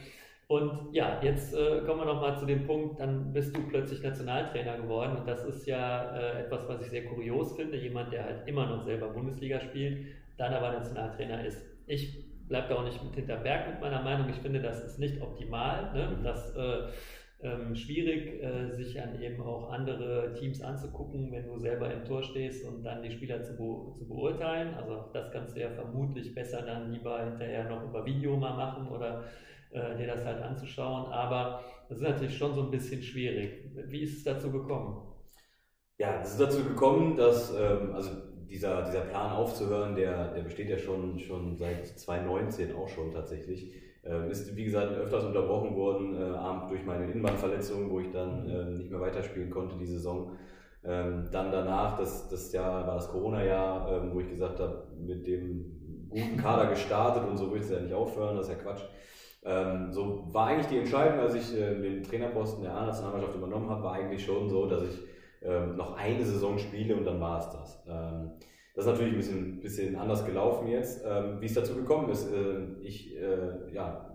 Und 0.47 0.93
ja, 0.93 1.17
jetzt 1.23 1.53
äh, 1.53 1.79
kommen 1.85 2.01
wir 2.01 2.05
nochmal 2.05 2.37
zu 2.37 2.45
dem 2.45 2.67
Punkt, 2.67 2.99
dann 2.99 3.31
bist 3.31 3.55
du 3.55 3.61
plötzlich 3.69 4.03
Nationaltrainer 4.03 4.77
geworden 4.77 5.15
und 5.15 5.25
das 5.25 5.45
ist 5.45 5.65
ja 5.65 6.13
äh, 6.13 6.41
etwas, 6.41 6.67
was 6.67 6.81
ich 6.81 6.89
sehr 6.89 7.05
kurios 7.05 7.55
finde. 7.55 7.77
Jemand, 7.77 8.11
der 8.11 8.25
halt 8.25 8.47
immer 8.47 8.65
noch 8.65 8.83
selber 8.83 9.07
Bundesliga 9.07 9.61
spielt, 9.61 10.07
dann 10.37 10.53
aber 10.53 10.73
Nationaltrainer 10.73 11.45
ist. 11.45 11.65
Ich 11.87 12.25
bleibe 12.49 12.67
da 12.67 12.75
auch 12.75 12.83
nicht 12.83 13.01
mit 13.01 13.15
hinterm 13.15 13.43
Berg 13.43 13.69
mit 13.69 13.79
meiner 13.79 14.01
Meinung. 14.01 14.29
Ich 14.29 14.39
finde, 14.41 14.61
das 14.61 14.83
ist 14.83 14.99
nicht 14.99 15.21
optimal. 15.21 15.93
Ne? 15.93 16.17
Mhm. 16.17 16.23
Das 16.23 16.53
äh, 16.53 16.89
ähm, 17.43 17.75
schwierig, 17.75 18.41
äh, 18.43 18.71
sich 18.71 18.93
dann 18.93 19.19
eben 19.21 19.41
auch 19.41 19.71
andere 19.71 20.33
Teams 20.33 20.61
anzugucken, 20.61 21.31
wenn 21.31 21.47
du 21.47 21.57
selber 21.57 21.91
im 21.91 22.05
Tor 22.05 22.21
stehst 22.23 22.65
und 22.65 22.83
dann 22.83 23.01
die 23.01 23.11
Spieler 23.11 23.41
zu, 23.41 23.53
be 23.53 23.97
zu 23.97 24.07
beurteilen. 24.07 24.73
Also 24.75 25.05
das 25.13 25.31
kannst 25.31 25.55
du 25.55 25.61
ja 25.61 25.69
vermutlich 25.71 26.35
besser 26.35 26.61
dann 26.61 26.91
lieber 26.91 27.23
hinterher 27.23 27.67
noch 27.67 27.83
über 27.83 28.05
Video 28.05 28.37
mal 28.37 28.55
machen 28.55 28.87
oder 28.89 29.23
äh, 29.71 29.97
dir 29.97 30.07
das 30.07 30.23
halt 30.23 30.41
anzuschauen. 30.41 31.11
Aber 31.11 31.63
das 31.89 31.97
ist 31.97 32.03
natürlich 32.03 32.37
schon 32.37 32.53
so 32.53 32.63
ein 32.63 32.71
bisschen 32.71 33.01
schwierig. 33.01 33.71
Wie 33.87 34.01
ist 34.01 34.17
es 34.17 34.23
dazu 34.23 34.51
gekommen? 34.51 35.07
Ja, 35.97 36.21
es 36.21 36.31
ist 36.31 36.41
dazu 36.41 36.63
gekommen, 36.63 37.15
dass 37.15 37.53
ähm, 37.55 37.93
also 37.93 38.11
dieser, 38.49 38.83
dieser 38.83 39.01
Plan 39.01 39.31
aufzuhören, 39.31 39.95
der, 39.95 40.33
der 40.33 40.41
besteht 40.41 40.69
ja 40.69 40.77
schon, 40.77 41.17
schon 41.19 41.55
seit 41.55 41.87
2019 41.87 42.75
auch 42.75 42.89
schon 42.89 43.11
tatsächlich. 43.11 43.73
Ähm, 44.03 44.31
ist, 44.31 44.55
wie 44.55 44.65
gesagt, 44.65 44.93
öfters 44.93 45.25
unterbrochen 45.25 45.75
worden, 45.75 46.15
äh, 46.15 46.69
durch 46.69 46.83
meine 46.85 47.05
Innenbandverletzung, 47.05 47.91
wo 47.91 47.99
ich 47.99 48.11
dann 48.11 48.49
äh, 48.49 48.65
nicht 48.65 48.89
mehr 48.89 48.99
weiterspielen 48.99 49.51
konnte 49.51 49.77
die 49.77 49.85
Saison. 49.85 50.31
Ähm, 50.83 51.27
dann 51.31 51.51
danach, 51.51 51.97
das, 51.97 52.27
das 52.27 52.51
Jahr 52.51 52.87
war 52.87 52.95
das 52.95 53.09
Corona-Jahr, 53.09 53.91
ähm, 53.91 54.11
wo 54.13 54.19
ich 54.19 54.29
gesagt 54.29 54.59
habe, 54.59 54.87
mit 54.97 55.27
dem 55.27 56.07
guten 56.09 56.37
Kader 56.37 56.69
gestartet 56.69 57.23
und 57.29 57.37
so 57.37 57.51
willst 57.51 57.69
du 57.69 57.75
ja 57.75 57.81
nicht 57.81 57.93
aufhören, 57.93 58.35
das 58.35 58.47
ist 58.47 58.53
ja 58.53 58.59
Quatsch. 58.63 58.81
Ähm, 59.43 59.91
so 59.91 60.25
war 60.33 60.47
eigentlich 60.47 60.67
die 60.67 60.77
Entscheidung, 60.77 61.19
als 61.19 61.35
ich 61.35 61.55
äh, 61.55 61.79
den 61.79 62.03
Trainerposten 62.03 62.63
der 62.63 62.75
A-Nationalmannschaft 62.75 63.35
übernommen 63.35 63.69
habe, 63.69 63.83
war 63.83 63.93
eigentlich 63.93 64.23
schon 64.23 64.49
so, 64.49 64.67
dass 64.67 64.83
ich 64.83 64.99
ähm, 65.43 65.75
noch 65.77 65.95
eine 65.97 66.23
Saison 66.23 66.57
spiele 66.57 66.95
und 66.95 67.05
dann 67.05 67.19
war 67.19 67.39
es 67.39 67.49
das. 67.49 67.83
Ähm, 67.87 68.31
das 68.73 68.85
ist 68.85 68.91
natürlich 68.91 69.13
ein 69.13 69.17
bisschen, 69.17 69.59
bisschen 69.59 69.95
anders 69.95 70.25
gelaufen 70.25 70.67
jetzt. 70.67 71.03
Ähm, 71.05 71.41
wie 71.41 71.45
es 71.45 71.53
dazu 71.53 71.75
gekommen 71.75 72.09
ist, 72.09 72.31
äh, 72.31 72.81
ich, 72.81 73.17
äh, 73.17 73.73
ja, 73.73 74.07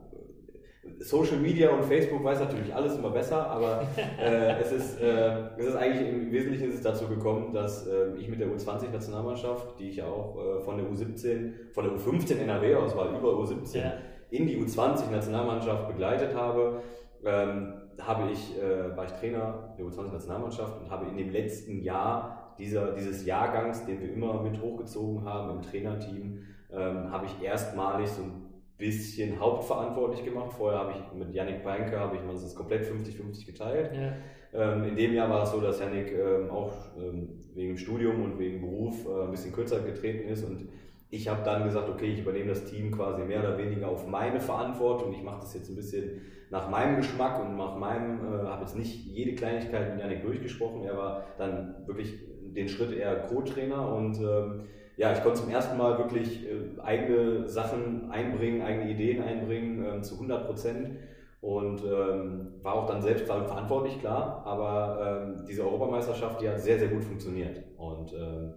Social 1.00 1.38
Media 1.38 1.70
und 1.70 1.84
Facebook 1.84 2.22
weiß 2.22 2.40
natürlich 2.40 2.74
alles 2.74 2.96
immer 2.96 3.10
besser, 3.10 3.46
aber 3.46 3.82
äh, 4.20 4.60
es, 4.60 4.72
ist, 4.72 5.00
äh, 5.00 5.48
es 5.58 5.66
ist 5.66 5.76
eigentlich 5.76 6.08
im 6.08 6.32
Wesentlichen 6.32 6.68
ist 6.68 6.76
es 6.76 6.82
dazu 6.82 7.06
gekommen, 7.08 7.52
dass 7.52 7.86
äh, 7.86 8.14
ich 8.16 8.28
mit 8.28 8.40
der 8.40 8.48
U20-Nationalmannschaft, 8.48 9.78
die 9.78 9.90
ich 9.90 9.96
ja 9.96 10.06
auch 10.06 10.36
äh, 10.36 10.60
von 10.60 10.78
der 10.78 10.86
U17, 10.86 11.72
von 11.72 11.84
der 11.84 11.92
U15 11.94 12.38
NRW-Auswahl 12.38 13.14
über 13.16 13.30
U17 13.34 13.78
ja. 13.78 13.92
in 14.30 14.46
die 14.46 14.58
U20-Nationalmannschaft 14.58 15.88
begleitet 15.88 16.34
habe. 16.34 16.82
Ähm, 17.24 17.74
habe 18.00 18.30
ich, 18.30 18.58
äh, 18.58 18.96
war 18.96 19.04
ich 19.04 19.12
Trainer 19.12 19.74
der 19.78 19.86
U20-Nationalmannschaft 19.86 20.80
und 20.80 20.90
habe 20.90 21.06
in 21.06 21.16
dem 21.16 21.30
letzten 21.30 21.82
Jahr 21.82 22.35
dieser, 22.58 22.92
dieses 22.92 23.24
Jahrgangs, 23.26 23.84
den 23.86 24.00
wir 24.00 24.12
immer 24.12 24.42
mit 24.42 24.60
hochgezogen 24.60 25.24
haben 25.24 25.56
im 25.56 25.62
Trainerteam, 25.62 26.38
ähm, 26.72 27.10
habe 27.10 27.26
ich 27.26 27.42
erstmalig 27.42 28.08
so 28.08 28.22
ein 28.22 28.46
bisschen 28.78 29.38
hauptverantwortlich 29.38 30.24
gemacht. 30.24 30.52
Vorher 30.52 30.80
habe 30.80 30.92
ich 30.92 31.18
mit 31.18 31.34
Yannick 31.34 31.64
Beinke, 31.64 31.98
habe 31.98 32.16
ich 32.16 32.22
mal 32.22 32.32
das 32.32 32.54
komplett 32.54 32.84
50-50 32.84 33.46
geteilt. 33.46 33.90
Ja. 33.94 34.12
Ähm, 34.52 34.84
in 34.84 34.96
dem 34.96 35.12
Jahr 35.12 35.28
war 35.28 35.42
es 35.42 35.50
so, 35.50 35.60
dass 35.60 35.80
Yannick 35.80 36.12
ähm, 36.12 36.50
auch 36.50 36.72
ähm, 36.98 37.28
wegen 37.54 37.76
Studium 37.76 38.22
und 38.22 38.38
wegen 38.38 38.60
Beruf 38.60 39.06
äh, 39.06 39.24
ein 39.24 39.30
bisschen 39.30 39.52
kürzer 39.52 39.80
getreten 39.80 40.28
ist 40.28 40.44
und 40.44 40.68
ich 41.08 41.28
habe 41.28 41.44
dann 41.44 41.64
gesagt, 41.64 41.88
okay, 41.88 42.06
ich 42.06 42.20
übernehme 42.20 42.48
das 42.48 42.64
Team 42.64 42.90
quasi 42.90 43.22
mehr 43.22 43.40
oder 43.40 43.56
weniger 43.56 43.88
auf 43.88 44.06
meine 44.08 44.40
Verantwortung. 44.40 45.12
Ich 45.12 45.22
mache 45.22 45.40
das 45.40 45.54
jetzt 45.54 45.70
ein 45.70 45.76
bisschen 45.76 46.20
nach 46.50 46.68
meinem 46.68 46.96
Geschmack 46.96 47.40
und 47.40 47.56
nach 47.56 47.76
meinem, 47.76 48.20
äh, 48.20 48.46
habe 48.46 48.62
jetzt 48.62 48.76
nicht 48.76 49.06
jede 49.06 49.34
Kleinigkeit 49.34 49.92
mit 49.92 50.00
Janik 50.00 50.22
durchgesprochen. 50.22 50.84
Er 50.84 50.96
war 50.96 51.24
dann 51.38 51.86
wirklich 51.86 52.14
den 52.56 52.68
Schritt 52.68 52.92
eher 52.92 53.16
Co-Trainer 53.20 53.92
und 53.94 54.18
ähm, 54.18 54.64
ja, 54.96 55.12
ich 55.12 55.22
konnte 55.22 55.42
zum 55.42 55.50
ersten 55.50 55.76
Mal 55.76 55.98
wirklich 55.98 56.46
äh, 56.46 56.80
eigene 56.80 57.46
Sachen 57.48 58.10
einbringen, 58.10 58.62
eigene 58.62 58.90
Ideen 58.90 59.22
einbringen 59.22 59.84
äh, 59.84 60.02
zu 60.02 60.14
100 60.14 60.46
Prozent. 60.46 60.98
und 61.42 61.84
ähm, 61.84 62.54
war 62.62 62.74
auch 62.74 62.86
dann 62.86 63.02
selbst 63.02 63.26
verantwortlich, 63.26 64.00
klar, 64.00 64.42
aber 64.44 65.26
ähm, 65.26 65.44
diese 65.46 65.62
Europameisterschaft, 65.62 66.40
die 66.40 66.48
hat 66.48 66.58
sehr, 66.58 66.78
sehr 66.78 66.88
gut 66.88 67.04
funktioniert. 67.04 67.62
Und 67.76 68.12
ähm, 68.14 68.54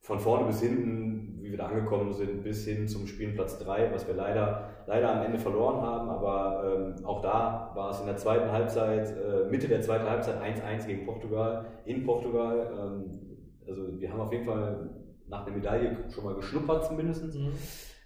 von 0.00 0.18
vorne 0.18 0.46
bis 0.46 0.60
hinten, 0.60 1.38
wie 1.42 1.50
wir 1.50 1.58
da 1.58 1.66
angekommen 1.66 2.12
sind, 2.12 2.42
bis 2.42 2.64
hin 2.66 2.88
zum 2.88 3.06
Spielen 3.06 3.34
Platz 3.34 3.58
3, 3.58 3.92
was 3.92 4.06
wir 4.08 4.14
leider, 4.14 4.70
leider 4.86 5.14
am 5.14 5.24
Ende 5.24 5.38
verloren 5.38 5.82
haben, 5.82 6.08
aber 6.08 6.94
ähm, 6.96 7.04
auch 7.04 7.20
da 7.20 7.70
war 7.74 7.90
es 7.90 8.00
in 8.00 8.06
der 8.06 8.16
zweiten 8.16 8.50
Halbzeit, 8.50 9.08
äh, 9.10 9.48
Mitte 9.50 9.68
der 9.68 9.82
zweiten 9.82 10.08
Halbzeit 10.08 10.36
1-1 10.42 10.86
gegen 10.86 11.04
Portugal, 11.04 11.66
in 11.84 12.04
Portugal. 12.04 12.72
Ähm, 12.76 13.25
also 13.68 14.00
wir 14.00 14.12
haben 14.12 14.20
auf 14.20 14.32
jeden 14.32 14.44
Fall 14.44 14.90
nach 15.28 15.44
der 15.44 15.54
Medaille 15.54 15.96
schon 16.08 16.24
mal 16.24 16.34
geschnuppert 16.34 16.86
zumindest. 16.86 17.24
Mhm. 17.34 17.52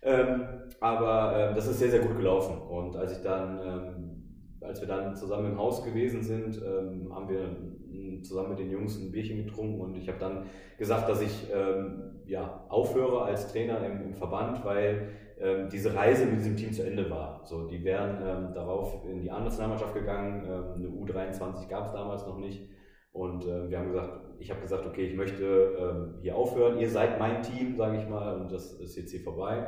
Ähm, 0.03 0.43
aber 0.81 1.35
ähm, 1.37 1.55
das 1.55 1.67
ist 1.67 1.79
sehr, 1.79 1.91
sehr 1.91 2.01
gut 2.01 2.17
gelaufen. 2.17 2.57
Und 2.59 2.97
als 2.97 3.13
ich 3.13 3.23
dann, 3.23 3.59
ähm, 3.63 4.23
als 4.63 4.81
wir 4.81 4.89
dann 4.89 5.15
zusammen 5.15 5.53
im 5.53 5.59
Haus 5.59 5.85
gewesen 5.85 6.23
sind, 6.23 6.61
ähm, 6.63 7.15
haben 7.15 7.29
wir 7.29 8.23
zusammen 8.23 8.51
mit 8.51 8.59
den 8.59 8.71
Jungs 8.71 8.99
ein 8.99 9.13
Bierchen 9.13 9.45
getrunken 9.45 9.81
und 9.81 9.97
ich 9.97 10.09
habe 10.09 10.19
dann 10.19 10.47
gesagt, 10.79 11.09
dass 11.09 11.23
ich 11.23 11.49
ähm, 11.53 12.21
ja, 12.27 12.65
aufhöre 12.69 13.23
als 13.23 13.51
Trainer 13.51 13.85
im, 13.85 14.03
im 14.03 14.15
Verband, 14.15 14.65
weil 14.65 15.09
ähm, 15.39 15.69
diese 15.71 15.95
Reise 15.95 16.27
mit 16.27 16.39
diesem 16.39 16.57
Team 16.57 16.73
zu 16.73 16.87
Ende 16.87 17.09
war. 17.09 17.41
So, 17.45 17.67
die 17.67 17.83
wären 17.83 18.53
darauf 18.53 19.07
in 19.07 19.23
die 19.23 19.31
A-Nationalmannschaft 19.31 19.95
gegangen, 19.95 20.45
eine 20.45 20.89
U23 20.89 21.67
gab 21.69 21.87
es 21.87 21.93
damals 21.93 22.27
noch 22.27 22.39
nicht. 22.39 22.69
Und 23.13 23.45
äh, 23.45 23.69
wir 23.71 23.79
haben 23.79 23.89
gesagt, 23.89 24.30
ich 24.41 24.51
habe 24.51 24.61
gesagt, 24.61 24.86
okay, 24.86 25.05
ich 25.07 25.14
möchte 25.14 25.76
ähm, 25.78 26.14
hier 26.22 26.34
aufhören. 26.34 26.78
Ihr 26.78 26.91
seid 26.91 27.18
mein 27.18 27.43
Team, 27.43 27.76
sage 27.76 27.99
ich 27.99 28.09
mal, 28.09 28.41
und 28.41 28.51
das 28.51 28.72
ist 28.72 28.97
jetzt 28.97 29.11
hier 29.11 29.20
vorbei. 29.20 29.66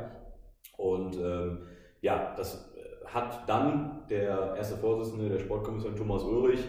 Und 0.77 1.17
ähm, 1.17 1.59
ja, 2.01 2.33
das 2.35 2.73
hat 3.05 3.47
dann 3.47 4.01
der 4.09 4.55
erste 4.57 4.75
Vorsitzende 4.77 5.29
der 5.29 5.39
Sportkommission 5.39 5.95
Thomas 5.95 6.23
Ulrich 6.23 6.63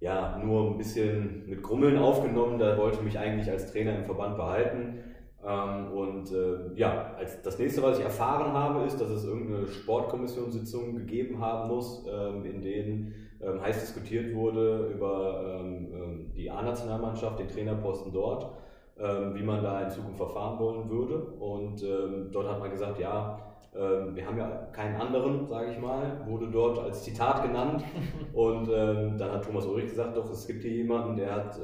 ja 0.00 0.38
nur 0.38 0.70
ein 0.70 0.78
bisschen 0.78 1.48
mit 1.48 1.62
Grummeln 1.62 1.98
aufgenommen. 1.98 2.58
Da 2.58 2.76
wollte 2.76 3.02
mich 3.02 3.18
eigentlich 3.18 3.50
als 3.50 3.72
Trainer 3.72 3.96
im 3.96 4.04
Verband 4.04 4.36
behalten. 4.36 5.03
Ähm, 5.46 5.92
und 5.92 6.32
äh, 6.32 6.74
ja, 6.74 7.14
als 7.18 7.42
das 7.42 7.58
nächste, 7.58 7.82
was 7.82 7.98
ich 7.98 8.04
erfahren 8.04 8.52
habe, 8.52 8.84
ist, 8.84 8.98
dass 9.00 9.10
es 9.10 9.24
irgendeine 9.24 9.66
Sportkommissionssitzung 9.66 10.96
gegeben 10.96 11.38
haben 11.40 11.68
muss, 11.68 12.06
ähm, 12.08 12.44
in 12.46 12.62
denen 12.62 13.14
ähm, 13.42 13.60
heiß 13.60 13.80
diskutiert 13.80 14.34
wurde 14.34 14.90
über 14.94 15.60
ähm, 15.60 16.32
die 16.34 16.50
A-Nationalmannschaft, 16.50 17.38
den 17.38 17.48
Trainerposten 17.48 18.12
dort, 18.12 18.50
wie 18.96 19.42
man 19.42 19.60
da 19.60 19.80
in 19.80 19.90
Zukunft 19.90 20.18
verfahren 20.18 20.56
wollen 20.60 20.88
würde. 20.88 21.16
Und 21.18 21.84
dort 22.30 22.48
hat 22.48 22.60
man 22.60 22.70
gesagt, 22.70 23.00
ja, 23.00 23.40
wir 23.72 24.24
haben 24.24 24.38
ja 24.38 24.68
keinen 24.70 24.94
anderen, 25.00 25.48
sage 25.48 25.72
ich 25.72 25.80
mal, 25.80 26.24
wurde 26.28 26.46
dort 26.46 26.78
als 26.78 27.02
Zitat 27.02 27.42
genannt. 27.42 27.82
Und 28.32 28.68
dann 28.68 29.32
hat 29.32 29.44
Thomas 29.44 29.66
Ulrich 29.66 29.86
gesagt, 29.86 30.16
doch, 30.16 30.30
es 30.30 30.46
gibt 30.46 30.62
hier 30.62 30.70
jemanden, 30.70 31.16
der 31.16 31.34
hat 31.34 31.58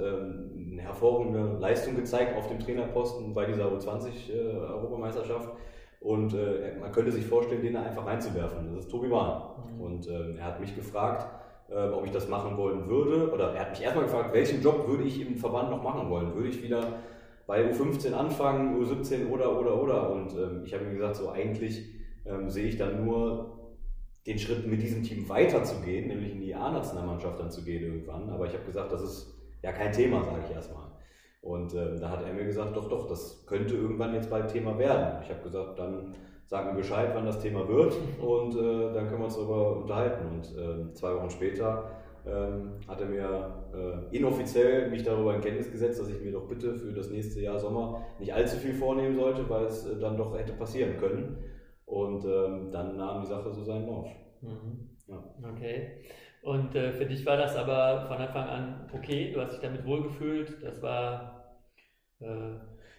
eine 0.81 0.89
hervorragende 0.89 1.59
Leistung 1.59 1.97
gezeigt 1.97 2.37
auf 2.37 2.49
dem 2.49 2.59
Trainerposten 2.59 3.35
bei 3.35 3.47
dieser 3.47 3.67
U20-Europameisterschaft. 3.67 5.49
Äh, 5.49 6.05
und 6.05 6.33
äh, 6.33 6.77
man 6.81 6.93
könnte 6.93 7.13
sich 7.13 7.27
vorstellen, 7.27 7.63
den 7.63 7.75
da 7.75 7.83
einfach 7.83 8.07
reinzuwerfen. 8.07 8.75
Das 8.75 8.85
ist 8.85 8.91
Tobi 8.91 9.09
Bahn. 9.09 9.43
Mhm. 9.75 9.81
Und 9.81 10.09
äh, 10.09 10.37
er 10.37 10.45
hat 10.45 10.61
mich 10.61 10.75
gefragt, 10.75 11.27
ähm, 11.71 11.93
ob 11.93 12.07
ich 12.07 12.11
das 12.11 12.29
machen 12.29 12.57
wollen 12.57 12.89
würde. 12.89 13.31
Oder 13.33 13.53
er 13.53 13.61
hat 13.61 13.71
mich 13.71 13.83
erstmal 13.83 14.07
gefragt, 14.07 14.33
welchen 14.33 14.63
Job 14.63 14.89
würde 14.89 15.05
ich 15.05 15.21
im 15.21 15.37
Verband 15.37 15.71
noch 15.71 15.83
machen 15.83 16.09
wollen? 16.09 16.35
Würde 16.35 16.49
ich 16.49 16.63
wieder 16.63 16.81
bei 17.47 17.71
U15 17.71 18.13
anfangen, 18.13 18.83
U17 18.83 19.29
oder, 19.29 19.59
oder, 19.61 19.83
oder? 19.83 20.11
Und 20.11 20.33
ähm, 20.33 20.63
ich 20.65 20.73
habe 20.73 20.85
ihm 20.85 20.95
gesagt, 20.95 21.17
so 21.17 21.31
eigentlich 21.31 21.85
ähm, 22.25 22.49
sehe 22.49 22.67
ich 22.67 22.79
dann 22.79 23.05
nur 23.05 23.59
den 24.27 24.39
Schritt 24.39 24.67
mit 24.67 24.81
diesem 24.81 25.03
Team 25.03 25.29
weiterzugehen, 25.29 26.09
nämlich 26.09 26.33
in 26.33 26.41
die 26.41 26.55
A-Nationalmannschaft 26.55 27.39
dann 27.39 27.51
zu 27.51 27.65
gehen 27.65 27.83
irgendwann. 27.83 28.31
Aber 28.31 28.47
ich 28.47 28.53
habe 28.53 28.65
gesagt, 28.65 28.93
das 28.93 29.03
ist 29.03 29.40
ja 29.63 29.73
kein 29.73 29.93
Thema, 29.93 30.23
sage 30.25 30.43
ich 30.49 30.55
erstmal. 30.55 30.91
Und 31.43 31.75
ähm, 31.75 31.99
da 31.99 32.11
hat 32.11 32.27
er 32.27 32.33
mir 32.35 32.45
gesagt, 32.45 32.77
doch, 32.77 32.89
doch, 32.89 33.09
das 33.09 33.47
könnte 33.47 33.75
irgendwann 33.75 34.15
jetzt 34.15 34.29
bald 34.29 34.49
Thema 34.49 34.79
werden. 34.79 35.23
Ich 35.23 35.31
habe 35.31 35.43
gesagt, 35.43 35.79
dann 35.79 36.15
sag 36.47 36.67
mir 36.67 36.79
Bescheid, 36.79 37.11
wann 37.15 37.25
das 37.25 37.41
Thema 37.41 37.67
wird 37.67 37.97
und 38.21 38.55
äh, 38.57 38.93
dann 38.93 39.09
können 39.09 39.21
wir 39.21 39.25
uns 39.27 39.37
darüber 39.37 39.77
unterhalten. 39.77 40.27
Und 40.27 40.57
äh, 40.57 40.93
zwei 40.95 41.15
Wochen 41.15 41.31
später 41.31 41.91
ähm, 42.27 42.73
hat 42.87 43.01
er 43.01 43.07
mir 43.07 43.65
äh, 43.75 44.17
inoffiziell 44.17 44.91
mich 44.91 45.03
darüber 45.03 45.35
in 45.35 45.41
Kenntnis 45.41 45.71
gesetzt, 45.71 46.01
dass 46.01 46.11
ich 46.11 46.21
mir 46.21 46.33
doch 46.33 46.47
bitte 46.47 46.75
für 46.75 46.93
das 46.93 47.09
nächste 47.09 47.41
Jahr 47.41 47.59
Sommer 47.59 48.05
nicht 48.19 48.35
allzu 48.35 48.57
viel 48.57 48.75
vornehmen 48.75 49.17
sollte, 49.17 49.49
weil 49.49 49.65
es 49.65 49.87
äh, 49.87 49.99
dann 49.99 50.19
doch 50.19 50.37
hätte 50.37 50.53
passieren 50.53 50.99
können. 50.99 51.39
Und 51.87 52.25
ähm, 52.25 52.71
dann 52.71 52.97
nahm 52.97 53.23
die 53.23 53.29
Sache 53.29 53.51
so 53.53 53.65
seinen 53.65 53.87
Lauf. 53.87 54.07
Mhm. 54.43 54.91
Ja. 55.09 55.25
Okay. 55.51 56.03
Und 56.43 56.75
äh, 56.75 56.93
für 56.93 57.07
dich 57.07 57.25
war 57.27 57.37
das 57.37 57.55
aber 57.57 58.07
von 58.07 58.17
Anfang 58.17 58.49
an 58.49 58.91
okay, 58.93 59.33
du 59.33 59.41
hast 59.41 59.53
dich 59.53 59.61
damit 59.61 59.85
wohlgefühlt, 59.85 60.63
das 60.63 60.81
war 60.81 61.41
äh, 62.21 62.55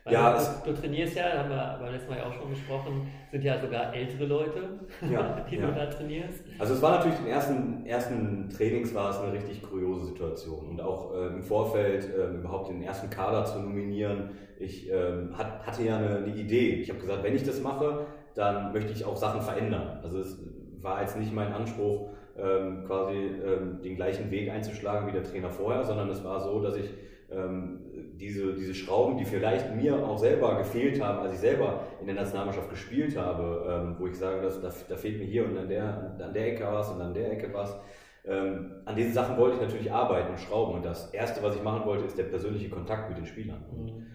ja, 0.10 0.36
du, 0.36 0.72
du, 0.72 0.80
trainierst 0.80 1.16
ja, 1.16 1.38
haben 1.38 1.50
wir 1.50 1.78
beim 1.80 1.94
letzten 1.94 2.10
Mal 2.10 2.18
ja 2.18 2.26
auch 2.26 2.34
schon 2.34 2.50
gesprochen, 2.50 3.08
sind 3.30 3.44
ja 3.44 3.60
sogar 3.60 3.94
ältere 3.94 4.26
Leute, 4.26 4.80
ja, 5.12 5.46
die 5.52 5.58
ja. 5.58 5.68
du 5.68 5.74
da 5.76 5.86
trainierst. 5.86 6.44
Also 6.58 6.74
es 6.74 6.82
war 6.82 6.98
natürlich 6.98 7.20
den 7.20 7.28
ersten, 7.28 7.86
ersten 7.86 8.50
Trainings 8.50 8.96
war 8.96 9.12
es 9.12 9.20
eine 9.20 9.34
richtig 9.34 9.62
kuriose 9.62 10.08
Situation 10.08 10.70
und 10.70 10.82
auch 10.82 11.14
äh, 11.14 11.28
im 11.28 11.44
Vorfeld 11.44 12.10
äh, 12.10 12.34
überhaupt 12.34 12.70
den 12.70 12.82
ersten 12.82 13.12
Kader 13.12 13.46
zu 13.46 13.60
nominieren. 13.60 14.32
Ich 14.58 14.92
äh, 14.92 15.28
hat, 15.34 15.68
hatte 15.68 15.84
ja 15.84 15.98
eine, 15.98 16.18
eine 16.18 16.36
Idee. 16.36 16.82
Ich 16.82 16.90
habe 16.90 17.00
gesagt, 17.00 17.24
wenn 17.24 17.36
ich 17.36 17.44
das 17.44 17.62
mache, 17.62 18.08
dann 18.34 18.74
möchte 18.74 18.92
ich 18.94 19.06
auch 19.06 19.18
Sachen 19.18 19.42
verändern. 19.42 20.00
Also 20.02 20.20
es 20.20 20.40
war 20.80 21.02
jetzt 21.02 21.18
nicht 21.18 21.32
mein 21.32 21.54
Anspruch, 21.54 22.10
ähm, 22.42 22.84
quasi 22.86 23.16
ähm, 23.16 23.82
den 23.82 23.96
gleichen 23.96 24.32
Weg 24.32 24.50
einzuschlagen 24.50 25.08
wie 25.08 25.12
der 25.12 25.24
Trainer 25.24 25.50
vorher, 25.50 25.84
sondern 25.84 26.10
es 26.10 26.24
war 26.24 26.40
so, 26.40 26.62
dass 26.62 26.76
ich 26.76 26.94
ähm, 27.32 27.80
diese, 28.16 28.54
diese 28.54 28.74
Schrauben, 28.74 29.18
die 29.18 29.26
vielleicht 29.26 29.76
mir 29.76 29.96
auch 30.06 30.18
selber 30.18 30.58
gefehlt 30.58 31.02
haben, 31.02 31.20
als 31.20 31.34
ich 31.34 31.40
selber 31.40 31.88
in 32.00 32.06
der 32.06 32.16
Nationalmannschaft 32.16 32.70
gespielt 32.70 33.18
habe, 33.18 33.66
ähm, 33.70 33.96
wo 34.00 34.08
ich 34.08 34.18
sage, 34.18 34.42
dass, 34.42 34.62
da, 34.62 34.70
da 34.90 34.96
fehlt 34.96 35.20
mir 35.20 35.26
hier 35.26 35.46
und 35.46 35.58
an 35.58 35.70
der, 35.70 36.18
an 36.20 36.34
der 36.34 36.54
Ecke 36.54 36.66
was 36.66 36.90
und 36.90 37.02
an 37.02 37.14
der 37.14 37.32
Ecke 37.32 37.54
was. 37.54 37.80
Ähm, 38.24 38.82
an 38.86 38.96
diesen 38.96 39.14
Sachen 39.14 39.38
wollte 39.38 39.56
ich 39.56 39.62
natürlich 39.62 39.92
arbeiten 39.92 40.32
und 40.32 40.40
schrauben. 40.40 40.76
Und 40.76 40.86
das 40.86 41.12
Erste, 41.14 41.42
was 41.42 41.56
ich 41.56 41.64
machen 41.64 41.86
wollte, 41.86 42.06
ist 42.06 42.18
der 42.18 42.26
persönliche 42.26 42.70
Kontakt 42.70 43.10
mit 43.10 43.18
den 43.18 43.26
Spielern. 43.26 43.64
Und, 43.72 43.86
mhm. 43.86 44.08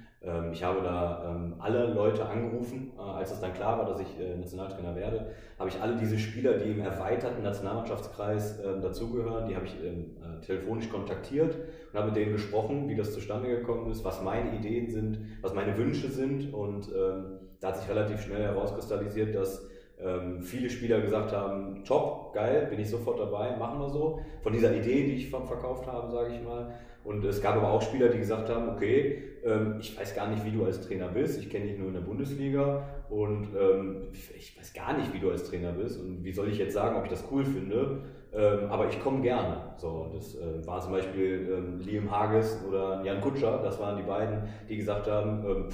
Ich 0.53 0.65
habe 0.65 0.83
da 0.83 1.35
ähm, 1.37 1.55
alle 1.59 1.93
Leute 1.93 2.27
angerufen, 2.27 2.93
äh, 2.99 3.01
als 3.01 3.33
es 3.33 3.41
dann 3.41 3.53
klar 3.53 3.79
war, 3.79 3.87
dass 3.87 4.01
ich 4.01 4.21
äh, 4.21 4.37
Nationaltrainer 4.37 4.97
werde, 4.97 5.33
habe 5.59 5.69
ich 5.69 5.81
alle 5.81 5.97
diese 5.97 6.19
Spieler, 6.19 6.55
die 6.55 6.71
im 6.71 6.81
erweiterten 6.81 7.43
Nationalmannschaftskreis 7.43 8.59
äh, 8.59 8.81
dazugehören, 8.81 9.49
die 9.49 9.55
habe 9.55 9.67
ich 9.67 9.77
ähm, 9.85 10.17
äh, 10.21 10.45
telefonisch 10.45 10.89
kontaktiert 10.89 11.55
und 11.93 11.99
habe 11.99 12.09
mit 12.09 12.17
denen 12.17 12.33
gesprochen, 12.33 12.89
wie 12.89 12.97
das 12.97 13.13
zustande 13.13 13.49
gekommen 13.49 13.91
ist, 13.91 14.05
was 14.05 14.23
meine 14.23 14.57
Ideen 14.57 14.91
sind, 14.91 15.21
was 15.43 15.55
meine 15.55 15.77
Wünsche 15.79 16.09
sind. 16.09 16.53
Und 16.53 16.89
ähm, 16.89 17.39
da 17.61 17.69
hat 17.69 17.79
sich 17.79 17.89
relativ 17.89 18.21
schnell 18.21 18.43
herauskristallisiert, 18.43 19.35
dass 19.35 19.69
ähm, 19.99 20.43
viele 20.43 20.69
Spieler 20.69 21.01
gesagt 21.01 21.33
haben, 21.33 21.85
top, 21.85 22.33
geil, 22.35 22.67
bin 22.69 22.79
ich 22.79 22.91
sofort 22.91 23.19
dabei, 23.19 23.57
machen 23.57 23.79
wir 23.81 23.89
so. 23.89 24.21
Von 24.43 24.53
dieser 24.53 24.75
Idee, 24.75 25.05
die 25.05 25.15
ich 25.15 25.31
verkauft 25.31 25.87
habe, 25.87 26.11
sage 26.11 26.35
ich 26.35 26.43
mal. 26.43 26.75
Und 27.07 27.25
es 27.25 27.41
gab 27.41 27.55
aber 27.57 27.71
auch 27.71 27.83
Spieler, 27.83 28.09
die 28.09 28.19
gesagt 28.19 28.49
haben, 28.51 28.69
okay, 28.69 29.23
ähm, 29.45 29.77
ich 29.79 29.97
weiß 29.97 30.17
gar 30.17 30.29
nicht, 30.29 30.45
wie 30.45 30.51
du 30.51 30.65
als 30.65 30.81
Trainer 30.81 31.07
bist, 31.07 31.41
ich 31.41 31.49
kenne 31.49 31.67
dich 31.67 31.79
nur 31.79 31.87
in 31.87 31.95
der 31.95 32.01
Bundesliga 32.01 32.83
und 33.09 33.47
ähm, 33.57 34.09
ich 34.13 34.59
weiß 34.59 34.75
gar 34.75 34.97
nicht, 34.97 35.15
wie 35.15 35.21
du 35.21 35.31
als 35.31 35.49
Trainer 35.49 35.71
bist 35.71 36.01
und 36.01 36.25
wie 36.25 36.33
soll 36.33 36.49
ich 36.49 36.59
jetzt 36.59 36.75
sagen, 36.75 36.97
ob 36.97 37.05
ich 37.05 37.11
das 37.11 37.25
cool 37.31 37.45
finde, 37.45 38.03
ähm, 38.35 38.69
aber 38.69 38.89
ich 38.89 39.01
komme 39.01 39.23
gerne. 39.23 39.75
So, 39.77 40.11
das 40.13 40.35
äh, 40.35 40.67
war 40.67 40.81
zum 40.81 40.91
Beispiel 40.91 41.79
Liam 41.79 42.11
Hages 42.11 42.61
oder 42.69 43.05
Jan 43.05 43.21
Kutscher, 43.21 43.61
das 43.63 43.79
waren 43.79 43.97
die 43.97 44.03
beiden, 44.03 44.43
die 44.69 44.77
gesagt 44.77 45.09
haben, 45.09 45.69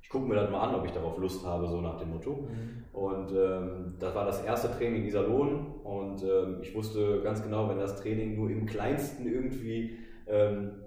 ich 0.00 0.08
gucke 0.08 0.26
mir 0.26 0.36
das 0.36 0.50
mal 0.50 0.66
an, 0.66 0.74
ob 0.74 0.86
ich 0.86 0.92
darauf 0.92 1.18
Lust 1.18 1.46
habe, 1.46 1.68
so 1.68 1.82
nach 1.82 1.98
dem 1.98 2.10
Motto. 2.10 2.48
Mhm. 2.48 2.84
Und 2.98 3.32
ähm, 3.32 3.94
das 4.00 4.14
war 4.14 4.24
das 4.24 4.42
erste 4.42 4.70
Training 4.70 5.02
in 5.02 5.08
Iserlohn 5.08 5.74
und 5.84 6.22
ähm, 6.22 6.56
ich 6.62 6.74
wusste 6.74 7.20
ganz 7.22 7.42
genau, 7.42 7.68
wenn 7.68 7.78
das 7.78 8.00
Training 8.00 8.34
nur 8.34 8.50
im 8.50 8.66
kleinsten 8.66 9.30
irgendwie 9.30 9.98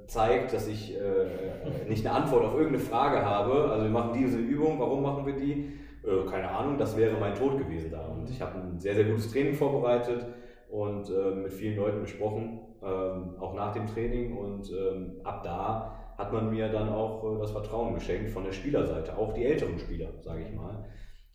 zeigt, 0.07 0.53
dass 0.53 0.67
ich 0.67 0.95
äh, 0.95 0.99
äh, 0.99 1.89
nicht 1.89 2.05
eine 2.05 2.15
Antwort 2.15 2.45
auf 2.45 2.53
irgendeine 2.53 2.83
Frage 2.83 3.23
habe, 3.23 3.71
also 3.71 3.83
wir 3.83 3.91
machen 3.91 4.13
diese 4.13 4.37
Übung, 4.37 4.79
warum 4.79 5.01
machen 5.01 5.25
wir 5.25 5.35
die? 5.35 5.73
Äh, 6.03 6.29
keine 6.29 6.49
Ahnung, 6.49 6.77
das 6.77 6.97
wäre 6.97 7.17
mein 7.19 7.35
Tod 7.35 7.57
gewesen 7.57 7.91
da. 7.91 8.07
Und 8.07 8.29
ich 8.29 8.41
habe 8.41 8.59
ein 8.59 8.79
sehr, 8.79 8.95
sehr 8.95 9.05
gutes 9.05 9.31
Training 9.31 9.53
vorbereitet 9.53 10.25
und 10.69 11.09
äh, 11.09 11.35
mit 11.35 11.53
vielen 11.53 11.77
Leuten 11.77 12.01
besprochen, 12.01 12.59
ähm, 12.81 13.35
auch 13.39 13.53
nach 13.53 13.73
dem 13.73 13.87
Training 13.87 14.35
und 14.37 14.71
ähm, 14.71 15.21
ab 15.23 15.43
da 15.43 15.99
hat 16.17 16.31
man 16.31 16.49
mir 16.49 16.69
dann 16.69 16.89
auch 16.89 17.23
äh, 17.23 17.39
das 17.39 17.51
Vertrauen 17.51 17.93
geschenkt 17.95 18.29
von 18.29 18.43
der 18.43 18.51
Spielerseite, 18.51 19.17
auch 19.17 19.33
die 19.33 19.45
älteren 19.45 19.79
Spieler, 19.79 20.09
sage 20.21 20.43
ich 20.43 20.53
mal. 20.53 20.85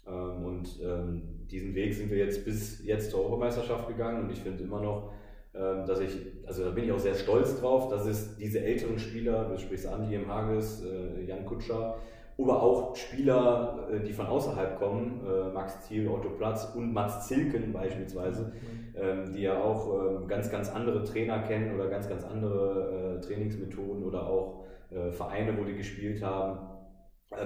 Ähm, 0.06 0.44
und 0.44 0.80
ähm, 0.82 1.46
diesen 1.50 1.74
Weg 1.74 1.94
sind 1.94 2.10
wir 2.10 2.18
jetzt 2.18 2.44
bis 2.44 2.84
jetzt 2.84 3.10
zur 3.10 3.20
Europameisterschaft 3.20 3.88
gegangen 3.88 4.24
und 4.24 4.32
ich 4.32 4.40
finde 4.40 4.64
immer 4.64 4.80
noch, 4.80 5.10
ähm, 5.10 5.26
dass 5.52 6.00
ich, 6.00 6.16
also 6.46 6.64
da 6.64 6.70
bin 6.70 6.84
ich 6.84 6.92
auch 6.92 6.98
sehr 6.98 7.14
stolz 7.14 7.60
drauf, 7.60 7.88
dass 7.88 8.06
es 8.06 8.36
diese 8.36 8.60
älteren 8.60 8.98
Spieler, 8.98 9.48
du 9.48 9.58
sprichst 9.58 9.86
an, 9.86 10.08
Liam 10.08 10.28
Hages, 10.28 10.84
äh, 10.84 11.24
Jan 11.24 11.46
Kutscher, 11.46 11.96
aber 12.40 12.62
auch 12.62 12.94
Spieler, 12.94 13.88
äh, 13.90 14.00
die 14.00 14.12
von 14.12 14.26
außerhalb 14.26 14.78
kommen, 14.78 15.20
äh, 15.26 15.52
Max 15.52 15.88
Thiel, 15.88 16.06
Otto 16.06 16.30
Platz 16.30 16.72
und 16.76 16.92
Mats 16.92 17.26
Zilken 17.26 17.72
beispielsweise, 17.72 18.52
mhm. 18.52 18.94
ähm, 18.96 19.32
die 19.32 19.42
ja 19.42 19.60
auch 19.60 20.20
ähm, 20.20 20.28
ganz, 20.28 20.48
ganz 20.50 20.70
andere 20.70 21.02
Trainer 21.02 21.40
kennen 21.42 21.74
oder 21.74 21.88
ganz, 21.88 22.08
ganz 22.08 22.24
andere 22.24 23.20
Trainingsmethoden 23.20 24.04
oder 24.04 24.26
auch 24.26 24.64
Vereine, 25.10 25.58
wo 25.58 25.64
die 25.64 25.74
gespielt 25.74 26.22
haben, 26.22 26.60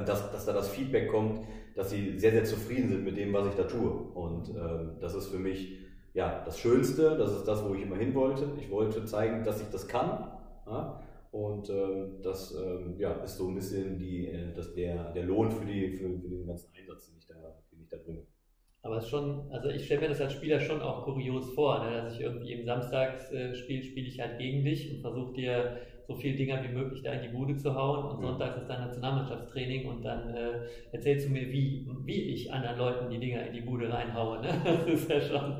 dass, 0.06 0.30
dass 0.30 0.46
da 0.46 0.52
das 0.52 0.68
Feedback 0.68 1.08
kommt, 1.08 1.40
dass 1.74 1.90
sie 1.90 2.16
sehr, 2.16 2.30
sehr 2.30 2.44
zufrieden 2.44 2.88
sind 2.90 3.04
mit 3.04 3.16
dem, 3.16 3.32
was 3.32 3.48
ich 3.48 3.54
da 3.54 3.64
tue. 3.64 3.90
Und 3.90 4.50
ähm, 4.50 4.92
das 5.00 5.14
ist 5.14 5.26
für 5.26 5.38
mich 5.38 5.81
ja, 6.14 6.42
das 6.44 6.58
Schönste, 6.58 7.16
das 7.16 7.32
ist 7.32 7.44
das, 7.44 7.64
wo 7.66 7.74
ich 7.74 7.82
immer 7.82 7.96
hin 7.96 8.14
wollte. 8.14 8.50
Ich 8.58 8.70
wollte 8.70 9.04
zeigen, 9.04 9.44
dass 9.44 9.62
ich 9.62 9.68
das 9.68 9.88
kann. 9.88 10.30
Ja? 10.66 11.00
Und 11.30 11.70
ähm, 11.70 12.20
das 12.22 12.54
ähm, 12.54 12.96
ja, 12.98 13.12
ist 13.22 13.38
so 13.38 13.48
ein 13.48 13.54
bisschen 13.54 13.98
die, 13.98 14.28
äh, 14.28 14.52
das, 14.54 14.74
der, 14.74 15.12
der 15.12 15.24
Lohn 15.24 15.50
für, 15.50 15.64
die, 15.64 15.96
für, 15.96 16.18
für 16.20 16.28
den 16.28 16.46
ganzen 16.46 16.70
Einsatz, 16.78 17.06
den 17.06 17.16
ich 17.18 17.26
da, 17.26 17.34
den 17.70 17.80
ich 17.80 17.88
da 17.88 17.96
bringe. 17.96 18.26
Aber 18.82 18.98
es 18.98 19.04
ist 19.04 19.10
schon, 19.10 19.50
also 19.50 19.68
ich 19.70 19.86
stelle 19.86 20.02
mir 20.02 20.08
das 20.08 20.20
als 20.20 20.34
Spieler 20.34 20.60
schon 20.60 20.82
auch 20.82 21.04
kurios 21.04 21.54
vor, 21.54 21.84
ne? 21.84 22.02
dass 22.02 22.14
ich 22.14 22.20
irgendwie 22.20 22.52
im 22.52 22.66
Samstagsspiel 22.66 23.82
spiele 23.82 24.08
ich 24.08 24.20
halt 24.20 24.38
gegen 24.38 24.64
dich 24.64 24.92
und 24.92 25.00
versuche 25.00 25.32
dir 25.34 25.78
so 26.06 26.14
viele 26.14 26.36
Dinger 26.36 26.62
wie 26.62 26.72
möglich 26.72 27.02
da 27.02 27.12
in 27.12 27.22
die 27.22 27.28
Bude 27.28 27.56
zu 27.56 27.74
hauen 27.74 28.10
und 28.10 28.20
mhm. 28.20 28.26
sonntags 28.26 28.56
ist 28.58 28.68
dann 28.68 28.86
Nationalmannschaftstraining 28.86 29.86
und 29.86 30.02
dann 30.04 30.34
äh, 30.34 30.52
erzählst 30.92 31.28
du 31.28 31.32
mir, 31.32 31.42
wie, 31.48 31.88
wie 32.04 32.32
ich 32.32 32.52
anderen 32.52 32.78
Leuten 32.78 33.10
die 33.10 33.18
Dinger 33.18 33.46
in 33.46 33.52
die 33.52 33.60
Bude 33.60 33.92
reinhaue. 33.92 34.40
Ne? 34.40 34.48
Das 34.64 34.86
ist 34.86 35.10
ja 35.10 35.20
schon. 35.20 35.56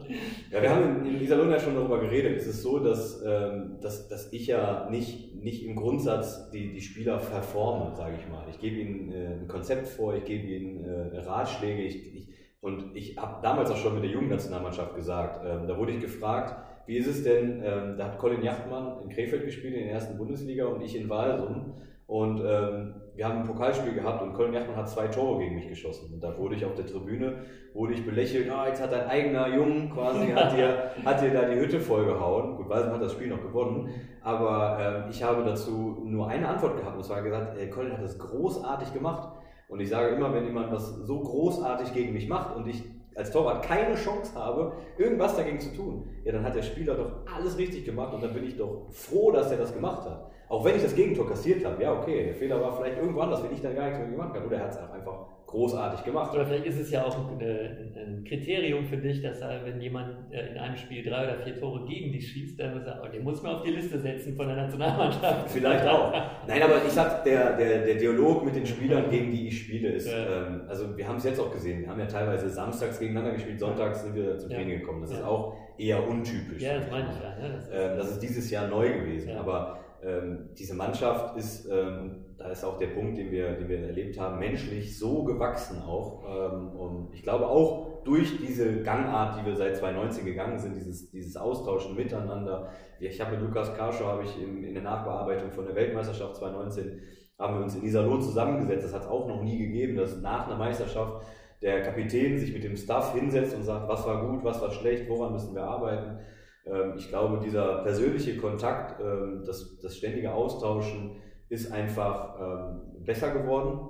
Ja, 0.50 0.62
wir 0.62 0.70
haben 0.70 1.06
in, 1.06 1.14
in 1.14 1.22
Iserlohn 1.22 1.50
ja 1.50 1.58
schon 1.58 1.74
darüber 1.74 2.00
geredet. 2.00 2.36
Es 2.36 2.46
ist 2.46 2.62
so, 2.62 2.78
dass, 2.78 3.22
ähm, 3.24 3.78
dass, 3.80 4.08
dass 4.08 4.32
ich 4.32 4.46
ja 4.46 4.88
nicht, 4.90 5.34
nicht 5.34 5.64
im 5.64 5.76
Grundsatz 5.76 6.50
die, 6.50 6.72
die 6.72 6.80
Spieler 6.80 7.20
verforme, 7.20 7.94
sage 7.94 8.16
ich 8.20 8.28
mal. 8.28 8.44
Ich 8.50 8.58
gebe 8.58 8.76
ihnen 8.76 9.12
äh, 9.12 9.34
ein 9.34 9.48
Konzept 9.48 9.88
vor, 9.88 10.14
ich 10.14 10.24
gebe 10.24 10.46
ihnen 10.46 10.84
äh, 10.84 11.18
Ratschläge, 11.18 11.82
ich, 11.82 12.14
ich 12.14 12.28
und 12.62 12.96
ich 12.96 13.18
habe 13.18 13.42
damals 13.42 13.72
auch 13.72 13.76
schon 13.76 13.94
mit 13.94 14.04
der 14.04 14.12
Jugendnationalmannschaft 14.12 14.94
gesagt, 14.94 15.44
ähm, 15.44 15.66
da 15.66 15.76
wurde 15.76 15.92
ich 15.92 16.00
gefragt, 16.00 16.54
wie 16.86 16.96
ist 16.96 17.06
es 17.06 17.22
denn, 17.22 17.62
ähm, 17.64 17.96
da 17.96 18.06
hat 18.06 18.18
Colin 18.18 18.42
Jachtmann 18.42 19.02
in 19.02 19.08
Krefeld 19.08 19.44
gespielt 19.44 19.74
in 19.74 19.84
der 19.84 19.92
ersten 19.92 20.18
Bundesliga 20.18 20.66
und 20.66 20.82
ich 20.82 20.96
in 20.96 21.08
Walsum. 21.08 21.74
Und 22.06 22.42
ähm, 22.44 22.94
wir 23.14 23.26
haben 23.26 23.38
ein 23.40 23.46
Pokalspiel 23.46 23.94
gehabt 23.94 24.22
und 24.22 24.34
Colin 24.34 24.52
Jachtmann 24.52 24.76
hat 24.76 24.88
zwei 24.88 25.08
Tore 25.08 25.40
gegen 25.40 25.54
mich 25.54 25.68
geschossen. 25.68 26.12
Und 26.12 26.22
da 26.22 26.36
wurde 26.36 26.56
ich 26.56 26.64
auf 26.64 26.74
der 26.74 26.86
Tribüne, 26.86 27.36
wurde 27.72 27.94
ich 27.94 28.04
belächelt, 28.04 28.50
ah, 28.50 28.66
jetzt 28.66 28.82
hat 28.82 28.92
dein 28.92 29.06
eigener 29.06 29.48
Jung 29.48 29.90
quasi, 29.90 30.26
hat 30.28 30.56
dir, 30.56 30.90
hat 31.04 31.22
dir 31.22 31.32
da 31.32 31.48
die 31.48 31.58
Hütte 31.58 31.80
vollgehauen. 31.80 32.56
Gut, 32.56 32.68
Walsum 32.68 32.92
hat 32.92 33.02
das 33.02 33.12
Spiel 33.12 33.28
noch 33.28 33.42
gewonnen. 33.42 33.88
Aber 34.20 34.78
ähm, 34.80 35.10
ich 35.10 35.22
habe 35.22 35.44
dazu 35.44 36.02
nur 36.04 36.28
eine 36.28 36.48
Antwort 36.48 36.76
gehabt. 36.76 36.96
Und 36.96 37.04
zwar 37.04 37.22
gesagt, 37.22 37.56
ey, 37.58 37.70
Colin 37.70 37.92
hat 37.92 38.02
das 38.02 38.18
großartig 38.18 38.92
gemacht. 38.92 39.28
Und 39.68 39.80
ich 39.80 39.88
sage 39.88 40.14
immer, 40.14 40.34
wenn 40.34 40.44
jemand 40.44 40.70
was 40.70 40.88
so 40.88 41.20
großartig 41.20 41.94
gegen 41.94 42.12
mich 42.12 42.28
macht 42.28 42.54
und 42.54 42.66
ich 42.68 42.84
als 43.14 43.30
Torwart 43.30 43.64
keine 43.64 43.94
Chance 43.94 44.34
habe, 44.34 44.72
irgendwas 44.98 45.36
dagegen 45.36 45.60
zu 45.60 45.74
tun, 45.74 46.08
ja, 46.24 46.32
dann 46.32 46.44
hat 46.44 46.54
der 46.54 46.62
Spieler 46.62 46.94
doch 46.94 47.10
alles 47.34 47.58
richtig 47.58 47.84
gemacht 47.84 48.14
und 48.14 48.22
dann 48.22 48.32
bin 48.32 48.44
ich 48.44 48.56
doch 48.56 48.86
froh, 48.90 49.30
dass 49.30 49.50
er 49.50 49.58
das 49.58 49.74
gemacht 49.74 50.04
hat. 50.08 50.30
Auch 50.48 50.64
wenn 50.64 50.76
ich 50.76 50.82
das 50.82 50.94
Gegentor 50.94 51.28
kassiert 51.28 51.64
habe, 51.64 51.82
ja, 51.82 51.92
okay, 51.92 52.24
der 52.24 52.34
Fehler 52.34 52.60
war 52.60 52.76
vielleicht 52.76 52.98
irgendwo 52.98 53.20
anders, 53.20 53.42
wenn 53.42 53.52
ich 53.52 53.62
dann 53.62 53.74
gar 53.74 53.84
nichts 53.84 53.98
mehr 53.98 54.10
gemacht 54.10 54.34
habe, 54.34 54.46
oder 54.46 54.56
er 54.56 54.64
hat 54.64 54.70
es 54.70 54.78
einfach 54.78 55.26
großartig 55.52 56.04
gemacht. 56.04 56.34
Oder 56.34 56.46
vielleicht 56.46 56.64
ist 56.64 56.80
es 56.80 56.90
ja 56.90 57.04
auch 57.04 57.16
eine, 57.30 57.92
ein 57.94 58.24
Kriterium 58.24 58.86
für 58.86 58.96
dich, 58.96 59.22
dass 59.22 59.40
wenn 59.64 59.80
jemand 59.80 60.32
äh, 60.32 60.50
in 60.52 60.58
einem 60.58 60.76
Spiel 60.76 61.04
drei 61.04 61.24
oder 61.24 61.36
vier 61.36 61.54
Tore 61.54 61.84
gegen 61.86 62.10
dich 62.10 62.32
schießt, 62.32 62.58
dann 62.58 62.74
muss 62.74 62.86
er, 62.86 63.02
oh, 63.04 63.08
den 63.08 63.22
muss 63.22 63.42
man 63.42 63.56
auf 63.56 63.62
die 63.62 63.70
Liste 63.70 64.00
setzen 64.00 64.34
von 64.34 64.48
der 64.48 64.56
Nationalmannschaft. 64.56 65.50
Vielleicht 65.50 65.86
auch. 65.86 66.12
Nein, 66.48 66.62
aber 66.62 66.76
ich 66.84 66.92
sag, 66.92 67.22
der, 67.24 67.56
der, 67.56 67.84
der 67.84 67.94
Dialog 67.96 68.44
mit 68.44 68.56
den 68.56 68.66
Spielern, 68.66 69.10
gegen 69.10 69.30
die 69.30 69.48
ich 69.48 69.60
spiele, 69.60 69.90
ist, 69.90 70.10
ja. 70.10 70.46
ähm, 70.46 70.62
also 70.66 70.96
wir 70.96 71.06
haben 71.06 71.18
es 71.18 71.24
jetzt 71.24 71.38
auch 71.38 71.52
gesehen, 71.52 71.82
wir 71.82 71.88
haben 71.88 72.00
ja 72.00 72.06
teilweise 72.06 72.48
samstags 72.48 72.98
gegeneinander 72.98 73.34
gespielt, 73.34 73.60
sonntags 73.60 74.02
sind 74.02 74.14
wir 74.14 74.38
zum 74.38 74.50
ja. 74.50 74.56
Training 74.56 74.80
gekommen. 74.80 75.02
Das 75.02 75.12
ja. 75.12 75.18
ist 75.18 75.24
auch 75.24 75.54
eher 75.76 76.08
untypisch. 76.08 76.62
Ja, 76.62 76.78
das 76.78 76.90
meine 76.90 77.08
ich 77.10 77.22
ja. 77.22 77.42
Ne? 77.42 77.54
Das, 77.54 77.64
ist, 77.64 77.70
ähm, 77.74 77.98
das 77.98 78.10
ist 78.10 78.22
dieses 78.22 78.50
Jahr 78.50 78.68
neu 78.68 78.90
gewesen, 78.90 79.36
aber 79.36 79.81
ähm, 80.04 80.50
diese 80.58 80.74
Mannschaft 80.74 81.36
ist, 81.36 81.68
ähm, 81.70 82.24
da 82.36 82.48
ist 82.48 82.64
auch 82.64 82.78
der 82.78 82.88
Punkt, 82.88 83.16
den 83.18 83.30
wir, 83.30 83.52
den 83.52 83.68
wir 83.68 83.78
erlebt 83.78 84.18
haben, 84.18 84.38
menschlich 84.38 84.98
so 84.98 85.22
gewachsen 85.22 85.80
auch. 85.82 86.24
Ähm, 86.28 86.70
und 86.70 87.14
ich 87.14 87.22
glaube 87.22 87.46
auch 87.46 88.02
durch 88.04 88.38
diese 88.38 88.82
Gangart, 88.82 89.38
die 89.38 89.46
wir 89.46 89.54
seit 89.54 89.76
2019 89.76 90.24
gegangen 90.24 90.58
sind, 90.58 90.74
dieses, 90.74 91.10
dieses 91.10 91.36
Austauschen 91.36 91.94
miteinander. 91.94 92.70
Ich 92.98 93.20
habe 93.20 93.32
mit 93.32 93.42
Lukas 93.42 93.74
Karschow, 93.74 94.06
habe 94.06 94.24
ich 94.24 94.42
in, 94.42 94.64
in 94.64 94.74
der 94.74 94.82
Nachbearbeitung 94.82 95.52
von 95.52 95.66
der 95.66 95.76
Weltmeisterschaft 95.76 96.36
2019, 96.36 97.00
haben 97.38 97.58
wir 97.58 97.62
uns 97.62 97.76
in 97.76 97.84
Iserlohn 97.84 98.20
zusammengesetzt. 98.20 98.84
Das 98.84 98.94
hat 98.94 99.02
es 99.02 99.08
auch 99.08 99.28
noch 99.28 99.42
nie 99.42 99.58
gegeben, 99.58 99.96
dass 99.96 100.20
nach 100.20 100.46
einer 100.46 100.56
Meisterschaft 100.56 101.24
der 101.62 101.82
Kapitän 101.82 102.38
sich 102.38 102.52
mit 102.52 102.64
dem 102.64 102.76
Staff 102.76 103.14
hinsetzt 103.14 103.54
und 103.54 103.62
sagt, 103.62 103.88
was 103.88 104.04
war 104.04 104.26
gut, 104.26 104.42
was 104.42 104.60
war 104.60 104.72
schlecht, 104.72 105.08
woran 105.08 105.32
müssen 105.32 105.54
wir 105.54 105.62
arbeiten. 105.62 106.18
Ähm, 106.66 106.94
ich 106.96 107.08
glaube, 107.08 107.40
dieser 107.42 107.82
persönliche 107.82 108.36
Kontakt, 108.36 109.00
ähm, 109.00 109.42
das, 109.44 109.78
das 109.80 109.96
ständige 109.96 110.32
Austauschen 110.32 111.16
ist 111.48 111.70
einfach 111.72 112.40
ähm, 112.40 113.04
besser 113.04 113.30
geworden 113.32 113.88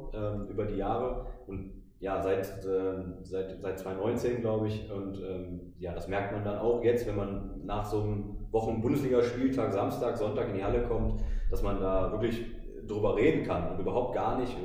über 0.50 0.66
die 0.66 0.76
Jahre 0.76 1.26
und 1.46 1.72
ja, 2.00 2.20
seit, 2.20 2.44
seit, 3.22 3.60
seit 3.60 3.78
2019, 3.78 4.40
glaube 4.40 4.66
ich. 4.66 4.90
Und 4.90 5.18
ja, 5.78 5.94
das 5.94 6.08
merkt 6.08 6.32
man 6.32 6.44
dann 6.44 6.58
auch 6.58 6.82
jetzt, 6.82 7.06
wenn 7.06 7.16
man 7.16 7.64
nach 7.64 7.84
so 7.84 8.02
einem 8.02 8.48
Wochen-Bundesliga-Spieltag, 8.50 9.72
Samstag, 9.72 10.16
Sonntag 10.16 10.48
in 10.48 10.56
die 10.56 10.64
Halle 10.64 10.82
kommt, 10.82 11.22
dass 11.50 11.62
man 11.62 11.80
da 11.80 12.10
wirklich 12.10 12.44
drüber 12.86 13.16
reden 13.16 13.44
kann 13.44 13.70
und 13.70 13.80
überhaupt 13.80 14.14
gar 14.14 14.38
nicht 14.38 14.56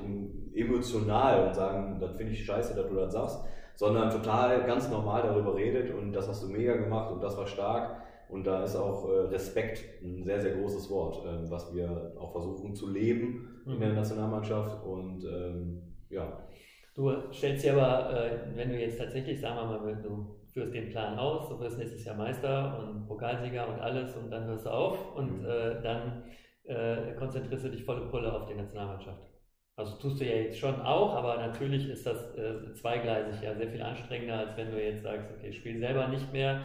emotional 0.55 1.47
und 1.47 1.55
sagen, 1.55 1.97
das 1.99 2.15
finde 2.15 2.33
ich 2.33 2.43
scheiße, 2.43 2.75
dass 2.75 2.89
du 2.89 2.95
das 2.95 3.13
sagst, 3.13 3.45
sondern 3.77 4.09
total 4.09 4.65
ganz 4.65 4.89
normal 4.89 5.21
darüber 5.21 5.55
redet 5.55 5.93
und 5.93 6.11
das 6.11 6.27
hast 6.27 6.43
du 6.43 6.47
mega 6.47 6.75
gemacht 6.75 7.11
und 7.11 7.23
das 7.23 7.37
war 7.37 7.45
stark. 7.45 8.01
Und 8.27 8.45
da 8.45 8.63
ist 8.63 8.75
auch 8.75 9.07
äh, 9.07 9.27
Respekt 9.27 10.03
ein 10.03 10.23
sehr, 10.23 10.41
sehr 10.41 10.55
großes 10.55 10.89
Wort, 10.89 11.23
ähm, 11.25 11.49
was 11.49 11.73
wir 11.73 12.11
auch 12.19 12.31
versuchen 12.33 12.75
zu 12.75 12.89
leben 12.89 13.61
in 13.65 13.79
der 13.79 13.89
mhm. 13.89 13.95
Nationalmannschaft. 13.95 14.83
Und 14.83 15.23
ähm, 15.23 15.95
ja. 16.09 16.45
Du 16.93 17.11
stellst 17.31 17.63
dir 17.63 17.73
aber, 17.73 18.25
äh, 18.25 18.39
wenn 18.55 18.69
du 18.69 18.77
jetzt 18.77 18.97
tatsächlich, 18.97 19.39
sagen 19.39 19.55
wir 19.55 19.79
mal, 19.79 20.01
du 20.01 20.35
führst 20.51 20.73
den 20.73 20.89
Plan 20.89 21.17
aus, 21.17 21.47
du 21.47 21.59
wirst 21.59 21.77
nächstes 21.77 22.03
Jahr 22.03 22.17
Meister 22.17 22.79
und 22.79 23.07
Pokalsieger 23.07 23.69
und 23.69 23.79
alles 23.79 24.13
und 24.17 24.29
dann 24.31 24.45
hörst 24.45 24.65
du 24.65 24.71
auf 24.71 25.15
und 25.15 25.43
mhm. 25.43 25.45
äh, 25.45 25.81
dann 25.81 26.23
äh, 26.63 27.13
konzentrierst 27.17 27.65
du 27.65 27.69
dich 27.69 27.85
volle 27.85 28.07
Pulle 28.07 28.33
auf 28.33 28.47
die 28.47 28.55
Nationalmannschaft. 28.55 29.36
Also 29.77 29.95
tust 29.97 30.19
du 30.19 30.25
ja 30.25 30.37
jetzt 30.37 30.57
schon 30.57 30.81
auch, 30.81 31.13
aber 31.13 31.37
natürlich 31.37 31.87
ist 31.87 32.07
das 32.07 32.17
äh, 32.35 32.73
zweigleisig 32.73 33.43
ja 33.43 33.53
sehr 33.53 33.67
viel 33.67 33.83
anstrengender, 33.83 34.39
als 34.39 34.57
wenn 34.57 34.71
du 34.71 34.83
jetzt 34.83 35.03
sagst, 35.03 35.27
okay, 35.37 35.49
ich 35.49 35.57
spiele 35.57 35.77
selber 35.77 36.07
nicht 36.07 36.33
mehr. 36.33 36.61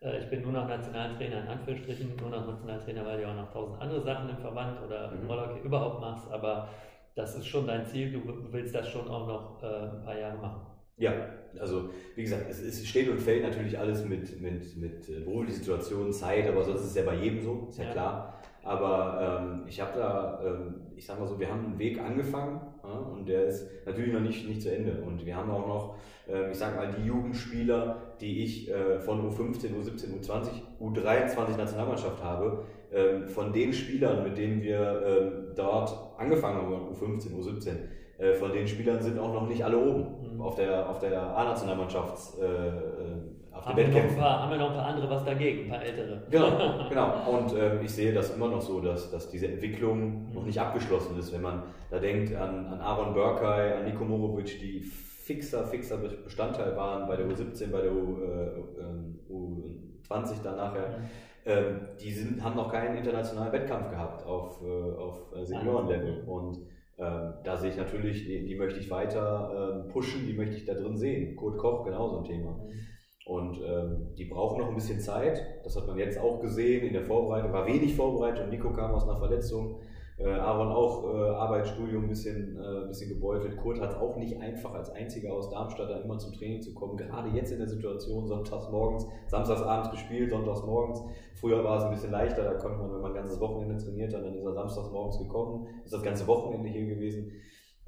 Äh, 0.00 0.20
ich 0.20 0.30
bin 0.30 0.40
nur 0.40 0.52
noch 0.52 0.66
Nationaltrainer, 0.66 1.42
in 1.42 1.48
Anführungsstrichen, 1.48 2.16
nur 2.16 2.30
noch 2.30 2.46
Nationaltrainer, 2.46 3.04
weil 3.04 3.20
du 3.20 3.28
auch 3.28 3.36
noch 3.36 3.52
tausend 3.52 3.82
andere 3.82 4.00
Sachen 4.00 4.30
im 4.30 4.38
Verband 4.38 4.78
oder 4.82 5.12
im 5.12 5.24
mhm. 5.24 5.30
Rollhockey 5.30 5.60
überhaupt 5.62 6.00
machst, 6.00 6.30
aber 6.30 6.70
das 7.14 7.36
ist 7.36 7.46
schon 7.46 7.66
dein 7.66 7.84
Ziel, 7.84 8.12
du 8.12 8.22
willst 8.50 8.74
das 8.74 8.88
schon 8.88 9.06
auch 9.08 9.26
noch 9.26 9.62
äh, 9.62 9.66
ein 9.66 10.02
paar 10.02 10.18
Jahre 10.18 10.38
machen. 10.38 10.62
Ja, 10.96 11.12
also 11.60 11.90
wie 12.14 12.22
gesagt, 12.22 12.46
es, 12.48 12.62
es, 12.62 12.86
steht 12.86 13.10
und 13.10 13.20
fällt 13.20 13.42
natürlich 13.42 13.78
alles 13.78 14.06
mit, 14.06 14.40
mit, 14.40 14.74
mit 14.78 15.06
äh, 15.10 15.20
beruflicher 15.20 15.58
Situation, 15.58 16.10
Zeit, 16.14 16.48
aber 16.48 16.64
sonst 16.64 16.80
ist 16.80 16.86
es 16.86 16.94
ja 16.94 17.02
bei 17.02 17.16
jedem 17.16 17.42
so, 17.42 17.66
ist 17.68 17.78
ja, 17.78 17.84
ja. 17.84 17.90
klar. 17.90 18.42
Aber 18.64 19.42
ähm, 19.42 19.62
ich 19.68 19.80
habe 19.80 19.98
da, 19.98 20.40
ähm, 20.44 20.74
ich 20.96 21.04
sag 21.04 21.20
mal 21.20 21.26
so, 21.26 21.38
wir 21.38 21.50
haben 21.50 21.66
einen 21.66 21.78
Weg 21.78 22.00
angefangen 22.00 22.60
ja, 22.82 22.90
und 22.90 23.28
der 23.28 23.44
ist 23.44 23.68
natürlich 23.84 24.12
noch 24.12 24.20
nicht, 24.20 24.48
nicht 24.48 24.62
zu 24.62 24.74
Ende. 24.74 25.02
Und 25.04 25.24
wir 25.24 25.36
haben 25.36 25.50
auch 25.50 25.66
noch, 25.66 25.96
äh, 26.26 26.50
ich 26.50 26.58
sag 26.58 26.74
mal, 26.74 26.90
die 26.90 27.06
Jugendspieler, 27.06 28.14
die 28.20 28.42
ich 28.42 28.70
äh, 28.70 28.98
von 28.98 29.30
U15, 29.30 29.68
U17, 29.74 30.18
U20, 30.18 30.48
U23 30.80 31.56
Nationalmannschaft 31.58 32.22
habe, 32.22 32.64
äh, 32.90 33.26
von 33.26 33.52
den 33.52 33.72
Spielern, 33.72 34.24
mit 34.24 34.38
denen 34.38 34.62
wir 34.62 35.02
ähm, 35.06 35.32
dort 35.54 35.94
angefangen 36.16 36.62
haben, 36.62 36.94
U15, 36.94 37.34
U17, 37.38 37.76
äh, 38.16 38.32
von 38.34 38.52
den 38.52 38.66
Spielern 38.66 39.02
sind 39.02 39.18
auch 39.18 39.32
noch 39.34 39.48
nicht 39.48 39.64
alle 39.64 39.76
oben 39.78 40.34
mhm. 40.34 40.40
auf 40.40 40.54
der, 40.54 40.88
auf 40.88 41.00
der 41.00 41.20
A-Nationalmannschafts- 41.36 42.40
äh, 42.40 42.44
äh, 42.44 42.93
auf 43.54 43.66
haben, 43.66 43.76
wir 43.76 43.88
noch 43.88 43.96
ein 43.96 44.16
paar, 44.16 44.42
haben 44.42 44.50
wir 44.50 44.58
noch 44.58 44.70
ein 44.70 44.76
paar 44.76 44.86
andere 44.86 45.10
was 45.10 45.24
dagegen, 45.24 45.64
ein 45.64 45.70
paar 45.70 45.82
ältere. 45.82 46.22
Genau, 46.30 46.88
genau. 46.88 47.38
Und 47.38 47.54
äh, 47.56 47.80
ich 47.82 47.90
sehe 47.90 48.12
das 48.12 48.34
immer 48.34 48.48
noch 48.48 48.60
so, 48.60 48.80
dass, 48.80 49.10
dass 49.10 49.30
diese 49.30 49.46
Entwicklung 49.46 50.32
noch 50.32 50.44
nicht 50.44 50.58
abgeschlossen 50.58 51.18
ist. 51.18 51.32
Wenn 51.32 51.42
man 51.42 51.62
da 51.90 51.98
denkt 51.98 52.34
an, 52.34 52.66
an 52.66 52.80
Aaron 52.80 53.14
Burkay, 53.14 53.74
an 53.74 53.84
Nico 53.84 54.04
Morovic, 54.04 54.58
die 54.60 54.80
fixer, 54.80 55.64
fixer 55.66 55.98
Bestandteil 55.98 56.76
waren 56.76 57.06
bei 57.06 57.16
der 57.16 57.26
U17, 57.26 57.70
bei 57.70 57.82
der 57.82 57.92
U, 57.92 58.18
äh, 58.22 59.32
U20 59.32 60.42
dann 60.42 60.56
nachher. 60.56 60.98
Mhm. 60.98 61.04
Ähm, 61.46 61.80
die 62.00 62.10
sind, 62.10 62.42
haben 62.42 62.56
noch 62.56 62.72
keinen 62.72 62.96
internationalen 62.96 63.52
Wettkampf 63.52 63.90
gehabt 63.90 64.26
auf, 64.26 64.62
äh, 64.62 64.98
auf 64.98 65.32
Seniorenlevel. 65.42 66.24
Und 66.26 66.58
ähm, 66.98 67.34
da 67.44 67.56
sehe 67.56 67.70
ich 67.70 67.76
natürlich, 67.76 68.24
die, 68.24 68.46
die 68.46 68.54
möchte 68.56 68.80
ich 68.80 68.90
weiter 68.90 69.84
ähm, 69.84 69.88
pushen, 69.88 70.26
die 70.26 70.32
möchte 70.32 70.56
ich 70.56 70.64
da 70.64 70.74
drin 70.74 70.96
sehen. 70.96 71.36
Kurt 71.36 71.58
Koch, 71.58 71.84
genauso 71.84 72.18
ein 72.18 72.24
Thema. 72.24 72.52
Mhm. 72.52 72.93
Und 73.24 73.58
ähm, 73.64 74.14
die 74.18 74.26
brauchen 74.26 74.58
noch 74.58 74.68
ein 74.68 74.74
bisschen 74.74 75.00
Zeit. 75.00 75.42
Das 75.64 75.76
hat 75.76 75.86
man 75.86 75.96
jetzt 75.98 76.18
auch 76.18 76.40
gesehen 76.40 76.86
in 76.86 76.92
der 76.92 77.04
Vorbereitung. 77.04 77.52
War 77.52 77.66
wenig 77.66 77.96
Vorbereitung. 77.96 78.50
Nico 78.50 78.70
kam 78.72 78.92
aus 78.92 79.04
einer 79.04 79.16
Verletzung. 79.16 79.80
Äh, 80.16 80.28
Aaron 80.28 80.68
auch 80.68 81.12
äh, 81.12 81.30
Arbeitsstudium 81.30 82.04
ein 82.04 82.08
bisschen, 82.08 82.56
äh, 82.56 82.86
bisschen 82.86 83.08
gebeutelt. 83.08 83.56
Kurt 83.56 83.80
hat 83.80 83.90
es 83.90 83.96
auch 83.96 84.16
nicht 84.16 84.40
einfach 84.40 84.72
als 84.74 84.90
einziger 84.90 85.32
aus 85.32 85.50
Darmstadt 85.50 85.90
da 85.90 86.00
immer 86.00 86.18
zum 86.18 86.32
Training 86.34 86.62
zu 86.62 86.72
kommen. 86.72 86.96
Gerade 86.96 87.30
jetzt 87.30 87.50
in 87.50 87.58
der 87.58 87.66
Situation, 87.66 88.26
sonntags 88.26 88.70
morgens, 88.70 89.06
samstags 89.26 89.62
abends 89.62 89.90
gespielt, 89.90 90.30
sonntags 90.30 90.62
morgens. 90.62 91.02
Früher 91.34 91.64
war 91.64 91.78
es 91.78 91.84
ein 91.84 91.90
bisschen 91.90 92.12
leichter, 92.12 92.44
da 92.44 92.54
konnte 92.54 92.78
man, 92.78 92.92
wenn 92.92 93.00
man 93.00 93.10
ein 93.10 93.16
ganzes 93.16 93.40
Wochenende 93.40 93.82
trainiert 93.82 94.14
hat, 94.14 94.24
dann 94.24 94.34
ist 94.34 94.44
er 94.44 94.52
samstags 94.52 94.90
morgens 94.92 95.18
gekommen, 95.18 95.66
ist 95.84 95.92
das 95.92 96.02
ganze 96.02 96.26
Wochenende 96.28 96.68
hier 96.68 96.86
gewesen. 96.86 97.32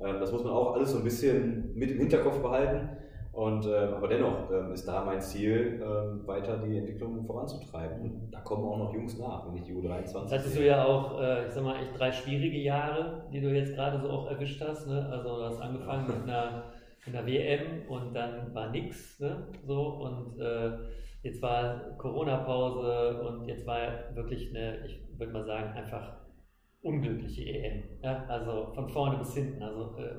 Ähm, 0.00 0.16
das 0.18 0.32
muss 0.32 0.42
man 0.42 0.52
auch 0.52 0.74
alles 0.74 0.90
so 0.90 0.98
ein 0.98 1.04
bisschen 1.04 1.74
mit 1.74 1.92
im 1.92 1.98
Hinterkopf 1.98 2.40
behalten. 2.40 2.88
Und, 3.36 3.66
äh, 3.66 3.76
aber 3.76 4.08
dennoch 4.08 4.50
äh, 4.50 4.72
ist 4.72 4.88
da 4.88 5.04
mein 5.04 5.20
Ziel, 5.20 5.78
äh, 5.82 6.26
weiter 6.26 6.56
die 6.56 6.78
Entwicklung 6.78 7.22
voranzutreiben. 7.26 8.00
Und 8.00 8.30
da 8.30 8.40
kommen 8.40 8.64
auch 8.64 8.78
noch 8.78 8.94
Jungs 8.94 9.18
nach, 9.18 9.46
wenn 9.46 9.56
ich 9.56 9.64
die 9.64 9.74
U23 9.74 10.22
Das 10.22 10.32
hattest 10.32 10.56
du 10.56 10.64
ja 10.64 10.82
auch, 10.82 11.20
äh, 11.20 11.46
ich 11.46 11.52
sag 11.52 11.62
mal, 11.62 11.76
echt 11.76 11.98
drei 11.98 12.10
schwierige 12.10 12.56
Jahre, 12.56 13.28
die 13.30 13.42
du 13.42 13.54
jetzt 13.54 13.74
gerade 13.74 14.00
so 14.00 14.08
auch 14.08 14.30
erwischt 14.30 14.62
hast. 14.62 14.86
Ne? 14.86 15.06
Also 15.10 15.36
du 15.36 15.44
hast 15.44 15.60
angefangen 15.60 16.06
mit 16.06 16.22
einer, 16.22 16.72
mit 17.04 17.14
einer 17.14 17.26
WM 17.26 17.82
und 17.90 18.14
dann 18.14 18.54
war 18.54 18.70
nix. 18.70 19.20
Ne? 19.20 19.48
So, 19.66 19.82
und 19.82 20.40
äh, 20.40 20.70
jetzt 21.22 21.42
war 21.42 21.94
Corona-Pause 21.98 23.20
und 23.20 23.46
jetzt 23.46 23.66
war 23.66 24.14
wirklich 24.14 24.48
eine, 24.56 24.86
ich 24.86 24.98
würde 25.18 25.34
mal 25.34 25.44
sagen, 25.44 25.74
einfach 25.76 26.16
unglückliche 26.80 27.44
EM. 27.44 27.82
Ja? 28.02 28.24
Also 28.28 28.72
von 28.72 28.88
vorne 28.88 29.18
bis 29.18 29.34
hinten. 29.34 29.62
Also 29.62 29.94
äh, 29.98 30.14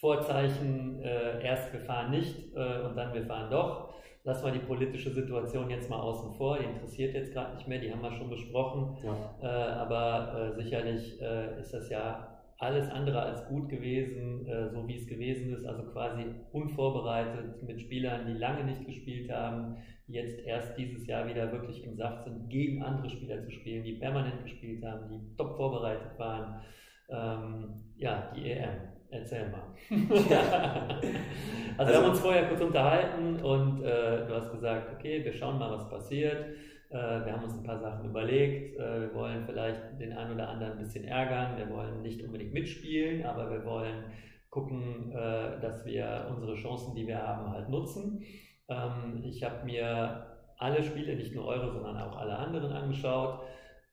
Vorzeichen, 0.00 1.02
äh, 1.02 1.44
erst 1.44 1.72
wir 1.72 1.80
fahren 1.80 2.10
nicht 2.10 2.54
äh, 2.54 2.80
und 2.82 2.96
dann 2.96 3.12
wir 3.12 3.24
fahren 3.24 3.50
doch. 3.50 3.90
Lass 4.24 4.42
mal 4.42 4.52
die 4.52 4.58
politische 4.58 5.10
Situation 5.10 5.70
jetzt 5.70 5.88
mal 5.88 6.00
außen 6.00 6.34
vor, 6.34 6.58
die 6.58 6.64
interessiert 6.64 7.14
jetzt 7.14 7.32
gerade 7.32 7.54
nicht 7.54 7.68
mehr, 7.68 7.78
die 7.78 7.90
haben 7.90 8.02
wir 8.02 8.12
schon 8.12 8.30
besprochen. 8.30 8.98
Ja. 9.02 9.16
Äh, 9.42 9.72
aber 9.72 10.52
äh, 10.52 10.62
sicherlich 10.62 11.20
äh, 11.20 11.58
ist 11.60 11.72
das 11.72 11.88
ja 11.90 12.30
alles 12.58 12.90
andere 12.90 13.22
als 13.22 13.46
gut 13.46 13.70
gewesen, 13.70 14.46
äh, 14.46 14.68
so 14.68 14.86
wie 14.86 14.96
es 14.96 15.06
gewesen 15.06 15.54
ist, 15.54 15.64
also 15.64 15.82
quasi 15.92 16.26
unvorbereitet 16.52 17.62
mit 17.62 17.80
Spielern, 17.80 18.26
die 18.26 18.38
lange 18.38 18.64
nicht 18.64 18.84
gespielt 18.84 19.30
haben, 19.30 19.78
die 20.06 20.12
jetzt 20.12 20.38
erst 20.44 20.76
dieses 20.76 21.06
Jahr 21.06 21.26
wieder 21.26 21.50
wirklich 21.52 21.82
im 21.84 21.96
Saft 21.96 22.24
sind, 22.24 22.50
gegen 22.50 22.82
andere 22.82 23.08
Spieler 23.08 23.42
zu 23.42 23.50
spielen, 23.50 23.84
die 23.84 23.94
permanent 23.94 24.42
gespielt 24.42 24.84
haben, 24.84 25.08
die 25.08 25.36
top 25.36 25.56
vorbereitet 25.56 26.18
waren. 26.18 26.60
Ähm, 27.08 27.74
ja, 27.96 28.30
die 28.36 28.50
EM. 28.50 28.99
Erzähl 29.10 29.48
mal. 29.50 29.62
also, 29.90 30.24
also, 31.78 31.92
wir 31.92 31.98
haben 31.98 32.10
uns 32.10 32.20
vorher 32.20 32.48
kurz 32.48 32.60
unterhalten 32.60 33.42
und 33.42 33.82
äh, 33.82 34.26
du 34.26 34.34
hast 34.34 34.52
gesagt, 34.52 34.92
okay, 34.94 35.24
wir 35.24 35.32
schauen 35.32 35.58
mal, 35.58 35.70
was 35.70 35.88
passiert. 35.88 36.54
Äh, 36.90 36.94
wir 36.94 37.32
haben 37.32 37.44
uns 37.44 37.54
ein 37.54 37.64
paar 37.64 37.78
Sachen 37.78 38.08
überlegt. 38.08 38.78
Äh, 38.78 39.00
wir 39.02 39.14
wollen 39.14 39.44
vielleicht 39.46 40.00
den 40.00 40.12
einen 40.12 40.34
oder 40.34 40.48
anderen 40.48 40.72
ein 40.72 40.78
bisschen 40.78 41.04
ärgern. 41.04 41.56
Wir 41.56 41.68
wollen 41.70 42.02
nicht 42.02 42.22
unbedingt 42.22 42.52
mitspielen, 42.52 43.24
aber 43.24 43.50
wir 43.50 43.64
wollen 43.64 44.04
gucken, 44.48 45.12
äh, 45.12 45.60
dass 45.60 45.84
wir 45.84 46.26
unsere 46.30 46.54
Chancen, 46.54 46.94
die 46.94 47.06
wir 47.06 47.18
haben, 47.18 47.50
halt 47.50 47.68
nutzen. 47.68 48.24
Ähm, 48.68 49.22
ich 49.24 49.42
habe 49.44 49.64
mir 49.64 50.26
alle 50.58 50.82
Spiele, 50.82 51.16
nicht 51.16 51.34
nur 51.34 51.46
eure, 51.46 51.72
sondern 51.72 51.96
auch 51.96 52.16
alle 52.16 52.36
anderen 52.36 52.72
angeschaut. 52.72 53.40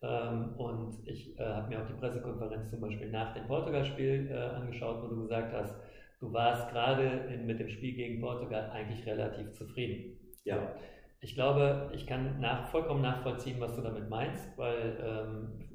Ähm, 0.01 0.53
und 0.57 1.07
ich 1.07 1.37
äh, 1.39 1.43
habe 1.43 1.69
mir 1.69 1.81
auch 1.81 1.87
die 1.87 1.93
Pressekonferenz 1.93 2.69
zum 2.69 2.81
Beispiel 2.81 3.09
nach 3.09 3.33
dem 3.33 3.47
Portugal-Spiel 3.47 4.29
äh, 4.31 4.55
angeschaut, 4.55 5.03
wo 5.03 5.07
du 5.07 5.21
gesagt 5.23 5.53
hast, 5.53 5.75
du 6.19 6.31
warst 6.31 6.69
gerade 6.69 7.39
mit 7.45 7.59
dem 7.59 7.69
Spiel 7.69 7.95
gegen 7.95 8.21
Portugal 8.21 8.69
eigentlich 8.71 9.05
relativ 9.05 9.53
zufrieden. 9.53 10.19
Ja. 10.43 10.75
Ich 11.19 11.33
glaube, 11.33 11.91
ich 11.95 12.05
kann 12.05 12.39
nach, 12.39 12.69
vollkommen 12.69 13.01
nachvollziehen, 13.01 13.59
was 13.59 13.75
du 13.75 13.81
damit 13.81 14.07
meinst, 14.07 14.55
weil 14.55 14.97
ähm, 15.03 15.67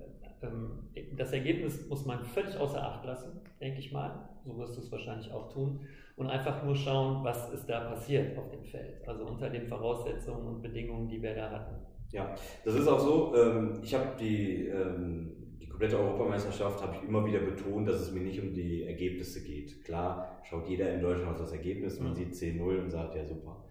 ähm, 0.43 0.89
das 1.17 1.33
Ergebnis 1.33 1.89
muss 1.89 2.05
man 2.05 2.25
völlig 2.25 2.57
außer 2.57 2.83
Acht 2.83 3.05
lassen, 3.05 3.41
denke 3.61 3.81
ich 3.81 3.93
mal. 3.93 4.29
So 4.45 4.57
wirst 4.59 4.77
du 4.77 4.81
es 4.81 4.91
wahrscheinlich 4.91 5.33
auch 5.33 5.53
tun. 5.53 5.81
Und 6.17 6.29
einfach 6.29 6.63
nur 6.63 6.77
schauen, 6.77 7.25
was 7.25 7.53
ist 7.53 7.67
da 7.67 7.81
passiert 7.81 8.37
auf 8.39 8.51
dem 8.51 8.65
Feld. 8.65 9.07
Also 9.07 9.25
unter 9.25 9.51
den 9.51 9.67
Voraussetzungen 9.67 10.47
und 10.47 10.63
Bedingungen, 10.63 11.09
die 11.09 11.23
wir 11.23 11.35
da 11.35 11.51
hatten. 11.51 11.75
Ja, 12.13 12.35
das 12.65 12.75
ist 12.75 12.87
auch 12.87 13.01
so. 13.01 13.35
Ähm, 13.35 13.81
ich 13.83 13.95
habe 13.95 14.09
die, 14.21 14.67
ähm, 14.69 15.57
die 15.61 15.67
komplette 15.67 15.99
Europameisterschaft 15.99 16.83
habe 16.83 16.97
ich 16.97 17.09
immer 17.09 17.25
wieder 17.25 17.41
betont, 17.41 17.89
dass 17.89 18.01
es 18.01 18.13
mir 18.13 18.21
nicht 18.21 18.41
um 18.41 18.53
die 18.53 18.85
Ergebnisse 18.85 19.43
geht. 19.43 19.83
Klar, 19.85 20.39
schaut 20.43 20.69
jeder 20.69 20.93
in 20.93 21.01
Deutschland 21.01 21.33
auf 21.33 21.39
das 21.39 21.53
Ergebnis, 21.53 21.99
man 21.99 22.11
mhm. 22.11 22.17
sieht 22.17 22.35
10-0 22.35 22.83
und 22.83 22.91
sagt, 22.91 23.15
ja 23.15 23.25
super. 23.25 23.65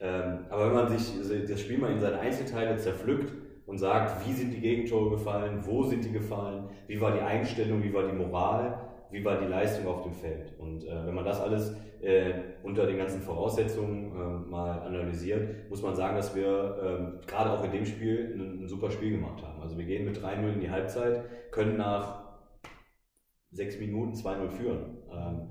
Ähm, 0.00 0.46
aber 0.48 0.68
wenn 0.68 0.74
man 0.74 0.96
sich 0.96 1.12
das 1.48 1.60
Spiel 1.60 1.78
mal 1.78 1.90
in 1.90 1.98
seine 1.98 2.20
Einzelteile 2.20 2.76
zerpflückt 2.76 3.32
und 3.66 3.78
sagt, 3.78 4.26
wie 4.26 4.32
sind 4.32 4.54
die 4.54 4.60
Gegentore 4.60 5.10
gefallen, 5.10 5.60
wo 5.62 5.82
sind 5.82 6.04
die 6.04 6.12
gefallen, 6.12 6.68
wie 6.86 7.00
war 7.00 7.12
die 7.12 7.20
Einstellung, 7.20 7.82
wie 7.82 7.92
war 7.92 8.06
die 8.06 8.16
Moral, 8.16 8.87
wie 9.10 9.24
war 9.24 9.40
die 9.40 9.46
Leistung 9.46 9.86
auf 9.86 10.02
dem 10.02 10.12
Feld. 10.12 10.52
Und 10.58 10.84
äh, 10.84 11.06
wenn 11.06 11.14
man 11.14 11.24
das 11.24 11.40
alles 11.40 11.74
äh, 12.00 12.32
unter 12.62 12.86
den 12.86 12.98
ganzen 12.98 13.20
Voraussetzungen 13.22 14.12
äh, 14.12 14.50
mal 14.50 14.80
analysiert, 14.82 15.68
muss 15.70 15.82
man 15.82 15.94
sagen, 15.94 16.16
dass 16.16 16.34
wir 16.34 16.78
ähm, 16.82 17.20
gerade 17.26 17.50
auch 17.50 17.64
in 17.64 17.72
dem 17.72 17.86
Spiel 17.86 18.34
ein, 18.34 18.64
ein, 18.64 18.68
super 18.68 18.90
Spiel 18.90 19.12
gemacht 19.12 19.42
haben. 19.42 19.60
Also 19.60 19.76
wir 19.76 19.84
gehen 19.84 20.04
mit 20.04 20.18
3-0 20.18 20.52
in 20.52 20.60
die 20.60 20.70
Halbzeit, 20.70 21.24
können 21.50 21.76
nach 21.76 22.22
sechs 23.50 23.78
Minuten 23.78 24.12
2-0 24.12 24.48
führen. 24.50 24.98
Ähm, 25.10 25.50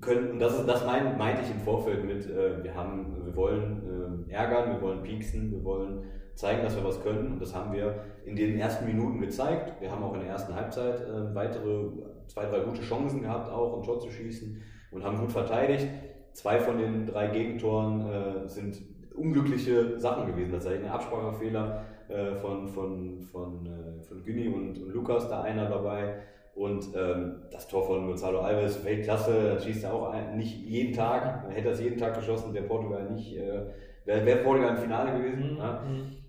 können, 0.00 0.32
und 0.32 0.38
das, 0.38 0.64
das 0.66 0.84
mein, 0.84 1.16
meinte 1.16 1.42
ich 1.42 1.50
im 1.50 1.60
Vorfeld 1.60 2.04
mit, 2.04 2.28
äh, 2.28 2.62
wir, 2.62 2.74
haben, 2.74 3.24
wir 3.24 3.34
wollen 3.34 4.28
äh, 4.28 4.32
ärgern, 4.32 4.74
wir 4.74 4.82
wollen 4.82 5.02
pieksen, 5.02 5.50
wir 5.50 5.64
wollen 5.64 6.04
zeigen, 6.34 6.62
dass 6.62 6.76
wir 6.76 6.84
was 6.84 7.02
können. 7.02 7.32
Und 7.32 7.40
das 7.40 7.54
haben 7.54 7.72
wir 7.72 8.04
in 8.24 8.36
den 8.36 8.58
ersten 8.58 8.84
Minuten 8.84 9.20
gezeigt. 9.20 9.80
Wir 9.80 9.90
haben 9.90 10.02
auch 10.02 10.14
in 10.14 10.20
der 10.20 10.30
ersten 10.30 10.54
Halbzeit 10.54 11.00
äh, 11.00 11.34
weitere 11.34 11.90
zwei, 12.26 12.46
drei 12.46 12.60
gute 12.60 12.82
Chancen 12.82 13.22
gehabt, 13.22 13.50
auch 13.50 13.76
ein 13.76 13.82
Tor 13.82 14.00
zu 14.00 14.10
schießen 14.10 14.62
und 14.90 15.04
haben 15.04 15.18
gut 15.18 15.32
verteidigt. 15.32 15.88
Zwei 16.32 16.58
von 16.58 16.78
den 16.78 17.06
drei 17.06 17.28
Gegentoren 17.28 18.10
äh, 18.10 18.48
sind 18.48 18.80
unglückliche 19.14 19.98
Sachen 19.98 20.26
gewesen. 20.26 20.52
Tatsächlich 20.52 20.84
ein 20.84 20.90
Absprachefehler 20.90 21.84
äh, 22.08 22.34
von, 22.36 22.68
von, 22.68 23.20
von, 23.20 23.66
äh, 23.66 24.02
von 24.02 24.22
Günni 24.22 24.48
und, 24.48 24.78
und 24.78 24.92
Lukas, 24.92 25.28
da 25.28 25.42
einer 25.42 25.68
dabei. 25.68 26.16
Und 26.54 26.88
ähm, 26.96 27.42
das 27.50 27.68
Tor 27.68 27.84
von 27.86 28.06
Gonzalo 28.06 28.40
Alves, 28.40 28.82
Weltklasse, 28.84 29.54
das 29.54 29.64
schießt 29.64 29.84
er 29.84 29.94
auch 29.94 30.10
ein, 30.10 30.38
nicht 30.38 30.56
jeden 30.64 30.94
Tag. 30.94 31.44
Man 31.44 31.52
hätte 31.52 31.68
das 31.68 31.80
jeden 31.80 31.98
Tag 31.98 32.14
geschossen, 32.14 32.54
wäre 32.54 32.64
Portugal 32.64 33.10
nicht, 33.10 33.36
äh, 33.36 33.66
wäre 34.06 34.24
wär 34.24 34.36
Portugal 34.36 34.70
im 34.70 34.78
Finale 34.78 35.18
gewesen. 35.18 35.52
Mhm. 35.52 35.58
Ja? 35.58 35.82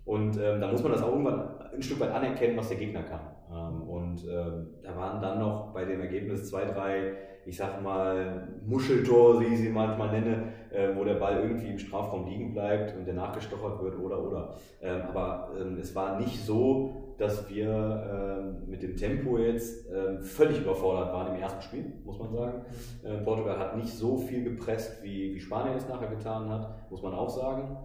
Und 0.08 0.38
ähm, 0.40 0.58
da 0.58 0.72
muss 0.72 0.82
man 0.82 0.92
das 0.92 1.02
auch 1.02 1.10
irgendwann 1.12 1.42
ein 1.70 1.82
Stück 1.82 2.00
weit 2.00 2.12
anerkennen, 2.12 2.56
was 2.56 2.70
der 2.70 2.78
Gegner 2.78 3.02
kann. 3.02 3.20
Ähm, 3.52 3.82
und 3.82 4.24
ähm, 4.24 4.68
da 4.82 4.96
waren 4.96 5.20
dann 5.20 5.38
noch 5.38 5.74
bei 5.74 5.84
dem 5.84 6.00
Ergebnis 6.00 6.48
zwei, 6.48 6.64
drei, 6.64 7.12
ich 7.44 7.58
sag 7.58 7.82
mal, 7.82 8.48
Muscheltor, 8.64 9.38
wie 9.38 9.52
ich 9.52 9.58
sie 9.58 9.68
manchmal 9.68 10.10
nenne, 10.18 10.44
äh, 10.70 10.96
wo 10.96 11.04
der 11.04 11.16
Ball 11.16 11.42
irgendwie 11.42 11.68
im 11.68 11.78
Strafraum 11.78 12.26
liegen 12.26 12.54
bleibt 12.54 12.96
und 12.96 13.04
der 13.04 13.12
nachgestochert 13.12 13.82
wird 13.82 13.98
oder 13.98 14.22
oder. 14.22 14.54
Ähm, 14.80 15.02
aber 15.10 15.50
ähm, 15.60 15.76
es 15.78 15.94
war 15.94 16.18
nicht 16.18 16.42
so, 16.42 17.14
dass 17.18 17.46
wir 17.50 18.38
ähm, 18.40 18.70
mit 18.70 18.82
dem 18.82 18.96
Tempo 18.96 19.36
jetzt 19.36 19.88
völlig 20.22 20.60
überfordert 20.60 21.12
waren 21.12 21.34
im 21.34 21.42
ersten 21.42 21.60
Spiel, 21.60 21.92
muss 22.04 22.18
man 22.18 22.30
sagen. 22.32 22.62
Äh, 23.02 23.18
Portugal 23.24 23.58
hat 23.58 23.76
nicht 23.76 23.92
so 23.92 24.16
viel 24.16 24.44
gepresst, 24.44 25.02
wie, 25.02 25.34
wie 25.34 25.40
Spanien 25.40 25.76
es 25.76 25.88
nachher 25.88 26.08
getan 26.08 26.48
hat, 26.48 26.90
muss 26.90 27.02
man 27.02 27.12
auch 27.12 27.28
sagen. 27.28 27.76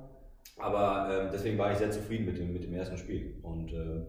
Aber 0.58 1.10
ähm, 1.12 1.30
deswegen 1.32 1.58
war 1.58 1.72
ich 1.72 1.78
sehr 1.78 1.91
zufrieden 1.91 2.26
mit 2.26 2.38
dem, 2.38 2.54
mit 2.54 2.64
dem 2.64 2.74
ersten 2.74 2.97
Spiel. 2.97 3.36
Und 3.41 3.74
äh, 3.74 4.06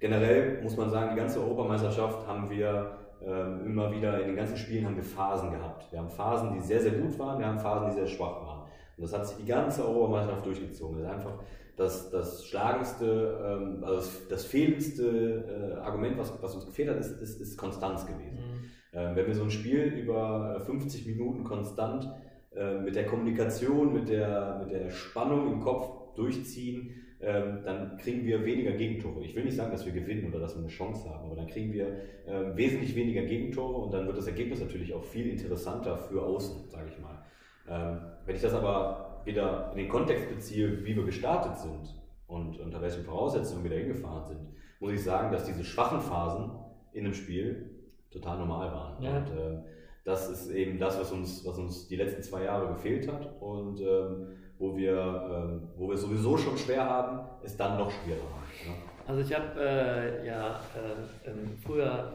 generell 0.00 0.62
muss 0.62 0.76
man 0.76 0.90
sagen, 0.90 1.10
die 1.10 1.16
ganze 1.16 1.40
Europameisterschaft 1.40 2.26
haben 2.26 2.50
wir 2.50 2.98
ähm, 3.24 3.64
immer 3.64 3.90
wieder, 3.92 4.20
in 4.20 4.28
den 4.28 4.36
ganzen 4.36 4.56
Spielen 4.56 4.84
haben 4.84 4.96
wir 4.96 5.02
Phasen 5.02 5.50
gehabt. 5.50 5.90
Wir 5.90 6.00
haben 6.00 6.10
Phasen, 6.10 6.52
die 6.52 6.60
sehr, 6.60 6.80
sehr 6.80 6.92
gut 6.92 7.18
waren, 7.18 7.38
wir 7.38 7.46
haben 7.46 7.58
Phasen, 7.58 7.88
die 7.88 7.94
sehr 7.94 8.06
schwach 8.06 8.44
waren. 8.44 8.62
Und 8.96 9.02
das 9.02 9.12
hat 9.12 9.26
sich 9.26 9.36
die 9.38 9.46
ganze 9.46 9.84
Europameisterschaft 9.84 10.46
durchgezogen. 10.46 10.98
Das 10.98 11.06
ist 11.06 11.14
einfach 11.14 11.38
das, 11.76 12.10
das 12.10 12.46
schlagendste, 12.46 13.38
ähm, 13.44 13.84
also 13.84 13.96
das, 13.96 14.28
das 14.28 14.44
fehlendste 14.44 15.76
äh, 15.76 15.80
Argument, 15.80 16.18
was, 16.18 16.32
was 16.42 16.54
uns 16.54 16.66
gefehlt 16.66 16.90
hat, 16.90 16.98
ist, 16.98 17.20
ist, 17.20 17.40
ist 17.40 17.56
Konstanz 17.56 18.06
gewesen. 18.06 18.36
Mhm. 18.36 18.64
Ähm, 18.92 19.16
wenn 19.16 19.26
wir 19.26 19.34
so 19.34 19.44
ein 19.44 19.50
Spiel 19.50 19.84
über 19.84 20.60
50 20.60 21.06
Minuten 21.06 21.44
konstant 21.44 22.08
äh, 22.56 22.78
mit 22.80 22.96
der 22.96 23.06
Kommunikation, 23.06 23.92
mit 23.92 24.08
der, 24.08 24.62
mit 24.64 24.72
der 24.72 24.90
Spannung 24.90 25.52
im 25.52 25.60
Kopf 25.60 26.14
durchziehen, 26.14 26.94
ähm, 27.20 27.60
dann 27.64 27.96
kriegen 27.96 28.24
wir 28.24 28.44
weniger 28.44 28.72
Gegentore. 28.72 29.24
Ich 29.24 29.34
will 29.34 29.44
nicht 29.44 29.56
sagen, 29.56 29.72
dass 29.72 29.86
wir 29.86 29.92
gewinnen 29.92 30.28
oder 30.28 30.40
dass 30.40 30.54
wir 30.54 30.60
eine 30.60 30.68
Chance 30.68 31.08
haben, 31.08 31.26
aber 31.26 31.36
dann 31.36 31.46
kriegen 31.46 31.72
wir 31.72 31.86
ähm, 32.26 32.56
wesentlich 32.56 32.94
weniger 32.94 33.22
Gegentore 33.22 33.84
und 33.84 33.92
dann 33.92 34.06
wird 34.06 34.18
das 34.18 34.26
Ergebnis 34.26 34.60
natürlich 34.60 34.92
auch 34.94 35.04
viel 35.04 35.28
interessanter 35.28 35.96
für 35.96 36.22
außen, 36.22 36.68
sage 36.68 36.88
ich 36.92 36.98
mal. 36.98 37.22
Ähm, 37.68 38.00
wenn 38.24 38.36
ich 38.36 38.42
das 38.42 38.54
aber 38.54 39.22
wieder 39.24 39.70
in 39.72 39.78
den 39.78 39.88
Kontext 39.88 40.28
beziehe, 40.28 40.84
wie 40.84 40.94
wir 40.94 41.04
gestartet 41.04 41.58
sind 41.58 41.94
und 42.26 42.58
unter 42.60 42.80
welchen 42.80 43.02
Voraussetzungen 43.02 43.64
wir 43.64 43.70
da 43.70 43.76
hingefahren 43.76 44.24
sind, 44.24 44.40
muss 44.80 44.92
ich 44.92 45.02
sagen, 45.02 45.32
dass 45.32 45.44
diese 45.44 45.64
schwachen 45.64 46.00
Phasen 46.00 46.50
in 46.92 47.04
einem 47.04 47.14
Spiel 47.14 47.70
total 48.10 48.38
normal 48.38 48.72
waren. 48.72 49.02
Ja. 49.02 49.18
Und, 49.18 49.30
äh, 49.30 49.58
das 50.06 50.30
ist 50.30 50.50
eben 50.52 50.78
das, 50.78 50.98
was 51.00 51.10
uns, 51.10 51.44
was 51.44 51.58
uns 51.58 51.88
die 51.88 51.96
letzten 51.96 52.22
zwei 52.22 52.44
Jahre 52.44 52.68
gefehlt 52.68 53.10
hat 53.12 53.28
und 53.40 53.80
ähm, 53.80 54.28
wo, 54.56 54.76
wir, 54.76 54.92
ähm, 54.94 55.68
wo 55.76 55.88
wir 55.88 55.96
sowieso 55.96 56.36
schon 56.38 56.56
schwer 56.56 56.84
haben, 56.84 57.28
es 57.42 57.56
dann 57.56 57.76
noch 57.76 57.90
schwerer. 57.90 58.20
Ja. 58.64 58.72
Also 59.08 59.20
ich 59.20 59.34
habe 59.34 59.60
äh, 59.60 60.24
ja 60.24 60.60
äh, 60.76 61.32
früher 61.60 62.12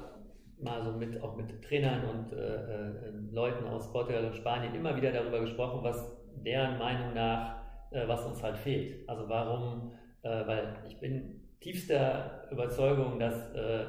mal 0.62 0.82
so 0.82 0.94
mit, 0.94 1.22
auch 1.22 1.36
mit 1.36 1.62
Trainern 1.62 2.06
und 2.06 2.32
äh, 2.32 2.38
äh, 2.38 2.90
Leuten 3.32 3.66
aus 3.66 3.92
Portugal 3.92 4.24
und 4.24 4.36
Spanien 4.38 4.74
immer 4.74 4.96
wieder 4.96 5.12
darüber 5.12 5.42
gesprochen, 5.42 5.84
was 5.84 6.18
deren 6.46 6.78
Meinung 6.78 7.14
nach, 7.14 7.58
äh, 7.92 8.08
was 8.08 8.26
uns 8.26 8.42
halt 8.42 8.58
fehlt. 8.58 9.08
Also 9.10 9.28
warum, 9.28 9.92
äh, 10.22 10.48
weil 10.48 10.78
ich 10.88 10.98
bin 10.98 11.42
tiefster 11.60 12.48
Überzeugung, 12.50 13.20
dass 13.20 13.36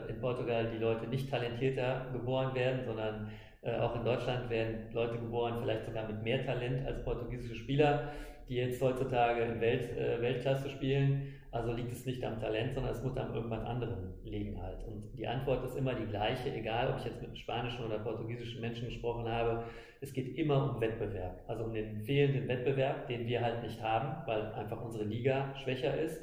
in 0.07 0.20
Portugal 0.20 0.68
die 0.70 0.76
Leute 0.76 1.07
nicht 1.07 1.30
talentierter 1.30 2.09
geboren 2.12 2.55
werden, 2.55 2.84
sondern 2.84 3.30
äh, 3.62 3.78
auch 3.78 3.96
in 3.96 4.04
Deutschland 4.04 4.50
werden 4.50 4.92
Leute 4.92 5.18
geboren, 5.18 5.58
vielleicht 5.62 5.86
sogar 5.86 6.06
mit 6.06 6.22
mehr 6.22 6.44
Talent 6.44 6.86
als 6.86 7.02
portugiesische 7.04 7.54
Spieler, 7.54 8.12
die 8.48 8.56
jetzt 8.56 8.82
heutzutage 8.82 9.42
in 9.42 9.60
Welt, 9.60 9.88
Weltklasse 10.20 10.68
spielen. 10.68 11.32
Also 11.52 11.70
liegt 11.72 11.92
es 11.92 12.06
nicht 12.06 12.24
am 12.24 12.40
Talent, 12.40 12.72
sondern 12.74 12.92
es 12.92 13.02
muss 13.02 13.16
am 13.18 13.34
irgendwas 13.34 13.62
anderem 13.64 14.14
liegen 14.24 14.60
halt. 14.60 14.82
Und 14.86 15.04
die 15.18 15.26
Antwort 15.26 15.62
ist 15.64 15.76
immer 15.76 15.94
die 15.94 16.06
gleiche, 16.06 16.50
egal 16.50 16.90
ob 16.90 16.98
ich 16.98 17.04
jetzt 17.04 17.20
mit 17.20 17.36
spanischen 17.36 17.84
oder 17.84 17.98
portugiesischen 17.98 18.62
Menschen 18.62 18.86
gesprochen 18.86 19.28
habe. 19.28 19.64
Es 20.00 20.14
geht 20.14 20.36
immer 20.38 20.74
um 20.74 20.80
Wettbewerb, 20.80 21.42
also 21.46 21.64
um 21.64 21.74
den 21.74 22.00
fehlenden 22.00 22.48
Wettbewerb, 22.48 23.06
den 23.06 23.26
wir 23.26 23.42
halt 23.42 23.62
nicht 23.62 23.80
haben, 23.82 24.26
weil 24.26 24.52
einfach 24.54 24.82
unsere 24.82 25.04
Liga 25.04 25.54
schwächer 25.56 25.96
ist 26.00 26.22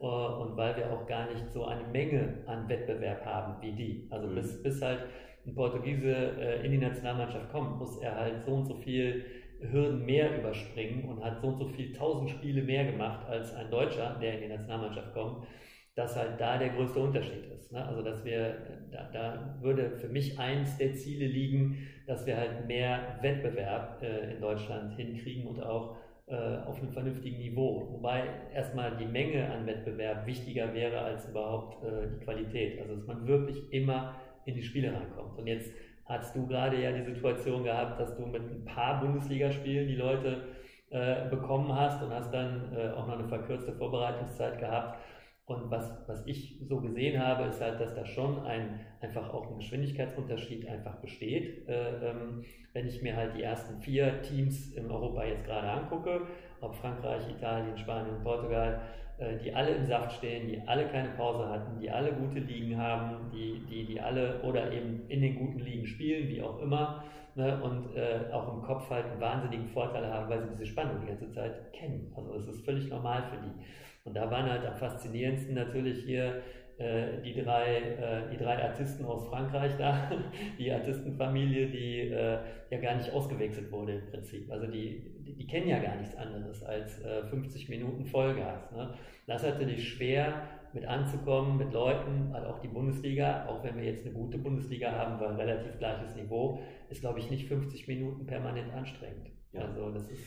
äh, 0.00 0.04
und 0.04 0.56
weil 0.56 0.76
wir 0.76 0.90
auch 0.90 1.06
gar 1.06 1.30
nicht 1.30 1.46
so 1.52 1.66
eine 1.66 1.84
Menge 1.84 2.38
an 2.46 2.68
Wettbewerb 2.68 3.24
haben 3.26 3.60
wie 3.60 3.72
die. 3.72 4.08
Also 4.10 4.28
mhm. 4.28 4.34
bis, 4.36 4.62
bis 4.62 4.80
halt 4.80 5.04
ein 5.46 5.54
Portugiese 5.54 6.12
äh, 6.38 6.64
in 6.64 6.72
die 6.72 6.78
Nationalmannschaft 6.78 7.50
kommt, 7.50 7.78
muss 7.78 8.00
er 8.02 8.14
halt 8.14 8.44
so 8.44 8.52
und 8.52 8.66
so 8.66 8.74
viel 8.76 9.24
Hürden 9.60 10.04
mehr 10.06 10.38
überspringen 10.38 11.04
und 11.08 11.22
hat 11.22 11.40
so 11.40 11.48
und 11.48 11.58
so 11.58 11.68
viel 11.68 11.92
tausend 11.92 12.30
Spiele 12.30 12.62
mehr 12.62 12.90
gemacht 12.90 13.26
als 13.28 13.54
ein 13.54 13.70
Deutscher, 13.70 14.18
der 14.20 14.34
in 14.34 14.42
die 14.42 14.48
Nationalmannschaft 14.48 15.12
kommt, 15.12 15.46
dass 15.94 16.16
halt 16.16 16.40
da 16.40 16.56
der 16.56 16.70
größte 16.70 16.98
Unterschied 16.98 17.44
ist. 17.52 17.72
Ne? 17.72 17.84
Also 17.84 18.02
dass 18.02 18.24
wir, 18.24 18.56
da, 18.90 19.10
da, 19.12 19.58
würde 19.60 19.90
für 19.98 20.08
mich 20.08 20.38
eins 20.38 20.78
der 20.78 20.94
Ziele 20.94 21.26
liegen, 21.26 21.88
dass 22.06 22.26
wir 22.26 22.36
halt 22.36 22.66
mehr 22.66 23.18
Wettbewerb 23.20 24.02
äh, 24.02 24.32
in 24.32 24.40
Deutschland 24.40 24.94
hinkriegen 24.96 25.46
und 25.46 25.62
auch 25.62 25.96
äh, 26.26 26.58
auf 26.66 26.80
einem 26.80 26.92
vernünftigen 26.92 27.38
Niveau. 27.38 27.88
Wobei 27.90 28.22
erstmal 28.54 28.96
die 28.96 29.04
Menge 29.04 29.50
an 29.52 29.66
Wettbewerb 29.66 30.26
wichtiger 30.26 30.72
wäre 30.72 31.00
als 31.00 31.28
überhaupt 31.28 31.84
äh, 31.84 32.08
die 32.08 32.24
Qualität. 32.24 32.80
Also 32.80 32.94
dass 32.94 33.06
man 33.06 33.26
wirklich 33.26 33.70
immer 33.72 34.14
in 34.50 34.56
die 34.56 34.62
Spiele 34.62 34.92
reinkommt. 34.92 35.38
Und 35.38 35.46
jetzt 35.46 35.70
hast 36.04 36.34
du 36.34 36.46
gerade 36.46 36.82
ja 36.82 36.92
die 36.92 37.02
Situation 37.02 37.64
gehabt, 37.64 38.00
dass 38.00 38.16
du 38.16 38.26
mit 38.26 38.42
ein 38.42 38.64
paar 38.64 39.00
Bundesligaspielen 39.00 39.88
die 39.88 39.96
Leute 39.96 40.48
äh, 40.90 41.28
bekommen 41.28 41.72
hast 41.74 42.02
und 42.02 42.10
hast 42.10 42.32
dann 42.32 42.74
äh, 42.74 42.90
auch 42.90 43.06
noch 43.06 43.18
eine 43.18 43.28
verkürzte 43.28 43.72
Vorbereitungszeit 43.72 44.58
gehabt. 44.58 44.98
Und 45.46 45.70
was, 45.70 45.90
was 46.06 46.24
ich 46.26 46.58
so 46.68 46.80
gesehen 46.80 47.20
habe, 47.20 47.44
ist 47.44 47.60
halt, 47.60 47.80
dass 47.80 47.94
da 47.94 48.04
schon 48.04 48.44
ein, 48.44 48.80
einfach 49.00 49.32
auch 49.34 49.50
ein 49.50 49.58
Geschwindigkeitsunterschied 49.58 50.68
einfach 50.68 50.96
besteht. 50.96 51.68
Äh, 51.68 52.10
ähm, 52.10 52.44
wenn 52.72 52.86
ich 52.86 53.02
mir 53.02 53.16
halt 53.16 53.36
die 53.36 53.42
ersten 53.42 53.80
vier 53.80 54.22
Teams 54.22 54.72
in 54.74 54.90
Europa 54.90 55.24
jetzt 55.24 55.44
gerade 55.44 55.68
angucke, 55.68 56.22
ob 56.60 56.74
Frankreich, 56.74 57.22
Italien, 57.28 57.76
Spanien, 57.76 58.22
Portugal, 58.22 58.80
äh, 59.18 59.36
die 59.38 59.54
alle 59.54 59.70
im 59.70 59.84
Saft 59.84 60.12
stehen, 60.12 60.48
die 60.48 60.60
alle 60.66 60.86
keine 60.86 61.10
Pause 61.10 61.48
hatten, 61.48 61.78
die 61.80 61.90
alle 61.90 62.12
gute 62.12 62.40
Ligen 62.40 62.76
haben, 62.78 63.30
die, 63.32 63.64
die, 63.68 63.84
die 63.86 64.00
alle 64.00 64.40
oder 64.42 64.72
eben 64.72 65.02
in 65.08 65.20
den 65.20 65.36
guten 65.36 65.60
Ligen 65.60 65.86
spielen, 65.86 66.28
wie 66.28 66.42
auch 66.42 66.60
immer, 66.60 67.04
ne, 67.34 67.62
und 67.62 67.94
äh, 67.96 68.32
auch 68.32 68.54
im 68.54 68.62
Kopf 68.62 68.88
halt 68.90 69.06
einen 69.06 69.20
wahnsinnigen 69.20 69.68
Vorteil 69.68 70.06
haben, 70.06 70.28
weil 70.30 70.42
sie 70.42 70.50
diese 70.52 70.66
Spannung 70.66 71.00
die 71.02 71.08
ganze 71.08 71.30
Zeit 71.30 71.72
kennen. 71.72 72.12
Also 72.16 72.34
das 72.34 72.46
ist 72.46 72.64
völlig 72.64 72.88
normal 72.88 73.22
für 73.24 73.36
die. 73.36 73.52
Und 74.04 74.14
da 74.14 74.30
waren 74.30 74.50
halt 74.50 74.64
am 74.64 74.76
faszinierendsten 74.76 75.54
natürlich 75.54 76.04
hier 76.04 76.42
äh, 76.78 77.20
die, 77.22 77.34
drei, 77.34 77.76
äh, 77.76 78.30
die 78.32 78.38
drei 78.38 78.62
Artisten 78.62 79.04
aus 79.04 79.28
Frankreich 79.28 79.76
da, 79.76 80.10
die 80.58 80.72
Artistenfamilie, 80.72 81.66
die 81.66 82.08
äh, 82.08 82.38
ja 82.70 82.78
gar 82.80 82.94
nicht 82.94 83.12
ausgewechselt 83.12 83.70
wurde 83.70 83.96
im 83.96 84.06
Prinzip. 84.06 84.50
Also 84.50 84.66
die, 84.66 85.02
die, 85.34 85.46
kennen 85.46 85.68
ja 85.68 85.78
gar 85.78 85.96
nichts 85.96 86.16
anderes 86.16 86.62
als 86.62 87.02
50 87.30 87.68
Minuten 87.68 88.04
Vollgas. 88.06 88.70
Ne? 88.72 88.94
Das 89.26 89.42
ist 89.42 89.50
natürlich 89.50 89.88
schwer 89.88 90.42
mit 90.72 90.84
anzukommen, 90.86 91.58
mit 91.58 91.72
Leuten, 91.72 92.32
weil 92.32 92.44
auch 92.44 92.60
die 92.60 92.68
Bundesliga, 92.68 93.46
auch 93.46 93.64
wenn 93.64 93.76
wir 93.76 93.84
jetzt 93.84 94.06
eine 94.06 94.14
gute 94.14 94.38
Bundesliga 94.38 94.92
haben, 94.92 95.20
weil 95.20 95.34
relativ 95.34 95.78
gleiches 95.78 96.14
Niveau, 96.14 96.60
ist 96.88 97.00
glaube 97.00 97.18
ich 97.18 97.30
nicht 97.30 97.48
50 97.48 97.88
Minuten 97.88 98.26
permanent 98.26 98.72
anstrengend. 98.72 99.30
Ja. 99.52 99.62
Also 99.62 99.90
das 99.90 100.08
ist 100.08 100.22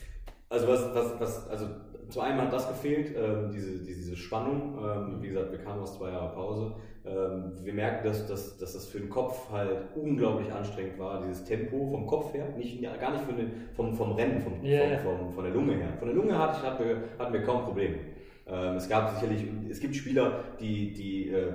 also 0.53 0.67
was, 0.67 0.95
was, 0.95 1.19
was, 1.19 1.49
also 1.49 1.65
zu 2.09 2.21
einem 2.21 2.39
hat 2.41 2.53
das 2.53 2.67
gefehlt, 2.67 3.15
ähm, 3.17 3.49
diese, 3.51 3.79
diese 3.79 4.15
Spannung. 4.15 4.77
Ähm, 4.77 5.21
wie 5.21 5.29
gesagt, 5.29 5.51
wir 5.51 5.59
kamen 5.59 5.81
aus 5.81 5.97
zwei 5.97 6.11
Jahren 6.11 6.31
Pause. 6.33 6.73
Ähm, 7.05 7.53
wir 7.63 7.73
merken, 7.73 8.05
dass, 8.05 8.27
dass, 8.27 8.57
dass 8.57 8.73
das 8.73 8.85
für 8.85 8.99
den 8.99 9.09
Kopf 9.09 9.51
halt 9.51 9.79
unglaublich 9.95 10.53
anstrengend 10.53 10.99
war, 10.99 11.21
dieses 11.21 11.43
Tempo 11.43 11.89
vom 11.89 12.05
Kopf 12.05 12.33
her, 12.33 12.47
nicht, 12.55 12.81
gar 12.81 13.11
nicht 13.11 13.25
von 13.25 13.35
den, 13.35 13.51
vom, 13.75 13.95
vom 13.95 14.11
Rennen, 14.13 14.39
vom, 14.39 14.63
yeah. 14.63 14.99
vom, 14.99 15.17
vom, 15.17 15.31
von 15.33 15.43
der 15.43 15.53
Lunge 15.53 15.73
her. 15.73 15.93
Von 15.97 16.07
der 16.07 16.15
Lunge 16.15 16.37
hatte 16.37 16.59
ich, 16.59 16.69
hatten, 16.69 16.85
wir, 16.85 16.97
hatten 17.17 17.33
wir 17.33 17.41
kaum 17.41 17.65
Probleme. 17.65 17.95
Ähm, 18.47 18.75
es 18.75 18.87
gab 18.87 19.09
sicherlich, 19.15 19.45
es 19.69 19.79
gibt 19.79 19.95
Spieler, 19.95 20.43
die, 20.59 20.93
die 20.93 21.29
äh, 21.29 21.51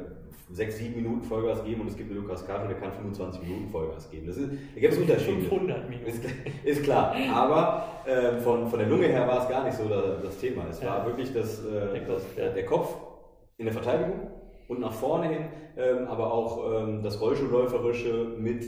sechs, 0.50 0.78
sieben 0.78 0.96
Minuten 0.96 1.22
Vollgas 1.22 1.64
geben 1.64 1.82
und 1.82 1.88
es 1.88 1.96
gibt 1.96 2.10
einen 2.10 2.22
Lukas 2.22 2.46
Kaffel, 2.46 2.68
der 2.68 2.78
kann 2.78 2.92
25 2.92 3.42
Minuten 3.42 3.68
Vollgas 3.68 4.10
geben. 4.10 4.26
Das 4.26 4.36
ist, 4.36 4.50
da 4.74 4.80
gibt 4.80 4.92
es 4.92 4.98
Unterschiede. 4.98 5.42
500 5.42 5.88
Minuten. 5.88 6.08
Ist, 6.08 6.24
ist 6.64 6.82
klar. 6.84 7.14
Aber 7.34 7.84
äh, 8.06 8.38
von, 8.38 8.66
von 8.68 8.78
der 8.78 8.88
Lunge 8.88 9.06
her 9.06 9.26
war 9.26 9.42
es 9.42 9.48
gar 9.48 9.64
nicht 9.64 9.76
so 9.76 9.88
das, 9.88 10.22
das 10.22 10.38
Thema. 10.38 10.66
Es 10.70 10.80
ja. 10.80 10.88
war 10.88 11.06
wirklich 11.06 11.32
das, 11.32 11.64
äh, 11.64 11.92
der, 11.92 12.04
Kopf, 12.04 12.22
das, 12.36 12.54
der 12.54 12.64
Kopf 12.64 12.96
in 13.58 13.66
der 13.66 13.74
Verteidigung 13.74 14.30
und 14.68 14.80
nach 14.80 14.92
vorne 14.92 15.28
hin, 15.28 15.44
ähm, 15.76 16.06
aber 16.08 16.32
auch 16.32 16.82
ähm, 16.82 17.02
das 17.02 17.20
Rollschuhläuferische 17.20 18.34
mit 18.38 18.64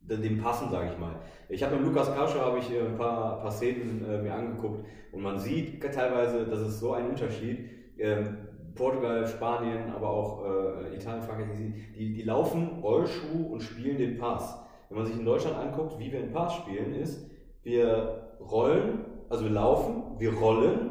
dem 0.00 0.38
Passen, 0.38 0.70
sage 0.70 0.90
ich 0.92 0.98
mal. 0.98 1.14
Ich 1.48 1.62
habe 1.62 1.76
mit 1.76 1.84
Lukas 1.84 2.12
Kascher 2.14 2.44
habe 2.44 2.58
ich 2.58 2.68
ein 2.70 2.96
paar, 2.96 3.40
paar 3.40 3.50
Szenen 3.50 4.04
äh, 4.08 4.18
mir 4.22 4.34
angeguckt 4.34 4.84
und 5.12 5.22
man 5.22 5.38
sieht 5.38 5.80
teilweise, 5.92 6.46
dass 6.46 6.60
es 6.60 6.80
so 6.80 6.94
ein 6.94 7.10
Unterschied. 7.10 7.68
Ähm, 7.98 8.38
Portugal, 8.74 9.26
Spanien, 9.26 9.90
aber 9.94 10.10
auch 10.10 10.44
äh, 10.44 10.96
Italien, 10.96 11.22
Frankreich, 11.22 11.48
die, 11.96 12.12
die 12.12 12.22
laufen 12.22 12.80
Rollschuh 12.82 13.46
und 13.52 13.62
spielen 13.62 13.98
den 13.98 14.18
Pass. 14.18 14.58
Wenn 14.88 14.98
man 14.98 15.06
sich 15.06 15.18
in 15.18 15.24
Deutschland 15.24 15.56
anguckt, 15.56 15.98
wie 15.98 16.10
wir 16.10 16.20
den 16.20 16.32
Pass 16.32 16.54
spielen, 16.56 16.94
ist, 16.94 17.30
wir 17.62 18.36
rollen, 18.40 19.04
also 19.28 19.44
wir 19.44 19.52
laufen, 19.52 20.18
wir 20.18 20.34
rollen, 20.34 20.90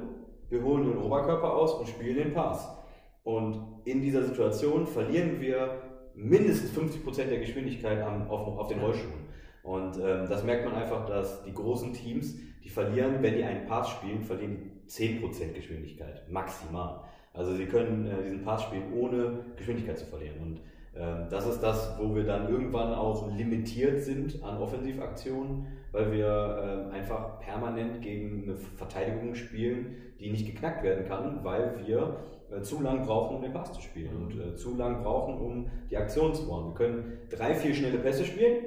wir 0.49 0.63
holen 0.63 0.85
den 0.87 0.97
Oberkörper 0.97 1.53
aus 1.53 1.73
und 1.73 1.87
spielen 1.87 2.15
den 2.15 2.33
Pass. 2.33 2.67
Und 3.23 3.81
in 3.85 4.01
dieser 4.01 4.23
Situation 4.23 4.87
verlieren 4.87 5.39
wir 5.39 5.81
mindestens 6.15 6.77
50% 6.77 7.25
der 7.25 7.39
Geschwindigkeit 7.39 8.01
am, 8.01 8.29
auf, 8.29 8.57
auf 8.57 8.67
den 8.67 8.79
Rollschuhen. 8.79 9.29
Und 9.63 9.97
ähm, 9.97 10.27
das 10.27 10.43
merkt 10.43 10.65
man 10.65 10.75
einfach, 10.75 11.05
dass 11.05 11.43
die 11.43 11.53
großen 11.53 11.93
Teams, 11.93 12.35
die 12.63 12.69
verlieren, 12.69 13.21
wenn 13.21 13.35
die 13.35 13.43
einen 13.43 13.67
Pass 13.67 13.89
spielen, 13.89 14.21
verlieren 14.21 14.57
die 14.57 14.89
10% 14.89 15.53
Geschwindigkeit, 15.53 16.29
maximal. 16.29 17.03
Also 17.33 17.53
sie 17.53 17.65
können 17.65 18.07
äh, 18.07 18.23
diesen 18.23 18.43
Pass 18.43 18.63
spielen, 18.63 18.93
ohne 18.93 19.39
Geschwindigkeit 19.55 19.97
zu 19.97 20.05
verlieren. 20.05 20.37
Und 20.41 20.61
ähm, 20.95 21.27
das 21.29 21.47
ist 21.47 21.61
das, 21.61 21.95
wo 21.99 22.15
wir 22.15 22.23
dann 22.23 22.49
irgendwann 22.49 22.93
auch 22.93 23.31
limitiert 23.35 24.01
sind 24.01 24.43
an 24.43 24.57
Offensivaktionen, 24.57 25.67
weil 25.91 26.11
wir 26.11 26.87
ähm, 26.87 26.91
einfach 26.91 27.39
permanent 27.39 28.01
gegen 28.01 28.43
eine 28.43 28.55
Verteidigung 28.55 29.35
spielen, 29.35 29.95
die 30.19 30.31
nicht 30.31 30.45
geknackt 30.45 30.83
werden 30.83 31.05
kann, 31.07 31.43
weil 31.43 31.85
wir 31.85 32.17
äh, 32.51 32.61
zu 32.61 32.81
lang 32.81 33.05
brauchen, 33.05 33.37
um 33.37 33.41
den 33.41 33.53
Pass 33.53 33.71
zu 33.73 33.81
spielen 33.81 34.15
und 34.15 34.39
äh, 34.39 34.55
zu 34.55 34.75
lang 34.75 35.03
brauchen, 35.03 35.39
um 35.39 35.71
die 35.89 35.97
Aktion 35.97 36.33
zu 36.33 36.47
bauen. 36.47 36.69
Wir 36.69 36.75
können 36.75 37.17
drei, 37.29 37.53
vier 37.53 37.73
schnelle 37.73 37.99
Pässe 37.99 38.25
spielen. 38.25 38.65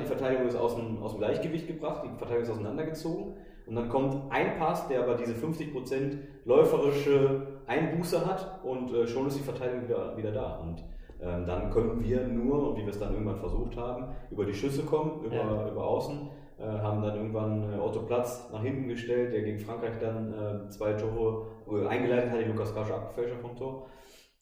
die 0.00 0.06
Verteidigung 0.06 0.46
ist 0.46 0.56
aus 0.56 0.76
dem, 0.76 1.02
aus 1.02 1.12
dem 1.12 1.20
Gleichgewicht 1.20 1.66
gebracht, 1.66 2.04
die 2.04 2.18
Verteidigung 2.18 2.42
ist 2.42 2.50
auseinandergezogen. 2.50 3.34
Und 3.66 3.74
dann 3.74 3.88
kommt 3.88 4.30
ein 4.30 4.58
Pass, 4.58 4.86
der 4.88 5.02
aber 5.02 5.14
diese 5.16 5.34
50% 5.34 6.18
läuferische 6.44 7.60
Einbuße 7.66 8.24
hat 8.24 8.60
und 8.64 8.92
äh, 8.92 9.06
schon 9.06 9.26
ist 9.26 9.38
die 9.38 9.42
Verteidigung 9.42 9.88
wieder, 9.88 10.16
wieder 10.16 10.30
da. 10.30 10.56
Und 10.58 10.84
ähm, 11.20 11.46
dann 11.46 11.70
können 11.70 12.02
wir 12.02 12.26
nur, 12.28 12.76
wie 12.76 12.82
wir 12.82 12.90
es 12.90 12.98
dann 12.98 13.12
irgendwann 13.12 13.38
versucht 13.38 13.76
haben, 13.76 14.14
über 14.30 14.44
die 14.44 14.54
Schüsse 14.54 14.84
kommen, 14.84 15.24
über, 15.24 15.34
ja. 15.34 15.68
über 15.68 15.84
Außen, 15.84 16.30
äh, 16.58 16.64
haben 16.64 17.02
dann 17.02 17.16
irgendwann 17.16 17.72
äh, 17.72 17.78
Otto 17.78 18.02
Platz 18.02 18.48
nach 18.52 18.62
hinten 18.62 18.88
gestellt, 18.88 19.32
der 19.32 19.42
gegen 19.42 19.58
Frankreich 19.58 19.98
dann 20.00 20.32
äh, 20.32 20.68
zwei 20.68 20.92
Tore 20.92 21.48
äh, 21.70 21.86
eingeleitet 21.86 22.30
hat, 22.30 22.40
die 22.40 22.44
Lukas 22.44 22.74
Kasche 22.74 22.94
abgefälscht 22.94 23.36
vom 23.40 23.56
Tor. 23.56 23.88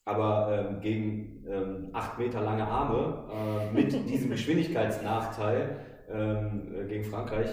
Aber 0.05 0.69
ähm, 0.69 0.81
gegen 0.81 1.43
ähm, 1.49 1.89
acht 1.93 2.19
Meter 2.19 2.41
lange 2.41 2.67
Arme 2.67 3.23
äh, 3.31 3.73
mit 3.73 3.91
diesem 4.07 4.29
Geschwindigkeitsnachteil 4.31 5.79
ähm, 6.11 6.87
gegen 6.87 7.03
Frankreich 7.03 7.49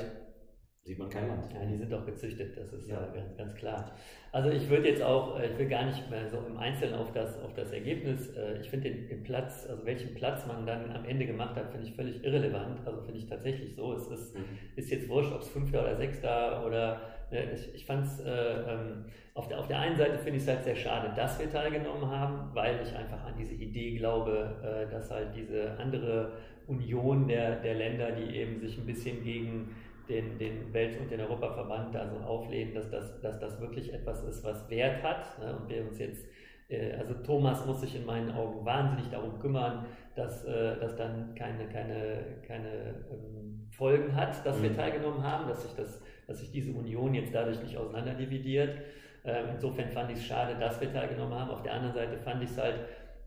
sieht 0.84 0.98
man 0.98 1.08
kein 1.08 1.28
Land. 1.28 1.52
Ja, 1.52 1.64
die 1.64 1.76
sind 1.76 1.92
doch 1.92 2.04
gezüchtet, 2.04 2.56
das 2.56 2.72
ist 2.72 2.88
ja, 2.88 2.98
ganz, 3.14 3.36
ganz 3.36 3.54
klar. 3.54 3.92
Also 4.32 4.50
ich 4.50 4.68
würde 4.68 4.88
jetzt 4.88 5.02
auch, 5.02 5.38
äh, 5.38 5.46
ich 5.46 5.58
will 5.58 5.68
gar 5.68 5.84
nicht 5.84 6.10
mehr 6.10 6.28
so 6.28 6.38
im 6.38 6.56
Einzelnen 6.56 6.94
auf 6.94 7.12
das, 7.12 7.40
auf 7.40 7.54
das 7.54 7.70
Ergebnis, 7.70 8.34
äh, 8.36 8.58
ich 8.60 8.68
finde 8.68 8.90
den, 8.90 9.06
den, 9.06 9.22
Platz, 9.22 9.66
also 9.68 9.84
welchen 9.86 10.14
Platz 10.14 10.44
man 10.46 10.66
dann 10.66 10.90
am 10.90 11.04
Ende 11.04 11.26
gemacht 11.26 11.54
hat, 11.54 11.70
finde 11.70 11.86
ich 11.86 11.94
völlig 11.94 12.24
irrelevant. 12.24 12.80
Also 12.84 13.00
finde 13.02 13.18
ich 13.18 13.26
tatsächlich 13.26 13.76
so. 13.76 13.92
Es 13.92 14.08
ist, 14.08 14.34
mhm. 14.34 14.44
ist 14.74 14.90
jetzt 14.90 15.08
wurscht, 15.08 15.32
ob 15.32 15.42
es 15.42 15.48
Fünfter 15.48 15.82
oder 15.82 15.96
Sechster 15.96 16.66
oder 16.66 17.00
ne, 17.30 17.52
ich, 17.54 17.74
ich 17.74 17.86
fand 17.86 18.04
es 18.04 18.18
äh, 18.20 18.30
ähm, 18.30 19.04
auf, 19.34 19.46
der, 19.46 19.60
auf 19.60 19.68
der 19.68 19.78
einen 19.78 19.96
Seite 19.96 20.18
finde 20.18 20.38
ich 20.38 20.42
es 20.42 20.48
halt 20.48 20.64
sehr 20.64 20.76
schade, 20.76 21.12
dass 21.14 21.38
wir 21.38 21.48
teilgenommen 21.48 22.10
haben, 22.10 22.50
weil 22.54 22.80
ich 22.82 22.92
einfach 22.96 23.24
an 23.24 23.34
diese 23.38 23.54
Idee 23.54 23.96
glaube, 23.96 24.56
äh, 24.64 24.90
dass 24.90 25.12
halt 25.12 25.28
diese 25.36 25.78
andere 25.78 26.32
Union 26.66 27.28
der, 27.28 27.56
der 27.56 27.74
Länder, 27.74 28.12
die 28.12 28.36
eben 28.36 28.58
sich 28.60 28.78
ein 28.78 28.86
bisschen 28.86 29.22
gegen 29.22 29.74
den, 30.08 30.38
den 30.38 30.72
Welt- 30.72 30.98
und 31.00 31.10
den 31.10 31.20
Europaverband 31.20 31.94
da 31.94 32.08
so 32.08 32.16
auflehnen, 32.16 32.74
dass 32.74 32.90
das, 32.90 33.20
dass 33.20 33.38
das 33.38 33.60
wirklich 33.60 33.92
etwas 33.92 34.22
ist, 34.24 34.44
was 34.44 34.68
Wert 34.70 35.02
hat. 35.02 35.38
Ne? 35.38 35.56
Und 35.56 35.68
wir 35.68 35.82
uns 35.82 35.98
jetzt, 35.98 36.26
äh, 36.68 36.92
also 36.94 37.14
Thomas 37.14 37.64
muss 37.66 37.80
sich 37.80 37.96
in 37.96 38.04
meinen 38.04 38.30
Augen 38.32 38.64
wahnsinnig 38.64 39.10
darum 39.10 39.38
kümmern, 39.38 39.86
dass 40.14 40.44
äh, 40.44 40.76
das 40.80 40.96
dann 40.96 41.34
keine, 41.34 41.66
keine, 41.68 42.24
keine 42.46 42.68
ähm, 43.10 43.68
Folgen 43.70 44.14
hat, 44.14 44.44
dass 44.44 44.58
mhm. 44.58 44.64
wir 44.64 44.76
teilgenommen 44.76 45.22
haben, 45.22 45.48
dass 45.48 45.62
sich, 45.62 45.74
das, 45.74 46.02
dass 46.26 46.40
sich 46.40 46.50
diese 46.50 46.72
Union 46.72 47.14
jetzt 47.14 47.34
dadurch 47.34 47.62
nicht 47.62 47.76
auseinanderdividiert. 47.76 48.78
Ähm, 49.24 49.46
insofern 49.54 49.88
fand 49.88 50.10
ich 50.10 50.18
es 50.18 50.24
schade, 50.24 50.56
dass 50.58 50.80
wir 50.80 50.92
teilgenommen 50.92 51.38
haben. 51.38 51.50
Auf 51.50 51.62
der 51.62 51.74
anderen 51.74 51.94
Seite 51.94 52.18
fand 52.18 52.42
ich 52.42 52.50
es 52.50 52.58
halt 52.58 52.80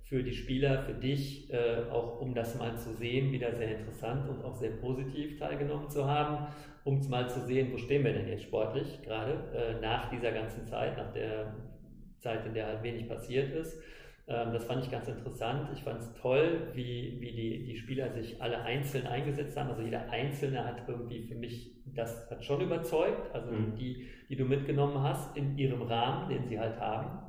für 0.05 0.21
die 0.23 0.33
Spieler, 0.33 0.83
für 0.83 0.93
dich, 0.93 1.51
äh, 1.51 1.89
auch 1.91 2.21
um 2.21 2.35
das 2.35 2.57
mal 2.57 2.77
zu 2.77 2.93
sehen, 2.93 3.31
wieder 3.31 3.53
sehr 3.55 3.79
interessant 3.79 4.29
und 4.29 4.43
auch 4.45 4.55
sehr 4.55 4.69
positiv 4.69 5.39
teilgenommen 5.39 5.89
zu 5.89 6.05
haben, 6.05 6.47
um 6.83 7.01
mal 7.09 7.27
zu 7.27 7.41
sehen, 7.41 7.73
wo 7.73 7.77
stehen 7.77 8.03
wir 8.03 8.13
denn 8.13 8.27
jetzt 8.27 8.43
sportlich 8.43 9.01
gerade 9.01 9.33
äh, 9.55 9.81
nach 9.81 10.09
dieser 10.09 10.31
ganzen 10.31 10.65
Zeit, 10.67 10.95
nach 10.97 11.11
der 11.11 11.55
Zeit, 12.19 12.45
in 12.45 12.53
der 12.53 12.67
halt 12.67 12.83
wenig 12.83 13.09
passiert 13.09 13.51
ist. 13.55 13.81
Ähm, 14.27 14.53
das 14.53 14.65
fand 14.65 14.83
ich 14.83 14.91
ganz 14.91 15.07
interessant. 15.07 15.69
Ich 15.73 15.83
fand 15.83 15.99
es 15.99 16.13
toll, 16.13 16.69
wie, 16.73 17.17
wie 17.19 17.31
die, 17.31 17.65
die 17.65 17.75
Spieler 17.75 18.11
sich 18.11 18.41
alle 18.41 18.61
einzeln 18.61 19.07
eingesetzt 19.07 19.57
haben. 19.57 19.69
Also 19.69 19.81
jeder 19.81 20.09
Einzelne 20.11 20.65
hat 20.65 20.87
irgendwie 20.87 21.23
für 21.23 21.35
mich, 21.35 21.75
das 21.95 22.29
hat 22.29 22.43
schon 22.43 22.61
überzeugt, 22.61 23.33
also 23.33 23.51
mhm. 23.51 23.75
die, 23.75 24.07
die 24.29 24.35
du 24.35 24.45
mitgenommen 24.45 25.01
hast 25.01 25.35
in 25.35 25.57
ihrem 25.57 25.81
Rahmen, 25.81 26.29
den 26.29 26.47
sie 26.47 26.59
halt 26.59 26.79
haben. 26.79 27.24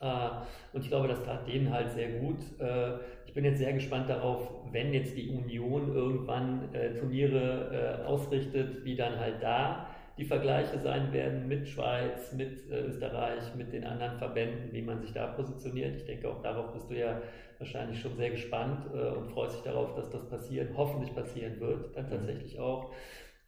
Äh, 0.00 0.28
und 0.72 0.82
ich 0.82 0.88
glaube, 0.88 1.08
das 1.08 1.22
tat 1.24 1.46
denen 1.46 1.72
halt 1.72 1.90
sehr 1.90 2.08
gut. 2.20 2.38
Äh, 2.60 2.94
ich 3.26 3.34
bin 3.34 3.44
jetzt 3.44 3.58
sehr 3.58 3.72
gespannt 3.72 4.08
darauf, 4.08 4.48
wenn 4.70 4.92
jetzt 4.94 5.16
die 5.16 5.28
Union 5.28 5.94
irgendwann 5.94 6.72
äh, 6.74 6.94
Turniere 6.94 8.04
ausrichtet, 8.06 8.84
wie 8.84 8.96
dann 8.96 9.18
halt 9.18 9.42
da 9.42 9.86
die 10.16 10.24
Vergleiche 10.24 10.78
sein 10.80 11.12
werden 11.12 11.46
mit 11.46 11.68
Schweiz, 11.68 12.32
mit 12.32 12.68
Österreich, 12.70 13.54
mit 13.56 13.72
den 13.72 13.84
anderen 13.84 14.18
Verbänden, 14.18 14.72
wie 14.72 14.82
man 14.82 15.00
sich 15.00 15.12
da 15.12 15.28
positioniert. 15.28 15.94
Ich 15.94 16.06
denke, 16.06 16.28
auch 16.28 16.42
darauf 16.42 16.72
bist 16.72 16.90
du 16.90 16.98
ja 16.98 17.20
wahrscheinlich 17.58 18.00
schon 18.00 18.16
sehr 18.16 18.30
gespannt 18.30 18.92
und 18.92 19.30
freust 19.30 19.56
dich 19.56 19.62
darauf, 19.62 19.94
dass 19.94 20.10
das 20.10 20.28
passieren, 20.28 20.70
hoffentlich 20.76 21.14
passieren 21.14 21.60
wird, 21.60 21.96
dann 21.96 22.06
mhm. 22.06 22.10
tatsächlich 22.10 22.58
auch. 22.58 22.92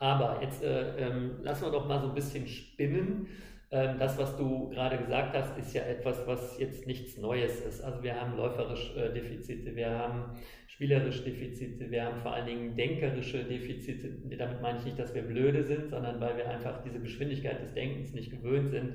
Aber 0.01 0.39
jetzt 0.41 0.63
äh, 0.63 0.97
ähm, 0.97 1.43
lassen 1.43 1.67
wir 1.67 1.73
doch 1.73 1.87
mal 1.87 2.01
so 2.01 2.09
ein 2.09 2.15
bisschen 2.15 2.49
spinnen. 2.49 3.27
Ähm, 3.73 3.99
das, 3.99 4.19
was 4.19 4.37
du 4.37 4.69
gerade 4.71 4.99
gesagt 4.99 5.35
hast, 5.37 5.57
ist 5.57 5.73
ja 5.75 5.83
etwas, 5.83 6.27
was 6.27 6.59
jetzt 6.59 6.89
nichts 6.89 7.17
Neues 7.19 7.61
ist. 7.61 7.81
Also 7.83 8.03
wir 8.03 8.21
haben 8.21 8.37
läuferisch 8.37 8.97
äh, 8.97 9.13
Defizite, 9.13 9.77
wir 9.77 9.91
haben 9.91 10.25
spielerisch 10.67 11.23
Defizite, 11.23 11.89
wir 11.89 12.05
haben 12.05 12.21
vor 12.21 12.33
allen 12.33 12.47
Dingen 12.47 12.77
denkerische 12.77 13.45
Defizite. 13.45 14.09
Damit 14.37 14.61
meine 14.61 14.79
ich 14.79 14.87
nicht, 14.87 14.99
dass 14.99 15.15
wir 15.15 15.23
blöde 15.23 15.63
sind, 15.63 15.89
sondern 15.89 16.21
weil 16.21 16.37
wir 16.37 16.51
einfach 16.51 16.83
diese 16.83 16.99
Geschwindigkeit 16.99 17.63
des 17.63 17.73
Denkens 17.73 18.13
nicht 18.13 18.31
gewöhnt 18.33 18.71
sind. 18.71 18.95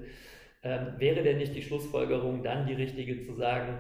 Ähm, 0.64 0.95
wäre 0.97 1.23
denn 1.23 1.38
nicht 1.38 1.56
die 1.56 1.61
Schlussfolgerung 1.61 2.43
dann 2.43 2.65
die 2.68 2.73
richtige 2.73 3.22
zu 3.22 3.34
sagen, 3.34 3.77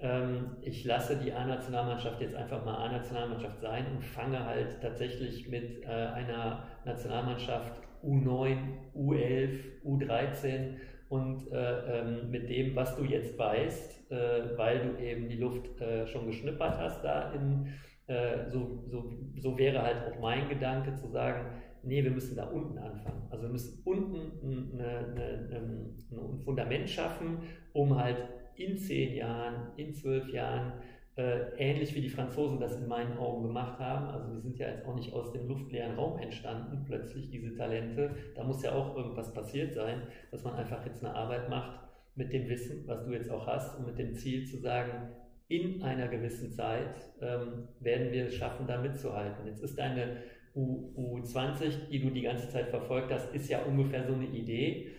ähm, 0.00 0.56
ich 0.62 0.84
lasse 0.84 1.16
die 1.16 1.32
A-Nationalmannschaft 1.32 2.20
jetzt 2.20 2.34
einfach 2.34 2.64
mal 2.64 2.74
A-Nationalmannschaft 2.74 3.60
sein 3.60 3.86
und 3.94 4.02
fange 4.02 4.44
halt 4.44 4.80
tatsächlich 4.80 5.48
mit 5.48 5.84
äh, 5.84 5.86
einer 5.86 6.64
Nationalmannschaft 6.84 7.74
U9, 8.02 8.56
U11, 8.94 9.58
U13 9.84 10.74
und 11.08 11.52
äh, 11.52 12.00
ähm, 12.00 12.30
mit 12.30 12.48
dem, 12.48 12.74
was 12.74 12.96
du 12.96 13.04
jetzt 13.04 13.38
weißt, 13.38 14.10
äh, 14.10 14.56
weil 14.56 14.80
du 14.80 15.02
eben 15.02 15.28
die 15.28 15.36
Luft 15.36 15.80
äh, 15.80 16.06
schon 16.06 16.26
geschnippert 16.26 16.78
hast, 16.78 17.02
da 17.04 17.32
in, 17.32 17.68
äh, 18.06 18.50
so, 18.50 18.84
so, 18.86 19.12
so 19.36 19.58
wäre 19.58 19.82
halt 19.82 19.96
auch 20.06 20.20
mein 20.20 20.48
Gedanke 20.48 20.94
zu 20.94 21.08
sagen, 21.08 21.62
nee, 21.82 22.02
wir 22.02 22.10
müssen 22.10 22.36
da 22.36 22.44
unten 22.44 22.78
anfangen. 22.78 23.26
Also 23.30 23.44
wir 23.44 23.50
müssen 23.50 23.82
unten 23.84 24.80
eine, 24.80 24.98
eine, 24.98 25.94
ein 26.16 26.40
Fundament 26.44 26.88
schaffen, 26.88 27.38
um 27.72 27.98
halt 27.98 28.16
in 28.54 28.76
zehn 28.76 29.14
Jahren, 29.14 29.72
in 29.76 29.92
zwölf 29.92 30.28
Jahren 30.32 30.74
äh, 31.16 31.54
ähnlich 31.58 31.94
wie 31.94 32.00
die 32.00 32.08
Franzosen 32.08 32.58
das 32.58 32.76
in 32.76 32.88
meinen 32.88 33.18
Augen 33.18 33.42
gemacht 33.42 33.78
haben. 33.78 34.06
Also 34.08 34.34
die 34.34 34.40
sind 34.40 34.58
ja 34.58 34.68
jetzt 34.68 34.86
auch 34.86 34.94
nicht 34.94 35.12
aus 35.12 35.32
dem 35.32 35.46
luftleeren 35.46 35.96
Raum 35.96 36.18
entstanden, 36.18 36.84
plötzlich 36.86 37.30
diese 37.30 37.54
Talente. 37.54 38.14
Da 38.34 38.44
muss 38.44 38.62
ja 38.62 38.72
auch 38.72 38.96
irgendwas 38.96 39.32
passiert 39.32 39.74
sein, 39.74 40.02
dass 40.30 40.42
man 40.42 40.54
einfach 40.54 40.84
jetzt 40.86 41.04
eine 41.04 41.14
Arbeit 41.14 41.48
macht 41.50 41.80
mit 42.14 42.32
dem 42.32 42.48
Wissen, 42.48 42.86
was 42.86 43.04
du 43.04 43.12
jetzt 43.12 43.30
auch 43.30 43.46
hast 43.46 43.78
und 43.78 43.86
mit 43.86 43.98
dem 43.98 44.14
Ziel 44.14 44.46
zu 44.46 44.58
sagen, 44.58 45.10
in 45.48 45.82
einer 45.82 46.08
gewissen 46.08 46.50
Zeit 46.50 46.94
ähm, 47.20 47.68
werden 47.80 48.10
wir 48.10 48.26
es 48.26 48.34
schaffen, 48.34 48.66
da 48.66 48.80
mitzuhalten. 48.80 49.46
Jetzt 49.46 49.62
ist 49.62 49.78
deine 49.78 50.22
U, 50.54 51.20
U20, 51.20 51.88
die 51.90 52.00
du 52.00 52.10
die 52.10 52.22
ganze 52.22 52.48
Zeit 52.48 52.68
verfolgt 52.68 53.12
hast, 53.12 53.34
ist 53.34 53.50
ja 53.50 53.62
ungefähr 53.62 54.06
so 54.06 54.14
eine 54.14 54.26
Idee. 54.26 54.92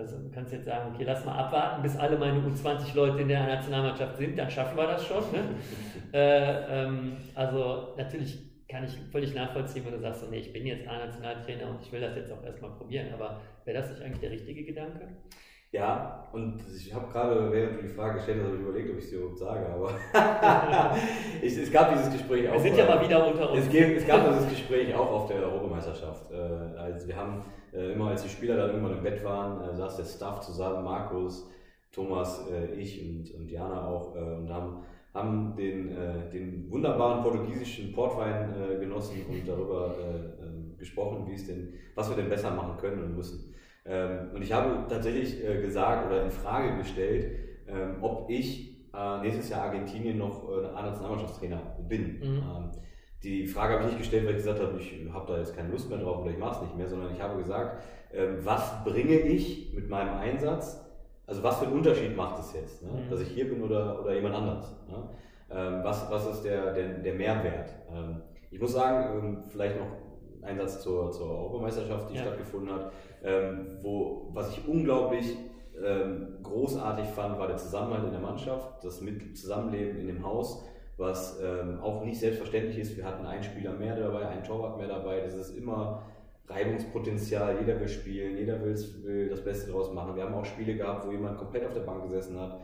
Also 0.00 0.16
du 0.18 0.30
kannst 0.30 0.52
jetzt 0.52 0.64
sagen, 0.64 0.94
okay, 0.94 1.04
lass 1.04 1.24
mal 1.26 1.36
abwarten, 1.36 1.82
bis 1.82 1.96
alle 1.96 2.16
meine 2.16 2.38
U20-Leute 2.40 3.20
in 3.20 3.28
der 3.28 3.46
Nationalmannschaft 3.46 4.16
sind, 4.16 4.38
dann 4.38 4.50
schaffen 4.50 4.76
wir 4.76 4.86
das 4.86 5.06
schon. 5.06 5.22
Ne? 5.30 5.44
äh, 6.12 6.84
ähm, 6.84 7.18
also 7.34 7.94
natürlich 7.98 8.38
kann 8.66 8.84
ich 8.84 8.96
völlig 9.12 9.34
nachvollziehen, 9.34 9.84
wenn 9.84 9.92
du 9.92 10.00
sagst, 10.00 10.22
so, 10.22 10.30
nee, 10.30 10.38
ich 10.38 10.52
bin 10.52 10.64
jetzt 10.64 10.88
A-Nationaltrainer 10.88 11.68
und 11.68 11.82
ich 11.82 11.92
will 11.92 12.00
das 12.00 12.16
jetzt 12.16 12.32
auch 12.32 12.42
erstmal 12.42 12.70
probieren, 12.70 13.12
aber 13.12 13.40
wäre 13.64 13.78
das 13.78 13.90
nicht 13.90 14.02
eigentlich 14.02 14.20
der 14.20 14.30
richtige 14.30 14.64
Gedanke? 14.64 15.08
Ja, 15.72 16.28
und 16.32 16.60
ich 16.74 16.92
habe 16.92 17.12
gerade, 17.12 17.52
während 17.52 17.78
du 17.78 17.82
die 17.82 17.88
Frage 17.88 18.14
gestellt 18.14 18.38
hast, 18.40 18.46
habe 18.46 18.56
ich 18.56 18.62
überlegt, 18.62 18.90
ob 18.90 18.98
ich 18.98 19.04
es 19.04 19.10
dir 19.10 19.18
überhaupt 19.18 19.38
sage, 19.38 19.66
aber 19.66 19.94
ich, 21.42 21.56
es 21.56 21.70
gab 21.70 21.92
dieses 21.92 22.10
Gespräch 22.10 22.48
auch. 22.48 22.54
Wir 22.54 22.60
sind 22.60 22.76
ja 22.76 22.86
mal 22.86 23.04
wieder 23.04 23.24
unter 23.24 23.52
uns. 23.52 23.66
Es, 23.66 23.72
gab, 23.72 23.90
es 23.90 24.06
gab 24.06 24.28
dieses 24.30 24.48
Gespräch 24.48 24.94
auch 24.94 25.12
auf 25.12 25.28
der 25.28 25.36
Europameisterschaft. 25.42 26.32
Äh, 26.32 26.36
also 26.76 27.06
wir 27.06 27.16
haben 27.16 27.44
äh, 27.72 27.92
immer, 27.92 28.08
als 28.08 28.22
die 28.22 28.28
Spieler 28.28 28.56
dann 28.56 28.70
irgendwann 28.70 28.98
im 28.98 29.02
Bett 29.02 29.24
waren, 29.24 29.68
äh, 29.68 29.74
saß 29.74 29.96
der 29.96 30.04
Staff 30.04 30.40
zusammen, 30.40 30.84
Markus, 30.84 31.48
Thomas, 31.92 32.46
ich 32.76 33.04
und, 33.04 33.34
und 33.34 33.50
Jana 33.50 33.88
auch, 33.88 34.14
und 34.14 34.48
haben 34.48 34.84
haben 35.12 35.56
den, 35.56 35.88
den 36.32 36.70
wunderbaren 36.70 37.24
portugiesischen 37.24 37.92
Portwein 37.92 38.78
genossen 38.78 39.26
und 39.28 39.48
darüber 39.48 39.96
ähm, 40.40 40.76
gesprochen, 40.78 41.26
wie 41.26 41.34
es 41.34 41.48
denn, 41.48 41.72
was 41.96 42.08
wir 42.08 42.14
denn 42.14 42.28
besser 42.28 42.52
machen 42.52 42.76
können 42.76 43.02
und 43.02 43.16
müssen. 43.16 43.52
Ähm, 43.84 44.30
und 44.34 44.42
ich 44.42 44.52
habe 44.52 44.86
tatsächlich 44.88 45.42
äh, 45.44 45.60
gesagt 45.60 46.06
oder 46.06 46.24
in 46.24 46.30
Frage 46.30 46.76
gestellt, 46.76 47.26
ähm, 47.66 47.96
ob 48.00 48.28
ich 48.28 48.76
äh, 48.92 49.20
nächstes 49.22 49.48
Jahr 49.50 49.62
Argentinien 49.62 50.18
noch 50.18 50.48
äh, 50.50 50.66
A-Nationalmannschaftstrainer 50.66 51.76
bin. 51.88 52.18
Mhm. 52.18 52.36
Ähm, 52.36 52.70
die 53.22 53.46
Frage 53.46 53.74
habe 53.74 53.84
ich 53.84 53.90
nicht 53.90 53.98
gestellt, 53.98 54.24
weil 54.24 54.32
ich 54.32 54.38
gesagt 54.38 54.60
habe, 54.60 54.78
ich 54.78 55.12
habe 55.12 55.32
da 55.32 55.38
jetzt 55.38 55.54
keine 55.54 55.70
Lust 55.70 55.88
mehr 55.90 55.98
drauf 55.98 56.22
oder 56.22 56.30
ich 56.30 56.38
mache 56.38 56.56
es 56.56 56.62
nicht 56.62 56.76
mehr, 56.76 56.88
sondern 56.88 57.14
ich 57.14 57.20
habe 57.20 57.38
gesagt, 57.38 57.82
was 58.42 58.82
bringe 58.84 59.14
ich 59.14 59.72
mit 59.74 59.88
meinem 59.88 60.16
Einsatz? 60.16 60.84
Also 61.26 61.42
was 61.42 61.58
für 61.58 61.66
einen 61.66 61.74
Unterschied 61.74 62.16
macht 62.16 62.40
es 62.40 62.54
jetzt, 62.54 62.82
ne? 62.82 62.90
mhm. 62.90 63.10
dass 63.10 63.20
ich 63.20 63.28
hier 63.28 63.48
bin 63.48 63.62
oder, 63.62 64.00
oder 64.00 64.14
jemand 64.14 64.34
anders? 64.34 64.74
Ne? 64.88 65.84
was, 65.84 66.10
was 66.10 66.26
ist 66.26 66.42
der, 66.42 66.72
der, 66.72 66.88
der 66.98 67.14
Mehrwert? 67.14 67.70
ich 68.50 68.60
muss 68.60 68.72
sagen, 68.72 69.44
vielleicht 69.48 69.78
noch 69.78 69.86
ein 70.42 70.58
Satz 70.58 70.82
zur, 70.82 71.10
zur 71.12 71.30
Europameisterschaft, 71.30 72.10
die 72.10 72.16
ja. 72.16 72.22
stattgefunden 72.22 72.74
hat. 72.74 72.92
Ähm, 73.22 73.78
wo, 73.82 74.30
was 74.32 74.50
ich 74.50 74.66
unglaublich 74.66 75.36
ähm, 75.82 76.38
großartig 76.42 77.06
fand, 77.06 77.38
war 77.38 77.46
der 77.46 77.56
Zusammenhalt 77.56 78.04
in 78.04 78.12
der 78.12 78.20
Mannschaft, 78.20 78.84
das 78.84 79.02
Zusammenleben 79.34 79.98
in 79.98 80.06
dem 80.06 80.24
Haus, 80.24 80.64
was 81.00 81.40
ähm, 81.42 81.80
auch 81.80 82.04
nicht 82.04 82.20
selbstverständlich 82.20 82.78
ist. 82.78 82.96
Wir 82.96 83.04
hatten 83.04 83.24
einen 83.24 83.42
Spieler 83.42 83.72
mehr 83.72 83.96
dabei, 83.96 84.28
einen 84.28 84.44
Torwart 84.44 84.76
mehr 84.76 84.86
dabei. 84.86 85.20
Das 85.20 85.34
ist 85.34 85.56
immer 85.56 86.02
Reibungspotenzial. 86.46 87.56
Jeder 87.58 87.80
will 87.80 87.88
spielen, 87.88 88.36
jeder 88.36 88.62
will, 88.62 88.76
will 89.02 89.28
das 89.30 89.42
Beste 89.42 89.70
daraus 89.70 89.92
machen. 89.92 90.14
Wir 90.14 90.24
haben 90.24 90.34
auch 90.34 90.44
Spiele 90.44 90.76
gehabt, 90.76 91.06
wo 91.06 91.10
jemand 91.10 91.38
komplett 91.38 91.66
auf 91.66 91.72
der 91.72 91.80
Bank 91.80 92.02
gesessen 92.02 92.38
hat. 92.38 92.60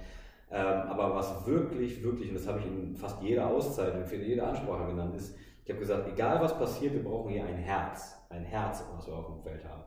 Ähm, 0.51 0.83
aber 0.89 1.15
was 1.15 1.47
wirklich, 1.47 2.05
wirklich, 2.05 2.29
und 2.29 2.35
das 2.35 2.47
habe 2.47 2.61
ich 2.61 2.67
in 2.67 2.95
fast 2.95 3.21
jeder 3.23 3.49
Auszeit 3.49 3.95
und 3.95 4.07
für 4.07 4.17
jede 4.17 4.45
Ansprache 4.45 4.87
genannt, 4.87 5.17
ist, 5.17 5.35
ich 5.65 5.71
habe 5.71 5.81
gesagt, 5.81 6.07
egal 6.13 6.41
was 6.41 6.57
passiert, 6.57 6.93
wir 6.93 7.03
brauchen 7.03 7.33
hier 7.33 7.45
ein 7.45 7.57
Herz. 7.57 8.17
Ein 8.29 8.45
Herz, 8.45 8.85
was 8.95 9.07
wir 9.09 9.15
auf 9.15 9.27
dem 9.27 9.41
Feld 9.41 9.65
haben. 9.65 9.83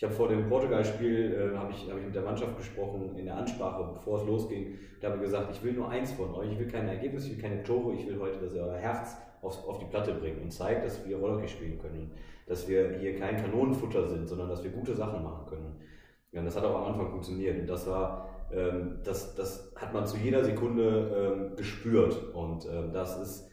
Ich 0.00 0.04
habe 0.04 0.14
vor 0.14 0.28
dem 0.28 0.48
Portugal-Spiel 0.48 1.52
äh, 1.52 1.58
habe 1.58 1.72
ich, 1.72 1.90
hab 1.90 1.98
ich 1.98 2.06
mit 2.06 2.14
der 2.14 2.22
Mannschaft 2.22 2.56
gesprochen 2.56 3.14
in 3.18 3.26
der 3.26 3.36
Ansprache, 3.36 3.92
bevor 3.92 4.16
es 4.16 4.26
losging. 4.26 4.78
Da 4.98 5.10
habe 5.10 5.20
gesagt, 5.20 5.54
ich 5.54 5.62
will 5.62 5.74
nur 5.74 5.90
eins 5.90 6.12
von 6.12 6.34
euch. 6.34 6.52
Ich 6.52 6.58
will 6.58 6.68
keine 6.68 6.92
Ergebnisse, 6.92 7.28
ich 7.28 7.36
will 7.36 7.42
keine 7.42 7.62
Tore. 7.62 7.92
Ich 7.92 8.06
will 8.06 8.18
heute, 8.18 8.38
dass 8.38 8.54
ihr 8.54 8.62
euer 8.62 8.78
Herz 8.78 9.18
auf, 9.42 9.62
auf 9.68 9.78
die 9.78 9.84
Platte 9.84 10.14
bringt 10.14 10.40
und 10.40 10.50
zeigt, 10.50 10.86
dass 10.86 11.06
wir 11.06 11.18
Rollhockey 11.18 11.48
spielen 11.48 11.78
können. 11.78 11.98
Und 11.98 12.12
dass 12.46 12.66
wir 12.66 12.96
hier 12.98 13.14
kein 13.16 13.36
Kanonenfutter 13.36 14.08
sind, 14.08 14.26
sondern 14.26 14.48
dass 14.48 14.64
wir 14.64 14.70
gute 14.70 14.96
Sachen 14.96 15.22
machen 15.22 15.44
können. 15.46 15.76
Ja, 16.32 16.40
das 16.40 16.56
hat 16.56 16.64
auch 16.64 16.76
am 16.76 16.94
Anfang 16.94 17.10
funktioniert 17.10 17.60
und 17.60 17.66
das 17.66 17.86
war, 17.86 18.26
ähm, 18.50 19.00
das, 19.04 19.34
das 19.34 19.70
hat 19.76 19.92
man 19.92 20.06
zu 20.06 20.16
jeder 20.16 20.42
Sekunde 20.42 21.50
ähm, 21.50 21.56
gespürt 21.56 22.32
und 22.32 22.66
ähm, 22.72 22.90
das 22.94 23.20
ist, 23.20 23.49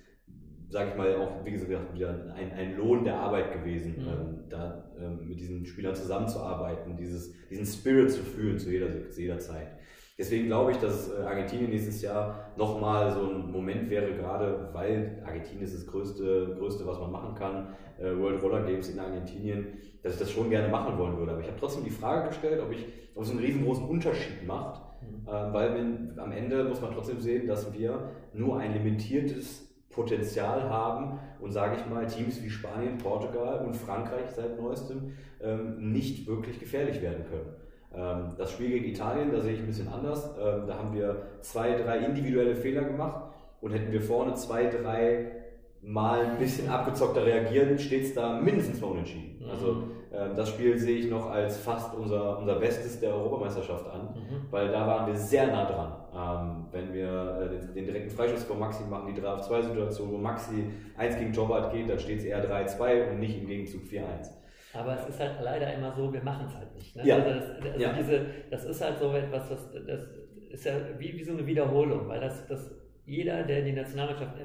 sage 0.70 0.92
ich 0.92 0.98
mal, 0.98 1.16
auch 1.16 1.46
wie 1.46 1.52
gesagt 1.52 1.94
wieder 1.94 2.34
ein, 2.36 2.52
ein 2.52 2.78
Lohn 2.78 3.04
der 3.04 3.16
Arbeit 3.16 3.54
gewesen, 3.54 3.96
mhm. 3.98 4.08
ähm, 4.08 4.44
da 4.50 4.92
ähm, 5.00 5.28
mit 5.28 5.40
diesen 5.40 5.66
Spielern 5.66 5.96
zusammenzuarbeiten, 5.96 6.98
dieses, 6.98 7.34
diesen 7.50 7.66
Spirit 7.66 8.12
zu 8.12 8.22
fühlen 8.22 8.58
zu 8.60 8.70
jeder, 8.70 9.10
zu 9.10 9.22
jeder 9.22 9.40
Zeit. 9.40 9.68
Deswegen 10.18 10.48
glaube 10.48 10.72
ich, 10.72 10.78
dass 10.78 11.12
äh, 11.12 11.22
Argentinien 11.22 11.70
nächstes 11.70 12.02
Jahr 12.02 12.52
nochmal 12.58 13.12
so 13.12 13.22
ein 13.22 13.52
Moment 13.52 13.90
wäre, 13.90 14.14
gerade 14.14 14.70
weil 14.74 15.22
Argentinien 15.26 15.64
ist 15.64 15.76
das 15.76 15.86
größte, 15.86 16.56
größte 16.58 16.86
was 16.88 17.00
man 17.00 17.12
machen 17.12 17.36
kann, 17.36 17.76
äh, 18.00 18.18
World 18.18 18.42
Roller 18.42 18.64
Games 18.64 18.90
in 18.90 19.00
Argentinien, 19.00 19.68
dass 20.02 20.14
ich 20.14 20.20
das 20.20 20.32
schon 20.32 20.50
gerne 20.50 20.70
machen 20.70 20.98
wollen 20.98 21.18
würde. 21.18 21.34
Aber 21.34 21.42
ich 21.42 21.48
habe 21.48 21.60
trotzdem 21.60 21.84
die 21.84 21.92
Frage 21.92 22.30
gestellt, 22.30 22.60
ob, 22.62 22.72
ich, 22.72 22.86
ob 23.16 23.24
es 23.24 23.30
einen 23.30 23.40
riesengroßen 23.40 23.88
Unterschied 23.88 24.46
macht, 24.46 24.82
mhm. 25.02 25.28
äh, 25.28 25.54
weil 25.54 25.76
wenn, 25.76 26.20
am 26.20 26.32
Ende 26.32 26.64
muss 26.64 26.82
man 26.82 26.92
trotzdem 26.92 27.20
sehen, 27.20 27.46
dass 27.46 27.72
wir 27.78 28.10
nur 28.34 28.60
ein 28.60 28.74
limitiertes 28.74 29.67
Potenzial 29.98 30.70
haben 30.70 31.20
und 31.42 31.52
sage 31.52 31.76
ich 31.76 31.86
mal, 31.88 32.06
Teams 32.06 32.42
wie 32.44 32.50
Spanien, 32.52 33.00
Portugal 33.00 33.66
und 33.66 33.76
Frankreich 33.76 34.30
seit 34.30 34.62
neuestem 34.62 35.14
ähm, 35.42 35.92
nicht 35.92 36.28
wirklich 36.28 36.60
gefährlich 36.60 37.02
werden 37.02 37.26
können. 37.28 37.56
Ähm, 37.96 38.36
das 38.38 38.52
Spiel 38.52 38.70
gegen 38.70 38.86
Italien, 38.86 39.32
da 39.32 39.42
sehe 39.42 39.54
ich 39.54 39.60
ein 39.60 39.66
bisschen 39.66 39.88
anders. 39.88 40.36
Ähm, 40.40 40.68
da 40.68 40.78
haben 40.78 40.94
wir 40.94 41.24
zwei, 41.42 41.76
drei 41.76 41.98
individuelle 41.98 42.56
Fehler 42.56 42.84
gemacht 42.84 43.24
und 43.60 43.72
hätten 43.72 43.92
wir 43.92 44.02
vorne 44.02 44.36
zwei, 44.36 44.68
drei 44.68 45.32
Mal 45.82 46.26
ein 46.26 46.38
bisschen 46.38 46.70
abgezockter 46.70 47.26
reagieren, 47.26 47.78
steht 47.80 48.04
es 48.04 48.14
da 48.14 48.40
mindestens 48.40 48.82
mal 48.82 48.88
unentschieden. 48.88 49.40
Mhm. 49.40 49.50
Also 49.50 49.84
ähm, 50.14 50.36
das 50.36 50.50
Spiel 50.50 50.78
sehe 50.78 50.98
ich 50.98 51.10
noch 51.10 51.30
als 51.30 51.58
fast 51.58 51.96
unser, 51.96 52.40
unser 52.40 52.56
Bestes 52.56 53.00
der 53.00 53.14
Europameisterschaft 53.14 53.88
an, 53.90 54.16
mhm. 54.16 54.52
weil 54.52 54.70
da 54.70 54.88
waren 54.88 55.08
wir 55.08 55.16
sehr 55.16 55.48
nah 55.48 55.66
dran. 55.66 56.68
wenn 56.72 56.94
wir 56.94 57.42
äh, 57.42 57.50
den, 57.50 57.74
den, 57.74 57.86
direkten 57.86 58.10
Freischuss 58.10 58.44
von 58.44 58.60
Maxi 58.60 58.84
machen, 58.84 59.14
die 59.14 59.22
3 59.22 59.28
auf 59.28 59.42
2 59.42 59.62
Situation, 59.62 60.12
wo 60.12 60.18
Maxi 60.18 60.72
1 60.98 61.18
gegen 61.18 61.34
Torwart 61.34 61.74
geht, 61.74 61.90
dann 61.90 62.00
steht 62.00 62.20
es 62.20 62.26
eher 62.26 62.44
3-2 62.44 63.12
und 63.12 63.20
nicht 63.20 63.38
im 63.40 63.48
Gegenzug 63.48 63.84
4-1. 63.84 64.04
Aber 64.74 64.96
es 64.96 65.10
ist 65.10 65.20
halt 65.20 65.38
leider 65.42 65.74
immer 65.74 65.92
so, 65.92 66.12
wir 66.12 66.24
machen 66.24 66.46
es 66.48 66.56
halt 66.56 66.74
nicht. 66.76 66.96
Ne? 66.96 67.06
Ja. 67.06 67.16
Also, 67.16 67.30
das, 67.30 67.66
also 67.66 67.80
ja. 67.80 67.94
diese, 67.94 68.26
das 68.50 68.66
ist 68.66 68.82
halt 68.82 68.98
so 69.00 69.12
etwas, 69.14 69.50
das, 69.50 69.72
das 69.72 70.02
ist 70.52 70.66
ja 70.66 70.74
wie, 70.98 71.14
wie 71.14 71.24
so 71.24 71.34
eine 71.34 71.46
Wiederholung, 71.46 72.08
weil 72.08 72.22
das, 72.22 72.46
das 72.48 72.72
jeder, 73.06 73.44
der 73.44 73.62
die 73.62 73.72
Nationalmannschaft, 73.72 74.36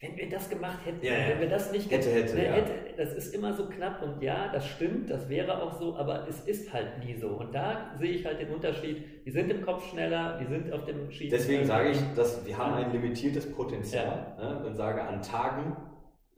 wenn 0.00 0.16
wir 0.16 0.30
das 0.30 0.48
gemacht 0.48 0.78
hätten, 0.84 1.04
ja, 1.04 1.12
wenn 1.28 1.40
wir 1.40 1.48
das 1.48 1.72
nicht 1.72 1.90
hätte, 1.90 2.10
hätte, 2.10 2.34
ne, 2.34 2.52
hätte, 2.52 2.72
das 2.96 3.12
ist 3.12 3.34
immer 3.34 3.52
so 3.52 3.68
knapp 3.68 4.02
und 4.02 4.22
ja, 4.22 4.50
das 4.50 4.66
stimmt, 4.66 5.10
das 5.10 5.28
wäre 5.28 5.62
auch 5.62 5.78
so, 5.78 5.94
aber 5.96 6.26
es 6.26 6.40
ist 6.40 6.72
halt 6.72 7.04
nie 7.04 7.14
so. 7.14 7.28
Und 7.28 7.54
da 7.54 7.94
sehe 7.98 8.12
ich 8.12 8.24
halt 8.24 8.40
den 8.40 8.48
Unterschied. 8.48 9.04
Wir 9.24 9.32
sind 9.32 9.50
im 9.50 9.60
Kopf 9.62 9.90
schneller, 9.90 10.40
wir 10.40 10.48
sind 10.48 10.72
auf 10.72 10.86
dem 10.86 11.10
Schießen. 11.10 11.38
Deswegen 11.38 11.66
sage 11.66 11.90
ich, 11.90 11.98
dass 12.16 12.46
wir 12.46 12.56
haben 12.56 12.74
ein 12.74 12.92
limitiertes 12.92 13.52
Potenzial. 13.52 14.34
Ja. 14.38 14.54
Ne, 14.54 14.66
und 14.66 14.74
sage, 14.74 15.02
an 15.02 15.20
Tagen 15.20 15.76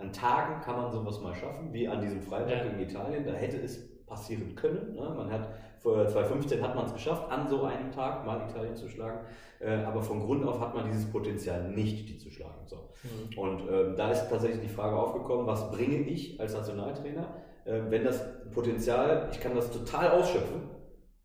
an 0.02 0.12
Tagen 0.12 0.60
kann 0.62 0.76
man 0.76 0.90
sowas 0.90 1.20
mal 1.20 1.34
schaffen, 1.34 1.72
wie 1.72 1.86
an 1.86 2.00
diesem 2.00 2.20
Freitag 2.20 2.50
ja. 2.50 2.64
gegen 2.64 2.80
Italien. 2.80 3.24
Da 3.24 3.32
hätte 3.32 3.58
es 3.58 4.04
passieren 4.04 4.54
können. 4.56 4.94
Ne? 4.94 5.14
Man 5.16 5.30
hat 5.30 5.48
vor 5.82 6.06
2015 6.06 6.62
hat 6.62 6.74
man 6.76 6.86
es 6.86 6.94
geschafft, 6.94 7.30
an 7.30 7.48
so 7.48 7.64
einem 7.64 7.90
Tag 7.90 8.24
mal 8.24 8.48
Italien 8.48 8.76
zu 8.76 8.88
schlagen. 8.88 9.20
Äh, 9.58 9.74
aber 9.84 10.02
von 10.02 10.20
Grund 10.20 10.44
auf 10.44 10.60
hat 10.60 10.74
man 10.74 10.86
dieses 10.86 11.10
Potenzial 11.10 11.70
nicht, 11.70 12.08
die 12.08 12.18
zu 12.18 12.30
schlagen. 12.30 12.66
So. 12.66 12.76
Mhm. 13.02 13.38
Und 13.38 13.68
äh, 13.68 13.96
da 13.96 14.10
ist 14.10 14.28
tatsächlich 14.28 14.60
die 14.60 14.68
Frage 14.68 14.96
aufgekommen, 14.96 15.46
was 15.46 15.70
bringe 15.70 15.98
ich 15.98 16.40
als 16.40 16.54
Nationaltrainer, 16.54 17.34
äh, 17.64 17.80
wenn 17.88 18.04
das 18.04 18.24
Potenzial, 18.50 19.28
ich 19.32 19.40
kann 19.40 19.54
das 19.54 19.70
total 19.70 20.10
ausschöpfen, 20.10 20.62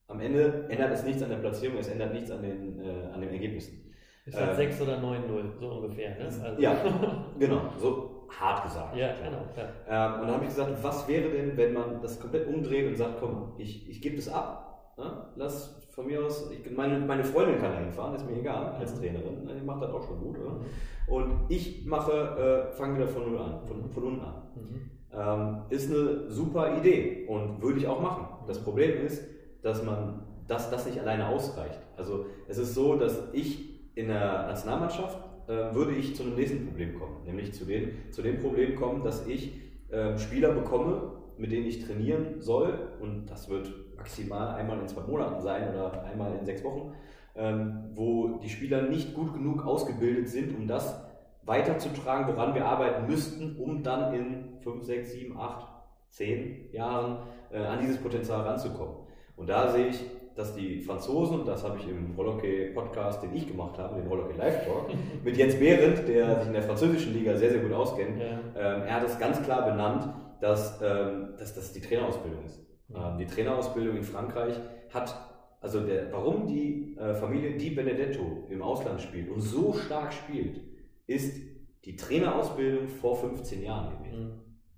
am 0.07 0.19
Ende 0.21 0.65
ändert 0.69 0.91
es 0.93 1.03
nichts 1.03 1.21
an 1.21 1.29
der 1.29 1.37
Platzierung, 1.37 1.77
es 1.77 1.89
ändert 1.89 2.13
nichts 2.13 2.31
an 2.31 2.41
den, 2.41 2.79
äh, 2.79 3.13
an 3.13 3.21
den 3.21 3.31
Ergebnissen. 3.31 3.93
Ist 4.25 4.37
halt 4.37 4.51
ähm, 4.51 4.55
6 4.55 4.81
oder 4.81 4.97
9-0, 4.97 5.59
so 5.59 5.67
ungefähr. 5.67 6.15
Ne? 6.17 6.29
Also. 6.43 6.61
Ja, 6.61 6.75
genau. 7.39 7.61
So, 7.77 8.16
hart 8.29 8.63
gesagt. 8.63 8.95
Ja, 8.95 9.13
genau. 9.23 9.43
Ja. 9.55 10.15
Ähm, 10.15 10.21
und 10.21 10.27
dann 10.27 10.35
habe 10.35 10.43
ich 10.43 10.49
gesagt, 10.49 10.71
was 10.81 11.07
wäre 11.07 11.29
denn, 11.29 11.57
wenn 11.57 11.73
man 11.73 12.01
das 12.01 12.19
komplett 12.19 12.47
umdreht 12.47 12.87
und 12.87 12.95
sagt, 12.95 13.19
komm, 13.19 13.53
ich, 13.57 13.89
ich 13.89 14.01
gebe 14.01 14.15
das 14.15 14.29
ab, 14.29 14.93
ne? 14.97 15.27
lass 15.35 15.87
von 15.91 16.05
mir 16.05 16.23
aus, 16.23 16.51
ich, 16.51 16.69
meine, 16.75 16.99
meine 16.99 17.23
Freundin 17.23 17.59
kann 17.59 17.71
da 17.71 17.79
hinfahren, 17.79 18.15
ist 18.15 18.29
mir 18.29 18.37
egal, 18.37 18.75
als 18.79 18.95
mhm. 18.95 18.99
Trainerin, 18.99 19.43
ne? 19.45 19.55
die 19.55 19.65
macht 19.65 19.81
das 19.81 19.91
auch 19.91 20.03
schon 20.03 20.19
gut. 20.19 20.37
Oder? 20.39 20.59
Und 21.07 21.45
ich 21.49 21.85
mache, 21.85 22.69
äh, 22.71 22.75
fange 22.75 22.97
wieder 22.97 23.07
von 23.07 23.31
null 23.31 23.41
an, 23.41 23.65
von, 23.65 23.89
von 23.89 24.03
unten 24.03 24.21
an. 24.21 24.43
Mhm. 24.55 24.91
Ähm, 25.13 25.61
ist 25.69 25.89
eine 25.89 26.29
super 26.29 26.77
Idee 26.77 27.25
und 27.27 27.61
würde 27.61 27.79
ich 27.79 27.87
auch 27.87 28.01
machen. 28.01 28.27
Das 28.45 28.59
Problem 28.59 29.05
ist, 29.05 29.23
dass 29.63 29.83
man 29.83 30.27
dass 30.47 30.69
das 30.69 30.85
nicht 30.85 30.99
alleine 30.99 31.27
ausreicht. 31.27 31.79
Also 31.97 32.25
es 32.47 32.57
ist 32.57 32.73
so, 32.73 32.95
dass 32.95 33.21
ich 33.33 33.95
in 33.95 34.07
der 34.07 34.47
Nationalmannschaft 34.47 35.17
würde 35.47 35.93
ich 35.93 36.15
zu 36.15 36.23
einem 36.23 36.35
nächsten 36.35 36.65
Problem 36.65 36.99
kommen. 36.99 37.23
Nämlich 37.25 37.53
zu, 37.53 37.65
den, 37.65 38.11
zu 38.11 38.21
dem 38.21 38.39
Problem 38.39 38.75
kommen, 38.75 39.03
dass 39.03 39.27
ich 39.27 39.53
äh, 39.89 40.17
Spieler 40.17 40.51
bekomme, 40.51 41.13
mit 41.37 41.51
denen 41.51 41.65
ich 41.65 41.85
trainieren 41.85 42.39
soll. 42.41 42.97
Und 42.99 43.27
das 43.27 43.49
wird 43.49 43.71
maximal 43.95 44.55
einmal 44.55 44.79
in 44.79 44.87
zwei 44.87 45.01
Monaten 45.01 45.41
sein 45.41 45.69
oder 45.69 46.03
einmal 46.03 46.35
in 46.37 46.45
sechs 46.45 46.63
Wochen, 46.63 46.93
ähm, 47.35 47.91
wo 47.93 48.39
die 48.39 48.49
Spieler 48.49 48.83
nicht 48.83 49.13
gut 49.13 49.33
genug 49.33 49.65
ausgebildet 49.65 50.29
sind, 50.29 50.55
um 50.55 50.67
das 50.67 51.03
weiterzutragen, 51.43 52.27
woran 52.27 52.53
wir 52.53 52.65
arbeiten 52.65 53.07
müssten, 53.07 53.55
um 53.57 53.81
dann 53.83 54.13
in 54.13 54.59
fünf, 54.59 54.83
sechs, 54.83 55.13
sieben, 55.13 55.37
acht, 55.37 55.67
zehn 56.09 56.71
Jahren 56.73 57.19
äh, 57.51 57.59
an 57.59 57.79
dieses 57.79 57.97
Potenzial 57.97 58.41
ranzukommen. 58.41 59.07
Und 59.37 59.47
da 59.49 59.71
sehe 59.71 59.87
ich 59.87 60.03
dass 60.37 60.53
die 60.53 60.79
Franzosen, 60.79 61.39
und 61.39 61.47
das 61.47 61.63
habe 61.63 61.79
ich 61.79 61.89
im 61.89 62.13
Rollhockey-Podcast, 62.15 63.23
den 63.23 63.35
ich 63.35 63.47
gemacht 63.47 63.79
habe, 63.79 63.95
den 63.95 64.07
Rollhockey 64.07 64.37
Live 64.37 64.65
Talk, 64.65 64.91
mit 65.23 65.35
Jens 65.35 65.55
Behrendt, 65.55 66.07
der 66.07 66.37
sich 66.37 66.47
in 66.47 66.53
der 66.53 66.61
französischen 66.61 67.13
Liga 67.13 67.35
sehr, 67.35 67.49
sehr 67.49 67.59
gut 67.59 67.73
auskennt, 67.73 68.19
ja. 68.19 68.39
ähm, 68.55 68.83
er 68.83 68.93
hat 68.93 69.03
es 69.03 69.17
ganz 69.17 69.41
klar 69.41 69.65
benannt, 69.65 70.07
dass, 70.39 70.79
ähm, 70.81 71.33
dass 71.39 71.55
das 71.55 71.73
die 71.73 71.81
Trainerausbildung 71.81 72.45
ist. 72.45 72.63
Ähm, 72.93 73.17
die 73.17 73.25
Trainerausbildung 73.25 73.97
in 73.97 74.03
Frankreich 74.03 74.53
hat, 74.93 75.15
also 75.59 75.79
der, 75.79 76.11
warum 76.11 76.45
die 76.45 76.95
äh, 76.99 77.15
Familie 77.15 77.57
Di 77.57 77.71
Benedetto 77.71 78.45
im 78.49 78.61
Ausland 78.61 79.01
spielt 79.01 79.31
und 79.31 79.41
so 79.41 79.73
stark 79.73 80.13
spielt, 80.13 80.61
ist 81.07 81.35
die 81.83 81.95
Trainerausbildung 81.95 82.87
vor 82.87 83.15
15 83.15 83.63
Jahren 83.63 83.97
gewesen. 83.97 84.25
Mhm. 84.25 84.33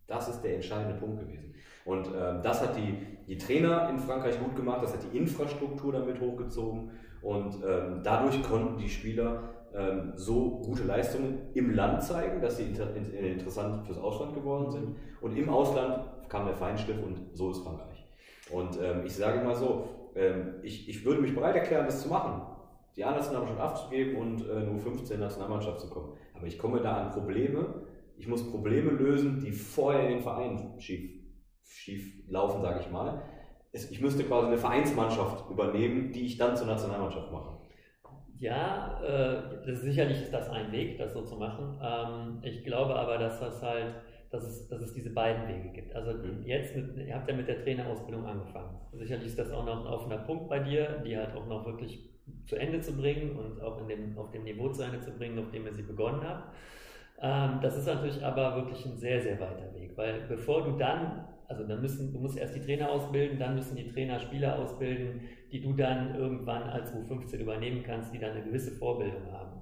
Das 0.07 0.30
ist 0.30 0.41
der 0.41 0.56
entscheidende 0.56 0.98
Punkt 0.98 1.19
gewesen. 1.19 1.48
Und 1.89 2.07
ähm, 2.15 2.41
das 2.43 2.61
hat 2.61 2.77
die, 2.77 2.95
die 3.27 3.39
Trainer 3.39 3.89
in 3.89 3.97
Frankreich 3.97 4.39
gut 4.39 4.55
gemacht, 4.55 4.83
das 4.83 4.93
hat 4.93 4.99
die 5.11 5.17
Infrastruktur 5.17 5.91
damit 5.91 6.21
hochgezogen 6.21 6.91
und 7.23 7.55
ähm, 7.67 8.01
dadurch 8.03 8.43
konnten 8.43 8.77
die 8.77 8.87
Spieler 8.87 9.41
ähm, 9.73 10.13
so 10.15 10.61
gute 10.63 10.83
Leistungen 10.83 11.49
im 11.55 11.73
Land 11.73 12.03
zeigen, 12.03 12.41
dass 12.41 12.57
sie 12.57 12.65
inter 12.65 12.95
interessant 12.95 13.87
fürs 13.87 13.97
Ausland 13.97 14.35
geworden 14.35 14.69
sind. 14.69 14.95
Und 15.19 15.35
im 15.35 15.49
Ausland 15.49 16.05
kam 16.29 16.45
der 16.45 16.53
Feinschliff 16.53 17.01
und 17.03 17.21
so 17.33 17.49
ist 17.49 17.63
Frankreich. 17.63 18.05
Und 18.51 18.79
ähm, 18.79 19.01
ich 19.03 19.15
sage 19.15 19.43
mal 19.43 19.55
so, 19.55 20.11
ähm, 20.13 20.59
ich, 20.61 20.87
ich 20.87 21.03
würde 21.03 21.21
mich 21.21 21.33
bereit 21.33 21.55
erklären, 21.55 21.87
das 21.87 22.03
zu 22.03 22.09
machen, 22.09 22.43
die 22.97 23.03
A-Nationalmannschaft 23.03 23.61
abzugeben 23.61 24.15
und 24.15 24.47
äh, 24.47 24.59
nur 24.59 24.77
15 24.77 25.19
Nationalmannschaft 25.19 25.79
zu 25.79 25.89
kommen. 25.89 26.13
Aber 26.35 26.45
ich 26.45 26.59
komme 26.59 26.81
da 26.81 26.97
an 26.97 27.09
Probleme. 27.09 27.81
Ich 28.15 28.27
muss 28.27 28.47
Probleme 28.51 28.91
lösen, 28.91 29.39
die 29.39 29.51
vorher 29.51 30.03
in 30.03 30.09
den 30.17 30.21
Verein 30.21 30.73
schief 30.77 31.18
schief 31.69 32.13
laufen, 32.27 32.61
sage 32.61 32.81
ich 32.81 32.91
mal. 32.91 33.21
Ich 33.71 34.01
müsste 34.01 34.23
quasi 34.23 34.47
eine 34.47 34.57
Vereinsmannschaft 34.57 35.49
übernehmen, 35.49 36.11
die 36.11 36.25
ich 36.25 36.37
dann 36.37 36.55
zur 36.55 36.67
Nationalmannschaft 36.67 37.31
mache. 37.31 37.59
Ja, 38.39 39.01
äh, 39.03 39.65
das 39.65 39.79
ist 39.79 39.81
sicherlich 39.81 40.31
das 40.31 40.49
ein 40.49 40.71
Weg, 40.71 40.97
das 40.97 41.13
so 41.13 41.23
zu 41.23 41.35
machen. 41.35 41.77
Ähm, 41.83 42.39
ich 42.41 42.63
glaube 42.63 42.95
aber, 42.95 43.17
dass 43.17 43.39
das 43.39 43.61
halt, 43.61 43.95
dass 44.31 44.43
es, 44.43 44.67
dass 44.69 44.81
es 44.81 44.93
diese 44.93 45.09
beiden 45.09 45.47
Wege 45.47 45.69
gibt. 45.69 45.93
Also 45.93 46.13
mhm. 46.13 46.43
jetzt, 46.45 46.73
mit, 46.75 46.95
ihr 47.05 47.13
habt 47.13 47.29
ja 47.29 47.35
mit 47.35 47.47
der 47.47 47.61
Trainerausbildung 47.61 48.25
angefangen. 48.25 48.79
Sicherlich 48.93 49.27
ist 49.27 49.39
das 49.39 49.51
auch 49.51 49.65
noch 49.65 49.85
ein 49.85 49.87
offener 49.87 50.19
Punkt 50.19 50.47
bei 50.47 50.59
dir, 50.59 51.01
die 51.05 51.17
halt 51.17 51.35
auch 51.35 51.47
noch 51.47 51.65
wirklich 51.65 52.09
zu 52.45 52.55
Ende 52.55 52.79
zu 52.79 52.95
bringen 52.95 53.37
und 53.37 53.61
auch 53.61 53.81
in 53.81 53.87
dem, 53.89 54.17
auf 54.17 54.31
dem 54.31 54.45
Niveau 54.45 54.69
zu 54.69 54.83
Ende 54.83 55.01
zu 55.01 55.11
bringen, 55.11 55.37
auf 55.37 55.51
dem 55.51 55.65
ihr 55.65 55.73
sie 55.73 55.83
begonnen 55.83 56.21
habt. 56.23 56.55
Ähm, 57.21 57.59
das 57.61 57.77
ist 57.77 57.87
natürlich 57.87 58.23
aber 58.23 58.55
wirklich 58.55 58.85
ein 58.85 58.97
sehr, 58.97 59.21
sehr 59.21 59.39
weiter 59.39 59.73
Weg, 59.73 59.97
weil 59.97 60.21
bevor 60.29 60.63
du 60.63 60.77
dann 60.77 61.27
also 61.49 61.63
dann 61.63 61.81
müssen, 61.81 62.13
du 62.13 62.19
musst 62.19 62.38
erst 62.38 62.55
die 62.55 62.61
Trainer 62.61 62.91
ausbilden, 62.91 63.39
dann 63.39 63.55
müssen 63.55 63.76
die 63.76 63.88
Trainer 63.88 64.19
Spieler 64.19 64.59
ausbilden, 64.59 65.21
die 65.51 65.59
du 65.59 65.73
dann 65.73 66.15
irgendwann 66.15 66.63
als 66.63 66.93
U15 66.93 67.38
übernehmen 67.38 67.81
kannst, 67.84 68.13
die 68.13 68.19
dann 68.19 68.31
eine 68.34 68.43
gewisse 68.43 68.71
Vorbildung 68.71 69.31
haben. 69.31 69.59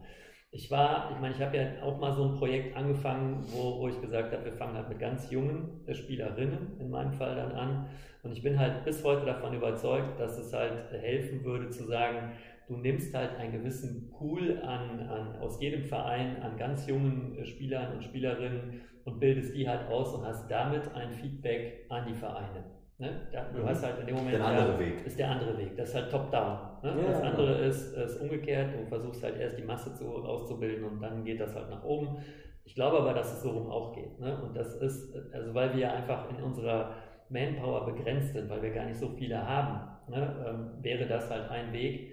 Ich 0.51 0.69
war, 0.69 1.11
ich 1.13 1.19
meine, 1.21 1.33
ich 1.33 1.41
habe 1.41 1.55
ja 1.55 1.81
auch 1.81 1.97
mal 1.99 2.11
so 2.11 2.25
ein 2.25 2.35
Projekt 2.35 2.75
angefangen, 2.75 3.41
wo, 3.51 3.79
wo 3.79 3.87
ich 3.87 4.01
gesagt 4.01 4.33
habe, 4.33 4.43
wir 4.43 4.53
fangen 4.53 4.75
halt 4.75 4.89
mit 4.89 4.99
ganz 4.99 5.31
jungen 5.31 5.81
Spielerinnen 5.89 6.77
in 6.79 6.89
meinem 6.89 7.13
Fall 7.13 7.35
dann 7.35 7.53
an. 7.53 7.87
Und 8.21 8.33
ich 8.33 8.43
bin 8.43 8.59
halt 8.59 8.83
bis 8.83 9.03
heute 9.05 9.25
davon 9.25 9.53
überzeugt, 9.53 10.19
dass 10.19 10.37
es 10.37 10.51
halt 10.51 10.91
helfen 10.91 11.45
würde 11.45 11.69
zu 11.69 11.85
sagen, 11.85 12.33
du 12.67 12.75
nimmst 12.75 13.13
halt 13.13 13.37
einen 13.37 13.53
gewissen 13.53 14.09
Pool 14.09 14.59
an, 14.61 14.99
an, 15.07 15.35
aus 15.37 15.61
jedem 15.61 15.85
Verein 15.85 16.41
an 16.41 16.57
ganz 16.57 16.85
jungen 16.85 17.45
Spielern 17.45 17.93
und 17.93 18.03
Spielerinnen 18.03 18.81
und 19.07 19.19
bildest 19.21 19.55
die 19.55 19.67
halt 19.67 19.89
aus 19.89 20.13
und 20.13 20.25
hast 20.25 20.51
damit 20.51 20.93
ein 20.93 21.09
Feedback 21.09 21.85
an 21.87 22.05
die 22.05 22.13
Vereine. 22.13 22.65
Ne? 22.97 23.21
Du 23.53 23.61
mhm. 23.61 23.69
hast 23.69 23.85
halt 23.85 23.99
in 24.01 24.07
dem 24.07 24.15
Moment 24.17 24.35
der 24.35 24.45
andere 24.45 24.79
Weg. 24.79 25.05
ist 25.05 25.17
der 25.17 25.31
andere 25.31 25.57
Weg. 25.57 25.77
Das 25.77 25.89
ist 25.89 25.95
halt 25.95 26.11
top-down. 26.11 26.57
Ne? 26.83 27.01
Ja, 27.01 27.11
das 27.11 27.21
andere 27.21 27.53
genau. 27.53 27.67
ist, 27.69 27.93
ist 27.93 28.19
umgekehrt. 28.19 28.73
Du 28.73 28.85
versuchst 28.85 29.23
halt 29.23 29.39
erst 29.39 29.57
die 29.57 29.63
Masse 29.63 29.93
zu, 29.95 30.05
auszubilden 30.07 30.83
und 30.83 31.01
dann 31.01 31.23
geht 31.23 31.39
das 31.39 31.55
halt 31.55 31.69
nach 31.69 31.83
oben. 31.85 32.17
Ich 32.65 32.75
glaube 32.75 32.97
aber, 32.97 33.13
dass 33.13 33.31
es 33.31 33.43
so 33.43 33.51
rum 33.51 33.71
auch 33.71 33.93
geht. 33.95 34.19
Ne? 34.19 34.41
Und 34.43 34.57
das 34.57 34.75
ist, 34.75 35.15
also 35.31 35.53
weil 35.53 35.73
wir 35.73 35.93
einfach 35.93 36.29
in 36.29 36.43
unserer 36.43 36.95
Manpower 37.29 37.85
begrenzt 37.85 38.33
sind, 38.33 38.49
weil 38.49 38.61
wir 38.61 38.71
gar 38.71 38.85
nicht 38.85 38.99
so 38.99 39.07
viele 39.09 39.41
haben, 39.47 39.87
ne? 40.09 40.45
ähm, 40.45 40.83
wäre 40.83 41.07
das 41.07 41.29
halt 41.29 41.49
ein 41.49 41.71
Weg, 41.71 42.11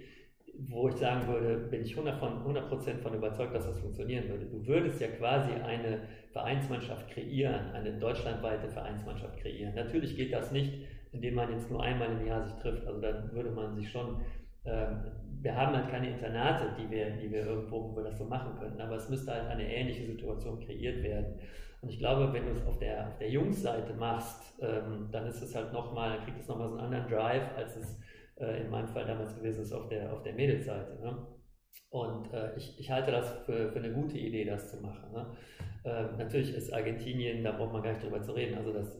wo 0.69 0.87
ich 0.87 0.95
sagen 0.95 1.27
würde, 1.27 1.57
bin 1.57 1.81
ich 1.81 1.93
100%, 1.93 2.19
von, 2.19 2.37
100 2.37 3.01
von 3.01 3.13
überzeugt, 3.13 3.53
dass 3.53 3.65
das 3.65 3.79
funktionieren 3.79 4.29
würde. 4.29 4.45
Du 4.45 4.65
würdest 4.65 5.01
ja 5.01 5.07
quasi 5.07 5.51
eine 5.51 6.03
Vereinsmannschaft 6.35 7.09
kreieren, 7.11 7.71
eine 7.71 7.93
deutschlandweite 7.93 8.67
Vereinsmannschaft 8.67 9.37
kreieren. 9.37 9.73
Natürlich 9.73 10.17
geht 10.17 10.33
das 10.33 10.51
nicht, 10.51 10.73
indem 11.13 11.35
man 11.35 11.49
jetzt 11.49 11.71
nur 11.71 11.81
einmal 11.81 12.11
im 12.11 12.27
Jahr 12.27 12.43
sich 12.43 12.53
trifft. 12.55 12.85
Also 12.85 12.99
dann 12.99 13.31
würde 13.31 13.51
man 13.51 13.73
sich 13.73 13.89
schon, 13.89 14.19
ähm, 14.65 15.05
wir 15.41 15.55
haben 15.55 15.73
halt 15.73 15.89
keine 15.89 16.09
Internate, 16.09 16.75
die 16.77 16.91
wir, 16.91 17.11
die 17.11 17.31
wir 17.31 17.45
irgendwo, 17.45 17.89
wo 17.89 17.95
wir 17.95 18.03
das 18.03 18.17
so 18.17 18.25
machen 18.25 18.59
könnten, 18.59 18.81
aber 18.81 18.97
es 18.97 19.07
müsste 19.07 19.31
halt 19.31 19.47
eine 19.47 19.73
ähnliche 19.73 20.05
Situation 20.05 20.59
kreiert 20.59 21.01
werden. 21.03 21.39
Und 21.81 21.87
ich 21.87 21.99
glaube, 21.99 22.33
wenn 22.33 22.43
du 22.43 22.51
es 22.51 22.67
auf 22.67 22.79
der, 22.79 23.07
auf 23.07 23.17
der 23.17 23.29
Jungsseite 23.29 23.93
machst, 23.93 24.61
ähm, 24.61 25.07
dann 25.13 25.27
ist 25.27 25.41
es 25.41 25.55
halt 25.55 25.71
nochmal, 25.71 26.19
kriegt 26.25 26.41
es 26.41 26.49
nochmal 26.49 26.67
so 26.67 26.75
einen 26.75 26.83
anderen 26.83 27.07
Drive, 27.07 27.47
als 27.55 27.77
es 27.77 27.97
äh, 28.41 28.59
in 28.61 28.69
meinem 28.69 28.89
Fall 28.89 29.05
damals 29.05 29.37
gewesen 29.37 29.61
ist 29.61 29.71
auf 29.71 29.87
der, 29.87 30.11
auf 30.11 30.21
der 30.23 30.33
Mädelsseite. 30.33 30.99
Ne? 31.01 31.15
Und 31.91 32.33
äh, 32.33 32.57
ich, 32.57 32.77
ich 32.77 32.91
halte 32.91 33.11
das 33.11 33.31
für, 33.45 33.71
für 33.71 33.79
eine 33.79 33.93
gute 33.93 34.17
Idee, 34.17 34.43
das 34.43 34.69
zu 34.69 34.81
machen. 34.81 35.13
Ne? 35.13 35.27
Äh, 35.85 36.17
natürlich 36.17 36.55
ist 36.55 36.73
Argentinien, 36.73 37.43
da 37.43 37.51
braucht 37.51 37.71
man 37.71 37.83
gar 37.83 37.91
nicht 37.91 38.03
drüber 38.03 38.19
zu 38.19 38.31
reden, 38.31 38.57
also 38.57 38.73
das, 38.73 38.97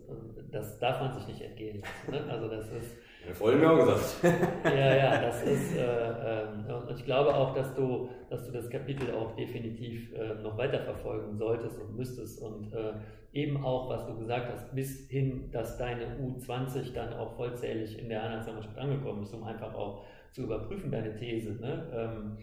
das 0.52 0.78
darf 0.78 1.02
man 1.02 1.12
sich 1.14 1.28
nicht 1.28 1.42
entgehen 1.42 1.82
lassen. 1.82 2.26
Ne? 2.26 2.32
Also 2.32 2.48
das 2.48 2.72
ist. 2.74 2.98
Ja, 3.28 3.34
vorhin 3.34 3.60
mir 3.60 3.72
auch 3.72 3.80
gesagt. 3.80 4.24
ja, 4.66 4.96
ja, 4.96 5.22
das 5.22 5.42
ist, 5.48 5.76
äh, 5.76 5.82
ähm, 5.82 6.66
und 6.70 6.92
ich 6.96 7.04
glaube 7.04 7.34
auch, 7.34 7.56
dass 7.56 7.74
du, 7.74 8.10
dass 8.30 8.46
du 8.46 8.52
das 8.52 8.70
Kapitel 8.70 9.16
auch 9.16 9.36
definitiv 9.36 10.14
äh, 10.14 10.36
noch 10.44 10.56
weiterverfolgen 10.60 11.36
solltest 11.36 11.80
und 11.80 11.98
müsstest 11.98 12.40
und 12.44 12.72
äh, 12.72 12.94
eben 13.34 13.64
auch, 13.66 13.90
was 13.90 14.06
du 14.06 14.20
gesagt 14.20 14.52
hast, 14.54 14.76
bis 14.76 15.10
hin, 15.10 15.50
dass 15.52 15.80
deine 15.80 16.18
U20 16.18 16.94
dann 16.94 17.14
auch 17.14 17.36
vollzählig 17.36 17.98
in 17.98 18.10
der 18.10 18.24
A-Nationalmannschaft 18.24 18.78
angekommen 18.78 19.24
ist, 19.24 19.34
um 19.34 19.44
einfach 19.44 19.74
auch 19.74 20.06
zu 20.32 20.44
überprüfen, 20.44 20.92
deine 20.92 21.16
These. 21.16 21.54
Ne? 21.54 21.90
Ähm, 21.94 22.38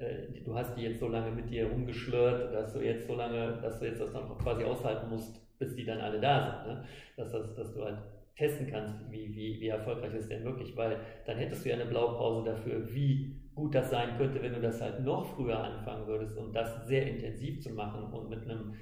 äh, 0.00 0.42
du 0.44 0.54
hast 0.54 0.76
die 0.76 0.82
jetzt 0.82 1.00
so 1.00 1.08
lange 1.08 1.30
mit 1.30 1.50
dir 1.50 1.68
rumgeschlört, 1.68 2.52
dass 2.54 2.72
du 2.72 2.80
jetzt 2.80 3.06
so 3.06 3.14
lange, 3.14 3.58
dass 3.62 3.78
du 3.78 3.86
jetzt 3.86 4.00
das 4.00 4.12
dann 4.12 4.28
quasi 4.38 4.64
aushalten 4.64 5.08
musst, 5.08 5.40
bis 5.58 5.74
die 5.74 5.84
dann 5.84 6.00
alle 6.00 6.20
da 6.20 6.62
sind. 6.64 6.74
Ne? 6.74 6.84
Dass, 7.16 7.32
das, 7.32 7.54
dass 7.54 7.74
du 7.74 7.84
halt 7.84 7.98
testen 8.36 8.68
kannst, 8.70 9.10
wie, 9.10 9.34
wie, 9.34 9.60
wie 9.60 9.68
erfolgreich 9.68 10.14
ist 10.14 10.30
denn 10.30 10.44
wirklich, 10.44 10.76
weil 10.76 10.98
dann 11.26 11.36
hättest 11.36 11.64
du 11.64 11.70
ja 11.70 11.74
eine 11.74 11.86
Blaupause 11.86 12.44
dafür, 12.44 12.88
wie 12.92 13.36
gut 13.54 13.74
das 13.74 13.90
sein 13.90 14.16
könnte, 14.16 14.40
wenn 14.40 14.54
du 14.54 14.60
das 14.60 14.80
halt 14.80 15.00
noch 15.00 15.34
früher 15.34 15.58
anfangen 15.58 16.06
würdest, 16.06 16.36
um 16.38 16.52
das 16.52 16.86
sehr 16.86 17.04
intensiv 17.06 17.60
zu 17.60 17.70
machen 17.70 18.04
und 18.12 18.30
mit 18.30 18.42
einem 18.44 18.74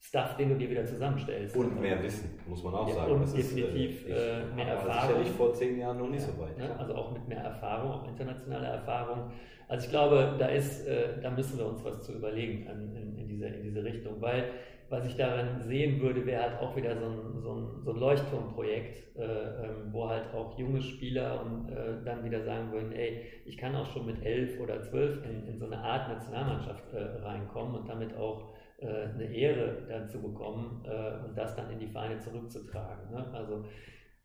Stuff, 0.00 0.36
den 0.36 0.50
du 0.50 0.56
dir 0.56 0.70
wieder 0.70 0.84
zusammenstellst. 0.84 1.56
Und 1.56 1.80
mehr 1.80 2.02
Wissen, 2.02 2.38
muss 2.46 2.62
man 2.62 2.74
auch 2.74 2.88
ja, 2.88 2.94
sagen. 2.94 3.12
Und 3.12 3.22
das 3.22 3.34
definitiv 3.34 4.06
ist, 4.06 4.08
äh, 4.08 4.40
äh 4.40 4.54
mehr 4.54 4.66
Erfahrung. 4.66 5.08
sicherlich 5.08 5.30
vor 5.30 5.52
zehn 5.52 5.78
Jahren 5.78 5.98
noch 5.98 6.08
nicht 6.08 6.26
ja, 6.26 6.32
so 6.32 6.40
weit. 6.40 6.58
Ne? 6.58 6.78
Also 6.78 6.94
auch 6.94 7.12
mit 7.12 7.26
mehr 7.28 7.40
Erfahrung, 7.40 7.90
auch 7.90 8.08
internationale 8.08 8.66
Erfahrung. 8.66 9.30
Also 9.68 9.86
ich 9.86 9.90
glaube, 9.90 10.36
da 10.38 10.46
ist, 10.46 10.86
äh, 10.86 11.20
da 11.20 11.30
müssen 11.30 11.58
wir 11.58 11.66
uns 11.66 11.84
was 11.84 12.02
zu 12.02 12.12
überlegen 12.12 12.66
in, 12.66 12.96
in, 12.96 13.18
in, 13.18 13.28
diese, 13.28 13.46
in 13.46 13.62
diese 13.62 13.82
Richtung, 13.82 14.20
weil 14.20 14.50
was 14.88 15.04
ich 15.04 15.16
daran 15.16 15.60
sehen 15.60 16.00
würde, 16.00 16.24
wäre 16.24 16.42
halt 16.42 16.60
auch 16.60 16.76
wieder 16.76 16.96
so 16.96 17.06
ein, 17.06 17.40
so 17.42 17.54
ein, 17.54 17.82
so 17.82 17.90
ein 17.92 17.98
Leuchtturmprojekt, 17.98 19.18
äh, 19.18 19.24
ähm, 19.24 19.92
wo 19.92 20.08
halt 20.08 20.32
auch 20.32 20.56
junge 20.56 20.80
Spieler 20.80 21.44
und 21.44 21.68
äh, 21.70 22.04
dann 22.04 22.24
wieder 22.24 22.42
sagen 22.44 22.70
würden, 22.70 22.92
ey, 22.92 23.24
ich 23.44 23.56
kann 23.56 23.74
auch 23.74 23.86
schon 23.86 24.06
mit 24.06 24.24
elf 24.24 24.60
oder 24.60 24.80
zwölf 24.82 25.24
in, 25.24 25.46
in 25.48 25.58
so 25.58 25.66
eine 25.66 25.78
Art 25.78 26.08
Nationalmannschaft 26.08 26.84
äh, 26.94 27.02
reinkommen 27.24 27.74
und 27.74 27.88
damit 27.88 28.16
auch 28.16 28.54
äh, 28.78 28.86
eine 28.86 29.24
Ehre 29.24 29.82
dann 29.88 30.06
zu 30.06 30.20
bekommen 30.20 30.84
äh, 30.84 31.26
und 31.26 31.36
das 31.36 31.56
dann 31.56 31.70
in 31.70 31.80
die 31.80 31.88
Vereine 31.88 32.20
zurückzutragen. 32.20 33.10
Ne? 33.10 33.26
Also 33.32 33.64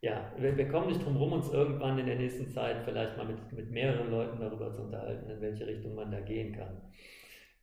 ja, 0.02 0.32
wir, 0.36 0.56
wir, 0.56 0.68
kommen 0.68 0.88
nicht 0.88 1.04
drum 1.04 1.16
rum, 1.16 1.32
uns 1.32 1.52
irgendwann 1.52 1.96
in 1.96 2.06
der 2.06 2.16
nächsten 2.16 2.48
Zeit 2.48 2.78
vielleicht 2.84 3.16
mal 3.16 3.24
mit, 3.24 3.52
mit 3.52 3.70
mehreren 3.70 4.10
Leuten 4.10 4.40
darüber 4.40 4.72
zu 4.72 4.82
unterhalten, 4.82 5.30
in 5.30 5.40
welche 5.40 5.64
Richtung 5.64 5.94
man 5.94 6.10
da 6.10 6.20
gehen 6.20 6.52
kann. 6.52 6.80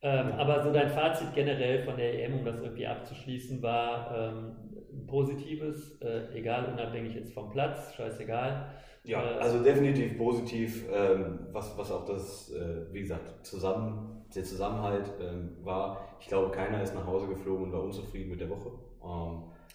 Ähm, 0.02 0.32
aber 0.32 0.62
so 0.62 0.72
dein 0.72 0.88
Fazit 0.88 1.34
generell 1.34 1.84
von 1.84 1.98
der 1.98 2.24
EM, 2.24 2.38
um 2.38 2.44
das 2.46 2.62
irgendwie 2.62 2.86
abzuschließen, 2.86 3.62
war 3.62 4.16
ähm, 4.16 5.06
positives, 5.06 6.00
äh, 6.00 6.34
egal, 6.34 6.72
unabhängig 6.72 7.14
jetzt 7.14 7.34
vom 7.34 7.50
Platz, 7.50 7.94
scheißegal. 7.94 8.70
Ja, 9.04 9.22
äh, 9.22 9.38
also 9.38 9.62
definitiv 9.62 10.16
positiv, 10.16 10.86
ähm, 10.90 11.40
was, 11.52 11.76
was 11.76 11.92
auch 11.92 12.06
das, 12.06 12.50
äh, 12.52 12.90
wie 12.90 13.02
gesagt, 13.02 13.44
zusammen, 13.44 14.24
der 14.34 14.44
Zusammenhalt 14.44 15.12
ähm, 15.20 15.58
war. 15.62 16.16
Ich 16.18 16.28
glaube, 16.28 16.50
keiner 16.52 16.82
ist 16.82 16.94
nach 16.94 17.06
Hause 17.06 17.26
geflogen 17.26 17.66
und 17.66 17.72
war 17.72 17.82
unzufrieden 17.82 18.30
mit 18.30 18.40
der 18.40 18.48
Woche. 18.48 18.70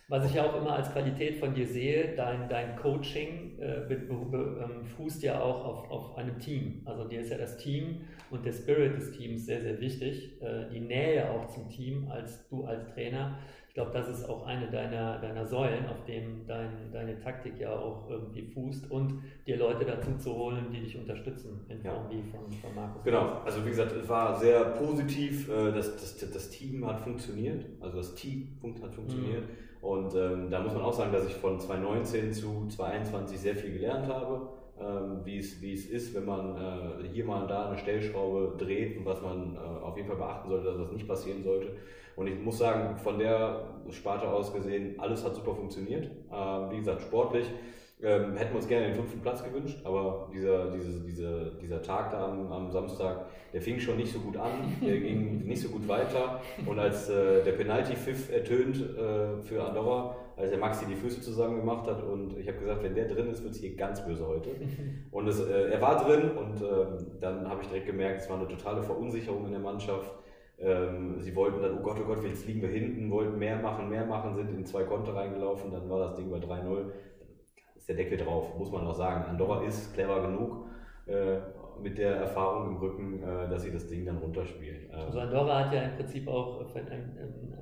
Was 0.08 0.26
ich 0.26 0.36
ja 0.36 0.46
auch 0.46 0.56
immer 0.56 0.74
als 0.74 0.92
Qualität 0.92 1.38
von 1.38 1.56
dir 1.56 1.66
sehe, 1.66 2.16
dein, 2.16 2.48
dein 2.48 2.76
Coaching 2.76 3.58
äh, 3.58 3.82
be, 3.88 3.96
be, 3.96 4.64
ähm, 4.64 4.86
fußt 4.86 5.24
ja 5.24 5.42
auch 5.42 5.66
auf, 5.66 5.90
auf 5.90 6.18
einem 6.18 6.38
Team. 6.40 6.84
Also 6.86 7.08
dir 7.08 7.22
ist 7.22 7.32
ja 7.32 7.38
das 7.38 7.58
Team 7.58 8.02
und 8.30 8.46
der 8.46 8.54
Spirit 8.54 8.98
des 8.98 9.12
Teams 9.12 9.46
sehr, 9.46 9.62
sehr 9.62 9.80
wichtig. 9.80 10.40
Äh, 10.42 10.70
die 10.72 10.80
Nähe 10.80 11.30
auch 11.32 11.48
zum 11.48 11.70
Team 11.70 12.08
als 12.12 12.48
du 12.50 12.66
als 12.66 12.86
Trainer 12.94 13.40
ich 13.76 13.84
glaube, 13.84 13.92
das 13.92 14.08
ist 14.08 14.30
auch 14.30 14.46
eine 14.46 14.72
deiner, 14.72 15.20
deiner 15.20 15.46
Säulen, 15.46 15.86
auf 15.88 16.06
dem 16.06 16.48
dein, 16.48 16.94
deine 16.94 17.20
Taktik 17.20 17.60
ja 17.60 17.78
auch 17.78 18.10
irgendwie 18.10 18.44
fußt 18.44 18.90
und 18.90 19.22
dir 19.46 19.58
Leute 19.58 19.84
dazu 19.84 20.16
zu 20.16 20.34
holen, 20.34 20.68
die 20.72 20.80
dich 20.80 20.98
unterstützen, 20.98 21.60
in 21.68 21.82
Form 21.82 22.06
ja. 22.06 22.10
wie 22.10 22.24
von, 22.32 22.50
von 22.54 22.74
Markus. 22.74 23.04
Genau, 23.04 23.42
also 23.44 23.66
wie 23.66 23.72
gesagt, 23.72 23.92
es 23.92 24.08
war 24.08 24.40
sehr 24.40 24.64
positiv, 24.64 25.50
äh, 25.50 25.74
das, 25.74 25.94
das, 25.98 26.32
das 26.32 26.50
Team 26.52 26.88
hat 26.88 27.02
funktioniert, 27.02 27.66
also 27.82 27.98
das 27.98 28.16
Team 28.16 28.58
hat 28.82 28.96
funktioniert 28.96 29.42
mhm. 29.42 29.65
Und 29.86 30.16
ähm, 30.16 30.50
da 30.50 30.62
muss 30.62 30.74
man 30.74 30.82
auch 30.82 30.94
sagen, 30.94 31.12
dass 31.14 31.28
ich 31.28 31.36
von 31.36 31.60
2019 31.60 32.34
zu 32.34 32.66
2021 32.70 33.40
sehr 33.40 33.56
viel 33.56 33.72
gelernt 33.72 34.08
habe. 34.08 34.50
Ähm, 34.82 35.22
wie, 35.24 35.38
es, 35.38 35.62
ist, 35.62 36.16
wenn 36.16 36.26
man 36.26 36.58
äh, 36.58 37.08
hier 37.14 37.24
mal 37.24 37.46
da 37.46 37.68
eine 37.68 37.78
Stellschraube 37.78 38.56
dreht 38.58 38.98
und 38.98 39.06
was 39.06 39.22
man 39.22 39.56
äh, 39.56 39.60
auf 39.60 39.96
jeden 39.96 40.08
Fall 40.08 40.18
beachten 40.18 40.50
sollte, 40.50 40.66
dass 40.66 40.78
das 40.80 40.92
nicht 40.92 41.08
passieren 41.08 41.44
sollte. 41.44 41.76
Und 42.16 42.26
ich 42.26 42.40
muss 42.40 42.58
sagen, 42.58 42.98
von 42.98 43.20
der 43.20 43.76
Sparte 43.92 44.28
aus 44.28 44.52
gesehen, 44.52 45.00
alles 45.00 45.24
hat 45.24 45.36
super 45.36 45.54
funktioniert. 45.54 46.10
Ähm, 46.34 46.72
wie 46.72 46.78
gesagt, 46.78 47.04
sportlich 47.04 47.46
ähm, 48.06 48.36
hätten 48.36 48.52
wir 48.52 48.58
uns 48.58 48.68
gerne 48.68 48.86
den 48.88 48.96
fünften 48.96 49.20
Platz 49.20 49.44
gewünscht, 49.44 49.80
aber 49.84 50.30
dieser, 50.32 50.70
diese, 50.72 51.02
diese, 51.02 51.52
dieser 51.60 51.82
Tag 51.82 52.12
da 52.12 52.26
am, 52.26 52.52
am, 52.52 52.72
Samstag, 52.72 53.26
der 53.52 53.62
fing 53.62 53.80
schon 53.80 53.98
nicht 53.98 54.14
so 54.14 54.20
gut 54.20 54.38
an, 54.38 54.76
der 54.86 55.00
ging 55.00 55.40
nicht 55.46 55.62
so 55.62 55.70
gut 55.70 55.88
weiter. 55.88 56.40
Und 56.68 56.78
als 56.78 57.10
äh, 57.10 57.44
der 57.44 57.54
Penalty-Pfiff 57.54 58.32
ertönt 58.32 58.78
äh, 58.78 59.42
für 59.42 59.64
Andorra, 59.64 60.16
als 60.38 60.52
der 60.52 60.60
Maxi 60.60 60.86
die 60.86 60.96
Füße 60.96 61.22
zusammen 61.22 61.58
gemacht 61.58 61.88
hat 61.88 62.04
und 62.04 62.38
ich 62.38 62.48
habe 62.48 62.60
gesagt, 62.60 62.84
wenn 62.84 62.94
der 62.94 63.08
drin 63.08 63.32
ist, 63.32 63.44
wird 63.44 63.54
es 63.54 63.60
hier 63.60 63.76
ganz 63.76 64.06
böse 64.06 64.28
heute. 64.28 64.52
Und 65.12 65.28
es, 65.28 65.40
äh, 65.40 65.72
er 65.72 65.82
war 65.82 66.04
drin 66.04 66.32
und 66.32 66.62
ähm, 66.62 67.08
dann 67.22 67.50
habe 67.50 67.62
ich 67.62 67.70
direkt 67.70 67.86
gemerkt, 67.88 68.22
es 68.22 68.30
war 68.30 68.38
eine 68.38 68.48
totale 68.48 68.84
Verunsicherung 68.84 69.46
in 69.46 69.52
der 69.52 69.62
Mannschaft. 69.62 70.12
Ähm, 70.60 71.16
sie 71.20 71.36
wollten 71.36 71.62
dann, 71.62 71.78
oh 71.78 71.82
Gott, 71.82 71.98
oh 72.02 72.06
Gott, 72.06 72.24
jetzt 72.24 72.46
liegen 72.48 72.62
wir 72.62 72.70
hinten, 72.70 73.10
wollten 73.12 73.38
mehr 73.38 73.58
machen, 73.58 73.90
mehr 73.90 74.06
machen, 74.06 74.36
sind 74.36 74.50
in 74.50 74.66
zwei 74.66 74.84
Konter 74.84 75.16
reingelaufen, 75.16 75.72
dann 75.72 75.90
war 75.90 76.00
das 76.00 76.16
Ding 76.16 76.30
bei 76.30 76.38
3-0. 76.38 76.92
Ist 77.86 77.90
der 77.90 78.04
Deckel 78.04 78.18
drauf, 78.18 78.58
muss 78.58 78.72
man 78.72 78.88
auch 78.88 78.96
sagen. 78.96 79.26
Andorra 79.26 79.64
ist 79.64 79.94
clever 79.94 80.20
genug, 80.24 80.66
äh, 81.06 81.38
mit 81.84 82.00
der 82.00 82.16
Erfahrung 82.16 82.72
im 82.72 82.78
Rücken, 82.78 83.22
äh, 83.22 83.48
dass 83.48 83.62
sie 83.62 83.72
das 83.72 83.88
Ding 83.88 84.04
dann 84.08 84.18
runterspielen. 84.18 84.90
Ähm, 84.92 85.00
also 85.06 85.20
Andorra 85.20 85.66
hat 85.66 85.72
ja 85.72 85.84
im 85.84 85.96
Prinzip 85.96 86.28
auch 86.28 86.66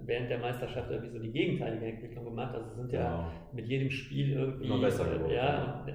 während 0.05 0.29
der 0.29 0.37
Meisterschaft 0.37 0.89
irgendwie 0.89 1.11
so 1.11 1.19
die 1.19 1.29
gegenteilige 1.29 1.87
Entwicklung 1.87 2.23
gemacht. 2.23 2.55
Also 2.55 2.69
sind 2.69 2.93
ja, 2.93 3.01
ja 3.01 3.31
mit 3.51 3.67
jedem 3.67 3.91
Spiel 3.91 4.31
irgendwie 4.31 4.67
Immer 4.67 4.79
besser 4.79 5.03
geworden. 5.03 5.33
Ja, 5.33 5.85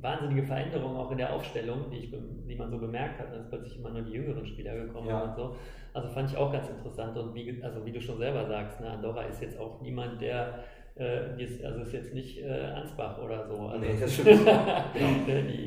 wahnsinnige 0.00 0.42
Veränderungen 0.44 0.96
auch 0.96 1.10
in 1.10 1.18
der 1.18 1.30
Aufstellung, 1.30 1.90
die, 1.92 1.98
ich, 1.98 2.14
die 2.48 2.56
man 2.56 2.70
so 2.70 2.78
bemerkt 2.78 3.20
hat, 3.20 3.30
dass 3.30 3.46
plötzlich 3.46 3.78
immer 3.78 3.90
nur 3.90 4.00
die 4.00 4.12
jüngeren 4.12 4.46
Spieler 4.46 4.74
gekommen 4.74 5.08
ja. 5.08 5.24
und 5.24 5.34
so. 5.34 5.54
Also 5.92 6.08
fand 6.08 6.30
ich 6.30 6.36
auch 6.38 6.50
ganz 6.50 6.70
interessant 6.70 7.14
und 7.18 7.34
wie, 7.34 7.62
also 7.62 7.84
wie 7.84 7.92
du 7.92 8.00
schon 8.00 8.16
selber 8.16 8.46
sagst, 8.46 8.80
ne, 8.80 8.88
Andorra 8.88 9.24
ist 9.24 9.42
jetzt 9.42 9.60
auch 9.60 9.82
niemand, 9.82 10.22
der 10.22 10.60
äh, 11.00 11.64
also 11.64 11.80
ist 11.80 11.92
jetzt 11.92 12.14
nicht 12.14 12.42
äh, 12.42 12.50
Ansbach 12.74 13.18
oder 13.22 13.46
so. 13.46 13.58
Also 13.58 13.84
nee, 13.84 13.94
das 13.98 14.12
stimmt. 14.14 14.44
genau. 14.44 14.82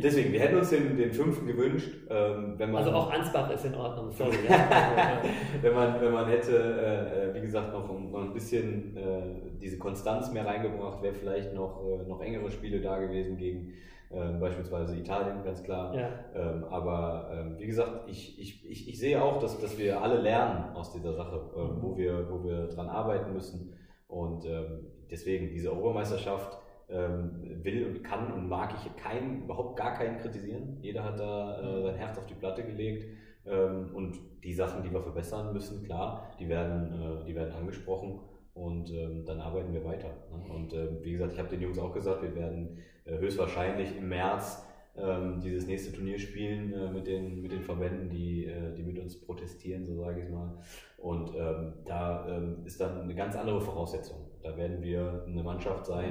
Deswegen, 0.03 0.31
wir 0.31 0.39
hätten 0.39 0.57
uns 0.57 0.69
den, 0.69 0.95
den 0.95 1.11
fünften 1.11 1.47
gewünscht. 1.47 1.89
Ähm, 2.10 2.53
wenn 2.57 2.72
man, 2.72 2.84
also 2.84 2.95
auch 2.95 3.11
Ansbach 3.11 3.49
ist 3.51 3.65
in 3.65 3.76
Ordnung, 3.76 4.11
sorry. 4.11 4.38
ja. 4.49 5.22
wenn, 5.61 5.73
man, 5.73 5.99
wenn 5.99 6.14
man 6.14 6.27
hätte, 6.27 6.51
äh, 6.51 7.30
äh, 7.30 7.34
wie 7.34 7.41
gesagt, 7.41 7.73
noch, 7.73 7.88
noch 7.88 8.22
ein 8.22 8.34
bisschen 8.34 8.95
äh, 8.95 9.60
diese 9.60 9.77
Konstanz 9.77 10.31
mehr 10.31 10.45
reingebracht, 10.45 11.01
wäre 11.01 11.15
vielleicht 11.15 11.53
noch, 11.53 11.81
äh, 11.84 12.07
noch 12.07 12.22
engere 12.22 12.51
Spiele 12.51 12.80
da 12.80 12.99
gewesen 12.99 13.38
gegen 13.38 13.73
ähm, 14.11 14.39
beispielsweise 14.39 14.95
Italien, 14.95 15.43
ganz 15.43 15.64
klar. 15.64 15.95
Ja. 15.95 16.10
Ähm, 16.35 16.65
aber 16.65 17.31
ähm, 17.34 17.55
wie 17.57 17.65
gesagt, 17.65 18.07
ich, 18.07 18.39
ich, 18.39 18.69
ich, 18.69 18.88
ich 18.88 18.99
sehe 18.99 19.19
auch, 19.19 19.39
dass, 19.39 19.60
dass 19.60 19.77
wir 19.80 19.99
alle 19.99 20.22
lernen 20.22 20.76
aus 20.76 20.91
dieser 20.91 21.14
Sache, 21.14 21.38
mhm. 21.55 21.81
wo, 21.81 21.97
wir, 21.97 22.30
wo 22.30 22.43
wir 22.43 22.68
dran 22.68 22.89
arbeiten 22.89 23.34
müssen. 23.34 23.73
Und 24.14 24.45
ähm, 24.45 24.85
deswegen, 25.10 25.49
diese 25.49 25.72
Europameisterschaft 25.72 26.57
ähm, 26.90 27.31
will 27.64 27.88
und 27.88 28.03
kann 28.03 28.31
und 28.31 28.48
mag 28.48 28.73
ich 28.76 28.95
keinen, 28.95 29.44
überhaupt 29.44 29.77
gar 29.77 29.95
keinen 29.95 30.19
kritisieren. 30.19 30.77
Jeder 30.81 31.03
hat 31.03 31.19
da 31.19 31.60
äh, 31.60 31.80
mhm. 31.80 31.84
sein 31.84 31.95
Herz 31.95 32.18
auf 32.18 32.26
die 32.27 32.35
Platte 32.35 32.64
gelegt. 32.64 33.06
Ähm, 33.45 33.90
und 33.94 34.19
die 34.44 34.53
Sachen, 34.53 34.84
die 34.84 34.91
wir 34.91 35.02
verbessern 35.02 35.52
müssen, 35.52 35.84
klar, 35.84 36.31
die 36.40 36.48
werden, 36.48 36.94
äh, 36.94 37.26
die 37.26 37.35
werden 37.35 37.53
angesprochen 37.53 38.19
und 38.53 38.90
ähm, 38.91 39.26
dann 39.26 39.41
arbeiten 39.41 39.73
wir 39.73 39.84
weiter. 39.84 40.10
Ne? 40.31 40.53
Und 40.53 40.73
äh, 40.73 41.03
wie 41.03 41.14
gesagt, 41.14 41.34
ich 41.34 41.40
habe 41.40 41.49
den 41.49 41.61
Jungs 41.61 41.80
auch 41.80 41.94
gesagt, 41.94 42.22
wir 42.22 42.35
werden 42.35 42.77
äh, 43.06 43.18
höchstwahrscheinlich 43.18 43.98
im 43.98 44.10
März 44.10 44.65
ähm, 44.95 45.41
dieses 45.41 45.65
nächste 45.65 45.91
Turnier 45.91 46.19
spielen 46.19 46.72
äh, 46.72 46.91
mit, 46.91 47.07
den, 47.07 47.41
mit 47.41 47.52
den 47.52 47.64
Verbänden, 47.64 48.10
die, 48.10 48.45
äh, 48.45 48.73
die 48.76 48.84
mit 48.84 48.99
uns 48.99 49.19
protestieren, 49.19 49.84
so 49.84 49.95
sage 49.95 50.22
ich 50.22 50.30
mal. 50.30 50.60
Und 51.03 51.35
ähm, 51.35 51.73
da 51.85 52.25
ähm, 52.30 52.63
ist 52.63 52.80
dann 52.80 53.01
eine 53.01 53.13
ganz 53.13 53.35
andere 53.35 53.59
Voraussetzung. 53.59 54.25
Da 54.41 54.55
werden 54.55 54.81
wir 54.81 55.25
eine 55.27 55.43
Mannschaft 55.43 55.85
sein, 55.85 56.09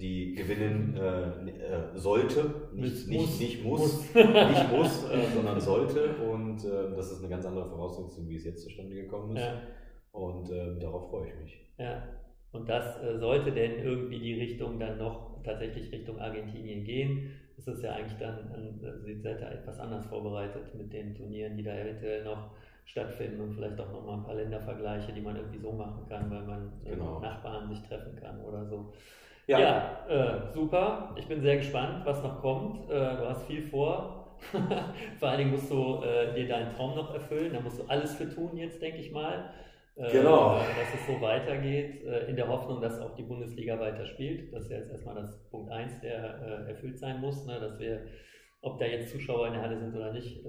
die 0.00 0.34
gewinnen 0.34 0.96
äh, 0.96 1.28
äh, 1.50 1.94
sollte, 1.94 2.70
nicht 2.72 3.06
muss, 3.06 3.06
nicht, 3.06 3.40
nicht 3.40 3.64
muss, 3.64 4.14
nicht 4.14 4.72
muss, 4.72 5.10
äh, 5.10 5.26
sondern 5.34 5.60
sollte. 5.60 6.16
Und 6.26 6.64
äh, 6.64 6.96
das 6.96 7.12
ist 7.12 7.18
eine 7.18 7.28
ganz 7.28 7.44
andere 7.44 7.66
Voraussetzung, 7.66 8.26
wie 8.30 8.36
es 8.36 8.46
jetzt 8.46 8.62
zustande 8.62 8.94
gekommen 8.94 9.36
ist. 9.36 9.42
Ja. 9.42 9.60
Und 10.12 10.50
ähm, 10.52 10.80
darauf 10.80 11.10
freue 11.10 11.28
ich 11.28 11.34
mich. 11.42 11.70
Ja. 11.76 12.02
Und 12.52 12.66
das 12.66 13.02
äh, 13.02 13.18
sollte 13.18 13.52
denn 13.52 13.84
irgendwie 13.84 14.20
die 14.20 14.40
Richtung 14.40 14.78
dann 14.80 14.96
noch 14.96 15.42
tatsächlich 15.44 15.92
Richtung 15.92 16.18
Argentinien 16.18 16.82
gehen, 16.82 17.30
ist 17.58 17.68
es 17.68 17.82
ja 17.82 17.92
eigentlich 17.92 18.18
dann, 18.18 18.50
also 18.82 19.04
Sie 19.04 19.20
seid 19.20 19.42
ja 19.42 19.50
etwas 19.50 19.78
anders 19.78 20.06
vorbereitet 20.06 20.74
mit 20.74 20.90
den 20.94 21.14
Turnieren, 21.14 21.58
die 21.58 21.62
da 21.62 21.76
eventuell 21.76 22.24
noch 22.24 22.52
stattfinden 22.88 23.40
und 23.40 23.52
vielleicht 23.54 23.78
auch 23.80 23.92
nochmal 23.92 24.18
ein 24.18 24.24
paar 24.24 24.34
Ländervergleiche, 24.34 25.12
die 25.12 25.20
man 25.20 25.36
irgendwie 25.36 25.58
so 25.58 25.72
machen 25.72 26.06
kann, 26.08 26.30
weil 26.30 26.42
man 26.42 26.72
äh, 26.84 26.90
genau. 26.90 27.20
Nachbarn 27.20 27.68
sich 27.68 27.82
treffen 27.82 28.16
kann 28.16 28.40
oder 28.40 28.64
so. 28.64 28.92
Ja, 29.46 29.58
ja 29.58 30.06
äh, 30.08 30.52
super. 30.52 31.14
Ich 31.16 31.26
bin 31.26 31.40
sehr 31.42 31.58
gespannt, 31.58 32.04
was 32.04 32.22
noch 32.22 32.40
kommt. 32.40 32.90
Äh, 32.90 32.94
du 32.94 33.28
hast 33.28 33.46
viel 33.46 33.62
vor. 33.62 34.24
Vor 35.18 35.28
allen 35.28 35.38
Dingen 35.38 35.50
musst 35.50 35.68
du 35.70 36.00
äh, 36.02 36.32
dir 36.32 36.46
deinen 36.46 36.72
Traum 36.74 36.94
noch 36.94 37.12
erfüllen. 37.12 37.52
Da 37.52 37.60
musst 37.60 37.80
du 37.80 37.84
alles 37.88 38.14
für 38.14 38.28
tun 38.28 38.56
jetzt, 38.56 38.80
denke 38.80 38.98
ich 38.98 39.10
mal. 39.10 39.52
Äh, 39.96 40.12
genau. 40.12 40.58
dass 40.58 40.94
es 40.94 41.06
so 41.08 41.20
weitergeht, 41.20 42.04
äh, 42.04 42.26
in 42.26 42.36
der 42.36 42.46
Hoffnung, 42.46 42.80
dass 42.80 43.00
auch 43.00 43.16
die 43.16 43.24
Bundesliga 43.24 43.80
weiterspielt. 43.80 44.52
Das 44.52 44.64
ist 44.64 44.70
ja 44.70 44.78
jetzt 44.78 44.92
erstmal 44.92 45.16
das 45.16 45.42
Punkt 45.50 45.72
1, 45.72 46.00
der 46.00 46.18
erfüllt 46.68 46.98
sein 46.98 47.20
muss, 47.20 47.44
ne? 47.46 47.58
dass 47.58 47.80
wir, 47.80 48.06
ob 48.60 48.78
da 48.78 48.86
jetzt 48.86 49.10
Zuschauer 49.10 49.48
in 49.48 49.54
der 49.54 49.62
Halle 49.62 49.78
sind 49.78 49.96
oder 49.96 50.12
nicht, 50.12 50.44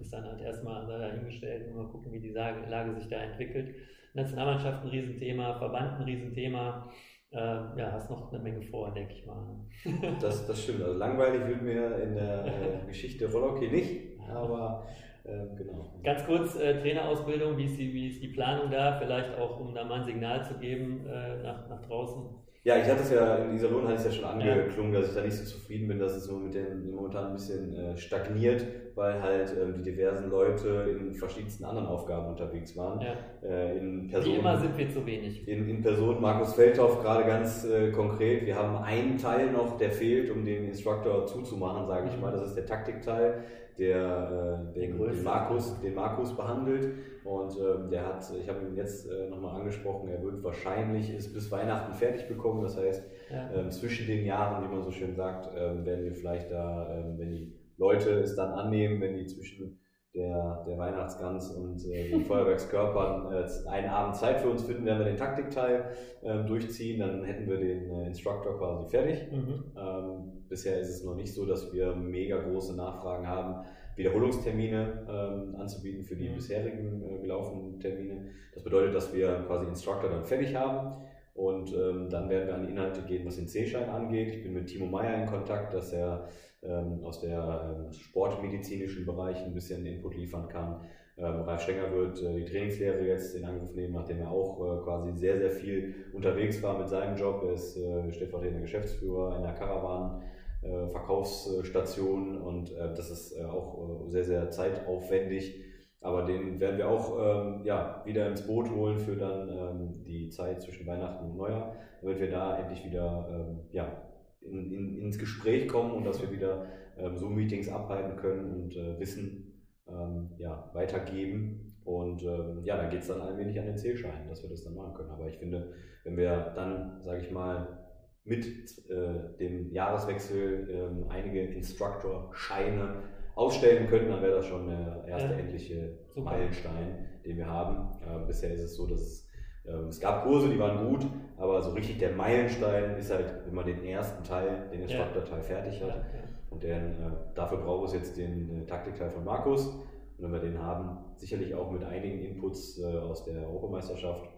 ist 0.00 0.12
dann 0.12 0.24
halt 0.24 0.40
erstmal 0.40 0.86
dahingestellt 0.86 1.68
und 1.68 1.76
mal 1.76 1.88
gucken, 1.88 2.12
wie 2.12 2.20
die 2.20 2.30
Lage 2.30 2.94
sich 2.94 3.08
da 3.08 3.16
entwickelt. 3.16 3.74
Nationalmannschaft 4.14 4.84
ein 4.84 4.90
Riesenthema, 4.90 5.54
Verband 5.54 6.00
ein 6.00 6.04
Riesenthema. 6.04 6.90
Äh, 7.30 7.36
ja, 7.36 7.92
hast 7.92 8.10
noch 8.10 8.32
eine 8.32 8.42
Menge 8.42 8.62
vor, 8.62 8.92
denke 8.92 9.12
ich 9.12 9.26
mal. 9.26 9.60
das, 10.20 10.46
das 10.46 10.62
stimmt. 10.62 10.82
Also 10.82 10.98
langweilig 10.98 11.46
wird 11.46 11.62
mir 11.62 11.96
in 11.98 12.14
der 12.14 12.46
äh, 12.46 12.86
Geschichte 12.86 13.30
Rollhockey 13.30 13.68
nicht, 13.68 14.18
aber 14.28 14.86
äh, 15.24 15.56
genau. 15.56 16.00
Ganz 16.02 16.24
kurz, 16.24 16.56
äh, 16.56 16.80
Trainerausbildung, 16.80 17.58
wie 17.58 17.66
ist, 17.66 17.78
die, 17.78 17.92
wie 17.92 18.08
ist 18.08 18.22
die 18.22 18.28
Planung 18.28 18.70
da? 18.70 18.98
Vielleicht 18.98 19.36
auch, 19.36 19.60
um 19.60 19.74
da 19.74 19.84
mal 19.84 20.00
ein 20.00 20.06
Signal 20.06 20.42
zu 20.42 20.54
geben 20.54 21.06
äh, 21.06 21.42
nach, 21.42 21.68
nach 21.68 21.82
draußen. 21.82 22.24
Ja, 22.68 22.76
ich 22.76 22.84
hatte 22.84 23.00
es 23.00 23.10
ja, 23.10 23.36
in 23.36 23.54
Iserlohn 23.54 23.84
hatte 23.84 23.94
ich 23.94 24.00
es 24.00 24.04
ja 24.04 24.12
schon 24.12 24.24
angeklungen, 24.26 24.92
dass 24.92 25.08
ich 25.08 25.14
da 25.14 25.22
nicht 25.22 25.36
so 25.36 25.56
zufrieden 25.56 25.88
bin, 25.88 25.98
dass 25.98 26.12
es 26.12 26.24
so 26.24 26.36
mit 26.36 26.52
den 26.52 26.94
momentan 26.94 27.28
ein 27.28 27.32
bisschen 27.32 27.74
äh, 27.74 27.96
stagniert, 27.96 28.62
weil 28.94 29.22
halt 29.22 29.56
ähm, 29.58 29.72
die 29.72 29.82
diversen 29.84 30.28
Leute 30.28 30.94
in 31.00 31.14
verschiedensten 31.14 31.64
anderen 31.64 31.86
Aufgaben 31.86 32.26
unterwegs 32.26 32.76
waren. 32.76 33.00
Ja. 33.00 33.14
Äh, 33.42 33.78
in 33.78 34.08
Person, 34.08 34.34
Wie 34.34 34.36
immer 34.36 34.58
sind 34.58 34.76
wir 34.76 34.90
zu 34.90 35.06
wenig. 35.06 35.48
In, 35.48 35.66
in 35.66 35.80
Person 35.80 36.20
Markus 36.20 36.52
Feldhoff 36.52 37.00
gerade 37.00 37.24
ganz 37.24 37.64
äh, 37.64 37.90
konkret. 37.90 38.44
Wir 38.44 38.56
haben 38.56 38.76
einen 38.84 39.16
Teil 39.16 39.50
noch, 39.50 39.78
der 39.78 39.90
fehlt, 39.90 40.30
um 40.30 40.44
den 40.44 40.66
Instructor 40.66 41.24
zuzumachen, 41.24 41.86
sage 41.86 42.08
ich 42.10 42.16
mhm. 42.16 42.20
mal. 42.20 42.32
Das 42.32 42.50
ist 42.50 42.54
der 42.54 42.66
Taktikteil 42.66 43.44
der 43.78 44.70
äh, 44.74 44.78
den, 44.78 44.98
den, 44.98 45.22
Markus, 45.22 45.80
den 45.80 45.94
Markus 45.94 46.36
behandelt. 46.36 46.92
Und 47.24 47.56
ähm, 47.58 47.90
der 47.90 48.06
hat, 48.06 48.24
ich 48.40 48.48
habe 48.48 48.66
ihn 48.66 48.76
jetzt 48.76 49.10
äh, 49.10 49.28
nochmal 49.28 49.60
angesprochen, 49.60 50.08
er 50.08 50.22
wird 50.22 50.42
wahrscheinlich 50.42 51.10
es 51.10 51.32
bis 51.32 51.50
Weihnachten 51.50 51.92
fertig 51.94 52.26
bekommen. 52.26 52.62
Das 52.62 52.76
heißt, 52.76 53.04
ja. 53.30 53.50
ähm, 53.52 53.70
zwischen 53.70 54.06
den 54.06 54.24
Jahren, 54.24 54.64
wie 54.64 54.74
man 54.74 54.82
so 54.82 54.90
schön 54.90 55.14
sagt, 55.14 55.50
ähm, 55.56 55.84
werden 55.84 56.04
wir 56.04 56.14
vielleicht 56.14 56.50
da, 56.50 56.98
ähm, 56.98 57.18
wenn 57.18 57.30
die 57.32 57.54
Leute 57.76 58.10
es 58.20 58.34
dann 58.34 58.52
annehmen, 58.52 59.00
wenn 59.00 59.16
die 59.16 59.26
zwischen 59.26 59.78
der, 60.14 60.64
der 60.66 60.78
Weihnachtsgans 60.78 61.50
und 61.50 61.84
äh, 61.86 62.10
den 62.10 62.24
Feuerwerkskörpern 62.24 63.32
äh, 63.32 63.68
einen 63.68 63.88
Abend 63.88 64.16
Zeit 64.16 64.40
für 64.40 64.48
uns 64.48 64.64
finden, 64.64 64.86
werden 64.86 65.00
wir 65.00 65.06
den 65.06 65.16
Taktikteil 65.16 65.92
äh, 66.22 66.44
durchziehen, 66.44 67.00
dann 67.00 67.24
hätten 67.24 67.48
wir 67.48 67.58
den 67.58 67.90
äh, 67.90 68.06
Instructor 68.06 68.58
quasi 68.58 68.88
fertig. 68.88 69.30
Mhm. 69.30 69.64
Ähm, 69.76 70.44
bisher 70.48 70.80
ist 70.80 70.88
es 70.88 71.04
noch 71.04 71.14
nicht 71.14 71.32
so, 71.32 71.44
dass 71.44 71.72
wir 71.72 71.94
mega 71.94 72.38
große 72.38 72.74
Nachfragen 72.74 73.28
haben, 73.28 73.66
Wiederholungstermine 73.96 75.06
ähm, 75.08 75.56
anzubieten 75.60 76.04
für 76.04 76.16
die 76.16 76.28
mhm. 76.28 76.34
bisherigen 76.34 77.02
äh, 77.02 77.18
gelaufenen 77.18 77.78
Termine. 77.78 78.30
Das 78.54 78.62
bedeutet, 78.62 78.94
dass 78.94 79.12
wir 79.12 79.44
quasi 79.46 79.66
Instructor 79.66 80.08
dann 80.08 80.24
fertig 80.24 80.54
haben. 80.54 81.02
Und 81.38 81.72
ähm, 81.72 82.10
dann 82.10 82.28
werden 82.28 82.48
wir 82.48 82.54
an 82.56 82.66
die 82.66 82.72
Inhalte 82.72 83.02
gehen, 83.02 83.24
was 83.24 83.36
den 83.36 83.46
C-Schein 83.46 83.88
angeht. 83.88 84.34
Ich 84.34 84.42
bin 84.42 84.54
mit 84.54 84.66
Timo 84.66 84.86
Meyer 84.86 85.22
in 85.22 85.26
Kontakt, 85.26 85.72
dass 85.72 85.92
er 85.92 86.28
ähm, 86.62 86.98
aus 87.04 87.20
der 87.20 87.76
ähm, 87.78 87.92
sportmedizinischen 87.92 89.06
Bereich 89.06 89.44
ein 89.44 89.54
bisschen 89.54 89.86
Input 89.86 90.16
liefern 90.16 90.48
kann. 90.48 90.80
Ähm, 91.16 91.42
Ralf 91.42 91.62
Stenger 91.62 91.92
wird 91.94 92.20
äh, 92.24 92.40
die 92.40 92.44
Trainingslehre 92.44 93.06
jetzt 93.06 93.36
in 93.36 93.44
Angriff 93.44 93.72
nehmen, 93.72 93.94
nachdem 93.94 94.18
er 94.18 94.32
auch 94.32 94.58
äh, 94.58 94.82
quasi 94.82 95.12
sehr, 95.12 95.38
sehr 95.38 95.50
viel 95.50 95.94
unterwegs 96.12 96.60
war 96.60 96.76
mit 96.76 96.88
seinem 96.88 97.16
Job. 97.16 97.44
Er 97.46 97.52
ist 97.52 97.76
äh, 97.76 98.10
stellvertretender 98.10 98.62
Geschäftsführer 98.62 99.36
in 99.36 99.44
der 99.44 99.54
Caravan. 99.54 100.22
Äh, 100.60 100.88
Verkaufsstation 100.88 102.36
und 102.36 102.72
äh, 102.72 102.92
das 102.92 103.10
ist 103.10 103.38
äh, 103.38 103.44
auch 103.44 104.08
sehr, 104.08 104.24
sehr 104.24 104.50
zeitaufwendig. 104.50 105.67
Aber 106.08 106.22
den 106.22 106.58
werden 106.58 106.78
wir 106.78 106.88
auch 106.88 107.18
ähm, 107.18 107.64
ja, 107.64 108.02
wieder 108.06 108.26
ins 108.28 108.46
Boot 108.46 108.70
holen 108.70 108.98
für 108.98 109.16
dann 109.16 109.48
ähm, 109.48 110.04
die 110.04 110.30
Zeit 110.30 110.62
zwischen 110.62 110.86
Weihnachten 110.86 111.26
und 111.26 111.36
Neujahr, 111.36 111.74
damit 112.00 112.18
wir 112.18 112.30
da 112.30 112.58
endlich 112.58 112.82
wieder 112.84 113.28
ähm, 113.30 113.60
ja, 113.72 114.02
in, 114.40 114.72
in, 114.72 114.98
ins 114.98 115.18
Gespräch 115.18 115.68
kommen 115.68 115.92
und 115.92 116.04
dass 116.04 116.22
wir 116.22 116.30
wieder 116.30 116.64
ähm, 116.96 117.18
so 117.18 117.28
Meetings 117.28 117.68
abhalten 117.68 118.16
können 118.16 118.54
und 118.54 118.76
äh, 118.76 118.98
Wissen 118.98 119.66
ähm, 119.86 120.30
ja, 120.38 120.70
weitergeben. 120.72 121.76
Und 121.84 122.22
ähm, 122.22 122.64
ja, 122.64 122.78
dann 122.78 122.90
geht 122.90 123.02
es 123.02 123.08
dann 123.08 123.20
allmählich 123.20 123.58
an 123.58 123.66
den 123.66 123.76
Zählschein, 123.76 124.28
dass 124.28 124.42
wir 124.42 124.50
das 124.50 124.64
dann 124.64 124.74
machen 124.74 124.94
können. 124.94 125.10
Aber 125.10 125.28
ich 125.28 125.36
finde, 125.36 125.72
wenn 126.04 126.16
wir 126.16 126.52
dann, 126.54 127.02
sage 127.02 127.20
ich 127.20 127.30
mal, 127.30 127.84
mit 128.24 128.46
äh, 128.88 129.36
dem 129.38 129.72
Jahreswechsel 129.72 131.06
einige 131.08 131.40
Instructor-Scheine 131.40 133.02
ausstellen 133.38 133.86
könnten, 133.86 134.10
dann 134.10 134.20
wäre 134.20 134.36
das 134.36 134.46
schon 134.46 134.66
der 134.66 135.04
erste 135.06 135.32
ja. 135.32 135.38
endliche 135.38 135.96
Super. 136.08 136.32
Meilenstein, 136.32 137.06
den 137.24 137.36
wir 137.36 137.46
haben. 137.46 137.88
Äh, 138.02 138.26
bisher 138.26 138.52
ist 138.52 138.62
es 138.62 138.76
so, 138.76 138.86
dass 138.86 139.00
es, 139.00 139.28
ähm, 139.64 139.86
es 139.86 140.00
gab 140.00 140.24
Kurse, 140.24 140.48
die 140.48 140.58
waren 140.58 140.88
gut, 140.88 141.06
aber 141.36 141.62
so 141.62 141.70
richtig 141.70 141.98
der 141.98 142.12
Meilenstein 142.12 142.96
ist 142.96 143.12
halt, 143.12 143.32
wenn 143.46 143.54
man 143.54 143.64
den 143.64 143.84
ersten 143.84 144.24
Teil, 144.24 144.68
den 144.72 144.82
Instructor-Teil 144.82 145.40
fertig 145.40 145.80
hat. 145.82 146.04
Und 146.50 146.64
den, 146.64 146.94
äh, 146.94 147.10
dafür 147.34 147.58
braucht 147.58 147.88
es 147.88 147.94
jetzt 147.94 148.16
den 148.16 148.62
äh, 148.62 148.66
Taktikteil 148.66 149.10
von 149.10 149.24
Markus. 149.24 149.68
Und 149.68 150.24
wenn 150.24 150.32
wir 150.32 150.40
den 150.40 150.60
haben, 150.60 150.98
sicherlich 151.14 151.54
auch 151.54 151.70
mit 151.70 151.84
einigen 151.84 152.18
Inputs 152.18 152.80
äh, 152.80 152.98
aus 152.98 153.22
der 153.24 153.46
Europameisterschaft, 153.46 154.28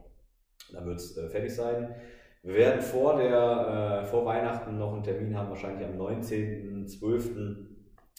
dann 0.74 0.84
wird 0.84 0.98
es 0.98 1.18
fertig 1.30 1.54
sein. 1.54 1.94
Wir 2.42 2.54
werden 2.54 2.82
vor, 2.82 3.16
der, 3.16 4.02
äh, 4.02 4.04
vor 4.04 4.26
Weihnachten 4.26 4.76
noch 4.76 4.92
einen 4.92 5.02
Termin 5.02 5.34
haben, 5.34 5.48
wahrscheinlich 5.48 5.86
am 5.86 5.98
19.12. 5.98 7.69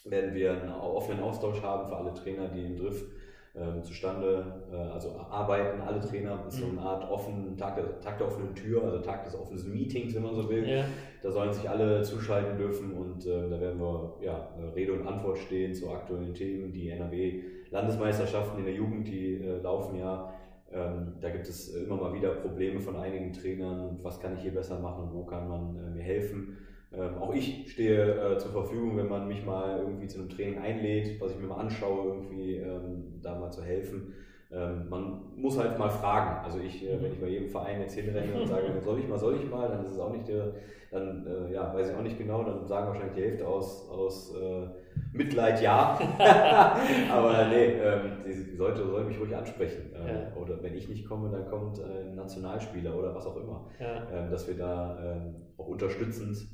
werden 0.05 0.33
wir 0.33 0.61
einen 0.61 0.71
offenen 0.71 1.21
Austausch 1.21 1.61
haben 1.61 1.87
für 1.87 1.95
alle 1.95 2.13
Trainer, 2.13 2.47
die 2.47 2.65
im 2.65 2.77
Drift 2.77 3.05
ähm, 3.53 3.83
zustande, 3.83 4.63
äh, 4.71 4.75
also 4.75 5.11
arbeiten, 5.29 5.81
alle 5.81 5.99
Trainer, 5.99 6.45
ist 6.47 6.57
so 6.57 6.65
eine 6.65 6.73
mhm. 6.73 6.79
Art 6.79 7.09
offen, 7.09 7.57
Tag 7.57 7.75
der, 7.75 7.99
Tag 7.99 8.17
der 8.17 8.27
offenen 8.27 8.55
Tür, 8.55 8.83
also 8.83 8.99
Tag 8.99 9.25
des 9.25 9.37
offenen 9.37 9.71
Meetings, 9.71 10.15
wenn 10.15 10.23
man 10.23 10.33
so 10.33 10.49
will. 10.49 10.67
Ja. 10.67 10.85
Da 11.21 11.31
sollen 11.31 11.51
sich 11.51 11.69
alle 11.69 12.01
zuschalten 12.01 12.57
dürfen 12.57 12.93
und 12.93 13.25
äh, 13.25 13.49
da 13.49 13.59
werden 13.59 13.79
wir 13.79 14.15
ja, 14.21 14.49
Rede 14.73 14.93
und 14.93 15.05
Antwort 15.05 15.37
stehen 15.37 15.73
zu 15.73 15.91
aktuellen 15.91 16.33
Themen. 16.33 16.71
Die 16.71 16.89
NRW-Landesmeisterschaften 16.89 18.59
in 18.59 18.65
der 18.65 18.73
Jugend, 18.73 19.07
die 19.07 19.35
äh, 19.35 19.61
laufen 19.61 19.97
ja 19.97 20.33
ähm, 20.73 21.13
da 21.19 21.29
gibt 21.29 21.47
es 21.47 21.75
immer 21.75 21.97
mal 21.97 22.13
wieder 22.13 22.29
Probleme 22.35 22.79
von 22.79 22.95
einigen 22.95 23.33
Trainern. 23.33 23.99
Was 24.03 24.19
kann 24.19 24.35
ich 24.35 24.41
hier 24.41 24.53
besser 24.53 24.79
machen? 24.79 25.09
Wo 25.11 25.25
kann 25.25 25.49
man 25.49 25.75
äh, 25.75 25.89
mir 25.89 26.03
helfen? 26.03 26.57
Ähm, 26.93 27.17
auch 27.19 27.33
ich 27.33 27.71
stehe 27.71 28.33
äh, 28.33 28.37
zur 28.37 28.51
Verfügung, 28.51 28.97
wenn 28.97 29.07
man 29.07 29.27
mich 29.27 29.45
mal 29.45 29.79
irgendwie 29.79 30.07
zu 30.07 30.19
einem 30.19 30.29
Training 30.29 30.59
einlädt, 30.59 31.21
was 31.21 31.31
ich 31.31 31.39
mir 31.39 31.47
mal 31.47 31.61
anschaue, 31.61 32.07
irgendwie 32.07 32.57
ähm, 32.57 33.19
da 33.21 33.39
mal 33.39 33.49
zu 33.49 33.63
helfen. 33.63 34.13
Ähm, 34.53 34.89
man 34.89 35.21
muss 35.37 35.57
halt 35.57 35.79
mal 35.79 35.89
fragen. 35.89 36.43
Also 36.43 36.59
ich, 36.59 36.85
äh, 36.85 37.01
wenn 37.01 37.13
ich 37.13 37.21
bei 37.21 37.29
jedem 37.29 37.47
Verein 37.47 37.79
jetzt 37.79 37.95
hinrenne 37.95 38.41
und 38.41 38.47
sage, 38.47 38.65
soll 38.83 38.99
ich 38.99 39.07
mal, 39.07 39.17
soll 39.17 39.37
ich 39.37 39.49
mal, 39.49 39.69
dann 39.69 39.85
ist 39.85 39.93
es 39.93 39.99
auch 39.99 40.11
nicht 40.11 40.27
der, 40.27 40.53
dann 40.91 41.25
äh, 41.25 41.53
ja, 41.53 41.73
weiß 41.73 41.89
ich 41.89 41.95
auch 41.95 42.01
nicht 42.01 42.17
genau, 42.17 42.43
dann 42.43 42.65
sagen 42.67 42.87
wahrscheinlich 42.87 43.15
die 43.15 43.21
Hälfte 43.21 43.47
aus, 43.47 43.89
aus 43.89 44.35
äh, 44.35 44.67
Mitleid 45.13 45.61
ja. 45.61 45.97
Aber 47.09 47.47
nee, 47.47 47.77
ähm, 47.81 48.17
die, 48.25 48.57
sollte, 48.57 48.85
soll 48.85 49.05
mich 49.05 49.17
ruhig 49.17 49.33
ansprechen. 49.33 49.93
Ähm, 49.95 50.07
ja. 50.07 50.35
Oder 50.35 50.61
wenn 50.61 50.75
ich 50.75 50.89
nicht 50.89 51.07
komme, 51.07 51.29
dann 51.29 51.45
kommt 51.45 51.79
ein 51.81 52.15
Nationalspieler 52.15 52.93
oder 52.93 53.15
was 53.15 53.25
auch 53.25 53.37
immer. 53.37 53.69
Ja. 53.79 54.05
Ähm, 54.11 54.29
dass 54.29 54.49
wir 54.49 54.57
da 54.57 55.21
auch 55.55 55.67
unterstützend 55.67 56.49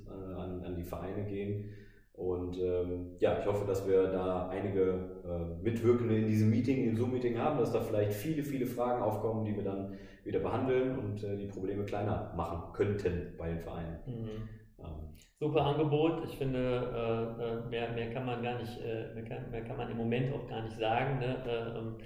an, 0.59 0.65
an 0.65 0.75
die 0.75 0.83
Vereine 0.83 1.23
gehen. 1.23 1.69
Und 2.17 2.57
ähm, 2.57 3.11
ja, 3.19 3.37
ich 3.39 3.45
hoffe, 3.45 3.67
dass 3.67 3.87
wir 3.87 4.07
da 4.07 4.49
einige 4.49 4.81
äh, 5.23 5.63
Mitwirkende 5.63 6.17
in 6.17 6.25
diesem 6.25 6.49
Meeting, 6.49 6.83
in 6.83 6.95
Zoom-Meeting 6.95 7.37
haben, 7.37 7.59
dass 7.59 7.71
da 7.71 7.79
vielleicht 7.79 8.13
viele, 8.13 8.41
viele 8.41 8.65
Fragen 8.65 9.03
aufkommen, 9.03 9.45
die 9.45 9.55
wir 9.55 9.63
dann 9.63 9.93
wieder 10.23 10.39
behandeln 10.39 10.97
und 10.97 11.23
äh, 11.23 11.37
die 11.37 11.45
Probleme 11.45 11.85
kleiner 11.85 12.33
machen 12.35 12.73
könnten 12.73 13.35
bei 13.37 13.49
den 13.49 13.59
Vereinen. 13.59 13.99
Mhm. 14.07 14.49
Ähm. 14.79 15.09
Super 15.39 15.63
Angebot. 15.63 16.23
Ich 16.25 16.37
finde, 16.37 16.57
äh, 16.59 17.43
äh, 17.43 17.69
mehr, 17.69 17.91
mehr 17.91 18.11
kann 18.11 18.25
man 18.25 18.41
gar 18.41 18.57
nicht, 18.57 18.81
äh, 18.81 19.13
mehr 19.13 19.23
kann, 19.23 19.51
mehr, 19.51 19.63
kann, 19.63 19.77
man 19.77 19.91
im 19.91 19.97
Moment 19.97 20.33
auch 20.33 20.47
gar 20.49 20.63
nicht 20.63 20.77
sagen. 20.79 21.19
Ne? 21.19 21.37
Äh, 21.45 21.77
ähm, 21.77 21.97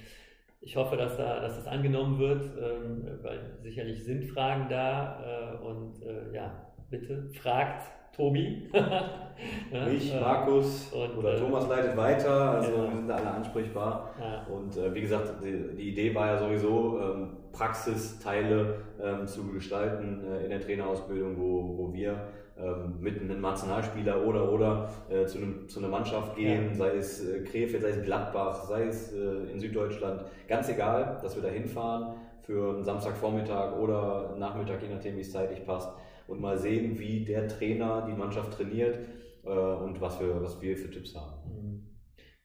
ich 0.60 0.76
hoffe, 0.76 0.98
dass, 0.98 1.16
da, 1.16 1.40
dass 1.40 1.56
das 1.56 1.68
angenommen 1.68 2.20
wird, 2.20 2.44
ähm, 2.62 3.20
weil 3.22 3.58
sicherlich 3.64 4.04
sind 4.04 4.26
Fragen 4.26 4.68
da 4.70 5.60
und 5.64 5.94
ja, 6.34 6.68
bitte 6.92 7.32
fragt 7.34 7.84
Tobi. 8.22 8.70
ja, 8.74 9.86
Mich, 9.88 10.14
Markus 10.14 10.94
und, 10.94 11.18
oder 11.18 11.34
äh, 11.34 11.40
Thomas 11.40 11.68
leitet 11.68 11.98
weiter, 11.98 12.52
also 12.52 12.72
ja. 12.72 12.84
wir 12.84 12.96
sind 12.98 13.08
da 13.08 13.16
alle 13.16 13.32
ansprechbar. 13.32 14.12
Ja. 14.20 14.46
Und 14.54 14.78
äh, 14.78 14.94
wie 14.94 15.02
gesagt, 15.02 15.44
die, 15.44 15.76
die, 15.76 15.90
Idee 15.90 16.14
war 16.14 16.28
ja 16.28 16.38
sowieso, 16.38 17.00
ähm, 17.00 17.30
Praxisteile 17.52 18.76
ähm, 19.02 19.26
zu 19.26 19.52
gestalten 19.52 20.24
äh, 20.24 20.44
in 20.44 20.52
der 20.52 20.62
Trainerausbildung, 20.62 21.36
wo, 21.36 21.78
wo 21.78 21.94
wir 21.94 22.28
ähm, 22.60 22.98
mit 23.00 23.20
einem 23.20 23.42
Nationalspieler 23.42 24.24
oder 24.24 24.52
oder 24.52 24.90
äh, 25.10 25.26
zu, 25.26 25.40
einem, 25.40 25.68
zu 25.68 25.80
einer 25.80 25.90
Mannschaft 25.90 26.36
gehen, 26.36 26.76
sei 26.76 26.92
es 26.98 27.28
äh, 27.28 27.40
Krefeld, 27.42 27.82
sei 27.82 27.90
es 27.90 28.04
Gladbach, 28.04 28.66
sei 28.66 28.84
es 28.84 29.12
äh, 29.14 29.52
in 29.52 29.60
Süddeutschland, 29.60 30.24
ganz 30.48 30.70
egal, 30.70 31.18
dass 31.24 31.36
wir 31.36 31.42
da 31.42 31.50
hinfahren 31.50 32.14
für 32.44 32.76
einen 32.76 32.84
Samstagvormittag 32.84 33.80
oder 33.80 34.36
Nachmittag, 34.38 34.84
je 34.84 34.94
nachdem 34.94 35.18
wie 35.18 35.22
es 35.22 35.32
zeitlich 35.32 35.66
passt 35.66 35.90
und 36.28 36.42
mal 36.42 36.58
sehen, 36.58 36.98
wie 37.00 37.26
der 37.26 37.48
Trainer 37.48 38.06
die 38.08 38.14
Mannschaft 38.14 38.54
trainiert 38.54 39.00
äh, 39.44 39.50
und 39.50 40.00
was, 40.02 40.20
wir, 40.20 40.42
was 40.42 40.62
wir 40.62 40.78
für 40.78 40.90
Tipps 40.90 41.16
haben. 41.16 41.34
Mhm. 41.46 41.88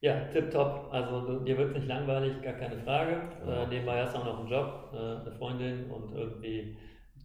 Ja, 0.01 0.21
tipptopp. 0.27 0.89
Also 0.93 1.41
dir 1.41 1.57
wird 1.57 1.71
es 1.71 1.77
nicht 1.77 1.89
langweilig, 1.89 2.43
gar 2.43 2.53
keine 2.53 2.77
Frage. 2.79 3.23
Ja. 3.47 3.63
Äh, 3.63 3.67
nebenbei 3.69 4.03
hast 4.03 4.15
du 4.15 4.21
auch 4.21 4.25
noch 4.25 4.41
einen 4.41 4.49
Job, 4.49 4.91
äh, 4.93 4.97
eine 4.97 5.33
Freundin 5.33 5.91
und 5.91 6.15
irgendwie 6.15 6.77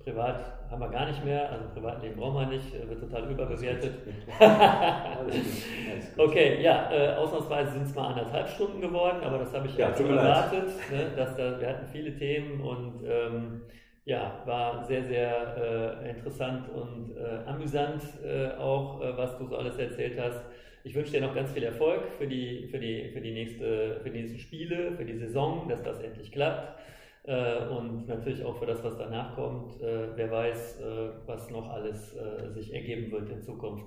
privat 0.03 0.69
haben 0.69 0.79
wir 0.79 0.89
gar 0.89 1.05
nicht 1.05 1.23
mehr. 1.23 1.51
Also 1.51 1.65
Privatleben 1.73 2.15
brauchen 2.15 2.39
wir 2.39 2.47
nicht, 2.47 2.73
äh, 2.73 2.89
wird 2.89 3.01
total 3.01 3.29
überbewertet. 3.29 3.93
okay, 6.17 6.61
ja, 6.61 6.91
äh, 6.91 7.15
ausnahmsweise 7.15 7.73
sind 7.73 7.83
es 7.83 7.95
mal 7.95 8.07
anderthalb 8.07 8.49
Stunden 8.49 8.81
geworden, 8.81 9.19
aber 9.23 9.39
das 9.39 9.53
habe 9.53 9.67
ich 9.67 9.77
ja, 9.77 9.95
schon 9.95 10.17
erwartet. 10.17 10.69
Ne, 10.91 11.11
dass 11.15 11.35
da, 11.35 11.59
wir 11.59 11.67
hatten 11.67 11.87
viele 11.91 12.15
Themen 12.15 12.61
und 12.61 13.03
ähm, 13.05 13.61
ja, 14.05 14.41
war 14.45 14.83
sehr, 14.83 15.03
sehr 15.03 16.01
äh, 16.03 16.09
interessant 16.09 16.69
und 16.69 17.15
äh, 17.15 17.47
amüsant 17.47 18.01
äh, 18.23 18.49
auch, 18.57 19.01
äh, 19.01 19.15
was 19.15 19.37
du 19.37 19.45
so 19.45 19.57
alles 19.57 19.77
erzählt 19.77 20.19
hast. 20.19 20.43
Ich 20.83 20.95
wünsche 20.95 21.11
dir 21.11 21.21
noch 21.21 21.35
ganz 21.35 21.51
viel 21.51 21.63
Erfolg 21.63 22.01
für 22.17 22.25
die, 22.25 22.67
für 22.71 22.79
die, 22.79 23.09
für 23.09 23.21
die, 23.21 23.31
nächste, 23.31 23.99
für 24.01 24.09
die 24.09 24.21
nächsten 24.21 24.39
Spiele, 24.39 24.93
für 24.93 25.05
die 25.05 25.15
Saison, 25.15 25.69
dass 25.69 25.83
das 25.83 25.99
endlich 25.99 26.31
klappt. 26.31 26.79
Äh, 27.23 27.67
und 27.67 28.07
natürlich 28.07 28.43
auch 28.43 28.57
für 28.57 28.65
das, 28.65 28.83
was 28.83 28.97
danach 28.97 29.35
kommt. 29.35 29.79
Äh, 29.79 30.07
wer 30.15 30.31
weiß, 30.31 30.81
was 31.27 31.51
noch 31.51 31.69
alles 31.69 32.17
sich 32.55 32.73
ergeben 32.73 33.11
wird 33.11 33.29
in 33.29 33.41
Zukunft. 33.41 33.85